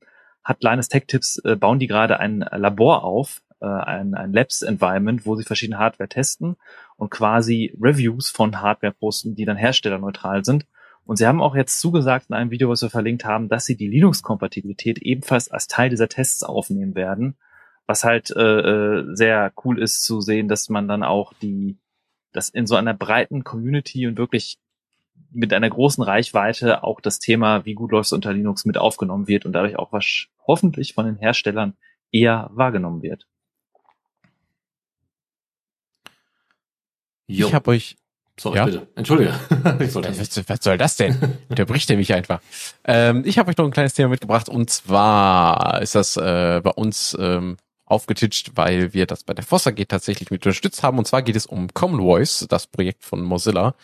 hat 0.44 0.62
Linus 0.62 0.88
Tech 0.88 1.04
Tips, 1.06 1.38
äh, 1.44 1.56
bauen 1.56 1.78
die 1.78 1.86
gerade 1.86 2.18
ein 2.18 2.40
Labor 2.40 3.04
auf, 3.04 3.42
äh, 3.60 3.66
ein, 3.66 4.14
ein 4.14 4.32
Labs-Environment, 4.32 5.24
wo 5.24 5.36
sie 5.36 5.44
verschiedene 5.44 5.78
Hardware 5.78 6.08
testen 6.08 6.56
und 6.96 7.10
quasi 7.10 7.76
Reviews 7.80 8.28
von 8.28 8.60
Hardware 8.60 8.92
posten, 8.92 9.36
die 9.36 9.44
dann 9.44 9.56
herstellerneutral 9.56 10.44
sind 10.44 10.66
Und 11.04 11.16
sie 11.16 11.26
haben 11.26 11.40
auch 11.40 11.54
jetzt 11.54 11.80
zugesagt 11.80 12.26
in 12.28 12.34
einem 12.34 12.50
Video, 12.50 12.68
was 12.68 12.82
wir 12.82 12.90
verlinkt 12.90 13.24
haben, 13.24 13.48
dass 13.48 13.64
sie 13.64 13.76
die 13.76 13.88
Linux-Kompatibilität 13.88 14.98
ebenfalls 14.98 15.48
als 15.48 15.68
Teil 15.68 15.90
dieser 15.90 16.08
Tests 16.08 16.42
aufnehmen 16.42 16.94
werden. 16.96 17.36
Was 17.87 18.05
halt 18.05 18.30
äh, 18.30 18.41
äh 18.41 19.14
sehr 19.14 19.53
cool 19.64 19.80
ist 19.80 20.05
zu 20.05 20.20
sehen, 20.20 20.49
dass 20.49 20.68
man 20.68 20.89
dann 20.89 21.03
auch 21.03 21.33
die, 21.35 21.78
dass 22.33 22.49
in 22.49 22.66
so 22.66 22.76
einer 22.76 22.95
breiten 22.95 23.45
Community 23.45 24.07
und 24.07 24.18
wirklich 24.18 24.59
mit 25.30 25.53
einer 25.53 25.70
großen 25.70 26.03
Reichweite 26.03 26.85
auch 26.85 27.01
das 27.01 27.18
Thema, 27.18 27.64
wie 27.64 27.74
gut 27.74 27.91
läuft 27.91 28.07
es 28.07 28.12
unter 28.12 28.33
Linux 28.33 28.64
mit 28.64 28.78
aufgenommen 28.78 29.28
wird 29.28 29.47
und 29.47 29.53
dadurch 29.53 29.76
auch 29.76 29.93
was 29.93 30.26
hoffentlich 30.47 30.95
von 30.95 31.07
den 31.07 31.16
Herstellern 31.16 31.74
eher 32.11 32.51
wahrgenommen 32.53 33.03
wird. 33.03 33.26
Jo. 37.26 37.47
Ich 37.47 37.55
habe 37.55 37.70
euch 37.70 37.97
Sorry, 38.39 38.57
ja? 38.57 38.64
bitte. 38.64 38.89
Entschuldige. 38.95 39.35
was, 39.49 40.49
was, 40.49 40.59
soll 40.62 40.78
das 40.78 40.97
denn? 40.97 41.16
Unterbricht 41.49 41.91
er 41.91 41.97
mich 41.97 42.12
einfach. 42.14 42.41
Ähm, 42.85 43.22
ich 43.26 43.39
habe 43.39 43.51
euch 43.51 43.57
noch 43.57 43.66
ein 43.66 43.70
kleines 43.70 43.95
Thema 43.95 44.09
mitgebracht 44.09 44.49
und 44.49 44.70
zwar 44.70 45.80
ist 45.83 45.95
das 45.95 46.16
äh, 46.16 46.61
bei 46.62 46.70
uns 46.70 47.16
ähm, 47.20 47.57
aufgetitscht, 47.93 48.53
weil 48.55 48.93
wir 48.95 49.07
das 49.07 49.22
bei 49.22 49.34
der 49.34 49.45
Fossa 49.45 49.70
geht 49.70 49.90
tatsächlich 49.90 50.30
mit 50.30 50.45
unterstützt 50.45 50.82
haben. 50.82 50.99
Und 50.99 51.07
zwar 51.07 51.22
geht 51.22 51.36
es 51.36 51.47
um 51.47 51.72
Common 51.72 52.01
Voice, 52.01 52.47
das 52.49 52.66
Projekt 52.66 53.05
von 53.05 53.22
Mozilla 53.22 53.74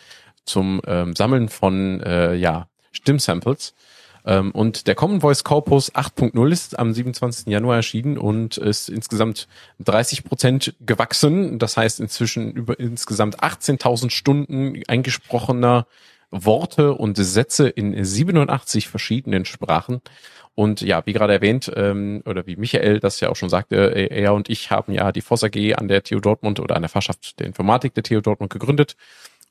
zum 0.45 0.81
ähm, 0.87 1.15
Sammeln 1.15 1.47
von 1.47 2.01
äh, 2.01 2.35
ja, 2.35 2.67
Stimmsamples. 2.91 3.73
Ähm, 4.25 4.51
und 4.51 4.87
der 4.87 4.95
Common 4.95 5.21
Voice 5.21 5.43
Corpus 5.43 5.93
8.0 5.93 6.51
ist 6.51 6.77
am 6.77 6.93
27. 6.93 7.47
Januar 7.47 7.77
erschienen 7.77 8.17
und 8.17 8.57
ist 8.57 8.89
insgesamt 8.89 9.47
30 9.79 10.23
Prozent 10.23 10.75
gewachsen. 10.81 11.59
Das 11.59 11.77
heißt 11.77 11.99
inzwischen 11.99 12.51
über 12.51 12.79
insgesamt 12.79 13.39
18.000 13.41 14.09
Stunden 14.09 14.81
eingesprochener 14.87 15.85
Worte 16.31 16.93
und 16.93 17.17
Sätze 17.17 17.69
in 17.69 18.03
87 18.03 18.87
verschiedenen 18.87 19.45
Sprachen. 19.45 20.01
Und 20.55 20.81
ja, 20.81 21.05
wie 21.05 21.13
gerade 21.13 21.33
erwähnt, 21.33 21.71
ähm, 21.75 22.21
oder 22.25 22.45
wie 22.45 22.57
Michael 22.57 22.99
das 22.99 23.19
ja 23.21 23.29
auch 23.29 23.35
schon 23.35 23.49
sagte, 23.49 23.95
äh, 23.95 24.07
er 24.07 24.33
und 24.33 24.49
ich 24.49 24.71
haben 24.71 24.91
ja 24.91 25.11
die 25.11 25.21
Voss 25.21 25.43
AG 25.43 25.75
an 25.75 25.87
der 25.87 26.03
TU 26.03 26.19
Dortmund 26.19 26.59
oder 26.59 26.75
an 26.75 26.81
der 26.81 26.89
Fachschaft 26.89 27.39
der 27.39 27.47
Informatik 27.47 27.93
der 27.93 28.03
TU 28.03 28.19
Dortmund 28.19 28.51
gegründet 28.51 28.95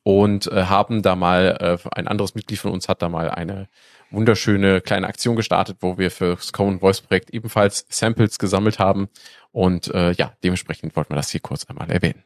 und 0.03 0.47
äh, 0.49 0.65
haben 0.65 1.03
da 1.03 1.17
mal, 1.17 1.57
äh, 1.61 1.89
ein 1.93 2.09
anderes 2.09 2.35
Mitglied 2.35 2.59
von 2.59 2.73
uns 2.73 2.89
hat 2.89 3.03
da 3.03 3.09
mal 3.09 3.31
eine 3.31 3.69
wunderschöne 4.11 4.81
kleine 4.81 5.07
Aktion 5.07 5.37
gestartet, 5.37 5.79
wo 5.81 5.99
wir 5.99 6.11
für 6.11 6.37
das 6.37 6.53
Common 6.53 6.81
Voice 6.81 7.01
Projekt 7.01 7.31
ebenfalls 7.31 7.87
Samples 7.89 8.39
gesammelt 8.39 8.79
haben. 8.79 9.09
Und 9.53 9.89
äh, 9.89 10.13
ja, 10.13 10.33
dementsprechend 10.43 10.97
wollten 10.97 11.11
wir 11.11 11.17
das 11.17 11.31
hier 11.31 11.41
kurz 11.41 11.65
einmal 11.67 11.91
erwähnen. 11.91 12.25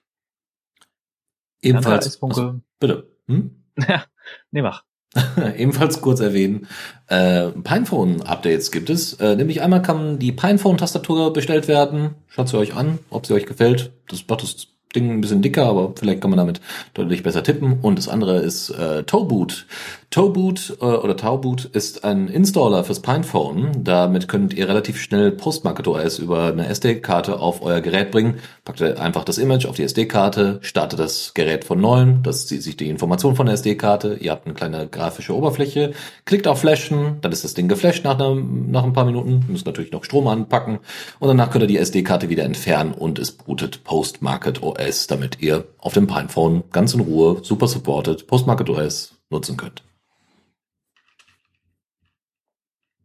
Ebenfalls. 1.61 2.23
Also, 2.23 2.61
bitte. 2.79 3.11
Hm? 3.27 3.62
Ja, 3.89 4.05
nee, 4.51 4.63
mach. 4.63 4.85
Ebenfalls 5.57 6.01
kurz 6.01 6.21
erwähnen, 6.21 6.67
äh, 7.09 7.49
Pinephone-Updates 7.49 8.71
gibt 8.71 8.89
es. 8.89 9.15
Äh, 9.15 9.37
nämlich 9.37 9.61
einmal 9.61 9.83
kann 9.83 10.19
die 10.19 10.33
Pinephone-Tastatur 10.33 11.33
bestellt 11.33 11.69
werden. 11.69 12.15
Schaut 12.29 12.49
sie 12.49 12.57
euch 12.57 12.75
an, 12.75 12.99
ob 13.11 13.27
sie 13.27 13.35
euch 13.35 13.47
gefällt. 13.47 13.93
Das 14.09 14.27
macht 14.29 14.43
das 14.43 14.69
Ding 14.95 15.11
ein 15.11 15.21
bisschen 15.21 15.43
dicker, 15.43 15.67
aber 15.67 15.93
vielleicht 15.97 16.21
kann 16.21 16.31
man 16.31 16.39
damit 16.39 16.61
deutlich 16.95 17.23
besser 17.23 17.43
tippen. 17.43 17.81
Und 17.81 17.99
das 17.99 18.09
andere 18.09 18.39
ist 18.39 18.71
äh, 18.71 19.03
Toeboot. 19.05 19.67
Toeboot 20.13 20.77
äh, 20.83 20.85
oder 20.85 21.17
Tauboot 21.17 21.65
ist 21.65 22.05
ein 22.05 22.29
Installer 22.29 22.85
fürs 22.85 23.01
Pinephone. 23.01 23.83
Damit 23.83 24.29
könnt 24.29 24.53
ihr 24.53 24.69
relativ 24.69 25.01
schnell 25.01 25.33
Postmarket 25.33 25.89
OS 25.89 26.19
über 26.19 26.49
eine 26.49 26.67
SD-Karte 26.67 27.41
auf 27.41 27.63
euer 27.63 27.81
Gerät 27.81 28.11
bringen. 28.11 28.35
Packt 28.67 28.83
ihr 28.83 29.01
einfach 29.01 29.25
das 29.25 29.39
Image 29.39 29.65
auf 29.65 29.77
die 29.77 29.85
SD-Karte, 29.85 30.59
startet 30.61 30.99
das 30.99 31.33
Gerät 31.33 31.65
von 31.65 31.81
neuem, 31.81 32.23
das 32.23 32.47
zieht 32.47 32.63
sich 32.63 32.77
die 32.77 32.91
Information 32.91 33.37
von 33.37 33.47
der 33.47 33.55
SD-Karte, 33.55 34.19
ihr 34.21 34.33
habt 34.33 34.45
eine 34.45 34.55
kleine 34.55 34.87
grafische 34.87 35.35
Oberfläche, 35.35 35.95
klickt 36.27 36.47
auf 36.47 36.61
Flashen, 36.61 37.17
dann 37.23 37.33
ist 37.33 37.45
das 37.45 37.55
Ding 37.55 37.69
geflasht 37.69 38.05
nach, 38.05 38.21
einem, 38.21 38.71
nach 38.71 38.85
ein 38.85 38.93
paar 38.93 39.07
Minuten, 39.07 39.47
müsst 39.49 39.65
natürlich 39.65 39.93
noch 39.93 40.05
Strom 40.05 40.27
anpacken 40.29 40.81
und 41.21 41.29
danach 41.29 41.51
könnt 41.51 41.65
ihr 41.65 41.69
die 41.69 41.79
SD-Karte 41.79 42.29
wieder 42.29 42.45
entfernen 42.45 42.93
und 42.93 43.19
es 43.19 43.33
bootet 43.33 43.83
Postmarket 43.83 44.63
OS, 44.63 45.07
damit 45.07 45.41
ihr 45.41 45.65
auf 45.79 45.95
dem 45.95 46.07
Pinephone 46.07 46.65
ganz 46.71 46.93
in 46.93 47.01
Ruhe, 47.01 47.39
super 47.43 47.67
supported, 47.67 48.27
Postmarket 48.27 48.69
OS 48.69 49.15
nutzen 49.31 49.57
könnt. 49.57 49.83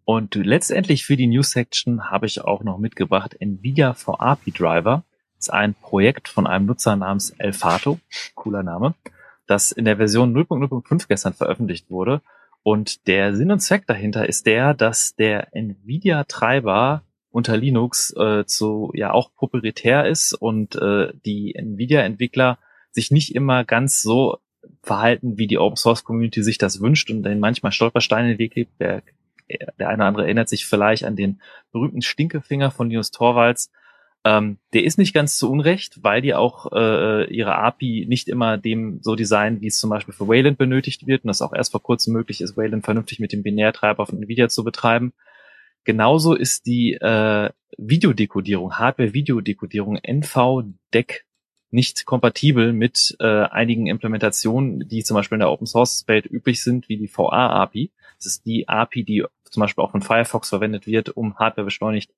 Und 0.09 0.35
letztendlich 0.35 1.05
für 1.05 1.17
die 1.17 1.27
News 1.27 1.51
Section 1.51 2.09
habe 2.09 2.27
ich 2.27 2.39
auch 2.39 2.63
noch 2.63 2.77
mitgebracht 2.77 3.35
Nvidia 3.41 3.93
for 3.93 4.21
API 4.21 4.51
Driver. 4.51 5.03
Ist 5.37 5.51
ein 5.51 5.73
Projekt 5.73 6.29
von 6.29 6.47
einem 6.47 6.65
Nutzer 6.65 6.95
namens 6.95 7.31
Elfato, 7.31 7.99
cooler 8.33 8.63
Name, 8.63 8.95
das 9.47 9.73
in 9.73 9.83
der 9.83 9.97
Version 9.97 10.33
0.0.5 10.33 11.09
gestern 11.09 11.33
veröffentlicht 11.33 11.91
wurde. 11.91 12.21
Und 12.63 13.05
der 13.07 13.35
Sinn 13.35 13.51
und 13.51 13.59
Zweck 13.59 13.85
dahinter 13.85 14.29
ist 14.29 14.45
der, 14.45 14.73
dass 14.73 15.17
der 15.17 15.53
Nvidia 15.53 16.23
Treiber 16.23 17.03
unter 17.29 17.57
Linux 17.57 18.15
äh, 18.15 18.45
zu 18.45 18.93
ja 18.93 19.11
auch 19.11 19.35
proprietär 19.35 20.07
ist 20.07 20.31
und 20.31 20.77
äh, 20.77 21.11
die 21.25 21.53
Nvidia 21.53 21.99
Entwickler 21.99 22.59
sich 22.91 23.11
nicht 23.11 23.35
immer 23.35 23.65
ganz 23.65 24.01
so 24.01 24.37
verhalten, 24.83 25.37
wie 25.37 25.47
die 25.47 25.57
Open 25.57 25.75
Source 25.75 26.05
Community 26.05 26.43
sich 26.43 26.57
das 26.57 26.79
wünscht 26.79 27.11
und 27.11 27.23
dann 27.23 27.41
manchmal 27.41 27.73
Stolpersteine 27.73 28.31
in 28.31 28.37
den 28.37 28.39
Weg 28.39 28.55
lebt. 28.55 28.79
Der 28.79 29.03
der 29.49 29.89
eine 29.89 29.97
oder 29.97 30.05
andere 30.05 30.23
erinnert 30.25 30.49
sich 30.49 30.65
vielleicht 30.65 31.03
an 31.03 31.15
den 31.15 31.41
berühmten 31.71 32.01
Stinkefinger 32.01 32.71
von 32.71 32.89
Linus 32.89 33.11
Torvalds. 33.11 33.71
Ähm, 34.23 34.57
der 34.73 34.83
ist 34.83 34.97
nicht 34.97 35.13
ganz 35.13 35.37
zu 35.37 35.49
Unrecht, 35.49 36.03
weil 36.03 36.21
die 36.21 36.33
auch 36.33 36.71
äh, 36.73 37.33
ihre 37.33 37.55
API 37.55 38.05
nicht 38.09 38.27
immer 38.27 38.57
dem 38.57 38.99
so 39.01 39.15
designen, 39.15 39.61
wie 39.61 39.67
es 39.67 39.77
zum 39.77 39.89
Beispiel 39.89 40.13
für 40.13 40.27
Wayland 40.27 40.57
benötigt 40.57 41.07
wird 41.07 41.23
und 41.23 41.29
das 41.29 41.41
auch 41.41 41.53
erst 41.53 41.71
vor 41.71 41.81
kurzem 41.81 42.13
möglich 42.13 42.41
ist, 42.41 42.57
Wayland 42.57 42.83
vernünftig 42.83 43.19
mit 43.19 43.31
dem 43.31 43.43
Binärtreiber 43.43 44.05
von 44.05 44.21
Nvidia 44.21 44.49
zu 44.49 44.63
betreiben. 44.63 45.13
Genauso 45.85 46.33
ist 46.33 46.65
die 46.65 46.93
äh, 46.95 47.49
Videodekodierung, 47.77 48.73
Hardware-Videodekodierung 48.77 49.97
NVDEC 50.03 51.25
nicht 51.69 52.05
kompatibel 52.05 52.73
mit 52.73 53.15
äh, 53.19 53.25
einigen 53.43 53.87
Implementationen, 53.87 54.87
die 54.87 55.03
zum 55.03 55.15
Beispiel 55.15 55.37
in 55.37 55.41
der 55.41 55.51
Open 55.51 55.67
Source 55.67 56.05
Welt 56.07 56.25
üblich 56.25 56.63
sind, 56.63 56.89
wie 56.89 56.97
die 56.97 57.09
VA-API. 57.13 57.91
Das 58.17 58.25
ist 58.25 58.45
die 58.45 58.67
API, 58.67 59.03
die 59.03 59.25
zum 59.49 59.61
Beispiel 59.61 59.83
auch 59.83 59.91
von 59.91 60.01
Firefox 60.01 60.49
verwendet 60.49 60.87
wird, 60.87 61.09
um 61.09 61.37
Hardware 61.37 61.65
beschleunigt 61.65 62.11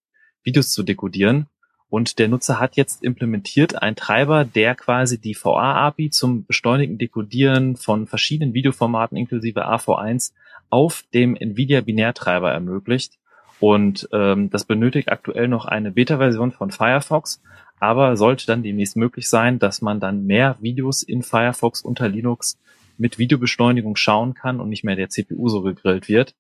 Videos 0.44 0.72
zu 0.72 0.84
dekodieren. 0.84 1.48
Und 1.90 2.20
der 2.20 2.28
Nutzer 2.28 2.60
hat 2.60 2.76
jetzt 2.76 3.04
implementiert 3.04 3.82
einen 3.82 3.96
Treiber, 3.96 4.46
der 4.46 4.76
quasi 4.76 5.20
die 5.20 5.36
VA-API 5.36 6.12
zum 6.12 6.46
beschleunigten 6.46 7.00
Dekodieren 7.00 7.76
von 7.78 8.06
verschiedenen 8.06 8.54
Videoformaten 8.54 9.18
inklusive 9.18 9.68
AV1 9.68 10.34
auf 10.70 11.04
dem 11.14 11.36
NVIDIA-Binärtreiber 11.36 12.52
ermöglicht. 12.52 13.18
Und 13.60 14.08
ähm, 14.14 14.52
das 14.52 14.66
benötigt 14.66 15.10
aktuell 15.10 15.48
noch 15.48 15.66
eine 15.66 15.92
Beta-Version 15.92 16.52
von 16.52 16.70
Firefox, 16.72 17.42
aber 17.80 18.16
sollte 18.18 18.46
dann 18.46 18.64
demnächst 18.64 18.96
möglich 18.96 19.28
sein, 19.28 19.58
dass 19.58 19.82
man 19.82 20.00
dann 20.00 20.26
mehr 20.26 20.58
Videos 20.62 21.02
in 21.02 21.24
Firefox 21.24 21.82
unter 21.82 22.08
Linux 22.08 22.60
mit 22.98 23.18
Videobeschleunigung 23.18 23.96
schauen 23.96 24.34
kann 24.34 24.60
und 24.60 24.70
nicht 24.70 24.84
mehr 24.84 24.96
der 24.96 25.10
CPU 25.10 25.50
so 25.50 25.62
gegrillt 25.62 26.08
wird. 26.08 26.36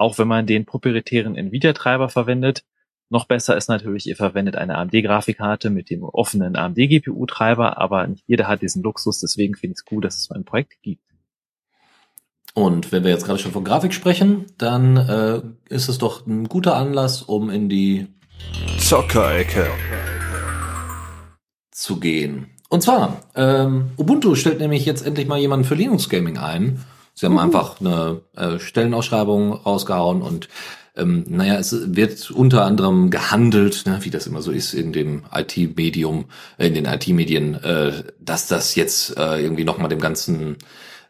Auch 0.00 0.16
wenn 0.16 0.28
man 0.28 0.46
den 0.46 0.64
proprietären 0.64 1.36
Nvidia-Treiber 1.36 2.08
verwendet. 2.08 2.64
Noch 3.10 3.26
besser 3.26 3.54
ist 3.58 3.68
natürlich, 3.68 4.06
ihr 4.06 4.16
verwendet 4.16 4.56
eine 4.56 4.78
AMD-Grafikkarte 4.78 5.68
mit 5.68 5.90
dem 5.90 6.04
offenen 6.04 6.56
AMD-GPU-Treiber, 6.56 7.76
aber 7.76 8.06
nicht 8.06 8.24
jeder 8.26 8.48
hat 8.48 8.62
diesen 8.62 8.82
Luxus, 8.82 9.20
deswegen 9.20 9.56
finde 9.56 9.72
ich 9.72 9.80
es 9.80 9.84
gut, 9.84 10.06
dass 10.06 10.16
es 10.16 10.24
so 10.24 10.34
ein 10.34 10.46
Projekt 10.46 10.80
gibt. 10.80 11.02
Und 12.54 12.92
wenn 12.92 13.04
wir 13.04 13.10
jetzt 13.10 13.26
gerade 13.26 13.38
schon 13.38 13.52
von 13.52 13.62
Grafik 13.62 13.92
sprechen, 13.92 14.46
dann 14.56 14.96
äh, 14.96 15.42
ist 15.68 15.90
es 15.90 15.98
doch 15.98 16.26
ein 16.26 16.48
guter 16.48 16.76
Anlass, 16.76 17.20
um 17.20 17.50
in 17.50 17.68
die 17.68 18.06
Zockerecke 18.78 19.66
zu 21.72 22.00
gehen. 22.00 22.46
Und 22.70 22.82
zwar, 22.82 23.20
ähm, 23.34 23.90
Ubuntu 23.98 24.34
stellt 24.34 24.60
nämlich 24.60 24.86
jetzt 24.86 25.04
endlich 25.04 25.28
mal 25.28 25.38
jemanden 25.38 25.66
für 25.66 25.74
Linux 25.74 26.08
Gaming 26.08 26.38
ein. 26.38 26.82
Sie 27.14 27.26
haben 27.26 27.36
uh. 27.36 27.40
einfach 27.40 27.80
eine 27.80 28.22
äh, 28.36 28.58
Stellenausschreibung 28.58 29.52
rausgehauen 29.52 30.22
und 30.22 30.48
ähm, 30.96 31.24
naja, 31.28 31.54
es 31.54 31.94
wird 31.96 32.30
unter 32.30 32.64
anderem 32.64 33.10
gehandelt, 33.10 33.84
ne, 33.86 33.98
wie 34.02 34.10
das 34.10 34.26
immer 34.26 34.42
so 34.42 34.50
ist 34.50 34.74
in 34.74 34.92
dem 34.92 35.22
IT-Medium, 35.32 36.26
äh, 36.58 36.66
in 36.66 36.74
den 36.74 36.84
IT-Medien, 36.86 37.54
äh, 37.54 38.04
dass 38.20 38.48
das 38.48 38.74
jetzt 38.74 39.16
äh, 39.16 39.40
irgendwie 39.40 39.64
nochmal 39.64 39.88
dem 39.88 40.00
ganzen 40.00 40.56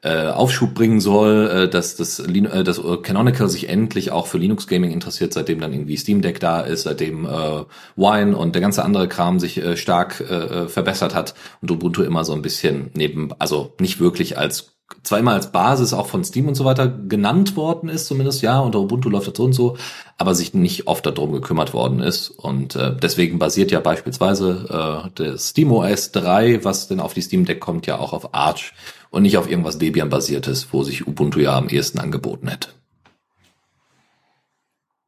äh, 0.03 0.29
Aufschub 0.29 0.75
bringen 0.75 1.01
soll, 1.01 1.51
äh, 1.51 1.69
dass 1.69 1.97
das, 1.97 2.21
äh, 2.21 2.65
dass 2.65 2.81
Canonical 3.03 3.49
sich 3.49 3.69
endlich 3.69 4.13
auch 4.13 4.27
für 4.27 4.39
Linux 4.39 4.67
Gaming 4.67 4.91
interessiert, 4.93 5.33
seitdem 5.33 5.61
dann 5.61 5.73
irgendwie 5.73 5.97
Steam 5.97 6.23
Deck 6.23 6.41
da 6.41 6.61
ist, 6.61 6.83
seitdem 6.85 7.27
äh, 7.27 7.65
Wine 7.97 8.37
und 8.37 8.55
der 8.55 8.63
ganze 8.63 8.85
andere 8.85 9.09
Kram 9.09 9.39
sich 9.41 9.59
äh, 9.59 9.77
stark 9.77 10.21
äh, 10.21 10.69
verbessert 10.69 11.15
hat 11.15 11.35
und 11.61 11.71
Ubuntu 11.71 12.03
immer 12.03 12.25
so 12.25 12.33
ein 12.33 12.43
bisschen 12.43 12.91
neben, 12.95 13.33
also 13.39 13.75
nicht 13.79 14.01
wirklich 14.01 14.39
als 14.39 14.80
zwar 15.03 15.19
immer 15.19 15.33
als 15.33 15.53
Basis 15.53 15.93
auch 15.93 16.07
von 16.07 16.25
Steam 16.25 16.49
und 16.49 16.55
so 16.55 16.65
weiter 16.65 16.89
genannt 16.89 17.57
worden 17.57 17.89
ist, 17.89 18.07
zumindest 18.07 18.43
ja, 18.43 18.59
unter 18.61 18.81
Ubuntu 18.81 19.09
läuft 19.09 19.29
das 19.29 19.37
so 19.37 19.45
und 19.45 19.53
so, 19.53 19.77
aber 20.19 20.35
sich 20.35 20.55
nicht 20.55 20.87
oft 20.87 21.07
darum 21.07 21.33
gekümmert 21.33 21.73
worden 21.73 22.01
ist. 22.01 22.31
Und 22.31 22.77
äh, 22.77 22.95
deswegen 22.97 23.39
basiert 23.39 23.71
ja 23.71 23.81
beispielsweise 23.81 25.07
äh, 25.07 25.11
der 25.11 25.39
SteamOS 25.39 26.13
3, 26.13 26.65
was 26.65 26.89
denn 26.89 27.01
auf 27.01 27.15
die 27.15 27.23
Steam 27.23 27.45
Deck 27.45 27.61
kommt, 27.61 27.87
ja 27.87 27.99
auch 27.99 28.13
auf 28.13 28.35
Arch 28.35 28.73
und 29.11 29.23
nicht 29.23 29.39
auf 29.39 29.51
irgendwas 29.51 29.79
Debian-basiertes, 29.79 30.69
wo 30.73 30.83
sich 30.83 31.07
Ubuntu 31.07 31.41
ja 31.41 31.57
am 31.57 31.69
ehesten 31.69 31.99
angeboten 31.99 32.49
hätte. 32.49 32.71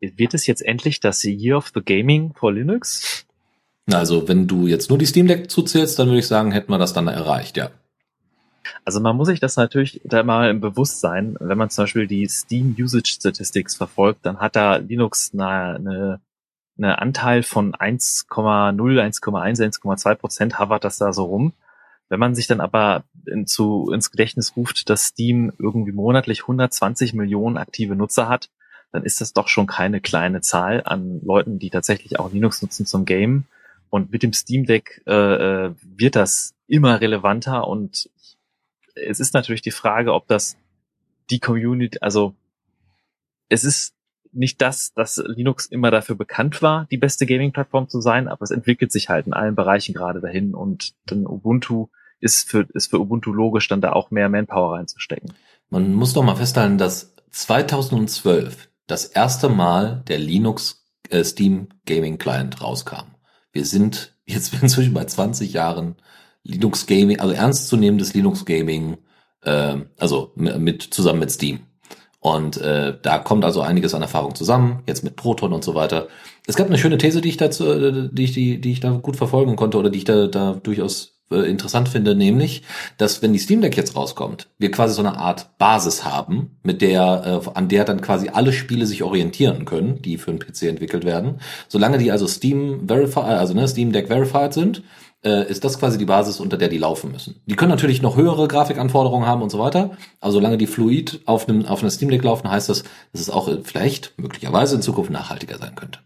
Wird 0.00 0.34
es 0.34 0.46
jetzt 0.46 0.62
endlich 0.62 0.98
das 0.98 1.22
Year 1.22 1.56
of 1.56 1.70
the 1.74 1.80
Gaming 1.80 2.34
for 2.34 2.52
Linux? 2.52 3.24
Also, 3.90 4.26
wenn 4.28 4.46
du 4.46 4.66
jetzt 4.66 4.90
nur 4.90 4.98
die 4.98 5.06
Steam 5.06 5.28
Deck 5.28 5.50
zuzählst, 5.50 5.98
dann 5.98 6.08
würde 6.08 6.20
ich 6.20 6.26
sagen, 6.26 6.52
hätten 6.52 6.72
wir 6.72 6.78
das 6.78 6.92
dann 6.92 7.08
erreicht, 7.08 7.56
ja. 7.56 7.70
Also 8.84 9.00
man 9.00 9.16
muss 9.16 9.28
sich 9.28 9.40
das 9.40 9.56
natürlich 9.56 10.00
da 10.04 10.22
mal 10.22 10.50
im 10.50 10.60
Bewusstsein, 10.60 11.36
wenn 11.40 11.58
man 11.58 11.70
zum 11.70 11.84
Beispiel 11.84 12.06
die 12.06 12.28
Steam 12.28 12.74
Usage 12.78 13.12
Statistics 13.12 13.74
verfolgt, 13.74 14.24
dann 14.26 14.38
hat 14.38 14.56
da 14.56 14.76
Linux 14.76 15.32
eine, 15.32 15.76
eine, 15.76 16.20
eine 16.78 16.98
Anteil 16.98 17.42
von 17.42 17.74
1,0, 17.74 18.26
1,1, 18.28 19.80
1,2 19.80 20.14
Prozent 20.14 20.58
havert 20.58 20.84
das 20.84 20.98
da 20.98 21.12
so 21.12 21.24
rum. 21.24 21.52
Wenn 22.08 22.20
man 22.20 22.34
sich 22.34 22.46
dann 22.46 22.60
aber 22.60 23.04
in, 23.26 23.46
zu, 23.46 23.90
ins 23.90 24.10
Gedächtnis 24.10 24.54
ruft, 24.56 24.90
dass 24.90 25.06
Steam 25.06 25.52
irgendwie 25.58 25.92
monatlich 25.92 26.42
120 26.42 27.14
Millionen 27.14 27.56
aktive 27.56 27.96
Nutzer 27.96 28.28
hat, 28.28 28.50
dann 28.92 29.04
ist 29.04 29.20
das 29.22 29.32
doch 29.32 29.48
schon 29.48 29.66
keine 29.66 30.00
kleine 30.00 30.42
Zahl 30.42 30.82
an 30.84 31.20
Leuten, 31.24 31.58
die 31.58 31.70
tatsächlich 31.70 32.18
auch 32.18 32.30
Linux 32.30 32.60
nutzen 32.60 32.84
zum 32.84 33.06
Game. 33.06 33.44
Und 33.88 34.12
mit 34.12 34.22
dem 34.22 34.32
Steam 34.32 34.66
Deck 34.66 35.02
äh, 35.06 35.12
äh 35.66 35.74
wird 35.82 36.16
das 36.16 36.54
immer 36.66 37.00
relevanter 37.00 37.66
und 37.66 38.10
es 38.94 39.20
ist 39.20 39.34
natürlich 39.34 39.62
die 39.62 39.70
Frage, 39.70 40.12
ob 40.12 40.26
das 40.26 40.56
die 41.30 41.40
Community, 41.40 41.98
also 42.00 42.34
es 43.48 43.64
ist 43.64 43.94
nicht 44.32 44.60
das, 44.62 44.92
dass 44.94 45.22
Linux 45.26 45.66
immer 45.66 45.90
dafür 45.90 46.16
bekannt 46.16 46.62
war, 46.62 46.86
die 46.90 46.96
beste 46.96 47.26
Gaming-Plattform 47.26 47.88
zu 47.88 48.00
sein, 48.00 48.28
aber 48.28 48.42
es 48.42 48.50
entwickelt 48.50 48.90
sich 48.90 49.08
halt 49.08 49.26
in 49.26 49.34
allen 49.34 49.54
Bereichen 49.54 49.94
gerade 49.94 50.20
dahin 50.20 50.54
und 50.54 50.94
dann 51.06 51.26
Ubuntu 51.26 51.88
ist 52.18 52.48
für, 52.48 52.66
ist 52.72 52.90
für 52.90 53.00
Ubuntu 53.00 53.32
logisch, 53.32 53.68
dann 53.68 53.80
da 53.80 53.92
auch 53.92 54.10
mehr 54.10 54.28
Manpower 54.28 54.76
reinzustecken. 54.76 55.34
Man 55.68 55.92
muss 55.92 56.12
doch 56.12 56.22
mal 56.22 56.36
festhalten, 56.36 56.78
dass 56.78 57.14
2012 57.30 58.70
das 58.86 59.06
erste 59.06 59.48
Mal 59.48 60.02
der 60.08 60.18
Linux 60.18 60.86
äh, 61.10 61.24
Steam 61.24 61.68
Gaming 61.86 62.18
Client 62.18 62.62
rauskam. 62.62 63.14
Wir 63.52 63.64
sind 63.64 64.16
jetzt 64.24 64.54
inzwischen 64.62 64.94
bei 64.94 65.04
20 65.04 65.52
Jahren 65.52 65.96
Linux 66.44 66.86
Gaming, 66.86 67.20
also 67.20 67.34
ernstzunehmendes 67.34 68.14
Linux 68.14 68.44
Gaming, 68.44 68.98
äh, 69.42 69.76
also 69.98 70.32
mit 70.36 70.82
zusammen 70.82 71.20
mit 71.20 71.30
Steam. 71.30 71.60
Und 72.20 72.56
äh, 72.58 72.96
da 73.02 73.18
kommt 73.18 73.44
also 73.44 73.62
einiges 73.62 73.94
an 73.94 74.02
Erfahrung 74.02 74.36
zusammen, 74.36 74.84
jetzt 74.86 75.02
mit 75.02 75.16
Proton 75.16 75.52
und 75.52 75.64
so 75.64 75.74
weiter. 75.74 76.06
Es 76.46 76.54
gab 76.54 76.68
eine 76.68 76.78
schöne 76.78 76.96
These, 76.96 77.20
die 77.20 77.30
ich 77.30 77.36
dazu, 77.36 77.66
äh, 77.66 78.08
die 78.12 78.24
ich, 78.24 78.32
die, 78.32 78.60
die 78.60 78.72
ich 78.72 78.80
da 78.80 78.90
gut 78.90 79.16
verfolgen 79.16 79.56
konnte 79.56 79.76
oder 79.76 79.90
die 79.90 79.98
ich 79.98 80.04
da, 80.04 80.28
da 80.28 80.52
durchaus 80.52 81.20
äh, 81.32 81.50
interessant 81.50 81.88
finde, 81.88 82.14
nämlich, 82.14 82.62
dass 82.96 83.22
wenn 83.22 83.32
die 83.32 83.40
Steam 83.40 83.60
Deck 83.60 83.76
jetzt 83.76 83.96
rauskommt, 83.96 84.48
wir 84.58 84.70
quasi 84.70 84.94
so 84.94 85.02
eine 85.02 85.16
Art 85.16 85.58
Basis 85.58 86.04
haben, 86.04 86.58
mit 86.62 86.80
der, 86.80 87.42
äh, 87.44 87.50
an 87.54 87.68
der 87.68 87.84
dann 87.84 88.00
quasi 88.00 88.28
alle 88.28 88.52
Spiele 88.52 88.86
sich 88.86 89.02
orientieren 89.02 89.64
können, 89.64 90.00
die 90.00 90.16
für 90.16 90.30
einen 90.30 90.38
PC 90.38 90.62
entwickelt 90.62 91.04
werden. 91.04 91.40
Solange 91.68 91.98
die 91.98 92.12
also 92.12 92.28
Steam 92.28 92.86
Verified, 92.86 93.24
also 93.24 93.54
ne, 93.54 93.66
Steam 93.66 93.90
Deck 93.92 94.06
Verified 94.06 94.52
sind, 94.54 94.82
äh, 95.24 95.48
ist 95.48 95.64
das 95.64 95.78
quasi 95.78 95.98
die 95.98 96.04
Basis, 96.04 96.40
unter 96.40 96.56
der 96.56 96.68
die 96.68 96.78
laufen 96.78 97.12
müssen. 97.12 97.40
Die 97.46 97.54
können 97.54 97.70
natürlich 97.70 98.02
noch 98.02 98.16
höhere 98.16 98.48
Grafikanforderungen 98.48 99.26
haben 99.26 99.42
und 99.42 99.50
so 99.50 99.58
weiter, 99.58 99.96
aber 100.20 100.32
solange 100.32 100.58
die 100.58 100.66
fluid 100.66 101.20
auf 101.26 101.48
einem, 101.48 101.64
auf 101.66 101.80
einer 101.80 101.90
Steam 101.90 102.10
Deck 102.10 102.24
laufen, 102.24 102.50
heißt 102.50 102.68
das, 102.68 102.82
dass 103.12 103.20
es 103.20 103.30
auch 103.30 103.48
vielleicht 103.62 104.14
möglicherweise 104.18 104.76
in 104.76 104.82
Zukunft 104.82 105.10
nachhaltiger 105.10 105.58
sein 105.58 105.74
könnte. 105.74 106.00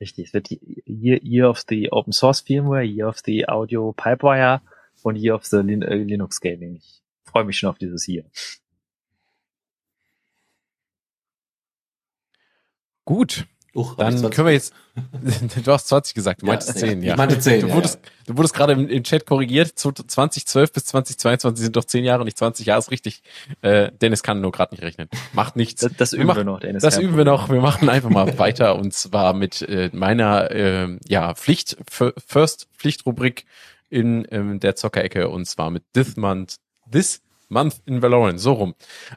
Richtig, 0.00 0.28
es 0.28 0.34
wird 0.34 0.50
Year, 0.50 1.22
Year 1.22 1.48
of 1.48 1.62
the 1.68 1.92
Open 1.92 2.12
Source 2.12 2.40
Firmware, 2.40 2.82
Year 2.82 3.08
of 3.08 3.20
the 3.24 3.48
Audio 3.48 3.92
Pipewire 3.92 4.60
und 5.02 5.16
Year 5.16 5.34
of 5.34 5.44
the 5.44 5.58
Lin 5.58 5.82
äh, 5.82 5.96
Linux 5.96 6.40
Gaming. 6.40 6.76
Ich 6.76 7.02
freue 7.24 7.44
mich 7.44 7.58
schon 7.58 7.70
auf 7.70 7.78
dieses 7.78 8.08
Year. 8.08 8.24
Gut, 13.04 13.46
Uch, 13.74 13.96
dann 13.96 14.30
können 14.30 14.48
wir 14.48 14.52
jetzt, 14.52 14.74
du 15.64 15.72
hast 15.72 15.88
20 15.88 16.14
gesagt, 16.14 16.42
du 16.42 16.46
meintest 16.46 16.74
ja, 16.74 16.88
10, 16.88 17.02
ja. 17.02 17.12
Ich 17.12 17.16
meinte 17.16 17.38
10, 17.38 17.62
du 17.62 17.72
wurdest, 17.72 17.94
ja, 17.94 18.00
ja. 18.04 18.24
Du 18.26 18.36
wurdest 18.36 18.54
gerade 18.54 18.74
im, 18.74 18.86
im, 18.86 19.02
Chat 19.02 19.24
korrigiert, 19.24 19.78
2012 19.78 20.72
bis 20.72 20.84
2022 20.84 21.62
sind 21.62 21.76
doch 21.76 21.84
10 21.84 22.04
Jahre, 22.04 22.24
nicht 22.24 22.36
20 22.36 22.66
Jahre, 22.66 22.80
ist 22.80 22.90
richtig. 22.90 23.22
Äh, 23.62 23.90
Dennis 24.02 24.22
kann 24.22 24.42
nur 24.42 24.52
gerade 24.52 24.74
nicht 24.74 24.82
rechnen. 24.82 25.08
Macht 25.32 25.56
nichts. 25.56 25.80
Das, 25.80 25.92
das 25.96 26.12
üben 26.12 26.22
wir, 26.22 26.26
machen, 26.26 26.38
wir 26.38 26.44
noch, 26.44 26.60
Dennis. 26.60 26.82
Das 26.82 26.98
üben 26.98 27.16
wir 27.16 27.24
noch, 27.24 27.48
wir 27.48 27.62
machen 27.62 27.88
einfach 27.88 28.10
mal 28.10 28.38
weiter 28.38 28.76
und 28.76 28.92
zwar 28.92 29.32
mit 29.32 29.62
äh, 29.62 29.88
meiner 29.94 30.50
äh, 30.50 30.98
ja, 31.08 31.34
Pflicht, 31.34 31.78
First 31.88 32.68
Pflichtrubrik 32.76 33.46
in 33.88 34.26
ähm, 34.30 34.60
der 34.60 34.76
Zockerecke 34.76 35.30
und 35.30 35.46
zwar 35.46 35.70
mit 35.70 35.84
This 35.94 36.16
Month, 36.16 36.56
This 36.90 37.22
Month 37.48 37.76
in 37.86 38.02
Valorant, 38.02 38.40
so 38.40 38.52
rum. 38.54 38.74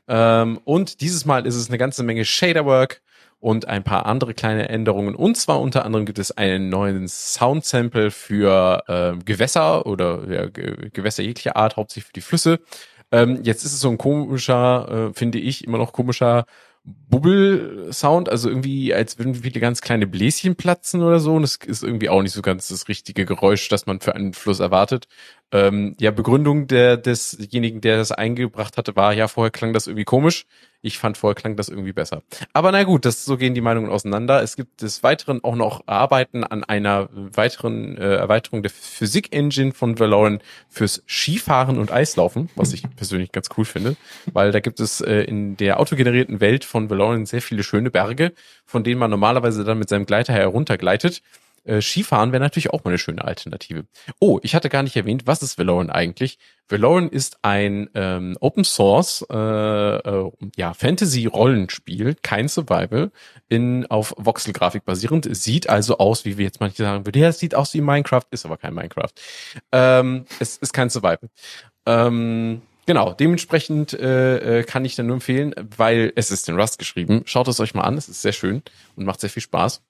Ähm, 0.07 0.59
und 0.63 1.01
dieses 1.01 1.25
Mal 1.25 1.45
ist 1.45 1.55
es 1.55 1.69
eine 1.69 1.77
ganze 1.77 2.03
Menge 2.03 2.23
Shaderwork, 2.25 3.01
und 3.45 3.67
ein 3.67 3.83
paar 3.83 4.07
andere 4.07 4.33
kleine 4.33 4.69
Änderungen. 4.69 5.13
Und 5.13 5.37
zwar 5.37 5.61
unter 5.61 5.85
anderem 5.85 6.07
gibt 6.07 6.17
es 6.17 6.31
einen 6.31 6.69
neuen 6.69 7.07
Soundsample 7.07 8.09
für 8.09 8.83
äh, 8.87 9.23
Gewässer 9.23 9.85
oder 9.85 10.27
ja, 10.27 10.47
Gewässer 10.47 11.21
jeglicher 11.21 11.55
Art, 11.55 11.77
hauptsächlich 11.77 12.07
für 12.07 12.13
die 12.13 12.21
Flüsse. 12.21 12.59
Ähm, 13.11 13.41
jetzt 13.43 13.63
ist 13.63 13.73
es 13.73 13.81
so 13.81 13.89
ein 13.91 13.99
komischer, 13.99 15.09
äh, 15.11 15.13
finde 15.13 15.37
ich, 15.37 15.63
immer 15.63 15.77
noch 15.77 15.93
komischer 15.93 16.45
Bubble-Sound, 16.85 18.29
also 18.29 18.49
irgendwie, 18.49 18.95
als 18.95 19.19
würden 19.19 19.35
viele 19.35 19.59
ganz 19.59 19.81
kleine 19.81 20.07
Bläschen 20.07 20.55
platzen 20.55 21.03
oder 21.03 21.19
so. 21.19 21.35
Und 21.35 21.43
es 21.43 21.57
ist 21.57 21.83
irgendwie 21.83 22.09
auch 22.09 22.23
nicht 22.23 22.33
so 22.33 22.41
ganz 22.41 22.69
das 22.69 22.87
richtige 22.87 23.25
Geräusch, 23.25 23.69
das 23.69 23.85
man 23.85 23.99
für 23.99 24.15
einen 24.15 24.33
Fluss 24.33 24.59
erwartet. 24.59 25.05
Ähm, 25.51 25.95
ja, 25.99 26.11
Begründung 26.11 26.67
der, 26.67 26.97
desjenigen, 26.97 27.79
der 27.79 27.97
das 27.97 28.11
eingebracht 28.11 28.77
hatte, 28.77 28.95
war, 28.95 29.13
ja, 29.13 29.27
vorher 29.27 29.51
klang 29.51 29.73
das 29.73 29.87
irgendwie 29.87 30.03
komisch. 30.03 30.45
Ich 30.81 30.99
fand 30.99 31.17
vorher 31.17 31.33
klang 31.33 31.55
das 31.55 31.69
irgendwie 31.69 31.93
besser. 31.93 32.21
Aber 32.53 32.71
na 32.71 32.83
gut, 32.83 33.05
das, 33.05 33.25
so 33.25 33.37
gehen 33.37 33.55
die 33.55 33.61
Meinungen 33.61 33.89
auseinander. 33.89 34.43
Es 34.43 34.55
gibt 34.55 34.83
des 34.83 35.01
Weiteren 35.01 35.43
auch 35.43 35.55
noch 35.55 35.81
Arbeiten 35.87 36.43
an 36.43 36.63
einer 36.63 37.09
weiteren 37.11 37.97
äh, 37.97 38.15
Erweiterung 38.15 38.61
der 38.61 38.69
Physik-Engine 38.69 39.71
von 39.71 39.97
Valorant 39.97 40.43
fürs 40.69 41.03
Skifahren 41.07 41.79
und 41.79 41.91
Eislaufen, 41.91 42.49
was 42.55 42.73
ich 42.73 42.83
persönlich 42.95 43.31
ganz 43.31 43.49
cool 43.57 43.65
finde, 43.65 43.95
weil 44.31 44.51
da 44.51 44.59
gibt 44.59 44.79
es 44.79 45.01
äh, 45.01 45.21
in 45.21 45.57
der 45.57 45.79
autogenerierten 45.79 46.39
Welt 46.39 46.65
von 46.65 46.87
Valorant 46.89 47.27
sehr 47.27 47.41
viele 47.41 47.63
schöne 47.63 47.89
Berge, 47.89 48.33
von 48.65 48.83
denen 48.83 48.99
man 48.99 49.09
normalerweise 49.09 49.63
dann 49.63 49.79
mit 49.79 49.89
seinem 49.89 50.05
Gleiter 50.05 50.33
heruntergleitet. 50.33 51.23
Äh, 51.65 51.81
Skifahren 51.81 52.31
wäre 52.31 52.41
natürlich 52.41 52.71
auch 52.71 52.83
mal 52.83 52.91
eine 52.91 52.97
schöne 52.97 53.23
Alternative. 53.23 53.85
Oh, 54.19 54.39
ich 54.43 54.55
hatte 54.55 54.69
gar 54.69 54.83
nicht 54.83 54.95
erwähnt, 54.95 55.27
was 55.27 55.41
ist 55.43 55.57
Valorant 55.57 55.91
eigentlich? 55.91 56.37
Valorant 56.69 57.11
ist 57.11 57.37
ein 57.41 57.89
ähm, 57.93 58.37
Open 58.39 58.63
Source 58.63 59.25
äh, 59.29 59.35
äh, 59.35 60.31
ja, 60.55 60.73
Fantasy-Rollenspiel, 60.73 62.15
kein 62.21 62.47
Survival, 62.47 63.11
in 63.49 63.85
auf 63.87 64.13
Voxel-Grafik 64.17 64.85
basierend. 64.85 65.27
Sieht 65.35 65.69
also 65.69 65.97
aus, 65.97 66.25
wie 66.25 66.37
wir 66.37 66.45
jetzt 66.45 66.59
manche 66.59 66.83
sagen 66.83 67.05
würden, 67.05 67.21
ja, 67.21 67.27
es 67.29 67.39
sieht 67.39 67.55
aus 67.55 67.73
wie 67.73 67.81
Minecraft, 67.81 68.25
ist 68.31 68.45
aber 68.45 68.57
kein 68.57 68.73
Minecraft. 68.73 69.11
Ähm, 69.71 70.25
es 70.39 70.57
ist 70.57 70.73
kein 70.73 70.89
Survival. 70.89 71.29
Ähm, 71.85 72.61
Genau, 72.87 73.13
dementsprechend 73.13 73.93
äh, 73.93 74.59
äh, 74.59 74.63
kann 74.63 74.85
ich 74.85 74.95
dann 74.95 75.07
nur 75.07 75.15
empfehlen, 75.15 75.55
weil 75.75 76.13
es 76.15 76.29
ist 76.29 76.47
in 76.47 76.59
Rust 76.59 76.77
geschrieben. 76.77 77.23
Schaut 77.25 77.47
es 77.47 77.59
euch 77.59 77.73
mal 77.73 77.81
an, 77.81 77.97
es 77.97 78.09
ist 78.09 78.21
sehr 78.21 78.31
schön 78.31 78.61
und 78.95 79.05
macht 79.05 79.21
sehr 79.21 79.29
viel 79.31 79.41
Spaß. 79.41 79.81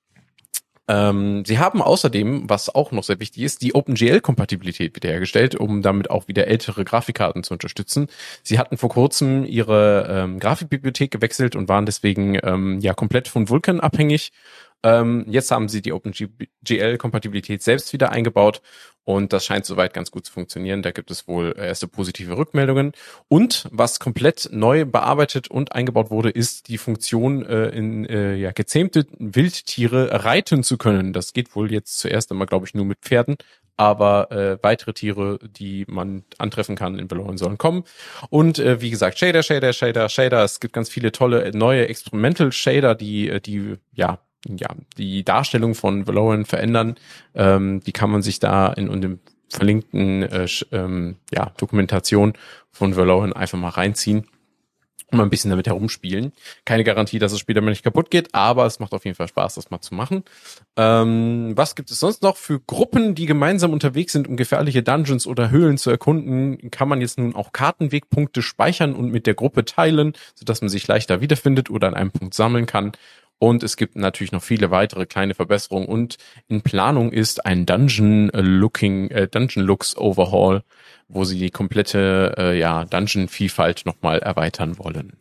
Ähm, 0.87 1.43
sie 1.45 1.57
haben 1.57 1.81
außerdem, 1.81 2.49
was 2.49 2.73
auch 2.73 2.91
noch 2.91 3.03
sehr 3.03 3.19
wichtig 3.19 3.43
ist, 3.43 3.61
die 3.61 3.73
OpenGL-Kompatibilität 3.73 4.95
wiederhergestellt, 4.95 5.55
um 5.55 5.81
damit 5.81 6.09
auch 6.09 6.27
wieder 6.27 6.47
ältere 6.47 6.85
Grafikkarten 6.85 7.43
zu 7.43 7.53
unterstützen. 7.53 8.07
Sie 8.43 8.59
hatten 8.59 8.77
vor 8.77 8.89
kurzem 8.89 9.45
ihre 9.45 10.07
ähm, 10.09 10.39
Grafikbibliothek 10.39 11.11
gewechselt 11.11 11.55
und 11.55 11.69
waren 11.69 11.85
deswegen 11.85 12.39
ähm, 12.43 12.79
ja 12.81 12.93
komplett 12.93 13.27
von 13.27 13.49
Vulkan 13.49 13.79
abhängig 13.79 14.31
ähm, 14.85 15.25
jetzt 15.27 15.49
haben 15.49 15.67
sie 15.67 15.81
die 15.81 15.93
OpenGL-Kompatibilität 15.93 17.63
selbst 17.63 17.91
wieder 17.91 18.11
eingebaut 18.11 18.61
und 19.03 19.33
das 19.33 19.45
scheint 19.45 19.65
soweit 19.65 19.93
ganz 19.93 20.11
gut 20.11 20.25
zu 20.25 20.31
funktionieren. 20.31 20.83
Da 20.83 20.91
gibt 20.91 21.09
es 21.09 21.27
wohl 21.27 21.55
erste 21.57 21.87
positive 21.87 22.37
Rückmeldungen. 22.37 22.91
Und 23.27 23.67
was 23.71 23.99
komplett 23.99 24.49
neu 24.51 24.85
bearbeitet 24.85 25.47
und 25.47 25.73
eingebaut 25.73 26.11
wurde, 26.11 26.29
ist 26.29 26.67
die 26.67 26.77
Funktion, 26.77 27.45
äh, 27.45 27.69
in 27.69 28.05
äh, 28.05 28.35
ja, 28.35 28.51
gezähmte 28.51 29.07
Wildtiere 29.17 30.23
reiten 30.23 30.63
zu 30.63 30.77
können. 30.77 31.13
Das 31.13 31.33
geht 31.33 31.55
wohl 31.55 31.71
jetzt 31.71 31.97
zuerst 31.99 32.31
einmal, 32.31 32.47
glaube 32.47 32.67
ich, 32.67 32.73
nur 32.73 32.85
mit 32.85 32.99
Pferden 33.01 33.37
aber 33.77 34.31
äh, 34.31 34.57
weitere 34.63 34.93
Tiere, 34.93 35.37
die 35.41 35.83
man 35.89 36.23
antreffen 36.37 36.77
kann 36.77 36.97
in 36.97 37.11
Valorant 37.11 37.37
sollen 37.37 37.57
kommen. 37.57 37.83
Und 38.29 38.57
äh, 38.57 38.79
wie 38.79 38.89
gesagt, 38.89 39.19
Shader, 39.19 39.43
Shader, 39.43 39.73
Shader, 39.73 40.07
Shader. 40.07 40.45
Es 40.45 40.61
gibt 40.61 40.73
ganz 40.73 40.87
viele 40.87 41.11
tolle 41.11 41.51
neue 41.53 41.85
Experimental 41.89 42.53
Shader, 42.53 42.95
die 42.95 43.27
äh, 43.27 43.41
die 43.41 43.75
ja 43.91 44.19
ja, 44.45 44.69
die 44.97 45.23
Darstellung 45.23 45.75
von 45.75 46.07
Valorant 46.07 46.47
verändern. 46.47 46.95
Ähm, 47.33 47.81
die 47.81 47.91
kann 47.91 48.09
man 48.09 48.21
sich 48.21 48.39
da 48.39 48.67
in, 48.73 48.91
in 48.91 49.01
dem 49.01 49.19
verlinkten 49.49 50.23
äh, 50.23 50.47
ähm, 50.71 51.15
ja, 51.33 51.51
Dokumentation 51.57 52.33
von 52.71 52.95
Valorant 52.95 53.35
einfach 53.35 53.57
mal 53.57 53.69
reinziehen 53.69 54.27
und 55.11 55.17
mal 55.17 55.23
ein 55.23 55.29
bisschen 55.29 55.51
damit 55.51 55.67
herumspielen. 55.67 56.33
Keine 56.65 56.83
Garantie, 56.83 57.19
dass 57.19 57.31
es 57.31 57.39
später 57.39 57.61
mal 57.61 57.69
nicht 57.69 57.83
kaputt 57.83 58.09
geht, 58.09 58.33
aber 58.33 58.65
es 58.65 58.79
macht 58.79 58.93
auf 58.93 59.05
jeden 59.05 59.15
Fall 59.15 59.27
Spaß, 59.27 59.55
das 59.55 59.69
mal 59.69 59.81
zu 59.81 59.93
machen. 59.93 60.23
Ähm, 60.77 61.53
was 61.55 61.75
gibt 61.75 61.91
es 61.91 61.99
sonst 61.99 62.23
noch 62.23 62.37
für 62.37 62.59
Gruppen, 62.59 63.13
die 63.15 63.25
gemeinsam 63.25 63.71
unterwegs 63.71 64.13
sind, 64.13 64.27
um 64.27 64.35
gefährliche 64.35 64.83
Dungeons 64.83 65.27
oder 65.27 65.51
Höhlen 65.51 65.77
zu 65.77 65.91
erkunden? 65.91 66.71
Kann 66.71 66.89
man 66.89 67.01
jetzt 67.01 67.17
nun 67.17 67.35
auch 67.35 67.51
Kartenwegpunkte 67.51 68.41
speichern 68.41 68.93
und 68.93 69.11
mit 69.11 69.27
der 69.27 69.35
Gruppe 69.35 69.63
teilen, 69.63 70.13
sodass 70.33 70.61
man 70.61 70.69
sich 70.69 70.87
leichter 70.87 71.21
wiederfindet 71.21 71.69
oder 71.69 71.87
an 71.87 71.93
einem 71.93 72.11
Punkt 72.11 72.33
sammeln 72.33 72.65
kann. 72.65 72.93
Und 73.37 73.63
es 73.63 73.75
gibt 73.75 73.95
natürlich 73.95 74.31
noch 74.31 74.43
viele 74.43 74.71
weitere 74.71 75.05
kleine 75.05 75.33
Verbesserungen 75.33 75.87
und 75.87 76.17
in 76.47 76.61
Planung 76.61 77.11
ist 77.11 77.45
ein 77.45 77.65
Dungeon 77.65 78.29
Looking, 78.33 79.09
äh, 79.11 79.27
Dungeon 79.27 79.65
Looks 79.65 79.97
Overhaul, 79.97 80.63
wo 81.07 81.25
sie 81.25 81.37
die 81.37 81.51
komplette 81.51 82.33
äh, 82.37 82.59
ja, 82.59 82.85
Dungeon-Vielfalt 82.85 83.85
nochmal 83.85 84.19
erweitern 84.19 84.77
wollen. 84.79 85.17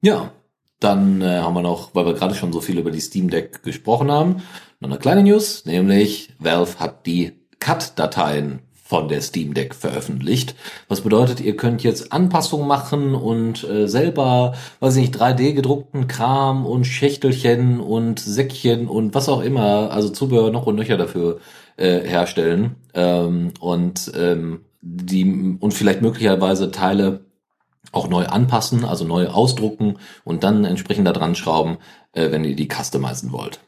Ja, 0.00 0.32
dann 0.80 1.20
äh, 1.20 1.38
haben 1.38 1.54
wir 1.54 1.62
noch, 1.62 1.94
weil 1.94 2.06
wir 2.06 2.14
gerade 2.14 2.34
schon 2.34 2.52
so 2.52 2.60
viel 2.60 2.78
über 2.78 2.90
die 2.90 3.00
Steam 3.00 3.28
Deck 3.30 3.62
gesprochen 3.62 4.10
haben, 4.10 4.42
noch 4.80 4.90
eine 4.90 4.98
kleine 4.98 5.22
News, 5.22 5.64
nämlich 5.64 6.34
Valve 6.38 6.78
hat 6.78 7.06
die 7.06 7.32
Cut-Dateien 7.60 8.60
von 8.86 9.08
der 9.08 9.20
Steam 9.20 9.52
Deck 9.52 9.74
veröffentlicht. 9.74 10.54
Was 10.86 11.00
bedeutet, 11.00 11.40
ihr 11.40 11.56
könnt 11.56 11.82
jetzt 11.82 12.12
Anpassungen 12.12 12.68
machen 12.68 13.16
und 13.16 13.64
äh, 13.64 13.88
selber, 13.88 14.54
weiß 14.78 14.94
ich 14.96 15.08
nicht, 15.08 15.20
3D 15.20 15.54
gedruckten 15.54 16.06
Kram 16.06 16.64
und 16.64 16.84
Schächtelchen 16.84 17.80
und 17.80 18.20
Säckchen 18.20 18.86
und 18.86 19.12
was 19.14 19.28
auch 19.28 19.40
immer, 19.40 19.90
also 19.90 20.10
Zubehör 20.10 20.52
noch 20.52 20.66
und 20.66 20.76
nöcher 20.76 20.96
dafür 20.96 21.40
äh, 21.76 22.00
herstellen 22.00 22.76
ähm, 22.94 23.52
und 23.58 24.12
ähm, 24.14 24.60
die 24.80 25.56
und 25.58 25.74
vielleicht 25.74 26.00
möglicherweise 26.00 26.70
Teile 26.70 27.24
auch 27.90 28.08
neu 28.08 28.26
anpassen, 28.26 28.84
also 28.84 29.04
neu 29.04 29.26
ausdrucken 29.26 29.98
und 30.22 30.44
dann 30.44 30.64
entsprechend 30.64 31.08
da 31.08 31.12
dran 31.12 31.34
schrauben, 31.34 31.78
äh, 32.12 32.30
wenn 32.30 32.44
ihr 32.44 32.54
die 32.54 32.68
customizen 32.68 33.32
wollt. 33.32 33.58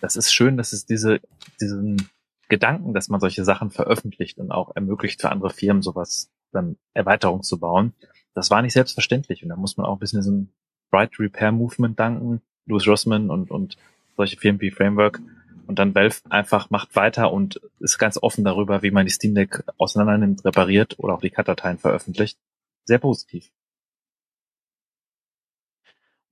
Das 0.00 0.14
ist 0.14 0.32
schön, 0.32 0.56
dass 0.56 0.72
es 0.72 0.86
diese, 0.86 1.20
diesen 1.60 2.08
Gedanken, 2.50 2.92
dass 2.92 3.08
man 3.08 3.20
solche 3.20 3.44
Sachen 3.44 3.70
veröffentlicht 3.70 4.38
und 4.38 4.50
auch 4.50 4.76
ermöglicht 4.76 5.20
für 5.20 5.30
andere 5.30 5.50
Firmen 5.50 5.82
sowas 5.82 6.30
dann 6.52 6.76
Erweiterung 6.92 7.42
zu 7.42 7.58
bauen. 7.58 7.94
Das 8.34 8.50
war 8.50 8.60
nicht 8.60 8.74
selbstverständlich 8.74 9.42
und 9.42 9.48
da 9.48 9.56
muss 9.56 9.76
man 9.76 9.86
auch 9.86 9.94
ein 9.94 9.98
bisschen 9.98 10.20
diesem 10.20 10.50
Bright 10.90 11.18
Repair 11.18 11.52
Movement 11.52 11.98
danken, 11.98 12.42
Louis 12.66 12.86
Rossman 12.86 13.30
und, 13.30 13.50
und 13.50 13.78
solche 14.16 14.36
Firmen 14.36 14.60
wie 14.60 14.70
Framework. 14.70 15.20
Und 15.66 15.78
dann 15.78 15.94
Valve 15.94 16.16
einfach 16.28 16.70
macht 16.70 16.96
weiter 16.96 17.32
und 17.32 17.60
ist 17.78 17.98
ganz 17.98 18.18
offen 18.20 18.44
darüber, 18.44 18.82
wie 18.82 18.90
man 18.90 19.06
die 19.06 19.12
Steam 19.12 19.36
Deck 19.36 19.62
auseinander 19.78 20.18
nimmt, 20.18 20.44
repariert 20.44 20.98
oder 20.98 21.14
auch 21.14 21.20
die 21.20 21.30
Cut-Dateien 21.30 21.78
veröffentlicht. 21.78 22.38
Sehr 22.84 22.98
positiv. 22.98 23.50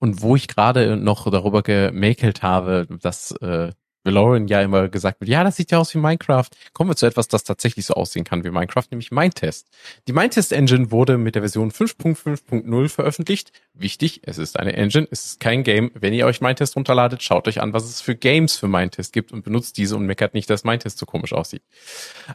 Und 0.01 0.23
wo 0.23 0.35
ich 0.35 0.49
gerade 0.49 0.97
noch 0.97 1.31
darüber 1.31 1.63
gemäkelt 1.63 2.43
habe, 2.43 2.89
dass 3.01 3.33
äh, 3.41 3.73
Valorant 4.09 4.51
ja 4.51 4.63
immer 4.63 4.89
gesagt 4.89 5.21
wird, 5.21 5.31
ja, 5.31 5.45
das 5.45 5.57
sieht 5.57 5.71
ja 5.71 5.79
aus 5.79 5.95
wie 5.95 5.99
Minecraft. 5.99 6.49
Kommen 6.73 6.91
wir 6.91 6.97
zu 6.97 7.07
etwas, 7.07 7.29
das 7.29 7.45
tatsächlich 7.45 7.87
so 7.87 7.95
aussehen 7.95 8.25
kann 8.25 8.45
wie 8.45 8.51
Minecraft, 8.51 8.85
nämlich 8.91 9.11
Mindtest. 9.11 9.69
Die 10.07 10.13
Mindtest 10.13 10.53
Engine 10.53 10.91
wurde 10.91 11.19
mit 11.19 11.35
der 11.35 11.43
Version 11.43 11.71
5.5.0 11.71 12.89
veröffentlicht. 12.89 13.53
Wichtig, 13.75 14.23
es 14.25 14.39
ist 14.39 14.59
eine 14.59 14.73
Engine, 14.75 15.07
es 15.11 15.25
ist 15.25 15.41
kein 15.41 15.63
Game. 15.63 15.91
Wenn 15.95 16.13
ihr 16.13 16.27
euch 16.27 16.41
Mindtest 16.41 16.75
runterladet, 16.75 17.23
schaut 17.23 17.47
euch 17.47 17.61
an, 17.61 17.73
was 17.73 17.85
es 17.85 18.01
für 18.01 18.17
Games 18.17 18.57
für 18.57 18.67
Mindtest 18.67 19.13
gibt 19.13 19.33
und 19.33 19.45
benutzt 19.45 19.77
diese 19.77 19.97
und 19.97 20.07
meckert 20.07 20.35
nicht, 20.35 20.51
dass 20.51 20.65
Mindtest 20.65 20.99
so 20.99 21.07
komisch 21.07 21.33
aussieht. 21.33 21.63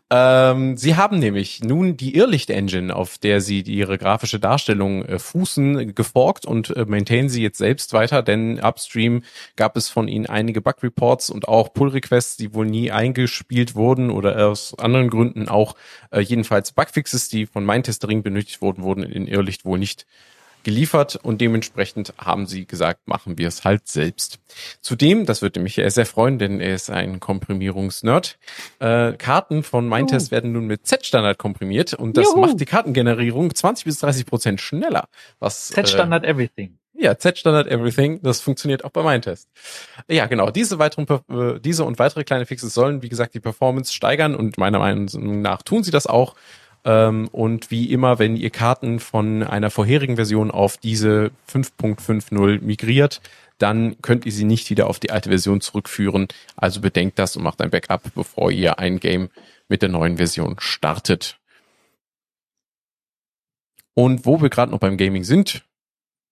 Ähm, 0.09 0.77
sie 0.77 0.95
haben 0.95 1.19
nämlich 1.19 1.63
nun 1.63 1.97
die 1.97 2.15
Irrlicht 2.15 2.49
Engine, 2.49 2.95
auf 2.95 3.17
der 3.17 3.41
sie 3.41 3.61
ihre 3.61 3.97
grafische 3.97 4.39
Darstellung 4.39 5.03
äh, 5.05 5.19
fußen, 5.19 5.95
geforkt 5.95 6.45
und 6.45 6.75
äh, 6.75 6.85
maintainen 6.85 7.29
sie 7.29 7.41
jetzt 7.41 7.57
selbst 7.57 7.93
weiter, 7.93 8.21
denn 8.21 8.59
upstream 8.59 9.23
gab 9.55 9.75
es 9.75 9.89
von 9.89 10.07
ihnen 10.07 10.25
einige 10.25 10.61
Bug 10.61 10.81
Reports 10.83 11.29
und 11.29 11.47
auch 11.47 11.62
Pull-Requests, 11.71 12.35
die 12.35 12.53
wohl 12.53 12.65
nie 12.65 12.91
eingespielt 12.91 13.75
wurden 13.75 14.09
oder 14.09 14.49
aus 14.49 14.77
anderen 14.77 15.09
Gründen 15.09 15.47
auch 15.47 15.75
äh, 16.11 16.19
jedenfalls 16.19 16.71
Bugfixes, 16.73 17.29
die 17.29 17.45
von 17.45 17.65
Mindtestering 17.65 18.23
benötigt 18.23 18.61
wurden, 18.61 18.83
wurden 18.83 19.03
in 19.03 19.27
Irrlicht 19.27 19.63
wohl 19.63 19.79
nicht 19.79 20.05
geliefert 20.63 21.19
und 21.21 21.41
dementsprechend 21.41 22.13
haben 22.17 22.45
sie 22.45 22.65
gesagt, 22.65 23.07
machen 23.07 23.37
wir 23.37 23.47
es 23.47 23.63
halt 23.63 23.87
selbst. 23.87 24.39
Zudem, 24.81 25.25
das 25.25 25.41
würde 25.41 25.59
mich 25.59 25.75
sehr 25.85 26.05
freuen, 26.05 26.39
denn 26.39 26.59
er 26.59 26.75
ist 26.75 26.89
ein 26.89 27.19
Komprimierungsnerd, 27.19 28.39
äh, 28.79 29.13
Karten 29.13 29.63
von 29.63 29.87
Mindtest 29.87 30.31
werden 30.31 30.53
nun 30.53 30.65
mit 30.65 30.87
Z-Standard 30.87 31.37
komprimiert 31.37 31.93
und 31.93 32.17
das 32.17 32.25
Juhu. 32.25 32.41
macht 32.41 32.59
die 32.59 32.65
Kartengenerierung 32.65 33.53
20 33.53 33.85
bis 33.85 33.99
30 33.99 34.25
Prozent 34.25 34.61
schneller. 34.61 35.09
Z-Standard 35.41 36.23
äh, 36.23 36.29
Everything. 36.29 36.77
Ja, 36.95 37.17
Z-Standard 37.17 37.67
Everything, 37.67 38.21
das 38.21 38.39
funktioniert 38.39 38.85
auch 38.85 38.91
bei 38.91 39.01
meinem 39.01 39.21
Test. 39.21 39.49
Ja, 40.07 40.27
genau, 40.27 40.51
diese 40.51 40.77
weiteren, 40.77 41.07
äh, 41.29 41.59
diese 41.59 41.85
und 41.85 41.97
weitere 41.97 42.23
kleine 42.23 42.45
Fixes 42.45 42.73
sollen, 42.73 43.01
wie 43.01 43.09
gesagt, 43.09 43.33
die 43.33 43.39
Performance 43.39 43.93
steigern 43.93 44.35
und 44.35 44.57
meiner 44.57 44.79
Meinung 44.79 45.07
nach 45.41 45.63
tun 45.63 45.83
sie 45.83 45.91
das 45.91 46.05
auch. 46.05 46.35
Ähm, 46.85 47.29
und 47.31 47.71
wie 47.71 47.91
immer, 47.91 48.19
wenn 48.19 48.35
ihr 48.35 48.51
Karten 48.51 48.99
von 48.99 49.41
einer 49.41 49.71
vorherigen 49.71 50.17
Version 50.17 50.51
auf 50.51 50.77
diese 50.77 51.31
5.50 51.51 52.61
migriert, 52.61 53.21
dann 53.57 54.01
könnt 54.01 54.25
ihr 54.25 54.31
sie 54.31 54.43
nicht 54.43 54.69
wieder 54.69 54.87
auf 54.87 54.99
die 54.99 55.11
alte 55.11 55.29
Version 55.29 55.61
zurückführen. 55.61 56.27
Also 56.55 56.81
bedenkt 56.81 57.17
das 57.17 57.35
und 57.37 57.43
macht 57.43 57.61
ein 57.61 57.69
Backup, 57.71 58.03
bevor 58.13 58.51
ihr 58.51 58.79
ein 58.79 58.99
Game 58.99 59.29
mit 59.67 59.81
der 59.81 59.89
neuen 59.89 60.17
Version 60.17 60.57
startet. 60.59 61.39
Und 63.95 64.25
wo 64.25 64.41
wir 64.41 64.49
gerade 64.49 64.71
noch 64.71 64.79
beim 64.79 64.97
Gaming 64.97 65.23
sind, 65.23 65.63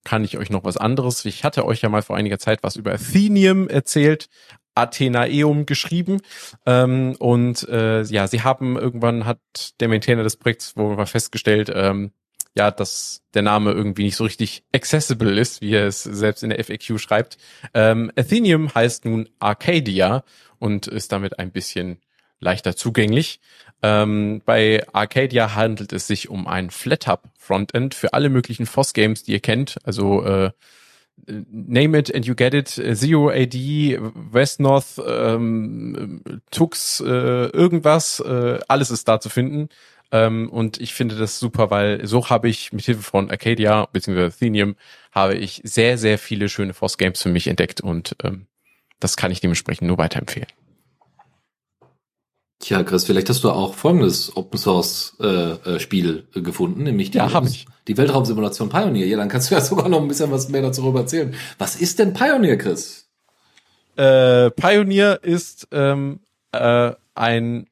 kann 0.03 0.23
ich 0.23 0.38
euch 0.38 0.49
noch 0.49 0.64
was 0.64 0.78
anderes. 0.78 1.26
Ich 1.26 1.44
hatte 1.44 1.65
euch 1.65 1.82
ja 1.82 1.90
mal 1.90 2.02
vor 2.02 2.15
einiger 2.15 2.40
Zeit 2.40 2.64
was 2.64 2.76
über 2.76 2.94
Athenium 2.94 3.68
erzählt, 3.68 4.30
Athenaeum 4.76 5.65
geschrieben. 5.65 6.22
Ähm, 6.65 7.15
und 7.19 7.68
äh, 7.69 8.03
ja, 8.03 8.28
sie 8.28 8.41
haben 8.41 8.78
irgendwann 8.78 9.26
hat 9.26 9.40
der 9.80 9.88
Maintainer 9.88 10.23
des 10.23 10.38
Projekts 10.38 10.76
wohl 10.78 10.95
mal 10.95 11.06
festgestellt, 11.06 11.72
ähm, 11.73 12.11
ja, 12.53 12.72
dass 12.72 13.23
der 13.34 13.44
Name 13.44 13.72
irgendwie 13.72 14.03
nicht 14.03 14.18
so 14.18 14.26
richtig 14.26 14.64
accessible 14.73 15.40
ist, 15.40 15.61
wie 15.61 15.73
er 15.73 15.88
es 15.88 16.03
selbst 16.03 16.44
in 16.44 16.49
der 16.49 16.64
FAQ 16.64 16.99
schreibt. 16.99 17.38
Ähm, 17.73 18.11
Athenium 18.18 18.73
heißt 18.73 19.06
nun 19.06 19.30
Arcadia 19.40 20.23
und 20.60 20.88
ist 20.88 21.11
damit 21.11 21.40
ein 21.40 21.52
bisschen 21.52 22.02
leichter 22.40 22.76
zugänglich. 22.76 23.40
Ähm, 23.84 24.41
bei 24.45 24.86
Arcadia 24.94 25.56
handelt 25.56 25.91
es 25.94 26.08
sich 26.08 26.30
um 26.30 26.48
ein 26.48 26.70
FlatHub 26.70 27.24
Frontend 27.38 27.95
für 27.95 28.14
alle 28.14 28.30
möglichen 28.30 28.66
FOSS-Games, 28.66 29.24
die 29.24 29.32
ihr 29.34 29.40
kennt. 29.40 29.78
Also 29.84 30.24
äh, 30.24 30.52
Name 31.28 31.98
it 31.98 32.14
and 32.14 32.26
you 32.26 32.36
get 32.36 32.53
it. 32.53 32.70
Zero 32.70 33.30
AD, 33.30 33.99
West 34.32 34.60
North, 34.60 35.02
ähm, 35.06 36.22
Tux, 36.52 36.99
äh, 37.02 37.06
irgendwas, 37.06 38.20
äh, 38.20 38.60
alles 38.68 38.91
ist 38.91 39.08
da 39.08 39.20
zu 39.20 39.30
finden. 39.30 39.70
Ähm, 40.12 40.49
und 40.49 40.80
ich 40.80 40.94
finde 40.94 41.16
das 41.16 41.40
super, 41.40 41.72
weil 41.72 42.06
so 42.06 42.30
habe 42.30 42.49
ich 42.49 42.74
mit 42.74 42.86
Hilfe 42.86 43.02
von 43.02 43.32
Arcadia 43.32 43.86
bzw. 43.86 44.26
Athenium 44.26 44.76
habe 45.12 45.36
ich 45.36 45.62
sehr, 45.64 45.98
sehr 45.98 46.18
viele 46.18 46.49
schöne 46.49 46.74
FOSS-Games 46.74 47.22
für 47.22 47.30
mich 47.30 47.48
entdeckt 47.48 47.82
und 47.82 48.16
ähm, 48.24 48.48
das 48.99 49.16
kann 49.16 49.32
ich 49.32 49.40
dementsprechend 49.40 49.88
nur 49.88 49.98
weiterempfehlen. 49.98 50.48
Tja, 52.61 52.83
Chris, 52.83 53.05
vielleicht 53.05 53.27
hast 53.27 53.43
du 53.43 53.49
auch 53.49 53.73
folgendes 53.73 54.38
Open 54.38 54.59
Source 54.59 55.17
äh, 55.19 55.25
äh, 55.25 55.79
Spiel 55.79 56.27
äh, 56.35 56.41
gefunden, 56.41 56.83
nämlich 56.83 57.09
die, 57.09 57.17
ja, 57.17 57.33
hab 57.33 57.45
ich. 57.45 57.65
die 57.88 57.97
Weltraumsimulation 57.97 58.69
Pioneer. 58.69 59.07
Ja, 59.07 59.17
dann 59.17 59.29
kannst 59.29 59.49
du 59.49 59.55
ja 59.55 59.61
sogar 59.61 59.89
noch 59.89 59.99
ein 59.99 60.07
bisschen 60.07 60.31
was 60.31 60.47
mehr 60.47 60.61
dazu 60.61 60.95
erzählen. 60.95 61.33
Was 61.57 61.75
ist 61.75 61.97
denn 61.97 62.13
Pioneer, 62.13 62.57
Chris? 62.57 63.09
Äh, 63.95 64.51
Pioneer 64.51 65.23
ist 65.23 65.67
ähm, 65.71 66.19
äh, 66.51 66.91
ein 67.15 67.67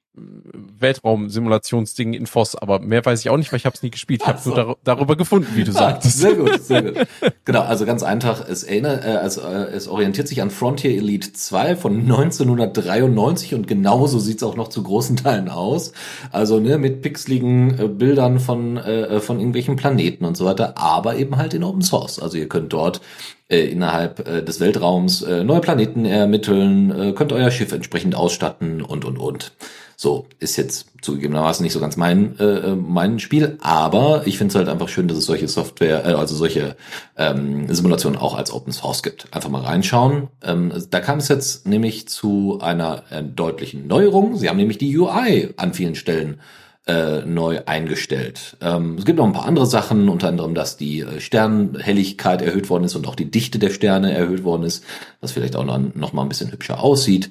Weltraumsimulationsding 0.80 2.14
in 2.14 2.26
Voss, 2.26 2.56
aber 2.56 2.80
mehr 2.80 3.06
weiß 3.06 3.20
ich 3.20 3.30
auch 3.30 3.38
nicht, 3.38 3.52
weil 3.52 3.58
ich 3.58 3.66
habe 3.66 3.76
es 3.76 3.84
nie 3.84 3.92
gespielt. 3.92 4.22
Ich 4.24 4.28
habe 4.28 4.40
so. 4.40 4.50
nur 4.50 4.58
dar 4.58 4.76
darüber 4.84 5.16
gefunden, 5.16 5.48
wie 5.56 5.64
du 5.64 5.72
ah, 5.72 5.76
sagtest. 5.76 6.18
Sehr 6.18 6.36
gut, 6.36 6.62
sehr 6.64 6.82
gut. 6.82 7.08
genau, 7.46 7.62
also 7.62 7.86
ganz 7.86 8.04
einfach, 8.04 8.48
es, 8.48 8.64
erinnert, 8.64 9.06
äh, 9.06 9.10
also, 9.10 9.42
äh, 9.42 9.68
es 9.72 9.88
orientiert 9.88 10.28
sich 10.28 10.42
an 10.42 10.50
Frontier 10.50 10.92
Elite 10.92 11.34
2 11.34 11.76
von 11.76 12.02
1993 12.02 13.56
und 13.56 13.68
genauso 13.68 14.20
sieht's 14.20 14.44
auch 14.44 14.56
noch 14.56 14.70
zu 14.70 14.84
großen 14.84 15.18
Teilen 15.18 15.50
aus. 15.50 15.94
Also 16.32 16.60
ne, 16.60 16.78
mit 16.78 17.02
pixeligen 17.02 17.80
äh, 17.80 17.88
Bildern 17.88 18.40
von, 18.40 18.78
äh, 18.78 19.20
von 19.20 19.38
irgendwelchen 19.38 19.76
Planeten 19.76 20.26
und 20.26 20.36
so 20.36 20.46
weiter, 20.46 20.78
aber 20.78 21.18
eben 21.18 21.38
halt 21.38 21.54
in 21.54 21.64
Open 21.64 21.82
Source. 21.82 22.20
Also 22.20 22.38
ihr 22.38 22.50
könnt 22.50 22.74
dort 22.74 23.02
äh, 23.50 23.66
innerhalb 23.66 24.28
äh, 24.28 24.44
des 24.44 24.60
Weltraums 24.60 25.22
äh, 25.22 25.44
neue 25.44 25.62
Planeten 25.62 26.06
ermitteln, 26.06 26.92
äh, 26.92 27.14
könnt 27.14 27.34
euer 27.34 27.52
Schiff 27.52 27.72
entsprechend 27.72 28.16
ausstatten 28.16 28.82
und 28.82 29.06
und 29.06 29.18
und. 29.18 29.52
So, 30.02 30.28
ist 30.40 30.56
jetzt 30.56 30.86
zugegebenermaßen 31.02 31.62
nicht 31.62 31.74
so 31.74 31.82
ganz 31.82 31.98
mein, 31.98 32.40
äh, 32.40 32.74
mein 32.74 33.20
Spiel, 33.20 33.58
aber 33.60 34.26
ich 34.28 34.38
finde 34.38 34.54
es 34.54 34.56
halt 34.56 34.70
einfach 34.70 34.88
schön, 34.88 35.10
dass 35.10 35.18
es 35.18 35.26
solche 35.26 35.50
Software, 35.50 36.06
äh, 36.06 36.14
also 36.14 36.38
solche 36.38 36.78
ähm, 37.18 37.68
Simulationen 37.68 38.18
auch 38.18 38.38
als 38.38 38.54
Open 38.54 38.72
Source 38.72 39.04
gibt. 39.04 39.28
Einfach 39.34 39.50
mal 39.50 39.62
reinschauen. 39.62 40.30
Ähm, 40.42 40.72
da 40.90 41.02
kam 41.02 41.18
es 41.18 41.28
jetzt 41.28 41.68
nämlich 41.68 42.08
zu 42.08 42.60
einer 42.62 43.04
äh, 43.10 43.22
deutlichen 43.22 43.88
Neuerung. 43.88 44.38
Sie 44.38 44.48
haben 44.48 44.56
nämlich 44.56 44.78
die 44.78 44.98
UI 44.98 45.54
an 45.58 45.74
vielen 45.74 45.96
Stellen 45.96 46.40
äh, 46.88 47.26
neu 47.26 47.60
eingestellt. 47.66 48.56
Ähm, 48.62 48.96
es 49.00 49.04
gibt 49.04 49.18
noch 49.20 49.26
ein 49.26 49.34
paar 49.34 49.48
andere 49.48 49.66
Sachen, 49.66 50.08
unter 50.08 50.30
anderem, 50.30 50.56
dass 50.56 50.78
die 50.78 51.02
äh, 51.02 51.20
Sternhelligkeit 51.20 52.42
erhöht 52.42 52.70
worden 52.70 52.86
ist 52.86 52.96
und 52.96 53.06
auch 53.06 53.16
die 53.16 53.30
Dichte 53.30 53.60
der 53.60 53.70
Sterne 53.70 54.14
erhöht 54.14 54.46
worden 54.46 54.64
ist, 54.64 54.86
was 55.20 55.34
vielleicht 55.34 55.58
auch 55.58 55.66
noch, 55.66 55.78
noch 55.94 56.14
mal 56.14 56.22
ein 56.22 56.30
bisschen 56.30 56.54
hübscher 56.54 56.82
aussieht. 56.82 57.30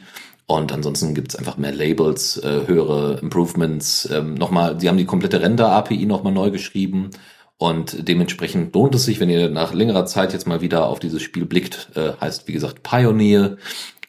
Und 0.51 0.73
ansonsten 0.73 1.15
gibt's 1.15 1.37
einfach 1.37 1.59
mehr 1.59 1.73
Labels, 1.73 2.39
äh, 2.39 2.66
höhere 2.66 3.19
Improvements. 3.20 4.09
Ähm, 4.11 4.33
nochmal, 4.33 4.81
sie 4.81 4.89
haben 4.89 4.97
die 4.97 5.05
komplette 5.05 5.43
Render-API 5.43 6.07
nochmal 6.07 6.33
neu 6.33 6.51
geschrieben. 6.51 7.11
Und 7.59 8.09
dementsprechend 8.09 8.75
lohnt 8.75 8.95
es 8.95 9.05
sich, 9.05 9.20
wenn 9.20 9.29
ihr 9.29 9.51
nach 9.51 9.75
längerer 9.75 10.07
Zeit 10.07 10.33
jetzt 10.33 10.47
mal 10.47 10.62
wieder 10.62 10.87
auf 10.87 11.01
dieses 11.01 11.20
Spiel 11.20 11.45
blickt, 11.45 11.91
äh, 11.97 12.12
heißt 12.19 12.49
wie 12.49 12.53
gesagt 12.53 12.83
Pioneer, 12.83 13.59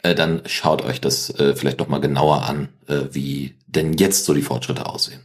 äh, 0.02 0.16
dann 0.16 0.42
schaut 0.46 0.82
euch 0.86 1.02
das 1.02 1.30
äh, 1.40 1.56
vielleicht 1.56 1.82
doch 1.82 1.90
mal 1.90 2.00
genauer 2.00 2.44
an, 2.44 2.70
äh, 2.88 3.02
wie 3.12 3.56
denn 3.68 3.92
jetzt 3.94 4.24
so 4.24 4.34
die 4.34 4.42
Fortschritte 4.42 4.86
aussehen. 4.86 5.20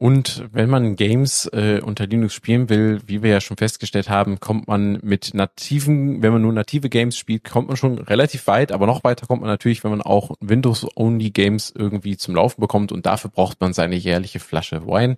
Und 0.00 0.44
wenn 0.52 0.70
man 0.70 0.94
Games 0.94 1.46
äh, 1.52 1.80
unter 1.84 2.06
Linux 2.06 2.32
spielen 2.32 2.68
will, 2.68 3.00
wie 3.06 3.24
wir 3.24 3.30
ja 3.32 3.40
schon 3.40 3.56
festgestellt 3.56 4.08
haben, 4.08 4.38
kommt 4.38 4.68
man 4.68 5.00
mit 5.02 5.34
nativen, 5.34 6.22
wenn 6.22 6.32
man 6.32 6.40
nur 6.40 6.52
native 6.52 6.88
Games 6.88 7.18
spielt, 7.18 7.42
kommt 7.42 7.66
man 7.66 7.76
schon 7.76 7.98
relativ 7.98 8.46
weit, 8.46 8.70
aber 8.70 8.86
noch 8.86 9.02
weiter 9.02 9.26
kommt 9.26 9.40
man 9.40 9.50
natürlich, 9.50 9.82
wenn 9.82 9.90
man 9.90 10.00
auch 10.00 10.36
Windows-only 10.38 11.30
Games 11.30 11.72
irgendwie 11.76 12.16
zum 12.16 12.36
Laufen 12.36 12.60
bekommt 12.60 12.92
und 12.92 13.06
dafür 13.06 13.28
braucht 13.28 13.60
man 13.60 13.72
seine 13.72 13.96
jährliche 13.96 14.38
Flasche 14.38 14.86
Wine. 14.86 15.16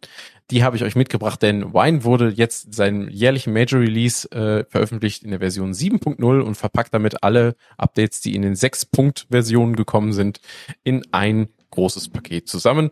Die 0.50 0.64
habe 0.64 0.76
ich 0.76 0.82
euch 0.82 0.96
mitgebracht, 0.96 1.42
denn 1.42 1.74
Wine 1.74 2.04
wurde 2.04 2.30
jetzt 2.30 2.72
seinen 2.72 3.10
jährlichen 3.10 3.52
Major 3.52 3.80
Release 3.82 4.26
äh, 4.32 4.64
veröffentlicht 4.64 5.24
in 5.24 5.30
der 5.30 5.40
Version 5.40 5.72
7.0 5.72 6.40
und 6.40 6.54
verpackt 6.54 6.94
damit 6.94 7.22
alle 7.22 7.54
Updates, 7.76 8.22
die 8.22 8.34
in 8.34 8.40
den 8.40 8.54
6-Punkt-Versionen 8.54 9.76
gekommen 9.76 10.14
sind, 10.14 10.40
in 10.84 11.02
ein 11.12 11.50
großes 11.70 12.08
Paket 12.08 12.48
zusammen. 12.48 12.88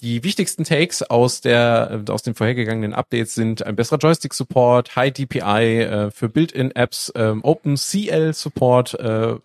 Die 0.00 0.24
wichtigsten 0.24 0.64
Takes 0.64 1.02
aus 1.02 1.40
der 1.40 2.04
aus 2.08 2.22
den 2.22 2.34
vorhergegangenen 2.34 2.94
Updates 2.94 3.34
sind 3.34 3.64
ein 3.64 3.76
besserer 3.76 3.98
Joystick-Support, 3.98 4.96
High 4.96 5.12
DPI 5.12 5.80
äh, 5.82 6.10
für 6.10 6.28
Built-in-Apps, 6.28 7.12
ähm, 7.14 7.42
OpenCL-Support, 7.44 8.94
äh, 8.94 9.36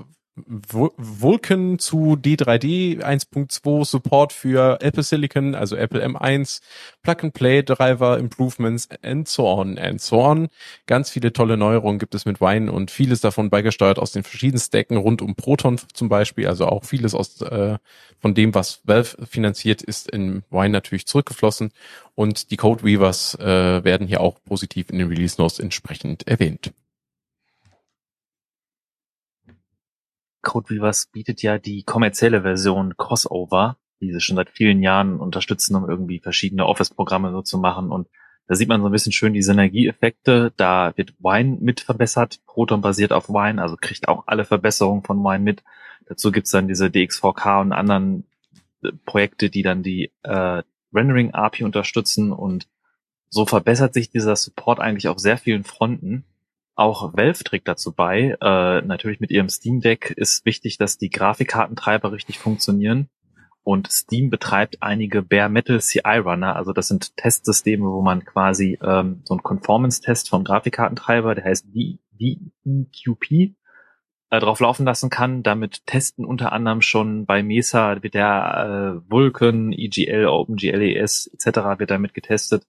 Vulkan 0.48 1.80
zu 1.80 2.16
D3D 2.16 3.04
1.2 3.04 3.86
Support 3.86 4.34
für 4.34 4.80
Apple 4.82 5.04
Silicon, 5.04 5.56
also 5.56 5.76
Apple 5.76 6.06
M1, 6.06 6.62
Plug-and-Play-Driver, 7.04 8.18
Improvements 8.18 8.88
and 9.02 9.28
so 9.28 9.48
on 9.48 9.78
and 9.78 10.02
so 10.02 10.22
on. 10.22 10.48
Ganz 10.86 11.10
viele 11.10 11.34
tolle 11.34 11.58
Neuerungen 11.58 12.00
gibt 12.00 12.16
es 12.16 12.26
mit 12.26 12.42
Wine 12.42 12.72
und 12.72 12.92
vieles 12.92 13.22
davon 13.22 13.50
beigesteuert 13.50 14.00
aus 14.00 14.12
den 14.12 14.24
verschiedenen 14.24 14.60
Stacken 14.60 14.98
rund 14.98 15.22
um 15.22 15.36
Proton 15.36 15.80
zum 15.94 16.10
Beispiel, 16.10 16.48
also 16.48 16.68
auch 16.68 16.84
vieles 16.84 17.16
aus 17.16 17.42
äh, 17.42 17.78
von 18.20 18.34
dem, 18.34 18.54
was 18.54 18.82
Valve 18.84 19.26
finanziert, 19.26 19.82
ist 19.82 20.10
in 20.10 20.44
Wine 20.50 20.70
natürlich 20.70 21.06
zurückgeflossen 21.06 21.72
und 22.16 22.52
die 22.52 22.58
Code 22.58 22.84
Weavers 22.84 23.36
äh, 23.36 23.84
werden 23.84 24.08
hier 24.08 24.22
auch 24.22 24.36
positiv 24.44 24.90
in 24.90 24.98
den 24.98 25.08
Release 25.08 25.40
Notes 25.40 25.60
entsprechend 25.60 26.28
erwähnt. 26.28 26.74
Codeweavers 30.42 31.08
bietet 31.08 31.42
ja 31.42 31.58
die 31.58 31.84
kommerzielle 31.84 32.42
Version 32.42 32.96
Crossover, 32.98 33.78
die 34.02 34.12
sie 34.12 34.22
schon 34.22 34.36
seit 34.36 34.50
vielen 34.50 34.82
Jahren 34.82 35.20
unterstützen, 35.20 35.76
um 35.76 35.90
irgendwie 35.90 36.20
verschiedene 36.20 36.66
Office-Programme 36.66 37.32
so 37.32 37.42
zu 37.42 37.58
machen. 37.58 37.92
Und 37.92 38.08
da 38.48 38.56
sieht 38.56 38.70
man 38.70 38.82
so 38.82 38.88
ein 38.88 38.92
bisschen 38.92 39.12
schön 39.12 39.34
die 39.34 39.42
Synergieeffekte. 39.42 40.54
Da 40.58 40.94
wird 40.96 41.14
Wine 41.20 41.58
mit 41.60 41.82
verbessert. 41.82 42.40
Proton 42.46 42.82
basiert 42.82 43.12
auf 43.12 43.30
Wine, 43.30 43.62
also 43.62 43.76
kriegt 43.80 44.08
auch 44.08 44.24
alle 44.28 44.46
Verbesserungen 44.46 45.04
von 45.04 45.20
Wine 45.20 45.44
mit. 45.44 45.64
Dazu 46.08 46.32
gibt's 46.32 46.52
dann 46.52 46.68
diese 46.68 46.88
DX4K 46.88 47.62
und 47.62 47.74
anderen 47.74 48.26
äh, 48.84 48.92
Projekte, 49.06 49.50
die 49.50 49.62
dann 49.62 49.84
die 49.84 50.12
äh, 50.24 50.64
Rendering 50.94 51.34
API 51.34 51.64
unterstützen 51.64 52.32
und 52.32 52.68
so 53.30 53.46
verbessert 53.46 53.94
sich 53.94 54.10
dieser 54.10 54.36
Support 54.36 54.80
eigentlich 54.80 55.08
auf 55.08 55.20
sehr 55.20 55.38
vielen 55.38 55.64
Fronten. 55.64 56.26
Auch 56.80 57.12
Valve 57.14 57.44
trägt 57.44 57.68
dazu 57.68 57.92
bei. 57.92 58.38
Äh, 58.40 58.82
natürlich 58.84 59.20
mit 59.20 59.32
ihrem 59.32 59.50
Steam 59.50 59.82
Deck 59.82 60.12
ist 60.16 60.46
wichtig, 60.46 60.78
dass 60.78 60.98
die 60.98 61.10
Grafikkartentreiber 61.10 62.14
richtig 62.14 62.40
funktionieren. 62.40 63.10
Und 63.64 63.92
Steam 63.92 64.30
betreibt 64.30 64.82
einige 64.82 65.22
Bare 65.22 65.50
Metal 65.50 65.82
CI 65.82 66.20
Runner, 66.20 66.56
also 66.56 66.72
das 66.72 66.88
sind 66.88 67.18
Testsysteme, 67.18 67.84
wo 67.84 68.02
man 68.02 68.24
quasi 68.24 68.80
ähm, 68.82 69.24
so 69.26 69.34
einen 69.34 69.44
Conformance-Test 69.44 70.30
vom 70.30 70.46
Grafikkartentreiber, 70.46 71.36
der 71.36 71.44
heißt 71.44 71.68
DEQP, 71.68 73.56
äh, 74.30 74.40
drauf 74.40 74.62
laufen 74.62 74.86
lassen 74.86 75.10
kann. 75.10 75.44
Damit 75.44 75.86
testen 75.86 76.24
unter 76.24 76.54
anderem 76.54 76.82
schon 76.82 77.26
bei 77.26 77.44
Mesa 77.44 78.02
wird 78.02 78.14
der 78.14 79.02
äh, 79.04 79.12
Vulkan, 79.12 79.74
EGL, 79.74 80.28
OpenGLES 80.28 81.30
etc. 81.34 81.78
wird 81.78 81.92
damit 81.92 82.14
getestet. 82.14 82.66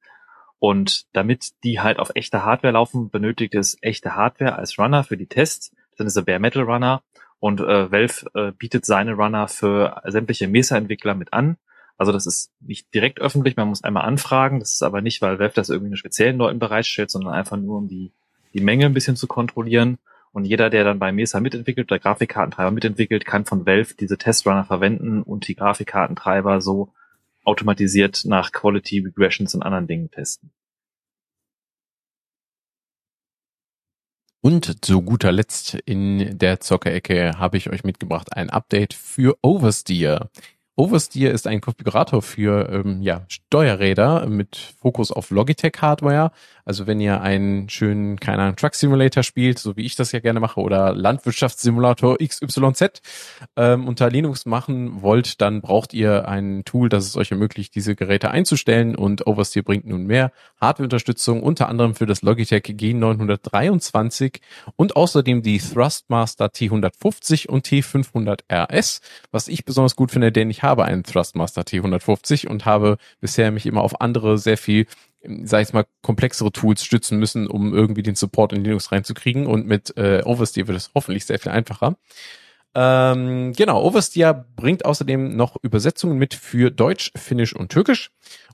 Und 0.60 1.06
damit 1.14 1.52
die 1.64 1.80
halt 1.80 1.98
auf 1.98 2.12
echter 2.14 2.44
Hardware 2.44 2.74
laufen, 2.74 3.10
benötigt 3.10 3.54
es 3.54 3.78
echte 3.80 4.14
Hardware 4.14 4.56
als 4.56 4.78
Runner 4.78 5.02
für 5.02 5.16
die 5.16 5.26
Tests. 5.26 5.70
Das 5.70 5.96
sind 5.96 6.06
diese 6.06 6.22
Bare 6.22 6.38
Metal 6.38 6.62
Runner. 6.62 7.02
Und 7.40 7.60
äh, 7.60 7.90
Valve 7.90 8.26
äh, 8.34 8.52
bietet 8.52 8.84
seine 8.84 9.14
Runner 9.14 9.48
für 9.48 10.02
sämtliche 10.04 10.46
Mesa-Entwickler 10.46 11.14
mit 11.14 11.32
an. 11.32 11.56
Also 11.96 12.12
das 12.12 12.26
ist 12.26 12.52
nicht 12.60 12.92
direkt 12.94 13.20
öffentlich, 13.20 13.56
man 13.56 13.68
muss 13.68 13.82
einmal 13.82 14.04
anfragen. 14.04 14.60
Das 14.60 14.72
ist 14.72 14.82
aber 14.82 15.00
nicht, 15.00 15.22
weil 15.22 15.38
Valve 15.38 15.54
das 15.54 15.70
irgendwie 15.70 15.90
nur 15.90 15.96
speziellen 15.96 16.36
Leuten 16.36 16.58
bereitstellt, 16.58 17.10
sondern 17.10 17.32
einfach 17.32 17.56
nur, 17.56 17.78
um 17.78 17.88
die, 17.88 18.12
die 18.52 18.60
Menge 18.60 18.84
ein 18.84 18.94
bisschen 18.94 19.16
zu 19.16 19.26
kontrollieren. 19.26 19.98
Und 20.32 20.44
jeder, 20.44 20.68
der 20.68 20.84
dann 20.84 20.98
bei 20.98 21.10
Mesa 21.10 21.40
mitentwickelt 21.40 21.90
oder 21.90 21.98
Grafikkartentreiber 21.98 22.70
mitentwickelt, 22.70 23.24
kann 23.24 23.46
von 23.46 23.66
Valve 23.66 23.94
diese 23.98 24.18
Testrunner 24.18 24.64
verwenden 24.64 25.22
und 25.22 25.48
die 25.48 25.56
Grafikkartentreiber 25.56 26.60
so 26.60 26.92
automatisiert 27.50 28.22
nach 28.24 28.52
Quality 28.52 29.00
Regressions 29.00 29.54
und 29.54 29.62
anderen 29.62 29.86
Dingen 29.86 30.10
testen. 30.10 30.52
Und 34.42 34.84
zu 34.84 35.02
guter 35.02 35.32
Letzt 35.32 35.74
in 35.84 36.38
der 36.38 36.60
Zockerecke 36.60 37.32
habe 37.36 37.58
ich 37.58 37.68
euch 37.68 37.84
mitgebracht 37.84 38.34
ein 38.34 38.48
Update 38.48 38.94
für 38.94 39.36
Oversteer. 39.42 40.30
Oversteer 40.76 41.30
ist 41.32 41.46
ein 41.46 41.60
Konfigurator 41.60 42.22
für 42.22 42.70
ähm, 42.70 43.02
ja, 43.02 43.26
Steuerräder 43.28 44.26
mit 44.26 44.56
Fokus 44.80 45.12
auf 45.12 45.30
Logitech-Hardware. 45.30 46.32
Also 46.70 46.86
wenn 46.86 47.00
ihr 47.00 47.20
einen 47.20 47.68
schönen, 47.68 48.18
keine 48.18 48.42
Ahnung, 48.42 48.56
Truck 48.56 48.74
Simulator 48.74 49.22
spielt, 49.22 49.58
so 49.58 49.76
wie 49.76 49.84
ich 49.84 49.96
das 49.96 50.12
ja 50.12 50.20
gerne 50.20 50.40
mache, 50.40 50.60
oder 50.60 50.94
Landwirtschaftssimulator 50.94 52.16
XYZ 52.18 53.02
ähm, 53.56 53.86
unter 53.86 54.08
Linux 54.08 54.46
machen 54.46 55.02
wollt, 55.02 55.40
dann 55.42 55.60
braucht 55.60 55.92
ihr 55.92 56.26
ein 56.28 56.64
Tool, 56.64 56.88
das 56.88 57.04
es 57.04 57.16
euch 57.16 57.30
ermöglicht, 57.30 57.74
diese 57.74 57.94
Geräte 57.94 58.30
einzustellen. 58.30 58.96
Und 58.96 59.26
Oversteer 59.26 59.62
bringt 59.62 59.86
nun 59.86 60.06
mehr 60.06 60.32
Hardware-Unterstützung, 60.60 61.42
unter 61.42 61.68
anderem 61.68 61.94
für 61.94 62.06
das 62.06 62.22
Logitech 62.22 62.62
G923 62.62 64.40
und 64.76 64.96
außerdem 64.96 65.42
die 65.42 65.58
Thrustmaster 65.58 66.46
T150 66.46 67.48
und 67.48 67.66
T500 67.66 68.40
RS, 68.50 69.02
was 69.30 69.48
ich 69.48 69.66
besonders 69.66 69.96
gut 69.96 70.10
finde, 70.10 70.32
denn 70.32 70.50
ich 70.50 70.62
habe 70.62 70.70
habe 70.70 70.84
einen 70.84 71.02
Thrustmaster 71.02 71.62
T150 71.62 72.46
und 72.46 72.64
habe 72.64 72.96
bisher 73.20 73.50
mich 73.50 73.66
immer 73.66 73.82
auf 73.82 74.00
andere 74.00 74.38
sehr 74.38 74.56
viel 74.56 74.86
sag 75.44 75.62
ich 75.62 75.72
mal, 75.72 75.86
komplexere 76.02 76.52
Tools 76.52 76.84
stützen 76.84 77.18
müssen, 77.18 77.46
um 77.46 77.74
irgendwie 77.74 78.02
den 78.02 78.14
Support 78.14 78.52
in 78.52 78.64
Linux 78.64 78.92
reinzukriegen. 78.92 79.46
Und 79.46 79.66
mit 79.66 79.96
äh, 79.96 80.22
Oversteer 80.24 80.66
wird 80.68 80.76
es 80.76 80.90
hoffentlich 80.94 81.26
sehr 81.26 81.38
viel 81.38 81.52
einfacher. 81.52 81.96
Ähm, 82.74 83.52
genau, 83.52 83.82
Oversteer 83.82 84.46
bringt 84.56 84.84
außerdem 84.84 85.36
noch 85.36 85.56
Übersetzungen 85.62 86.18
mit 86.18 86.34
für 86.34 86.70
Deutsch, 86.70 87.10
Finnisch 87.16 87.54
und 87.54 87.70
Türkisch. 87.70 88.10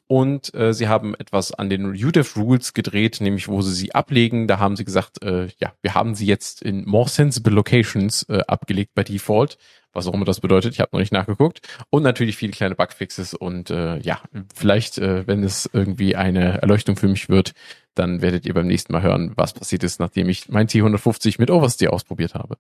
Und 0.09 0.55
äh, 0.55 0.73
sie 0.73 0.87
haben 0.87 1.17
etwas 1.17 1.53
an 1.53 1.69
den 1.69 1.87
UDEF 1.87 2.37
Rules 2.37 2.75
gedreht, 2.75 3.21
nämlich 3.21 3.49
wo 3.49 3.61
sie 3.61 3.75
sie 3.75 3.95
ablegen. 3.95 4.47
Da 4.47 4.59
haben 4.59 4.77
sie 4.77 4.85
gesagt, 4.85 5.23
äh, 5.23 5.49
ja, 5.59 5.73
wir 5.83 5.95
haben 5.95 6.15
sie 6.15 6.27
jetzt 6.27 6.63
in 6.63 6.85
more 6.87 7.09
sensible 7.09 7.53
locations 7.53 8.23
äh, 8.29 8.43
abgelegt 8.47 8.93
bei 8.95 9.03
Default, 9.03 9.59
was 9.97 10.07
auch 10.07 10.15
immer 10.15 10.25
das 10.25 10.41
bedeutet. 10.41 10.75
Ich 10.75 10.81
habe 10.81 10.91
noch 10.93 11.01
nicht 11.01 11.13
nachgeguckt. 11.13 11.61
Und 11.91 12.03
natürlich 12.03 12.37
viele 12.37 12.53
kleine 12.53 12.75
Bugfixes. 12.75 13.35
Und 13.35 13.71
äh, 13.71 13.99
ja, 13.99 14.21
vielleicht, 14.55 14.99
äh, 14.99 15.27
wenn 15.27 15.43
es 15.43 15.69
irgendwie 15.73 16.15
eine 16.15 16.63
Erleuchtung 16.63 16.97
für 16.97 17.09
mich 17.09 17.29
wird, 17.29 17.53
dann 17.95 18.21
werdet 18.21 18.47
ihr 18.47 18.55
beim 18.55 18.67
nächsten 18.67 18.93
Mal 18.93 19.03
hören, 19.03 19.33
was 19.37 19.55
passiert 19.55 19.83
ist, 19.83 19.99
nachdem 19.99 20.29
ich 20.29 20.49
mein 20.49 20.69
T150 20.69 21.37
mit 21.39 21.51
Oversteer 21.51 21.93
ausprobiert 21.93 22.35
habe. 22.35 22.57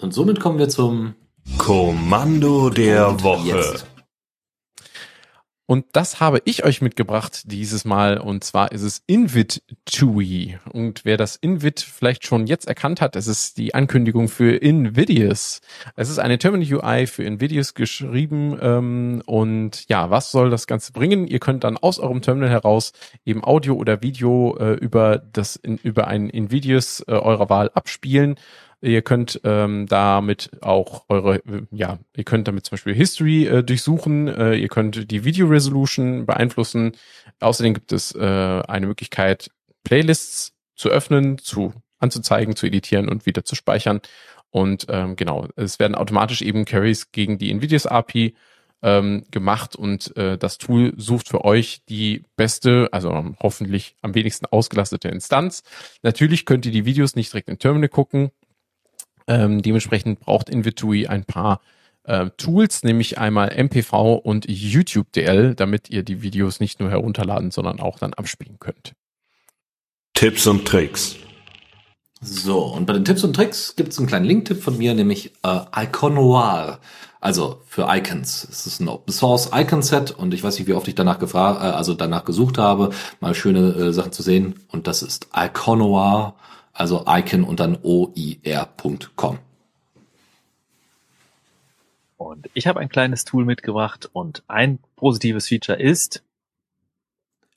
Und 0.00 0.14
somit 0.14 0.40
kommen 0.40 0.58
wir 0.58 0.68
zum 0.68 1.14
Kommando 1.58 2.70
der 2.70 3.22
Woche. 3.22 3.48
Jetzt. 3.48 3.89
Und 5.70 5.86
das 5.92 6.18
habe 6.18 6.42
ich 6.46 6.64
euch 6.64 6.82
mitgebracht 6.82 7.42
dieses 7.44 7.84
Mal. 7.84 8.18
Und 8.18 8.42
zwar 8.42 8.72
ist 8.72 8.82
es 8.82 9.04
InVid-TUI. 9.06 10.58
Und 10.72 11.04
wer 11.04 11.16
das 11.16 11.36
InVid 11.36 11.78
vielleicht 11.78 12.26
schon 12.26 12.48
jetzt 12.48 12.66
erkannt 12.66 13.00
hat, 13.00 13.14
es 13.14 13.28
ist 13.28 13.56
die 13.56 13.72
Ankündigung 13.72 14.26
für 14.26 14.56
Invidious. 14.56 15.60
Es 15.94 16.10
ist 16.10 16.18
eine 16.18 16.38
Terminal 16.38 16.74
UI 16.74 17.06
für 17.06 17.22
Invidious 17.22 17.74
geschrieben. 17.74 18.58
Ähm, 18.60 19.22
und 19.26 19.88
ja, 19.88 20.10
was 20.10 20.32
soll 20.32 20.50
das 20.50 20.66
Ganze 20.66 20.90
bringen? 20.90 21.28
Ihr 21.28 21.38
könnt 21.38 21.62
dann 21.62 21.76
aus 21.76 22.00
eurem 22.00 22.20
Terminal 22.20 22.50
heraus 22.50 22.92
eben 23.24 23.44
Audio 23.44 23.74
oder 23.74 24.02
Video 24.02 24.56
äh, 24.58 24.72
über 24.72 25.18
das 25.18 25.54
über 25.54 26.08
ein 26.08 26.30
Invidious 26.30 27.04
äh, 27.06 27.12
eurer 27.12 27.48
Wahl 27.48 27.70
abspielen 27.74 28.34
Ihr 28.82 29.02
könnt 29.02 29.40
ähm, 29.44 29.86
damit 29.86 30.50
auch 30.62 31.04
eure, 31.08 31.42
ja, 31.70 31.98
ihr 32.16 32.24
könnt 32.24 32.48
damit 32.48 32.64
zum 32.64 32.72
Beispiel 32.72 32.94
History 32.94 33.46
äh, 33.46 33.62
durchsuchen, 33.62 34.28
äh, 34.28 34.54
ihr 34.54 34.68
könnt 34.68 35.10
die 35.10 35.24
Video 35.24 35.48
Resolution 35.48 36.24
beeinflussen. 36.24 36.92
Außerdem 37.40 37.74
gibt 37.74 37.92
es 37.92 38.14
äh, 38.14 38.18
eine 38.66 38.86
Möglichkeit, 38.86 39.50
Playlists 39.84 40.54
zu 40.76 40.88
öffnen, 40.88 41.36
zu 41.36 41.74
anzuzeigen, 41.98 42.56
zu 42.56 42.66
editieren 42.66 43.08
und 43.08 43.26
wieder 43.26 43.44
zu 43.44 43.54
speichern. 43.54 44.00
Und 44.50 44.86
ähm, 44.88 45.14
genau, 45.14 45.46
es 45.56 45.78
werden 45.78 45.94
automatisch 45.94 46.40
eben 46.40 46.64
Carries 46.64 47.12
gegen 47.12 47.36
die 47.36 47.50
Nvidias 47.50 47.86
API 47.86 48.34
ähm, 48.82 49.24
gemacht 49.30 49.76
und 49.76 50.16
äh, 50.16 50.38
das 50.38 50.58
Tool 50.58 50.94
sucht 50.96 51.28
für 51.28 51.44
euch 51.44 51.82
die 51.88 52.24
beste, 52.36 52.88
also 52.92 53.34
hoffentlich 53.40 53.94
am 54.00 54.14
wenigsten 54.14 54.46
ausgelastete 54.46 55.08
Instanz. 55.08 55.62
Natürlich 56.02 56.46
könnt 56.46 56.66
ihr 56.66 56.72
die 56.72 56.86
Videos 56.86 57.14
nicht 57.14 57.32
direkt 57.32 57.48
im 57.48 57.58
Terminal 57.58 57.88
gucken. 57.88 58.30
Ähm, 59.30 59.62
dementsprechend 59.62 60.18
braucht 60.18 60.50
Invitui 60.50 61.06
ein 61.06 61.24
paar 61.24 61.60
äh, 62.02 62.30
Tools, 62.36 62.82
nämlich 62.82 63.18
einmal 63.18 63.54
MPV 63.56 64.14
und 64.14 64.50
YouTube 64.50 65.12
DL, 65.12 65.54
damit 65.54 65.88
ihr 65.88 66.02
die 66.02 66.20
Videos 66.20 66.58
nicht 66.58 66.80
nur 66.80 66.90
herunterladen, 66.90 67.52
sondern 67.52 67.78
auch 67.78 68.00
dann 68.00 68.12
abspielen 68.12 68.58
könnt. 68.58 68.92
Tipps 70.14 70.48
und 70.48 70.66
Tricks. 70.66 71.14
So, 72.20 72.64
und 72.64 72.86
bei 72.86 72.92
den 72.92 73.04
Tipps 73.04 73.22
und 73.22 73.36
Tricks 73.36 73.76
gibt 73.76 73.92
es 73.92 73.98
einen 73.98 74.08
kleinen 74.08 74.26
Link-Tipp 74.26 74.60
von 74.60 74.76
mir, 74.76 74.94
nämlich 74.94 75.32
äh, 75.44 75.60
Iconoir. 75.76 76.80
Also 77.20 77.60
für 77.66 77.86
Icons. 77.88 78.48
Es 78.50 78.66
ist 78.66 78.80
ein 78.80 78.88
Open 78.88 79.12
Source 79.12 79.50
Icon 79.54 79.82
Set 79.82 80.10
und 80.10 80.34
ich 80.34 80.42
weiß 80.42 80.58
nicht, 80.58 80.66
wie 80.66 80.74
oft 80.74 80.88
ich 80.88 80.96
danach 80.96 81.20
gefragt, 81.20 81.62
äh, 81.62 81.66
also 81.66 81.94
danach 81.94 82.24
gesucht 82.24 82.58
habe, 82.58 82.90
mal 83.20 83.34
schöne 83.36 83.74
äh, 83.74 83.92
Sachen 83.92 84.10
zu 84.10 84.24
sehen. 84.24 84.58
Und 84.68 84.88
das 84.88 85.02
ist 85.02 85.28
Iconoir 85.36 86.34
also 86.72 87.04
icon 87.06 87.44
und 87.44 87.60
dann 87.60 87.78
oir.com. 87.82 89.38
Und 92.16 92.50
ich 92.52 92.66
habe 92.66 92.80
ein 92.80 92.90
kleines 92.90 93.24
Tool 93.24 93.46
mitgebracht 93.46 94.10
und 94.12 94.42
ein 94.46 94.78
positives 94.96 95.48
Feature 95.48 95.80
ist. 95.80 96.22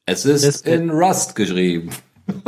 Es 0.06 0.26
ist 0.26 0.44
es 0.44 0.62
in 0.62 0.90
Rust 0.90 1.36
geschrieben. 1.36 1.90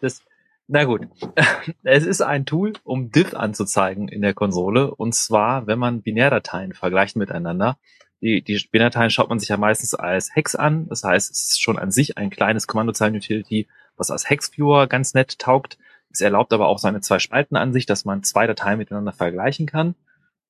das, 0.00 0.22
na 0.66 0.84
gut. 0.84 1.08
Es 1.82 2.06
ist 2.06 2.22
ein 2.22 2.46
Tool, 2.46 2.72
um 2.84 3.10
diff 3.10 3.34
anzuzeigen 3.34 4.08
in 4.08 4.22
der 4.22 4.34
Konsole. 4.34 4.94
Und 4.94 5.14
zwar, 5.14 5.66
wenn 5.66 5.78
man 5.78 6.02
Binärdateien 6.02 6.72
vergleicht 6.72 7.16
miteinander. 7.16 7.78
Die, 8.22 8.40
die 8.42 8.66
Binärdateien 8.70 9.10
schaut 9.10 9.28
man 9.28 9.38
sich 9.38 9.50
ja 9.50 9.58
meistens 9.58 9.94
als 9.94 10.34
Hex 10.34 10.54
an. 10.54 10.88
Das 10.88 11.04
heißt, 11.04 11.30
es 11.30 11.50
ist 11.50 11.62
schon 11.62 11.78
an 11.78 11.90
sich 11.90 12.16
ein 12.16 12.30
kleines 12.30 12.66
Kommandozeilen-Utility, 12.66 13.68
was 13.96 14.10
als 14.10 14.28
Hexviewer 14.28 14.86
ganz 14.86 15.14
nett 15.14 15.38
taugt. 15.38 15.78
Es 16.10 16.20
erlaubt 16.20 16.52
aber 16.52 16.68
auch 16.68 16.78
so 16.78 16.88
eine 16.88 17.00
Zwei-Spalten-Ansicht, 17.00 17.90
dass 17.90 18.04
man 18.04 18.22
zwei 18.22 18.46
Dateien 18.46 18.78
miteinander 18.78 19.12
vergleichen 19.12 19.66
kann. 19.66 19.94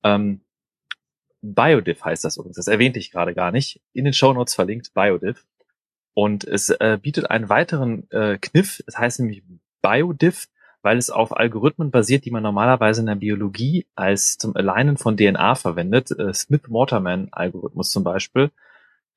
Ähm, 0.03 0.41
BioDiff 1.43 2.05
heißt 2.05 2.25
das 2.25 2.37
übrigens. 2.37 2.57
Das 2.57 2.69
erwähnte 2.69 2.99
ich 2.99 3.11
gerade 3.11 3.35
gar 3.35 3.51
nicht. 3.51 3.81
In 3.93 4.05
den 4.05 4.15
Show 4.15 4.33
Notes 4.33 4.55
verlinkt 4.55 4.95
BioDiff. 4.95 5.45
Und 6.15 6.45
es 6.45 6.71
äh, 6.71 6.99
bietet 7.01 7.31
einen 7.31 7.49
weiteren 7.49 8.11
äh, 8.11 8.39
Kniff. 8.39 8.81
Es 8.81 8.87
das 8.87 8.99
heißt 8.99 9.21
nämlich 9.21 9.43
BioDiff, 9.83 10.49
weil 10.83 10.99
es 10.99 11.11
auf 11.11 11.37
Algorithmen 11.37 11.91
basiert, 11.91 12.25
die 12.25 12.31
man 12.31 12.43
normalerweise 12.43 13.01
in 13.01 13.07
der 13.07 13.17
Biologie 13.17 13.87
als 13.95 14.39
zum 14.39 14.57
Alignen 14.57 14.97
von 14.97 15.17
DNA 15.17 15.55
verwendet. 15.57 16.11
Äh, 16.13 16.33
Smith-Waterman-Algorithmus 16.33 17.91
zum 17.91 18.03
Beispiel. 18.03 18.51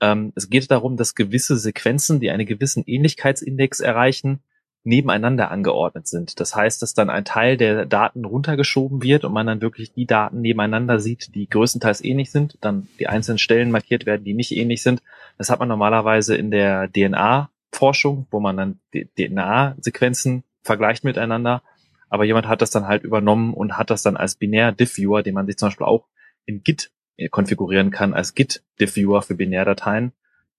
Ähm, 0.01 0.31
es 0.35 0.49
geht 0.49 0.69
darum, 0.71 0.97
dass 0.97 1.15
gewisse 1.15 1.57
Sequenzen, 1.57 2.19
die 2.19 2.31
einen 2.31 2.45
gewissen 2.45 2.83
Ähnlichkeitsindex 2.85 3.79
erreichen, 3.79 4.41
nebeneinander 4.83 5.51
angeordnet 5.51 6.07
sind. 6.07 6.39
Das 6.39 6.55
heißt, 6.55 6.81
dass 6.81 6.93
dann 6.93 7.09
ein 7.09 7.25
Teil 7.25 7.57
der 7.57 7.85
Daten 7.85 8.23
runtergeschoben 8.23 9.03
wird 9.03 9.25
und 9.25 9.33
man 9.33 9.45
dann 9.45 9.61
wirklich 9.61 9.93
die 9.93 10.05
Daten 10.05 10.41
nebeneinander 10.41 10.99
sieht, 10.99 11.35
die 11.35 11.49
größtenteils 11.49 12.03
ähnlich 12.03 12.31
sind, 12.31 12.57
dann 12.61 12.87
die 12.97 13.07
einzelnen 13.07 13.39
Stellen 13.39 13.71
markiert 13.71 14.05
werden, 14.05 14.23
die 14.23 14.33
nicht 14.33 14.55
ähnlich 14.55 14.81
sind. 14.81 15.01
Das 15.37 15.49
hat 15.49 15.59
man 15.59 15.67
normalerweise 15.67 16.35
in 16.35 16.49
der 16.49 16.89
DNA-Forschung, 16.91 18.27
wo 18.31 18.39
man 18.39 18.57
dann 18.57 18.79
DNA-Sequenzen 19.17 20.43
vergleicht 20.63 21.03
miteinander. 21.03 21.61
Aber 22.09 22.23
jemand 22.23 22.47
hat 22.47 22.61
das 22.61 22.71
dann 22.71 22.87
halt 22.87 23.03
übernommen 23.03 23.53
und 23.53 23.77
hat 23.77 23.89
das 23.89 24.01
dann 24.01 24.17
als 24.17 24.35
binär-Diff-Viewer, 24.35 25.23
den 25.23 25.35
man 25.35 25.45
sich 25.45 25.57
zum 25.57 25.67
Beispiel 25.67 25.85
auch 25.85 26.07
in 26.45 26.63
Git 26.63 26.91
konfigurieren 27.27 27.91
kann 27.91 28.13
als 28.13 28.33
Git-Diffviewer 28.33 29.21
für 29.21 29.35
Binärdateien, 29.35 30.13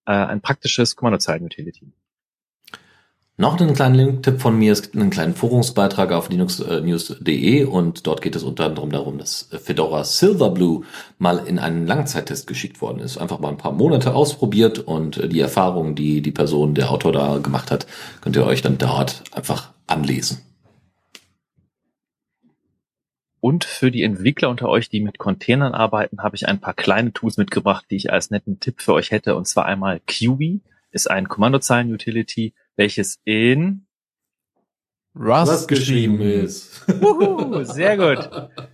äh, 0.07 0.13
ein 0.13 0.41
praktisches 0.41 0.97
Kommandozeilen-Utility. 0.97 1.93
Noch 3.41 3.59
einen 3.59 3.73
kleinen 3.73 3.95
Link-Tipp 3.95 4.39
von 4.39 4.59
mir. 4.59 4.71
Es 4.71 4.83
gibt 4.83 4.97
einen 4.97 5.09
kleinen 5.09 5.35
Forumsbeitrag 5.35 6.13
auf 6.13 6.29
linuxnews.de 6.29 7.65
und 7.65 8.07
dort 8.07 8.21
geht 8.21 8.37
es 8.37 8.43
unter 8.43 8.67
anderem 8.67 8.91
darum, 8.91 9.17
dass 9.17 9.49
Fedora 9.63 10.05
Silverblue 10.05 10.83
mal 11.17 11.39
in 11.47 11.59
einen 11.59 11.87
Langzeittest 11.87 12.47
geschickt 12.47 12.83
worden 12.83 13.01
ist. 13.01 13.17
Einfach 13.17 13.39
mal 13.39 13.49
ein 13.49 13.57
paar 13.57 13.73
Monate 13.73 14.15
ausprobiert 14.15 14.81
und 14.81 15.33
die 15.33 15.41
Erfahrungen, 15.41 15.95
die 15.95 16.21
die 16.21 16.33
Person, 16.33 16.75
der 16.75 16.91
Autor 16.91 17.13
da 17.13 17.39
gemacht 17.39 17.71
hat, 17.71 17.87
könnt 18.21 18.37
ihr 18.37 18.45
euch 18.45 18.61
dann 18.61 18.77
dort 18.77 19.23
einfach 19.33 19.71
anlesen. 19.87 20.43
Und 23.41 23.65
für 23.65 23.91
die 23.91 24.03
Entwickler 24.03 24.51
unter 24.51 24.69
euch, 24.69 24.89
die 24.89 25.01
mit 25.01 25.19
Containern 25.19 25.73
arbeiten, 25.73 26.23
habe 26.23 26.37
ich 26.37 26.47
ein 26.47 26.61
paar 26.61 26.75
kleine 26.75 27.13
Tools 27.13 27.39
mitgebracht, 27.39 27.87
die 27.91 27.97
ich 27.97 28.13
als 28.13 28.31
netten 28.31 28.61
Tipp 28.61 28.83
für 28.83 28.93
euch 28.93 29.11
hätte. 29.11 29.35
Und 29.35 29.49
zwar 29.49 29.65
einmal 29.65 30.01
QB 30.01 30.61
ist 30.91 31.11
ein 31.11 31.29
Kommandozeilen-Utility, 31.29 32.53
welches 32.77 33.19
in 33.25 33.87
Rust, 35.15 35.53
Rust 35.53 35.69
geschrieben 35.69 36.21
ist. 36.21 36.87
Uhu, 37.01 37.65
sehr 37.65 37.97
gut. 37.97 38.31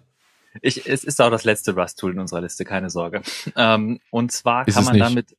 Ich, 0.63 0.89
es 0.89 1.05
ist 1.05 1.21
auch 1.21 1.31
das 1.31 1.45
letzte 1.45 1.75
Rust-Tool 1.75 2.13
in 2.13 2.19
unserer 2.19 2.41
Liste, 2.41 2.65
keine 2.65 2.89
Sorge. 2.89 3.21
Ähm, 3.57 4.01
und 4.09 4.33
zwar 4.33 4.67
ist 4.67 4.75
kann 4.75 4.87
man 4.87 4.99
damit. 4.99 5.37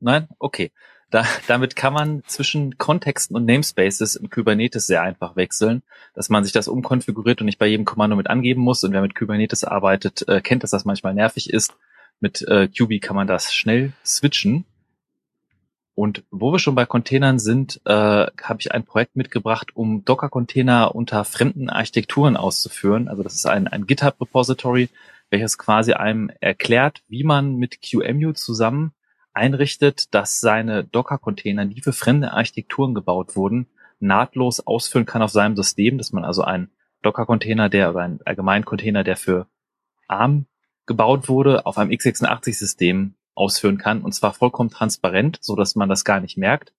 Nein? 0.00 0.26
Okay. 0.40 0.72
Da, 1.10 1.24
damit 1.46 1.74
kann 1.74 1.94
man 1.94 2.22
zwischen 2.26 2.76
Kontexten 2.76 3.34
und 3.34 3.46
Namespaces 3.46 4.16
im 4.16 4.28
Kubernetes 4.28 4.86
sehr 4.86 5.02
einfach 5.02 5.36
wechseln, 5.36 5.82
dass 6.14 6.28
man 6.28 6.44
sich 6.44 6.52
das 6.52 6.68
umkonfiguriert 6.68 7.40
und 7.40 7.46
nicht 7.46 7.58
bei 7.58 7.66
jedem 7.66 7.86
Kommando 7.86 8.14
mit 8.14 8.28
angeben 8.28 8.60
muss. 8.60 8.84
Und 8.84 8.92
wer 8.92 9.00
mit 9.00 9.14
Kubernetes 9.14 9.64
arbeitet, 9.64 10.28
äh, 10.28 10.42
kennt, 10.42 10.62
dass 10.62 10.70
das 10.70 10.84
manchmal 10.84 11.14
nervig 11.14 11.50
ist. 11.50 11.74
Mit 12.20 12.42
äh, 12.42 12.68
QB 12.68 13.00
kann 13.00 13.16
man 13.16 13.26
das 13.26 13.54
schnell 13.54 13.92
switchen. 14.04 14.66
Und 15.94 16.24
wo 16.30 16.52
wir 16.52 16.58
schon 16.58 16.74
bei 16.74 16.86
Containern 16.86 17.38
sind, 17.38 17.80
äh, 17.86 17.90
habe 17.92 18.60
ich 18.60 18.70
ein 18.70 18.84
Projekt 18.84 19.16
mitgebracht, 19.16 19.74
um 19.74 20.04
Docker-Container 20.04 20.94
unter 20.94 21.24
fremden 21.24 21.70
Architekturen 21.70 22.36
auszuführen. 22.36 23.08
Also 23.08 23.22
das 23.22 23.34
ist 23.34 23.46
ein, 23.46 23.66
ein 23.66 23.86
GitHub-Repository, 23.86 24.90
welches 25.30 25.58
quasi 25.58 25.94
einem 25.94 26.30
erklärt, 26.40 27.02
wie 27.08 27.24
man 27.24 27.56
mit 27.56 27.80
QEMU 27.82 28.32
zusammen 28.32 28.92
einrichtet, 29.32 30.14
dass 30.14 30.40
seine 30.40 30.84
Docker-Container, 30.84 31.66
die 31.66 31.80
für 31.80 31.92
fremde 31.92 32.32
Architekturen 32.32 32.94
gebaut 32.94 33.36
wurden, 33.36 33.68
nahtlos 34.00 34.60
ausfüllen 34.60 35.06
kann 35.06 35.22
auf 35.22 35.30
seinem 35.30 35.56
System, 35.56 35.98
dass 35.98 36.12
man 36.12 36.24
also 36.24 36.42
einen 36.42 36.70
Docker-Container, 37.02 37.68
der 37.68 37.90
oder 37.90 38.00
einen 38.00 38.20
allgemeinen 38.24 38.64
Container, 38.64 39.04
der 39.04 39.16
für 39.16 39.46
ARM 40.08 40.46
gebaut 40.86 41.28
wurde, 41.28 41.66
auf 41.66 41.78
einem 41.78 41.90
x86-System 41.90 43.14
ausführen 43.34 43.78
kann 43.78 44.02
und 44.02 44.12
zwar 44.12 44.34
vollkommen 44.34 44.70
transparent, 44.70 45.38
so 45.40 45.54
dass 45.54 45.76
man 45.76 45.88
das 45.88 46.04
gar 46.04 46.20
nicht 46.20 46.36
merkt. 46.36 46.72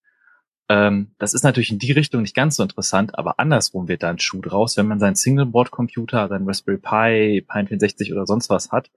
Ähm, 0.68 1.14
das 1.18 1.32
ist 1.32 1.42
natürlich 1.42 1.70
in 1.70 1.78
die 1.78 1.92
Richtung 1.92 2.22
nicht 2.22 2.34
ganz 2.34 2.56
so 2.56 2.62
interessant, 2.62 3.18
aber 3.18 3.38
andersrum 3.38 3.88
wird 3.88 4.02
da 4.02 4.10
ein 4.10 4.18
Schuh 4.18 4.42
draus, 4.42 4.76
wenn 4.76 4.86
man 4.86 5.00
seinen 5.00 5.16
Single-Board-Computer, 5.16 6.28
seinen 6.28 6.46
Raspberry 6.46 6.78
Pi, 6.78 7.40
Pi 7.40 7.66
64 7.66 8.12
oder 8.12 8.26
sonst 8.26 8.50
was 8.50 8.70
hat 8.70 8.90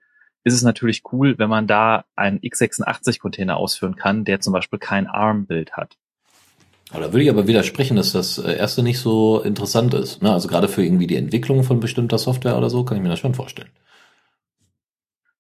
ist 0.44 0.54
es 0.54 0.62
natürlich 0.62 1.04
cool, 1.12 1.38
wenn 1.38 1.50
man 1.50 1.68
da 1.68 2.06
einen 2.16 2.40
x86-Container 2.40 3.58
ausführen 3.58 3.96
kann, 3.96 4.26
der 4.26 4.42
zum 4.42 4.54
Beispiel 4.54 4.80
kein 4.80 5.08
ARM-Bild 5.08 5.74
hat. 5.74 5.98
Da 6.92 7.00
würde 7.00 7.24
ich 7.24 7.30
aber 7.30 7.48
widersprechen, 7.48 7.98
dass 7.98 8.12
das 8.12 8.38
äh, 8.38 8.56
erste 8.56 8.84
nicht 8.84 9.00
so 9.00 9.42
interessant 9.42 9.94
ist. 9.96 10.22
Ne? 10.22 10.32
Also 10.32 10.48
gerade 10.48 10.68
für 10.68 10.84
irgendwie 10.84 11.08
die 11.08 11.16
Entwicklung 11.16 11.64
von 11.64 11.80
bestimmter 11.80 12.20
Software 12.20 12.58
oder 12.58 12.70
so, 12.70 12.84
kann 12.84 12.98
ich 12.98 13.04
mir 13.04 13.10
das 13.10 13.20
schon 13.20 13.34
vorstellen. 13.34 13.70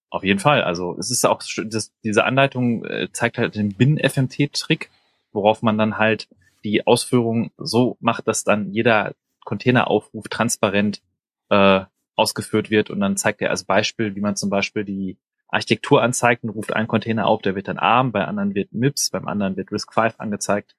Auf 0.09 0.23
jeden 0.23 0.39
Fall. 0.39 0.63
Also 0.63 0.95
es 0.97 1.11
ist 1.11 1.25
auch, 1.25 1.41
das, 1.65 1.91
diese 2.03 2.23
Anleitung 2.23 2.85
äh, 2.85 3.09
zeigt 3.11 3.37
halt 3.37 3.55
den 3.55 3.73
Bin-FMT-Trick, 3.73 4.89
worauf 5.31 5.61
man 5.61 5.77
dann 5.77 5.97
halt 5.97 6.27
die 6.63 6.87
Ausführung 6.87 7.51
so 7.57 7.97
macht, 7.99 8.27
dass 8.27 8.43
dann 8.43 8.71
jeder 8.71 9.13
Containeraufruf 9.43 10.27
transparent 10.29 11.01
äh, 11.49 11.81
ausgeführt 12.15 12.69
wird 12.69 12.89
und 12.89 12.99
dann 12.99 13.17
zeigt 13.17 13.41
er 13.41 13.49
als 13.49 13.63
Beispiel, 13.63 14.15
wie 14.15 14.21
man 14.21 14.35
zum 14.35 14.49
Beispiel 14.49 14.83
die 14.83 15.17
Architektur 15.47 16.01
anzeigt 16.01 16.43
und 16.43 16.49
ruft 16.49 16.73
einen 16.73 16.87
Container 16.87 17.27
auf, 17.27 17.41
der 17.41 17.55
wird 17.55 17.67
dann 17.67 17.77
ARM, 17.77 18.11
bei 18.11 18.25
anderen 18.25 18.55
wird 18.55 18.73
MIPS, 18.73 19.11
beim 19.11 19.27
anderen 19.27 19.55
wird 19.55 19.71
RISC-V 19.71 20.13
angezeigt. 20.17 20.75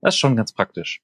Das 0.00 0.14
ist 0.14 0.18
schon 0.18 0.36
ganz 0.36 0.52
praktisch. 0.52 1.02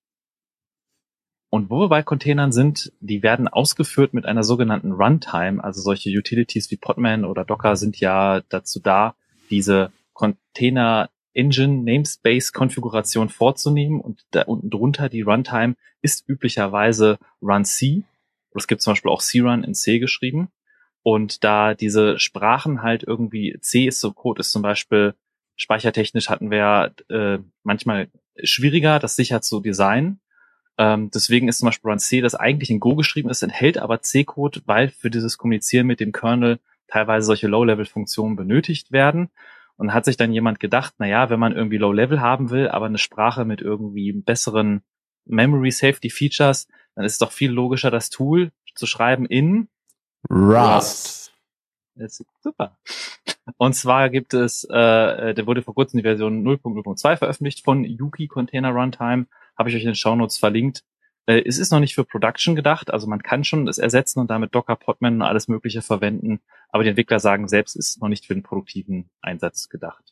Und 1.51 1.69
wo 1.69 1.81
wir 1.81 1.89
bei 1.89 2.03
Containern 2.03 2.53
sind, 2.53 2.93
die 3.01 3.23
werden 3.23 3.49
ausgeführt 3.49 4.15
mit 4.15 4.25
einer 4.25 4.45
sogenannten 4.45 4.93
Runtime. 4.93 5.63
Also 5.63 5.81
solche 5.81 6.09
Utilities 6.11 6.71
wie 6.71 6.77
Podman 6.77 7.25
oder 7.25 7.45
Docker 7.45 7.77
sind 7.77 7.99
ja 7.99 8.41
dazu 8.49 8.79
da, 8.81 9.17
diese 9.51 9.93
Container 10.13 11.11
Engine 11.35 11.83
Namespace 11.83 12.53
Konfiguration 12.53 13.29
vorzunehmen 13.29 14.01
und 14.01 14.25
da 14.31 14.43
unten 14.43 14.71
drunter 14.71 15.09
die 15.09 15.23
Runtime 15.23 15.77
ist 16.03 16.29
üblicherweise 16.29 17.19
Run 17.43 17.65
C. 17.65 18.05
Es 18.55 18.67
gibt 18.67 18.83
zum 18.83 18.93
Beispiel 18.93 19.11
auch 19.11 19.23
C-Run 19.23 19.65
in 19.65 19.75
C 19.75 19.99
geschrieben. 19.99 20.49
Und 21.03 21.45
da 21.45 21.75
diese 21.75 22.19
Sprachen 22.19 22.83
halt 22.83 23.03
irgendwie 23.05 23.57
C 23.61 23.87
ist 23.87 24.01
so 24.01 24.13
Code 24.13 24.41
ist 24.41 24.53
zum 24.53 24.63
Beispiel 24.63 25.15
speichertechnisch 25.57 26.29
hatten 26.29 26.51
wir 26.51 26.95
äh, 27.09 27.39
manchmal 27.63 28.09
schwieriger, 28.43 28.99
das 28.99 29.17
sicher 29.17 29.43
zu 29.43 29.61
designen. 29.61 30.21
Ähm, 30.79 31.11
deswegen 31.13 31.49
ist 31.49 31.59
zum 31.59 31.67
Beispiel 31.67 31.91
Run 31.91 31.99
C, 31.99 32.23
das 32.23 32.35
eigentlich 32.35 32.71
in 32.71 32.81
Go 32.81 32.97
geschrieben 32.97 33.29
ist, 33.29 33.43
enthält 33.43 33.77
aber 33.77 34.01
C-Code, 34.01 34.63
weil 34.65 34.89
für 34.89 35.11
dieses 35.11 35.37
Kommunizieren 35.37 35.87
mit 35.87 36.01
dem 36.01 36.13
Kernel 36.13 36.59
teilweise 36.89 37.27
solche 37.27 37.49
Low-Level-Funktionen 37.49 38.37
benötigt 38.37 38.91
werden. 38.91 39.29
Und 39.77 39.95
hat 39.95 40.05
sich 40.05 40.19
dann 40.19 40.33
jemand 40.33 40.61
gedacht, 40.61 40.95
na 40.99 41.07
ja, 41.07 41.31
wenn 41.31 41.41
man 41.41 41.55
irgendwie 41.55 41.79
Low-Level 41.79 42.21
haben 42.21 42.51
will, 42.51 42.69
aber 42.69 42.87
eine 42.87 42.99
Sprache 42.99 43.47
mit 43.47 43.63
irgendwie 43.63 44.13
besseren 44.13 44.83
Memory 45.25 45.71
Safety 45.71 46.11
Features, 46.11 46.69
dann 46.95 47.05
ist 47.05 47.13
es 47.13 47.19
doch 47.19 47.33
viel 47.33 47.51
logischer, 47.51 47.91
das 47.91 48.11
Tool 48.11 48.53
zu 48.75 48.87
schreiben 48.87 49.27
in 49.27 49.69
Rust. 50.31 51.33
Ist 51.97 52.25
super. 52.41 52.79
Und 53.57 53.75
zwar 53.75 54.09
gibt 54.11 54.33
es, 54.33 54.65
äh, 54.65 55.35
der 55.35 55.47
wurde 55.47 55.63
vor 55.63 55.75
kurzem 55.75 55.99
die 55.99 56.05
Version 56.05 56.47
0.0.2 56.47 57.17
veröffentlicht 57.17 57.65
von 57.65 57.85
Yuki 57.85 58.27
Container 58.27 58.71
Runtime 58.71 59.27
habe 59.57 59.69
ich 59.69 59.77
euch 59.77 59.83
in 59.83 59.89
den 59.89 59.95
Shownotes 59.95 60.39
verlinkt. 60.39 60.85
Äh, 61.27 61.43
es 61.47 61.59
ist 61.59 61.71
noch 61.71 61.81
nicht 61.81 61.95
für 61.95 62.05
Production 62.05 62.57
gedacht, 62.57 62.91
also 62.91 63.07
man 63.07 63.23
kann 63.23 63.45
schon 63.45 63.69
es 63.69 63.79
ersetzen 63.79 64.21
und 64.21 64.31
damit 64.31 64.55
Docker, 64.55 64.77
Podman 64.77 65.17
und 65.17 65.23
alles 65.23 65.49
Mögliche 65.49 65.83
verwenden, 65.83 66.41
aber 66.71 66.83
die 66.83 66.89
Entwickler 66.91 67.21
sagen 67.21 67.49
selbst, 67.49 67.77
ist 67.77 68.01
noch 68.01 68.09
nicht 68.09 68.27
für 68.27 68.35
den 68.35 68.43
produktiven 68.43 69.11
Einsatz 69.21 69.69
gedacht. 69.69 70.10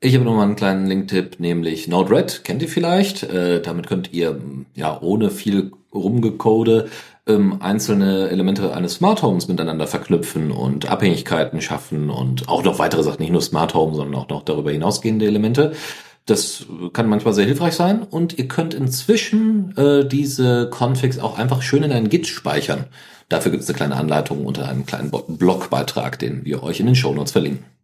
Ich 0.00 0.14
habe 0.14 0.24
nochmal 0.24 0.44
einen 0.44 0.54
kleinen 0.54 0.86
Link-Tipp, 0.86 1.40
nämlich 1.40 1.88
Node-RED, 1.88 2.44
kennt 2.44 2.62
ihr 2.62 2.68
vielleicht. 2.68 3.24
Äh, 3.24 3.60
damit 3.60 3.88
könnt 3.88 4.12
ihr 4.12 4.40
ja 4.74 4.96
ohne 5.00 5.28
viel 5.28 5.72
Rumgecode 5.92 6.88
ähm, 7.26 7.60
einzelne 7.60 8.28
Elemente 8.28 8.74
eines 8.74 8.94
Smart 8.94 9.22
Homes 9.22 9.48
miteinander 9.48 9.88
verknüpfen 9.88 10.52
und 10.52 10.88
Abhängigkeiten 10.88 11.60
schaffen 11.60 12.10
und 12.10 12.48
auch 12.48 12.62
noch 12.62 12.78
weitere 12.78 13.02
Sachen, 13.02 13.22
nicht 13.22 13.32
nur 13.32 13.42
Smart 13.42 13.74
Home, 13.74 13.96
sondern 13.96 14.20
auch 14.20 14.28
noch 14.28 14.44
darüber 14.44 14.70
hinausgehende 14.70 15.26
Elemente. 15.26 15.72
Das 16.26 16.66
kann 16.92 17.08
manchmal 17.08 17.34
sehr 17.34 17.46
hilfreich 17.46 17.74
sein 17.74 18.02
und 18.02 18.38
ihr 18.38 18.46
könnt 18.46 18.74
inzwischen 18.74 19.76
äh, 19.76 20.06
diese 20.06 20.70
Configs 20.70 21.18
auch 21.18 21.38
einfach 21.38 21.60
schön 21.60 21.82
in 21.82 21.90
einen 21.90 22.08
Git 22.08 22.28
speichern. 22.28 22.84
Dafür 23.28 23.50
gibt 23.50 23.64
es 23.64 23.68
eine 23.68 23.76
kleine 23.76 23.96
Anleitung 23.96 24.46
unter 24.46 24.68
einem 24.68 24.86
kleinen 24.86 25.10
Blogbeitrag, 25.10 26.20
den 26.20 26.44
wir 26.44 26.62
euch 26.62 26.78
in 26.78 26.86
den 26.86 26.94
Shownotes 26.94 27.32
verlinken. 27.32 27.77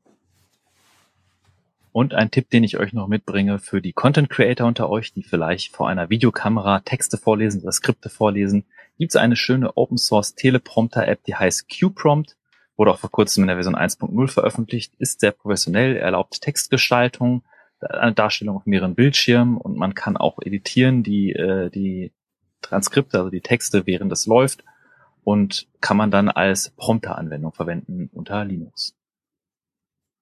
Und 1.94 2.12
ein 2.12 2.32
Tipp, 2.32 2.50
den 2.50 2.64
ich 2.64 2.76
euch 2.76 2.92
noch 2.92 3.06
mitbringe 3.06 3.60
für 3.60 3.80
die 3.80 3.92
Content 3.92 4.28
Creator 4.28 4.66
unter 4.66 4.90
euch, 4.90 5.12
die 5.12 5.22
vielleicht 5.22 5.76
vor 5.76 5.88
einer 5.88 6.10
Videokamera 6.10 6.80
Texte 6.80 7.18
vorlesen 7.18 7.62
oder 7.62 7.70
Skripte 7.70 8.08
vorlesen, 8.08 8.64
gibt 8.98 9.12
es 9.12 9.16
eine 9.16 9.36
schöne 9.36 9.76
Open 9.76 9.96
Source 9.96 10.34
Teleprompter 10.34 11.06
App, 11.06 11.22
die 11.22 11.36
heißt 11.36 11.68
QPrompt. 11.68 12.36
Wurde 12.76 12.90
auch 12.90 12.98
vor 12.98 13.12
kurzem 13.12 13.44
in 13.44 13.46
der 13.46 13.54
Version 13.58 13.76
1.0 13.76 14.26
veröffentlicht, 14.26 14.96
ist 14.98 15.20
sehr 15.20 15.30
professionell, 15.30 15.94
erlaubt 15.96 16.40
Textgestaltung, 16.40 17.44
eine 17.78 18.12
Darstellung 18.12 18.56
auf 18.56 18.66
mehreren 18.66 18.96
Bildschirmen 18.96 19.56
und 19.56 19.76
man 19.76 19.94
kann 19.94 20.16
auch 20.16 20.40
editieren 20.42 21.04
die, 21.04 21.30
äh, 21.30 21.70
die 21.70 22.10
Transkripte, 22.60 23.18
also 23.18 23.30
die 23.30 23.40
Texte, 23.40 23.86
während 23.86 24.10
es 24.10 24.26
läuft 24.26 24.64
und 25.22 25.68
kann 25.80 25.96
man 25.96 26.10
dann 26.10 26.28
als 26.28 26.70
Prompter-Anwendung 26.70 27.52
verwenden 27.52 28.10
unter 28.12 28.44
Linux. 28.44 28.96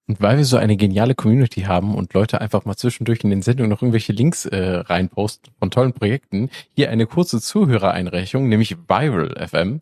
Und 0.08 0.20
weil 0.20 0.36
wir 0.36 0.44
so 0.44 0.56
eine 0.56 0.76
geniale 0.76 1.14
Community 1.14 1.62
haben 1.62 1.94
und 1.94 2.12
Leute 2.12 2.40
einfach 2.40 2.64
mal 2.64 2.76
zwischendurch 2.76 3.20
in 3.22 3.30
den 3.30 3.42
Sendungen 3.42 3.70
noch 3.70 3.82
irgendwelche 3.82 4.12
Links 4.12 4.46
äh, 4.46 4.58
reinposten 4.58 5.52
von 5.58 5.70
tollen 5.70 5.92
Projekten, 5.92 6.50
hier 6.74 6.90
eine 6.90 7.06
kurze 7.06 7.40
Zuhörereinreichung, 7.40 8.48
nämlich 8.48 8.76
Viral 8.88 9.34
FM. 9.48 9.80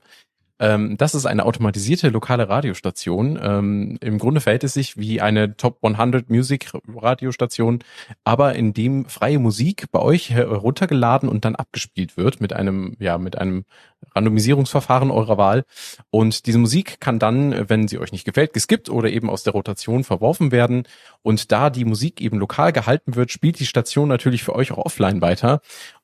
Ähm, 0.60 0.98
das 0.98 1.14
ist 1.14 1.24
eine 1.24 1.46
automatisierte 1.46 2.10
lokale 2.10 2.48
Radiostation. 2.50 3.38
Ähm, 3.42 3.96
Im 4.02 4.18
Grunde 4.18 4.42
verhält 4.42 4.62
es 4.62 4.74
sich 4.74 4.98
wie 4.98 5.22
eine 5.22 5.56
Top 5.56 5.78
100 5.82 6.28
Music 6.28 6.70
Radiostation, 6.94 7.82
aber 8.24 8.54
in 8.54 8.74
dem 8.74 9.06
freie 9.06 9.38
Musik 9.38 9.86
bei 9.90 10.00
euch 10.00 10.30
heruntergeladen 10.30 11.30
und 11.30 11.46
dann 11.46 11.56
abgespielt 11.56 12.18
wird 12.18 12.42
mit 12.42 12.52
einem, 12.52 12.94
ja, 13.00 13.16
mit 13.16 13.38
einem 13.38 13.64
Randomisierungsverfahren 14.14 15.10
eurer 15.10 15.38
Wahl. 15.38 15.64
Und 16.10 16.46
diese 16.46 16.58
Musik 16.58 17.00
kann 17.00 17.18
dann, 17.18 17.68
wenn 17.68 17.88
sie 17.88 17.98
euch 17.98 18.12
nicht 18.12 18.24
gefällt, 18.24 18.52
geskippt 18.52 18.88
oder 18.88 19.10
eben 19.10 19.30
aus 19.30 19.42
der 19.42 19.52
Rotation 19.52 20.04
verworfen 20.04 20.52
werden. 20.52 20.84
Und 21.22 21.52
da 21.52 21.70
die 21.70 21.84
Musik 21.84 22.20
eben 22.20 22.38
lokal 22.38 22.72
gehalten 22.72 23.14
wird, 23.14 23.30
spielt 23.30 23.60
die 23.60 23.66
Station 23.66 24.08
natürlich 24.08 24.42
für 24.42 24.54
euch 24.54 24.72
auch 24.72 24.78
offline 24.78 25.20
weiter. 25.20 25.60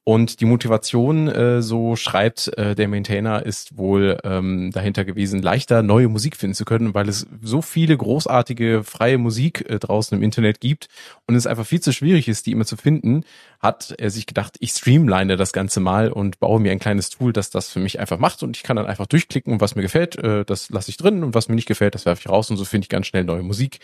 Und 0.09 0.41
die 0.41 0.45
Motivation, 0.45 1.27
äh, 1.27 1.63
so 1.63 1.97
schreibt 1.97 2.57
äh, 2.57 2.77
der 2.77 2.87
Maintainer, 2.87 3.45
ist 3.45 3.77
wohl 3.77 4.19
ähm, 4.23 4.71
dahinter 4.73 5.05
gewesen, 5.05 5.43
leichter 5.43 5.83
neue 5.83 6.07
Musik 6.07 6.37
finden 6.37 6.55
zu 6.55 6.65
können, 6.65 6.95
weil 6.95 7.09
es 7.09 7.27
so 7.43 7.61
viele 7.61 7.97
großartige 7.97 8.85
freie 8.85 9.19
Musik 9.19 9.69
äh, 9.69 9.81
draußen 9.81 10.17
im 10.17 10.23
Internet 10.23 10.61
gibt 10.61 10.87
und 11.27 11.35
es 11.35 11.49
einfach 11.49 11.67
viel 11.67 11.81
zu 11.81 11.93
schwierig 11.93 12.29
ist, 12.29 12.47
die 12.47 12.53
immer 12.53 12.67
zu 12.67 12.77
finden, 12.77 13.25
hat 13.61 13.95
er 13.99 14.11
sich 14.11 14.27
gedacht, 14.27 14.57
ich 14.61 14.71
streamline 14.71 15.37
das 15.37 15.53
Ganze 15.53 15.81
mal 15.81 16.11
und 16.11 16.39
baue 16.41 16.61
mir 16.61 16.73
ein 16.73 16.79
kleines 16.79 17.11
Tool, 17.11 17.33
das 17.33 17.51
das 17.51 17.71
für 17.71 17.81
mich 17.81 18.01
einfach 18.01 18.19
macht 18.19 18.43
und 18.43 18.57
ich 18.57 18.63
kann 18.63 18.77
dann 18.77 18.87
einfach 18.87 19.07
durchklicken 19.07 19.53
und 19.53 19.61
was 19.61 19.75
mir 19.75 19.83
gefällt, 19.83 20.17
äh, 20.17 20.45
das 20.45 20.71
lasse 20.71 20.91
ich 20.91 20.97
drin 20.97 21.23
und 21.25 21.35
was 21.35 21.49
mir 21.49 21.55
nicht 21.55 21.69
gefällt, 21.69 21.95
das 21.95 22.07
werfe 22.07 22.21
ich 22.21 22.29
raus 22.29 22.51
und 22.51 22.57
so 22.57 22.65
finde 22.65 22.85
ich 22.85 22.89
ganz 22.89 23.07
schnell 23.07 23.25
neue 23.25 23.43
Musik. 23.43 23.81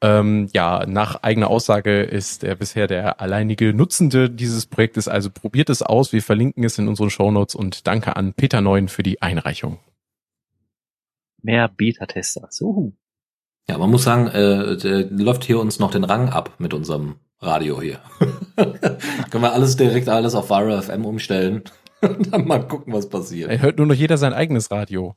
Ähm, 0.00 0.48
ja, 0.52 0.84
nach 0.86 1.22
eigener 1.22 1.48
Aussage 1.48 2.02
ist 2.02 2.44
er 2.44 2.56
bisher 2.56 2.86
der 2.86 3.20
alleinige 3.20 3.72
Nutzende 3.72 4.28
dieses 4.28 4.66
Projektes, 4.66 5.08
also 5.08 5.30
probiert 5.30 5.70
es 5.70 5.82
aus. 5.82 6.12
Wir 6.12 6.22
verlinken 6.22 6.64
es 6.64 6.78
in 6.78 6.88
unseren 6.88 7.10
Shownotes 7.10 7.54
und 7.54 7.86
danke 7.86 8.16
an 8.16 8.34
Peter 8.34 8.60
Neuen 8.60 8.88
für 8.88 9.02
die 9.02 9.22
Einreichung. 9.22 9.78
Mehr 11.42 11.68
Beta-Tester. 11.68 12.48
So. 12.50 12.92
Ja, 13.68 13.78
man 13.78 13.90
muss 13.90 14.04
sagen, 14.04 14.26
äh, 14.28 14.76
der 14.76 15.10
läuft 15.10 15.44
hier 15.44 15.58
uns 15.58 15.78
noch 15.78 15.90
den 15.90 16.04
Rang 16.04 16.28
ab 16.28 16.54
mit 16.58 16.74
unserem 16.74 17.16
Radio 17.44 17.80
hier. 17.80 18.00
Können 18.56 19.44
wir 19.44 19.52
alles 19.52 19.76
direkt 19.76 20.08
alles 20.08 20.34
auf 20.34 20.50
Viral 20.50 20.82
FM 20.82 21.04
umstellen 21.04 21.62
und 22.00 22.32
dann 22.32 22.46
mal 22.46 22.66
gucken, 22.66 22.92
was 22.92 23.08
passiert. 23.08 23.50
Er 23.50 23.62
hört 23.62 23.78
nur 23.78 23.86
noch 23.86 23.94
jeder 23.94 24.18
sein 24.18 24.32
eigenes 24.32 24.70
Radio. 24.70 25.16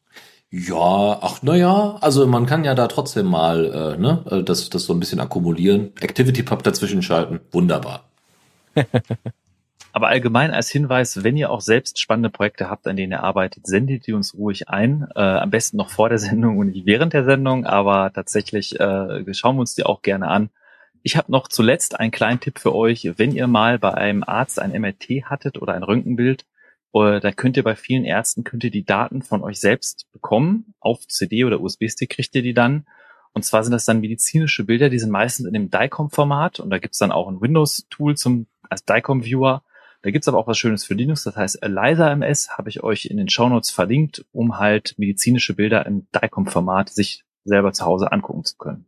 Ja, 0.49 1.19
ach 1.21 1.39
na 1.41 1.55
ja, 1.55 1.97
also 1.99 2.25
man 2.25 2.45
kann 2.45 2.63
ja 2.63 2.73
da 2.73 2.87
trotzdem 2.87 3.25
mal 3.25 3.65
äh, 3.65 4.01
ne, 4.01 4.23
äh, 4.29 4.43
das, 4.43 4.69
das 4.69 4.85
so 4.85 4.93
ein 4.93 4.99
bisschen 4.99 5.19
akkumulieren. 5.19 5.91
Activity 5.99 6.41
Pub 6.41 6.63
dazwischen 6.63 7.01
schalten, 7.01 7.41
wunderbar. 7.51 8.05
Aber 9.91 10.09
allgemein 10.09 10.51
als 10.51 10.69
Hinweis, 10.69 11.23
wenn 11.23 11.37
ihr 11.37 11.49
auch 11.49 11.59
selbst 11.59 11.99
spannende 11.99 12.29
Projekte 12.29 12.69
habt, 12.69 12.87
an 12.87 12.95
denen 12.95 13.13
ihr 13.13 13.23
arbeitet, 13.23 13.65
sendet 13.65 14.05
die 14.05 14.13
uns 14.13 14.35
ruhig 14.35 14.69
ein. 14.69 15.07
Äh, 15.15 15.21
am 15.21 15.49
besten 15.49 15.75
noch 15.75 15.89
vor 15.89 16.07
der 16.07 16.19
Sendung 16.19 16.59
und 16.59 16.67
nicht 16.67 16.85
während 16.85 17.13
der 17.13 17.23
Sendung, 17.23 17.65
aber 17.65 18.13
tatsächlich 18.13 18.79
äh, 18.79 19.33
schauen 19.33 19.55
wir 19.55 19.61
uns 19.61 19.75
die 19.75 19.85
auch 19.85 20.01
gerne 20.01 20.27
an. 20.27 20.49
Ich 21.03 21.17
habe 21.17 21.31
noch 21.31 21.47
zuletzt 21.47 21.99
einen 21.99 22.11
kleinen 22.11 22.39
Tipp 22.39 22.59
für 22.59 22.75
euch. 22.75 23.13
Wenn 23.17 23.31
ihr 23.31 23.47
mal 23.47 23.79
bei 23.79 23.93
einem 23.93 24.23
Arzt 24.23 24.59
ein 24.59 24.71
MRT 24.71 25.25
hattet 25.25 25.61
oder 25.61 25.73
ein 25.73 25.83
Röntgenbild, 25.83 26.45
äh, 26.93 27.19
da 27.19 27.31
könnt 27.31 27.57
ihr 27.57 27.63
bei 27.63 27.75
vielen 27.75 28.05
Ärzten 28.05 28.43
könnt 28.43 28.63
ihr 28.63 28.71
die 28.71 28.85
Daten 28.85 29.21
von 29.21 29.43
euch 29.43 29.59
selbst 29.59 30.11
bekommen. 30.11 30.73
Auf 30.79 31.07
CD 31.07 31.45
oder 31.45 31.61
USB-Stick 31.61 32.09
kriegt 32.09 32.35
ihr 32.35 32.41
die 32.41 32.53
dann. 32.53 32.85
Und 33.33 33.43
zwar 33.43 33.63
sind 33.63 33.71
das 33.71 33.85
dann 33.85 34.01
medizinische 34.01 34.63
Bilder, 34.63 34.89
die 34.89 34.99
sind 34.99 35.11
meistens 35.11 35.45
in 35.45 35.53
dem 35.53 35.69
DICOM-Format 35.69 36.59
und 36.59 36.71
da 36.71 36.79
gibt's 36.79 36.97
dann 36.97 37.11
auch 37.11 37.27
ein 37.27 37.39
Windows-Tool 37.39 38.17
zum 38.17 38.47
als 38.67 38.83
DICOM-Viewer. 38.85 39.63
Da 40.01 40.11
gibt's 40.11 40.27
aber 40.27 40.37
auch 40.39 40.47
was 40.47 40.57
Schönes 40.57 40.85
für 40.85 40.95
Linux, 40.95 41.23
das 41.23 41.35
heißt 41.35 41.61
ELISA 41.61 42.11
MS 42.13 42.57
habe 42.57 42.69
ich 42.69 42.81
euch 42.81 43.05
in 43.05 43.17
den 43.17 43.29
Shownotes 43.29 43.69
verlinkt, 43.69 44.25
um 44.31 44.57
halt 44.57 44.95
medizinische 44.97 45.53
Bilder 45.53 45.85
im 45.85 46.07
DICOM-Format 46.15 46.89
sich 46.89 47.25
selber 47.43 47.73
zu 47.73 47.85
Hause 47.85 48.11
angucken 48.11 48.43
zu 48.43 48.57
können. 48.57 48.85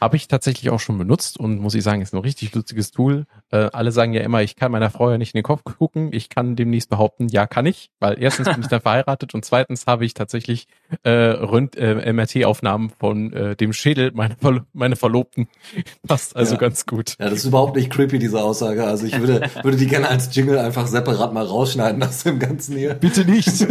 Habe 0.00 0.16
ich 0.16 0.28
tatsächlich 0.28 0.70
auch 0.70 0.80
schon 0.80 0.98
benutzt 0.98 1.38
und 1.38 1.58
muss 1.60 1.74
ich 1.74 1.82
sagen, 1.82 2.02
ist 2.02 2.14
ein 2.14 2.18
richtig 2.20 2.54
lustiges 2.54 2.90
Tool. 2.90 3.26
Äh, 3.50 3.68
alle 3.72 3.92
sagen 3.92 4.12
ja 4.12 4.22
immer, 4.22 4.42
ich 4.42 4.56
kann 4.56 4.72
meiner 4.72 4.90
Frau 4.90 5.10
ja 5.10 5.18
nicht 5.18 5.34
in 5.34 5.38
den 5.38 5.44
Kopf 5.44 5.62
gucken. 5.64 6.10
Ich 6.12 6.28
kann 6.28 6.56
demnächst 6.56 6.90
behaupten, 6.90 7.28
ja, 7.28 7.46
kann 7.46 7.66
ich, 7.66 7.90
weil 8.00 8.20
erstens 8.22 8.48
bin 8.48 8.60
ich 8.60 8.68
dann 8.68 8.80
verheiratet 8.82 9.34
und 9.34 9.44
zweitens 9.44 9.86
habe 9.86 10.04
ich 10.04 10.14
tatsächlich 10.14 10.66
äh, 11.02 11.10
Rönt, 11.10 11.76
äh, 11.76 12.12
MRT-Aufnahmen 12.12 12.90
von 12.90 13.32
äh, 13.32 13.56
dem 13.56 13.72
Schädel 13.72 14.12
meiner, 14.12 14.36
Verlo 14.36 14.60
meiner 14.72 14.96
Verlobten. 14.96 15.48
Passt 16.06 16.36
also 16.36 16.54
Ja. 16.54 16.60
ganz 16.60 16.86
gut. 16.86 17.16
Ja, 17.18 17.28
das 17.30 17.40
ist 17.40 17.44
überhaupt 17.46 17.76
nicht 17.76 17.90
creepy, 17.90 18.18
diese 18.18 18.42
Aussage. 18.42 18.84
Also 18.84 19.06
ich 19.06 19.18
würde, 19.18 19.42
würde 19.62 19.76
die 19.76 19.86
gerne 19.86 20.08
als 20.08 20.34
Jingle 20.34 20.58
einfach 20.58 20.86
separat 20.86 21.32
mal 21.32 21.44
rausschneiden 21.44 22.02
aus 22.02 22.22
dem 22.24 22.38
Ganzen 22.38 22.76
hier. 22.76 22.94
Bitte 22.94 23.24
nicht. 23.24 23.66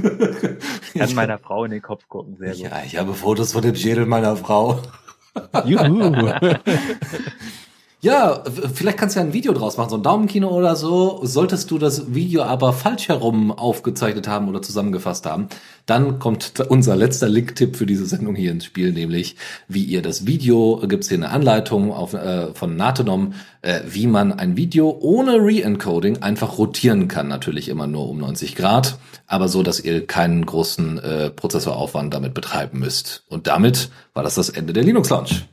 Kann 0.98 1.14
meiner 1.16 1.38
Frau 1.40 1.64
in 1.66 1.72
den 1.72 1.82
Kopf 1.82 2.08
gucken, 2.08 2.38
sehr 2.38 2.52
gut. 2.54 2.60
Ja, 2.62 2.82
ich 2.86 2.98
habe 2.98 3.14
Fotos 3.14 3.54
von 3.54 3.62
dem 3.62 3.76
Schädel 3.76 4.06
meiner 4.06 4.36
Frau. 4.36 4.82
Juhu. 5.66 6.12
Ja, 8.00 8.44
vielleicht 8.76 9.00
kannst 9.00 9.16
du 9.16 9.20
ja 9.20 9.26
ein 9.26 9.34
Video 9.34 9.54
draus 9.54 9.78
machen, 9.78 9.90
so 9.90 9.96
ein 9.96 10.04
Daumenkino 10.04 10.50
oder 10.50 10.76
so. 10.76 11.20
Solltest 11.24 11.72
du 11.72 11.80
das 11.80 12.14
Video 12.14 12.44
aber 12.44 12.72
falsch 12.72 13.08
herum 13.08 13.52
aufgezeichnet 13.52 14.28
haben 14.28 14.48
oder 14.50 14.62
zusammengefasst 14.62 15.26
haben, 15.26 15.48
dann 15.88 16.20
kommt 16.20 16.60
unser 16.70 16.96
letzter 16.96 17.28
Link-Tipp 17.28 17.76
für 17.76 17.88
diese 17.88 18.06
Sendung 18.06 18.36
hier 18.36 18.52
ins 18.52 18.66
Spiel, 18.66 18.94
nämlich 18.94 19.36
wie 19.68 19.84
ihr 19.84 20.04
das 20.04 20.28
Video, 20.28 20.80
gibt's 20.88 21.08
hier 21.08 21.18
eine 21.18 21.32
Anleitung 21.32 21.92
auf, 21.92 22.14
äh, 22.14 22.54
von 22.54 22.76
Natenom, 22.76 23.34
äh, 23.64 23.80
wie 23.88 24.06
man 24.06 24.32
ein 24.32 24.58
Video 24.58 24.96
ohne 25.02 25.38
Re-Encoding 25.38 26.22
einfach 26.22 26.60
rotieren 26.60 27.08
kann. 27.08 27.28
Natürlich 27.28 27.68
immer 27.68 27.88
nur 27.88 28.10
um 28.10 28.20
90 28.20 28.56
Grad, 28.56 29.00
aber 29.26 29.48
so, 29.48 29.64
dass 29.64 29.80
ihr 29.80 30.06
keinen 30.06 30.46
großen 30.46 31.00
äh, 31.00 31.30
Prozessoraufwand 31.32 32.14
damit 32.14 32.36
betreiben 32.36 32.78
müsst. 32.78 33.24
Und 33.28 33.48
damit 33.48 33.90
war 34.14 34.22
das 34.22 34.36
das 34.36 34.50
Ende 34.50 34.74
der 34.74 34.84
Linux 34.84 35.10
Launch. 35.10 35.48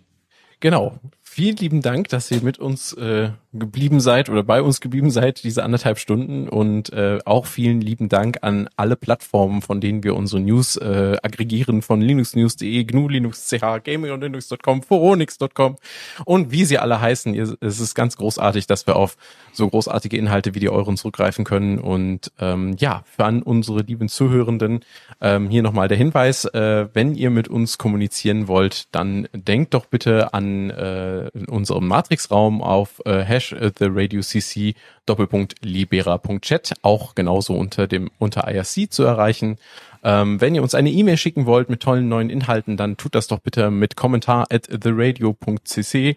Genau. 0.60 0.98
Vielen 1.34 1.56
lieben 1.56 1.82
Dank, 1.82 2.10
dass 2.10 2.30
ihr 2.30 2.42
mit 2.42 2.60
uns 2.60 2.92
äh, 2.92 3.30
geblieben 3.54 4.00
seid 4.00 4.28
oder 4.28 4.42
bei 4.42 4.60
uns 4.60 4.80
geblieben 4.80 5.10
seid, 5.10 5.44
diese 5.44 5.62
anderthalb 5.62 5.98
Stunden. 5.98 6.48
Und 6.48 6.92
äh, 6.92 7.20
auch 7.24 7.46
vielen 7.46 7.80
lieben 7.80 8.08
Dank 8.08 8.38
an 8.42 8.68
alle 8.76 8.96
Plattformen, 8.96 9.62
von 9.62 9.80
denen 9.80 10.02
wir 10.02 10.16
unsere 10.16 10.42
News 10.42 10.76
äh, 10.76 11.16
aggregieren, 11.22 11.82
von 11.82 12.00
linuxnews.de, 12.00 12.84
GNU 12.84 13.08
Linux, 13.08 13.48
CH, 13.48 13.82
Gaming 13.84 14.12
und 14.12 14.20
Linux.com, 14.20 14.82
Foronix.com 14.82 15.76
und 16.24 16.50
wie 16.50 16.64
sie 16.64 16.78
alle 16.78 17.00
heißen. 17.00 17.34
Es 17.60 17.80
ist 17.80 17.94
ganz 17.94 18.16
großartig, 18.16 18.66
dass 18.66 18.86
wir 18.86 18.96
auf 18.96 19.16
so 19.52 19.68
großartige 19.68 20.16
Inhalte 20.16 20.54
wie 20.54 20.60
die 20.60 20.68
euren 20.68 20.96
zurückgreifen 20.96 21.44
können. 21.44 21.78
Und 21.78 22.32
ähm, 22.40 22.76
ja, 22.78 23.04
für 23.04 23.24
an 23.24 23.42
unsere 23.42 23.82
lieben 23.82 24.08
Zuhörenden 24.08 24.80
ähm, 25.20 25.48
hier 25.48 25.62
nochmal 25.62 25.88
der 25.88 25.96
Hinweis, 25.96 26.44
äh, 26.46 26.88
wenn 26.92 27.14
ihr 27.14 27.30
mit 27.30 27.48
uns 27.48 27.78
kommunizieren 27.78 28.48
wollt, 28.48 28.94
dann 28.94 29.28
denkt 29.32 29.74
doch 29.74 29.86
bitte 29.86 30.34
an 30.34 30.70
äh, 30.70 31.30
unserem 31.48 31.86
Matrix-Raum 31.86 32.62
auf 32.62 33.00
äh, 33.04 33.22
hash 33.44 33.52
äh, 33.52 33.70
the 33.78 33.86
radio 33.90 34.20
cc 34.20 34.74
Doppelpunkt 35.06 35.56
libera.chat, 35.62 36.74
auch 36.82 37.14
genauso 37.14 37.54
unter 37.54 37.86
dem 37.86 38.10
unter 38.18 38.48
IRC 38.48 38.90
zu 38.90 39.04
erreichen. 39.04 39.58
Ähm, 40.02 40.40
wenn 40.40 40.54
ihr 40.54 40.62
uns 40.62 40.74
eine 40.74 40.90
E-Mail 40.90 41.16
schicken 41.16 41.46
wollt 41.46 41.70
mit 41.70 41.80
tollen 41.80 42.08
neuen 42.08 42.30
Inhalten, 42.30 42.76
dann 42.76 42.96
tut 42.96 43.14
das 43.14 43.26
doch 43.26 43.38
bitte 43.38 43.70
mit 43.70 43.96
kommentar 43.96 44.46
at 44.50 44.68
theradio.cc. 44.68 46.16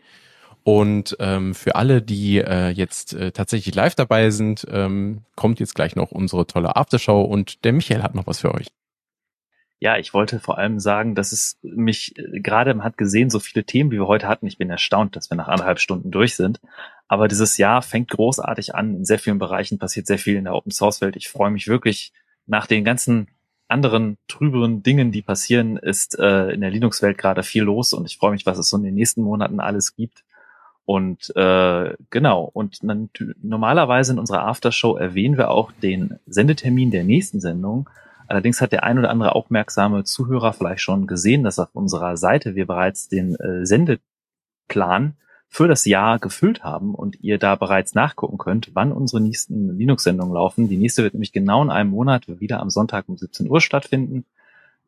Und 0.63 1.15
ähm, 1.21 1.55
für 1.55 1.75
alle, 1.75 2.01
die 2.01 2.39
äh, 2.39 2.69
jetzt 2.69 3.13
äh, 3.13 3.31
tatsächlich 3.31 3.73
live 3.73 3.95
dabei 3.95 4.31
sind, 4.31 4.67
ähm, 4.69 5.21
kommt 5.35 5.61
jetzt 5.61 5.75
gleich 5.75 5.95
noch 5.95 6.11
unsere 6.11 6.45
tolle 6.45 6.75
Aftershow 6.75 7.21
und 7.21 7.63
der 7.63 7.71
Michael 7.71 8.03
hat 8.03 8.15
noch 8.15 8.27
was 8.27 8.39
für 8.39 8.53
euch. 8.53 8.67
Ja, 9.79 9.97
ich 9.97 10.13
wollte 10.13 10.39
vor 10.39 10.57
allem 10.57 10.79
sagen, 10.79 11.13
dass 11.13 11.31
es 11.31 11.59
mich 11.61 12.17
äh, 12.17 12.39
gerade 12.39 12.83
hat 12.83 12.97
gesehen, 12.97 13.29
so 13.29 13.39
viele 13.39 13.63
Themen, 13.63 13.91
wie 13.91 13.97
wir 13.97 14.07
heute 14.07 14.27
hatten. 14.27 14.47
Ich 14.47 14.57
bin 14.57 14.69
erstaunt, 14.69 15.15
dass 15.15 15.29
wir 15.29 15.37
nach 15.37 15.47
anderthalb 15.47 15.79
Stunden 15.79 16.09
durch 16.09 16.35
sind. 16.35 16.59
Aber 17.07 17.27
dieses 17.27 17.57
Jahr 17.57 17.81
fängt 17.81 18.09
großartig 18.09 18.75
an. 18.75 18.95
In 18.95 19.05
sehr 19.05 19.19
vielen 19.19 19.39
Bereichen 19.39 19.79
passiert 19.79 20.07
sehr 20.07 20.19
viel 20.19 20.35
in 20.35 20.43
der 20.43 20.55
Open 20.55 20.71
Source 20.71 21.01
Welt. 21.01 21.15
Ich 21.15 21.29
freue 21.29 21.51
mich 21.51 21.67
wirklich 21.67 22.11
nach 22.45 22.67
den 22.67 22.83
ganzen 22.83 23.27
anderen 23.67 24.17
trüberen 24.27 24.81
Dingen, 24.83 25.11
die 25.11 25.21
passieren, 25.21 25.77
ist 25.77 26.17
äh, 26.19 26.51
in 26.51 26.61
der 26.61 26.69
Linux-Welt 26.69 27.17
gerade 27.17 27.43
viel 27.43 27.63
los 27.63 27.93
und 27.93 28.05
ich 28.05 28.17
freue 28.17 28.31
mich, 28.31 28.45
was 28.45 28.57
es 28.57 28.69
so 28.69 28.77
in 28.77 28.83
den 28.83 28.93
nächsten 28.93 29.21
Monaten 29.21 29.59
alles 29.59 29.95
gibt. 29.95 30.23
Und 30.85 31.35
äh, 31.35 31.95
genau, 32.11 32.49
und 32.53 32.79
normalerweise 33.43 34.13
in 34.13 34.19
unserer 34.19 34.47
Aftershow 34.47 34.95
erwähnen 34.95 35.37
wir 35.37 35.51
auch 35.51 35.73
den 35.83 36.17
Sendetermin 36.27 36.91
der 36.91 37.03
nächsten 37.03 37.41
Sendung. 37.41 37.89
Allerdings 38.27 38.61
hat 38.61 38.71
der 38.71 38.83
ein 38.83 38.97
oder 38.97 39.09
andere 39.09 39.35
aufmerksame 39.35 40.05
Zuhörer 40.05 40.53
vielleicht 40.53 40.81
schon 40.81 41.05
gesehen, 41.05 41.43
dass 41.43 41.59
auf 41.59 41.69
unserer 41.73 42.15
Seite 42.15 42.55
wir 42.55 42.67
bereits 42.67 43.09
den 43.09 43.35
äh, 43.35 43.65
Sendeplan 43.65 45.17
für 45.49 45.67
das 45.67 45.85
Jahr 45.85 46.19
gefüllt 46.19 46.63
haben 46.63 46.93
und 46.93 47.21
ihr 47.21 47.37
da 47.37 47.55
bereits 47.55 47.93
nachgucken 47.93 48.37
könnt, 48.37 48.71
wann 48.73 48.91
unsere 48.91 49.21
nächsten 49.21 49.77
Linux-Sendungen 49.77 50.33
laufen. 50.33 50.67
Die 50.69 50.77
nächste 50.77 51.03
wird 51.03 51.13
nämlich 51.13 51.31
genau 51.31 51.63
in 51.63 51.69
einem 51.69 51.89
Monat 51.89 52.27
wieder 52.39 52.59
am 52.59 52.69
Sonntag 52.69 53.07
um 53.07 53.17
17 53.17 53.49
Uhr 53.49 53.61
stattfinden. 53.61 54.25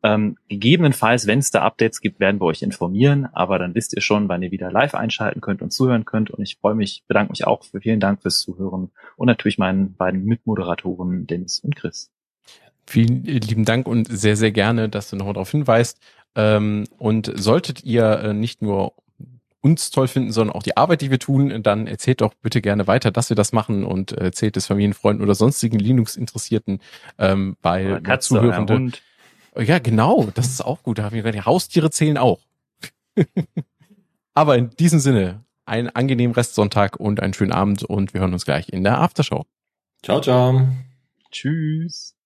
Ähm, 0.02 0.36
gegebenenfalls, 0.48 1.26
wenn 1.26 1.40
es 1.40 1.50
da 1.50 1.62
Updates 1.62 2.00
gibt, 2.00 2.20
werden 2.20 2.40
wir 2.40 2.46
euch 2.46 2.62
informieren, 2.62 3.26
aber 3.32 3.58
dann 3.58 3.74
wisst 3.74 3.94
ihr 3.94 4.00
schon, 4.00 4.28
wann 4.28 4.42
ihr 4.42 4.50
wieder 4.50 4.70
live 4.70 4.94
einschalten 4.94 5.42
könnt 5.42 5.60
und 5.60 5.72
zuhören 5.72 6.06
könnt. 6.06 6.30
Und 6.30 6.42
ich 6.42 6.56
freue 6.56 6.74
mich, 6.74 7.04
bedanke 7.06 7.32
mich 7.32 7.46
auch 7.46 7.64
für 7.64 7.80
vielen 7.80 8.00
Dank 8.00 8.22
fürs 8.22 8.40
Zuhören 8.40 8.90
und 9.16 9.26
natürlich 9.26 9.58
meinen 9.58 9.94
beiden 9.94 10.24
Mitmoderatoren 10.24 11.26
Dennis 11.26 11.60
und 11.60 11.76
Chris. 11.76 12.10
Vielen 12.86 13.24
lieben 13.24 13.64
Dank 13.64 13.86
und 13.86 14.08
sehr, 14.10 14.36
sehr 14.36 14.52
gerne, 14.52 14.88
dass 14.88 15.10
du 15.10 15.16
noch 15.16 15.32
darauf 15.32 15.50
hinweist. 15.50 16.00
Ähm, 16.34 16.84
und 16.98 17.30
solltet 17.36 17.84
ihr 17.84 18.20
äh, 18.20 18.32
nicht 18.32 18.62
nur 18.62 18.94
uns 19.62 19.90
toll 19.90 20.08
finden, 20.08 20.32
sondern 20.32 20.56
auch 20.56 20.62
die 20.62 20.76
Arbeit, 20.76 21.02
die 21.02 21.10
wir 21.10 21.18
tun, 21.18 21.62
dann 21.62 21.86
erzählt 21.86 22.20
doch 22.20 22.34
bitte 22.42 22.62
gerne 22.62 22.86
weiter, 22.86 23.10
dass 23.10 23.28
wir 23.28 23.36
das 23.36 23.52
machen 23.52 23.84
und 23.84 24.12
äh, 24.12 24.24
erzählt 24.24 24.56
es 24.56 24.66
Familienfreunden 24.66 25.22
oder 25.22 25.34
sonstigen 25.34 25.78
Linux-Interessierten, 25.78 26.80
ähm, 27.18 27.56
weil 27.62 28.00
Katze, 28.00 28.28
Zuhörende. 28.28 28.74
Hund. 28.74 29.02
Ja, 29.56 29.78
genau, 29.78 30.28
das 30.34 30.48
ist 30.48 30.64
auch 30.64 30.82
gut. 30.82 30.98
Da 30.98 31.04
haben 31.04 31.14
wir 31.14 31.22
gerade 31.22 31.38
die 31.38 31.44
Haustiere 31.44 31.90
zählen 31.90 32.16
auch. 32.16 32.40
Aber 34.34 34.56
in 34.56 34.70
diesem 34.70 35.00
Sinne, 35.00 35.44
einen 35.66 35.90
angenehmen 35.90 36.34
Restsonntag 36.34 36.98
und 36.98 37.20
einen 37.20 37.34
schönen 37.34 37.52
Abend 37.52 37.82
und 37.82 38.14
wir 38.14 38.20
hören 38.20 38.32
uns 38.32 38.44
gleich 38.44 38.68
in 38.70 38.84
der 38.84 39.00
Aftershow. 39.00 39.44
Ciao, 40.02 40.20
ciao. 40.20 40.68
Tschüss. 41.30 42.19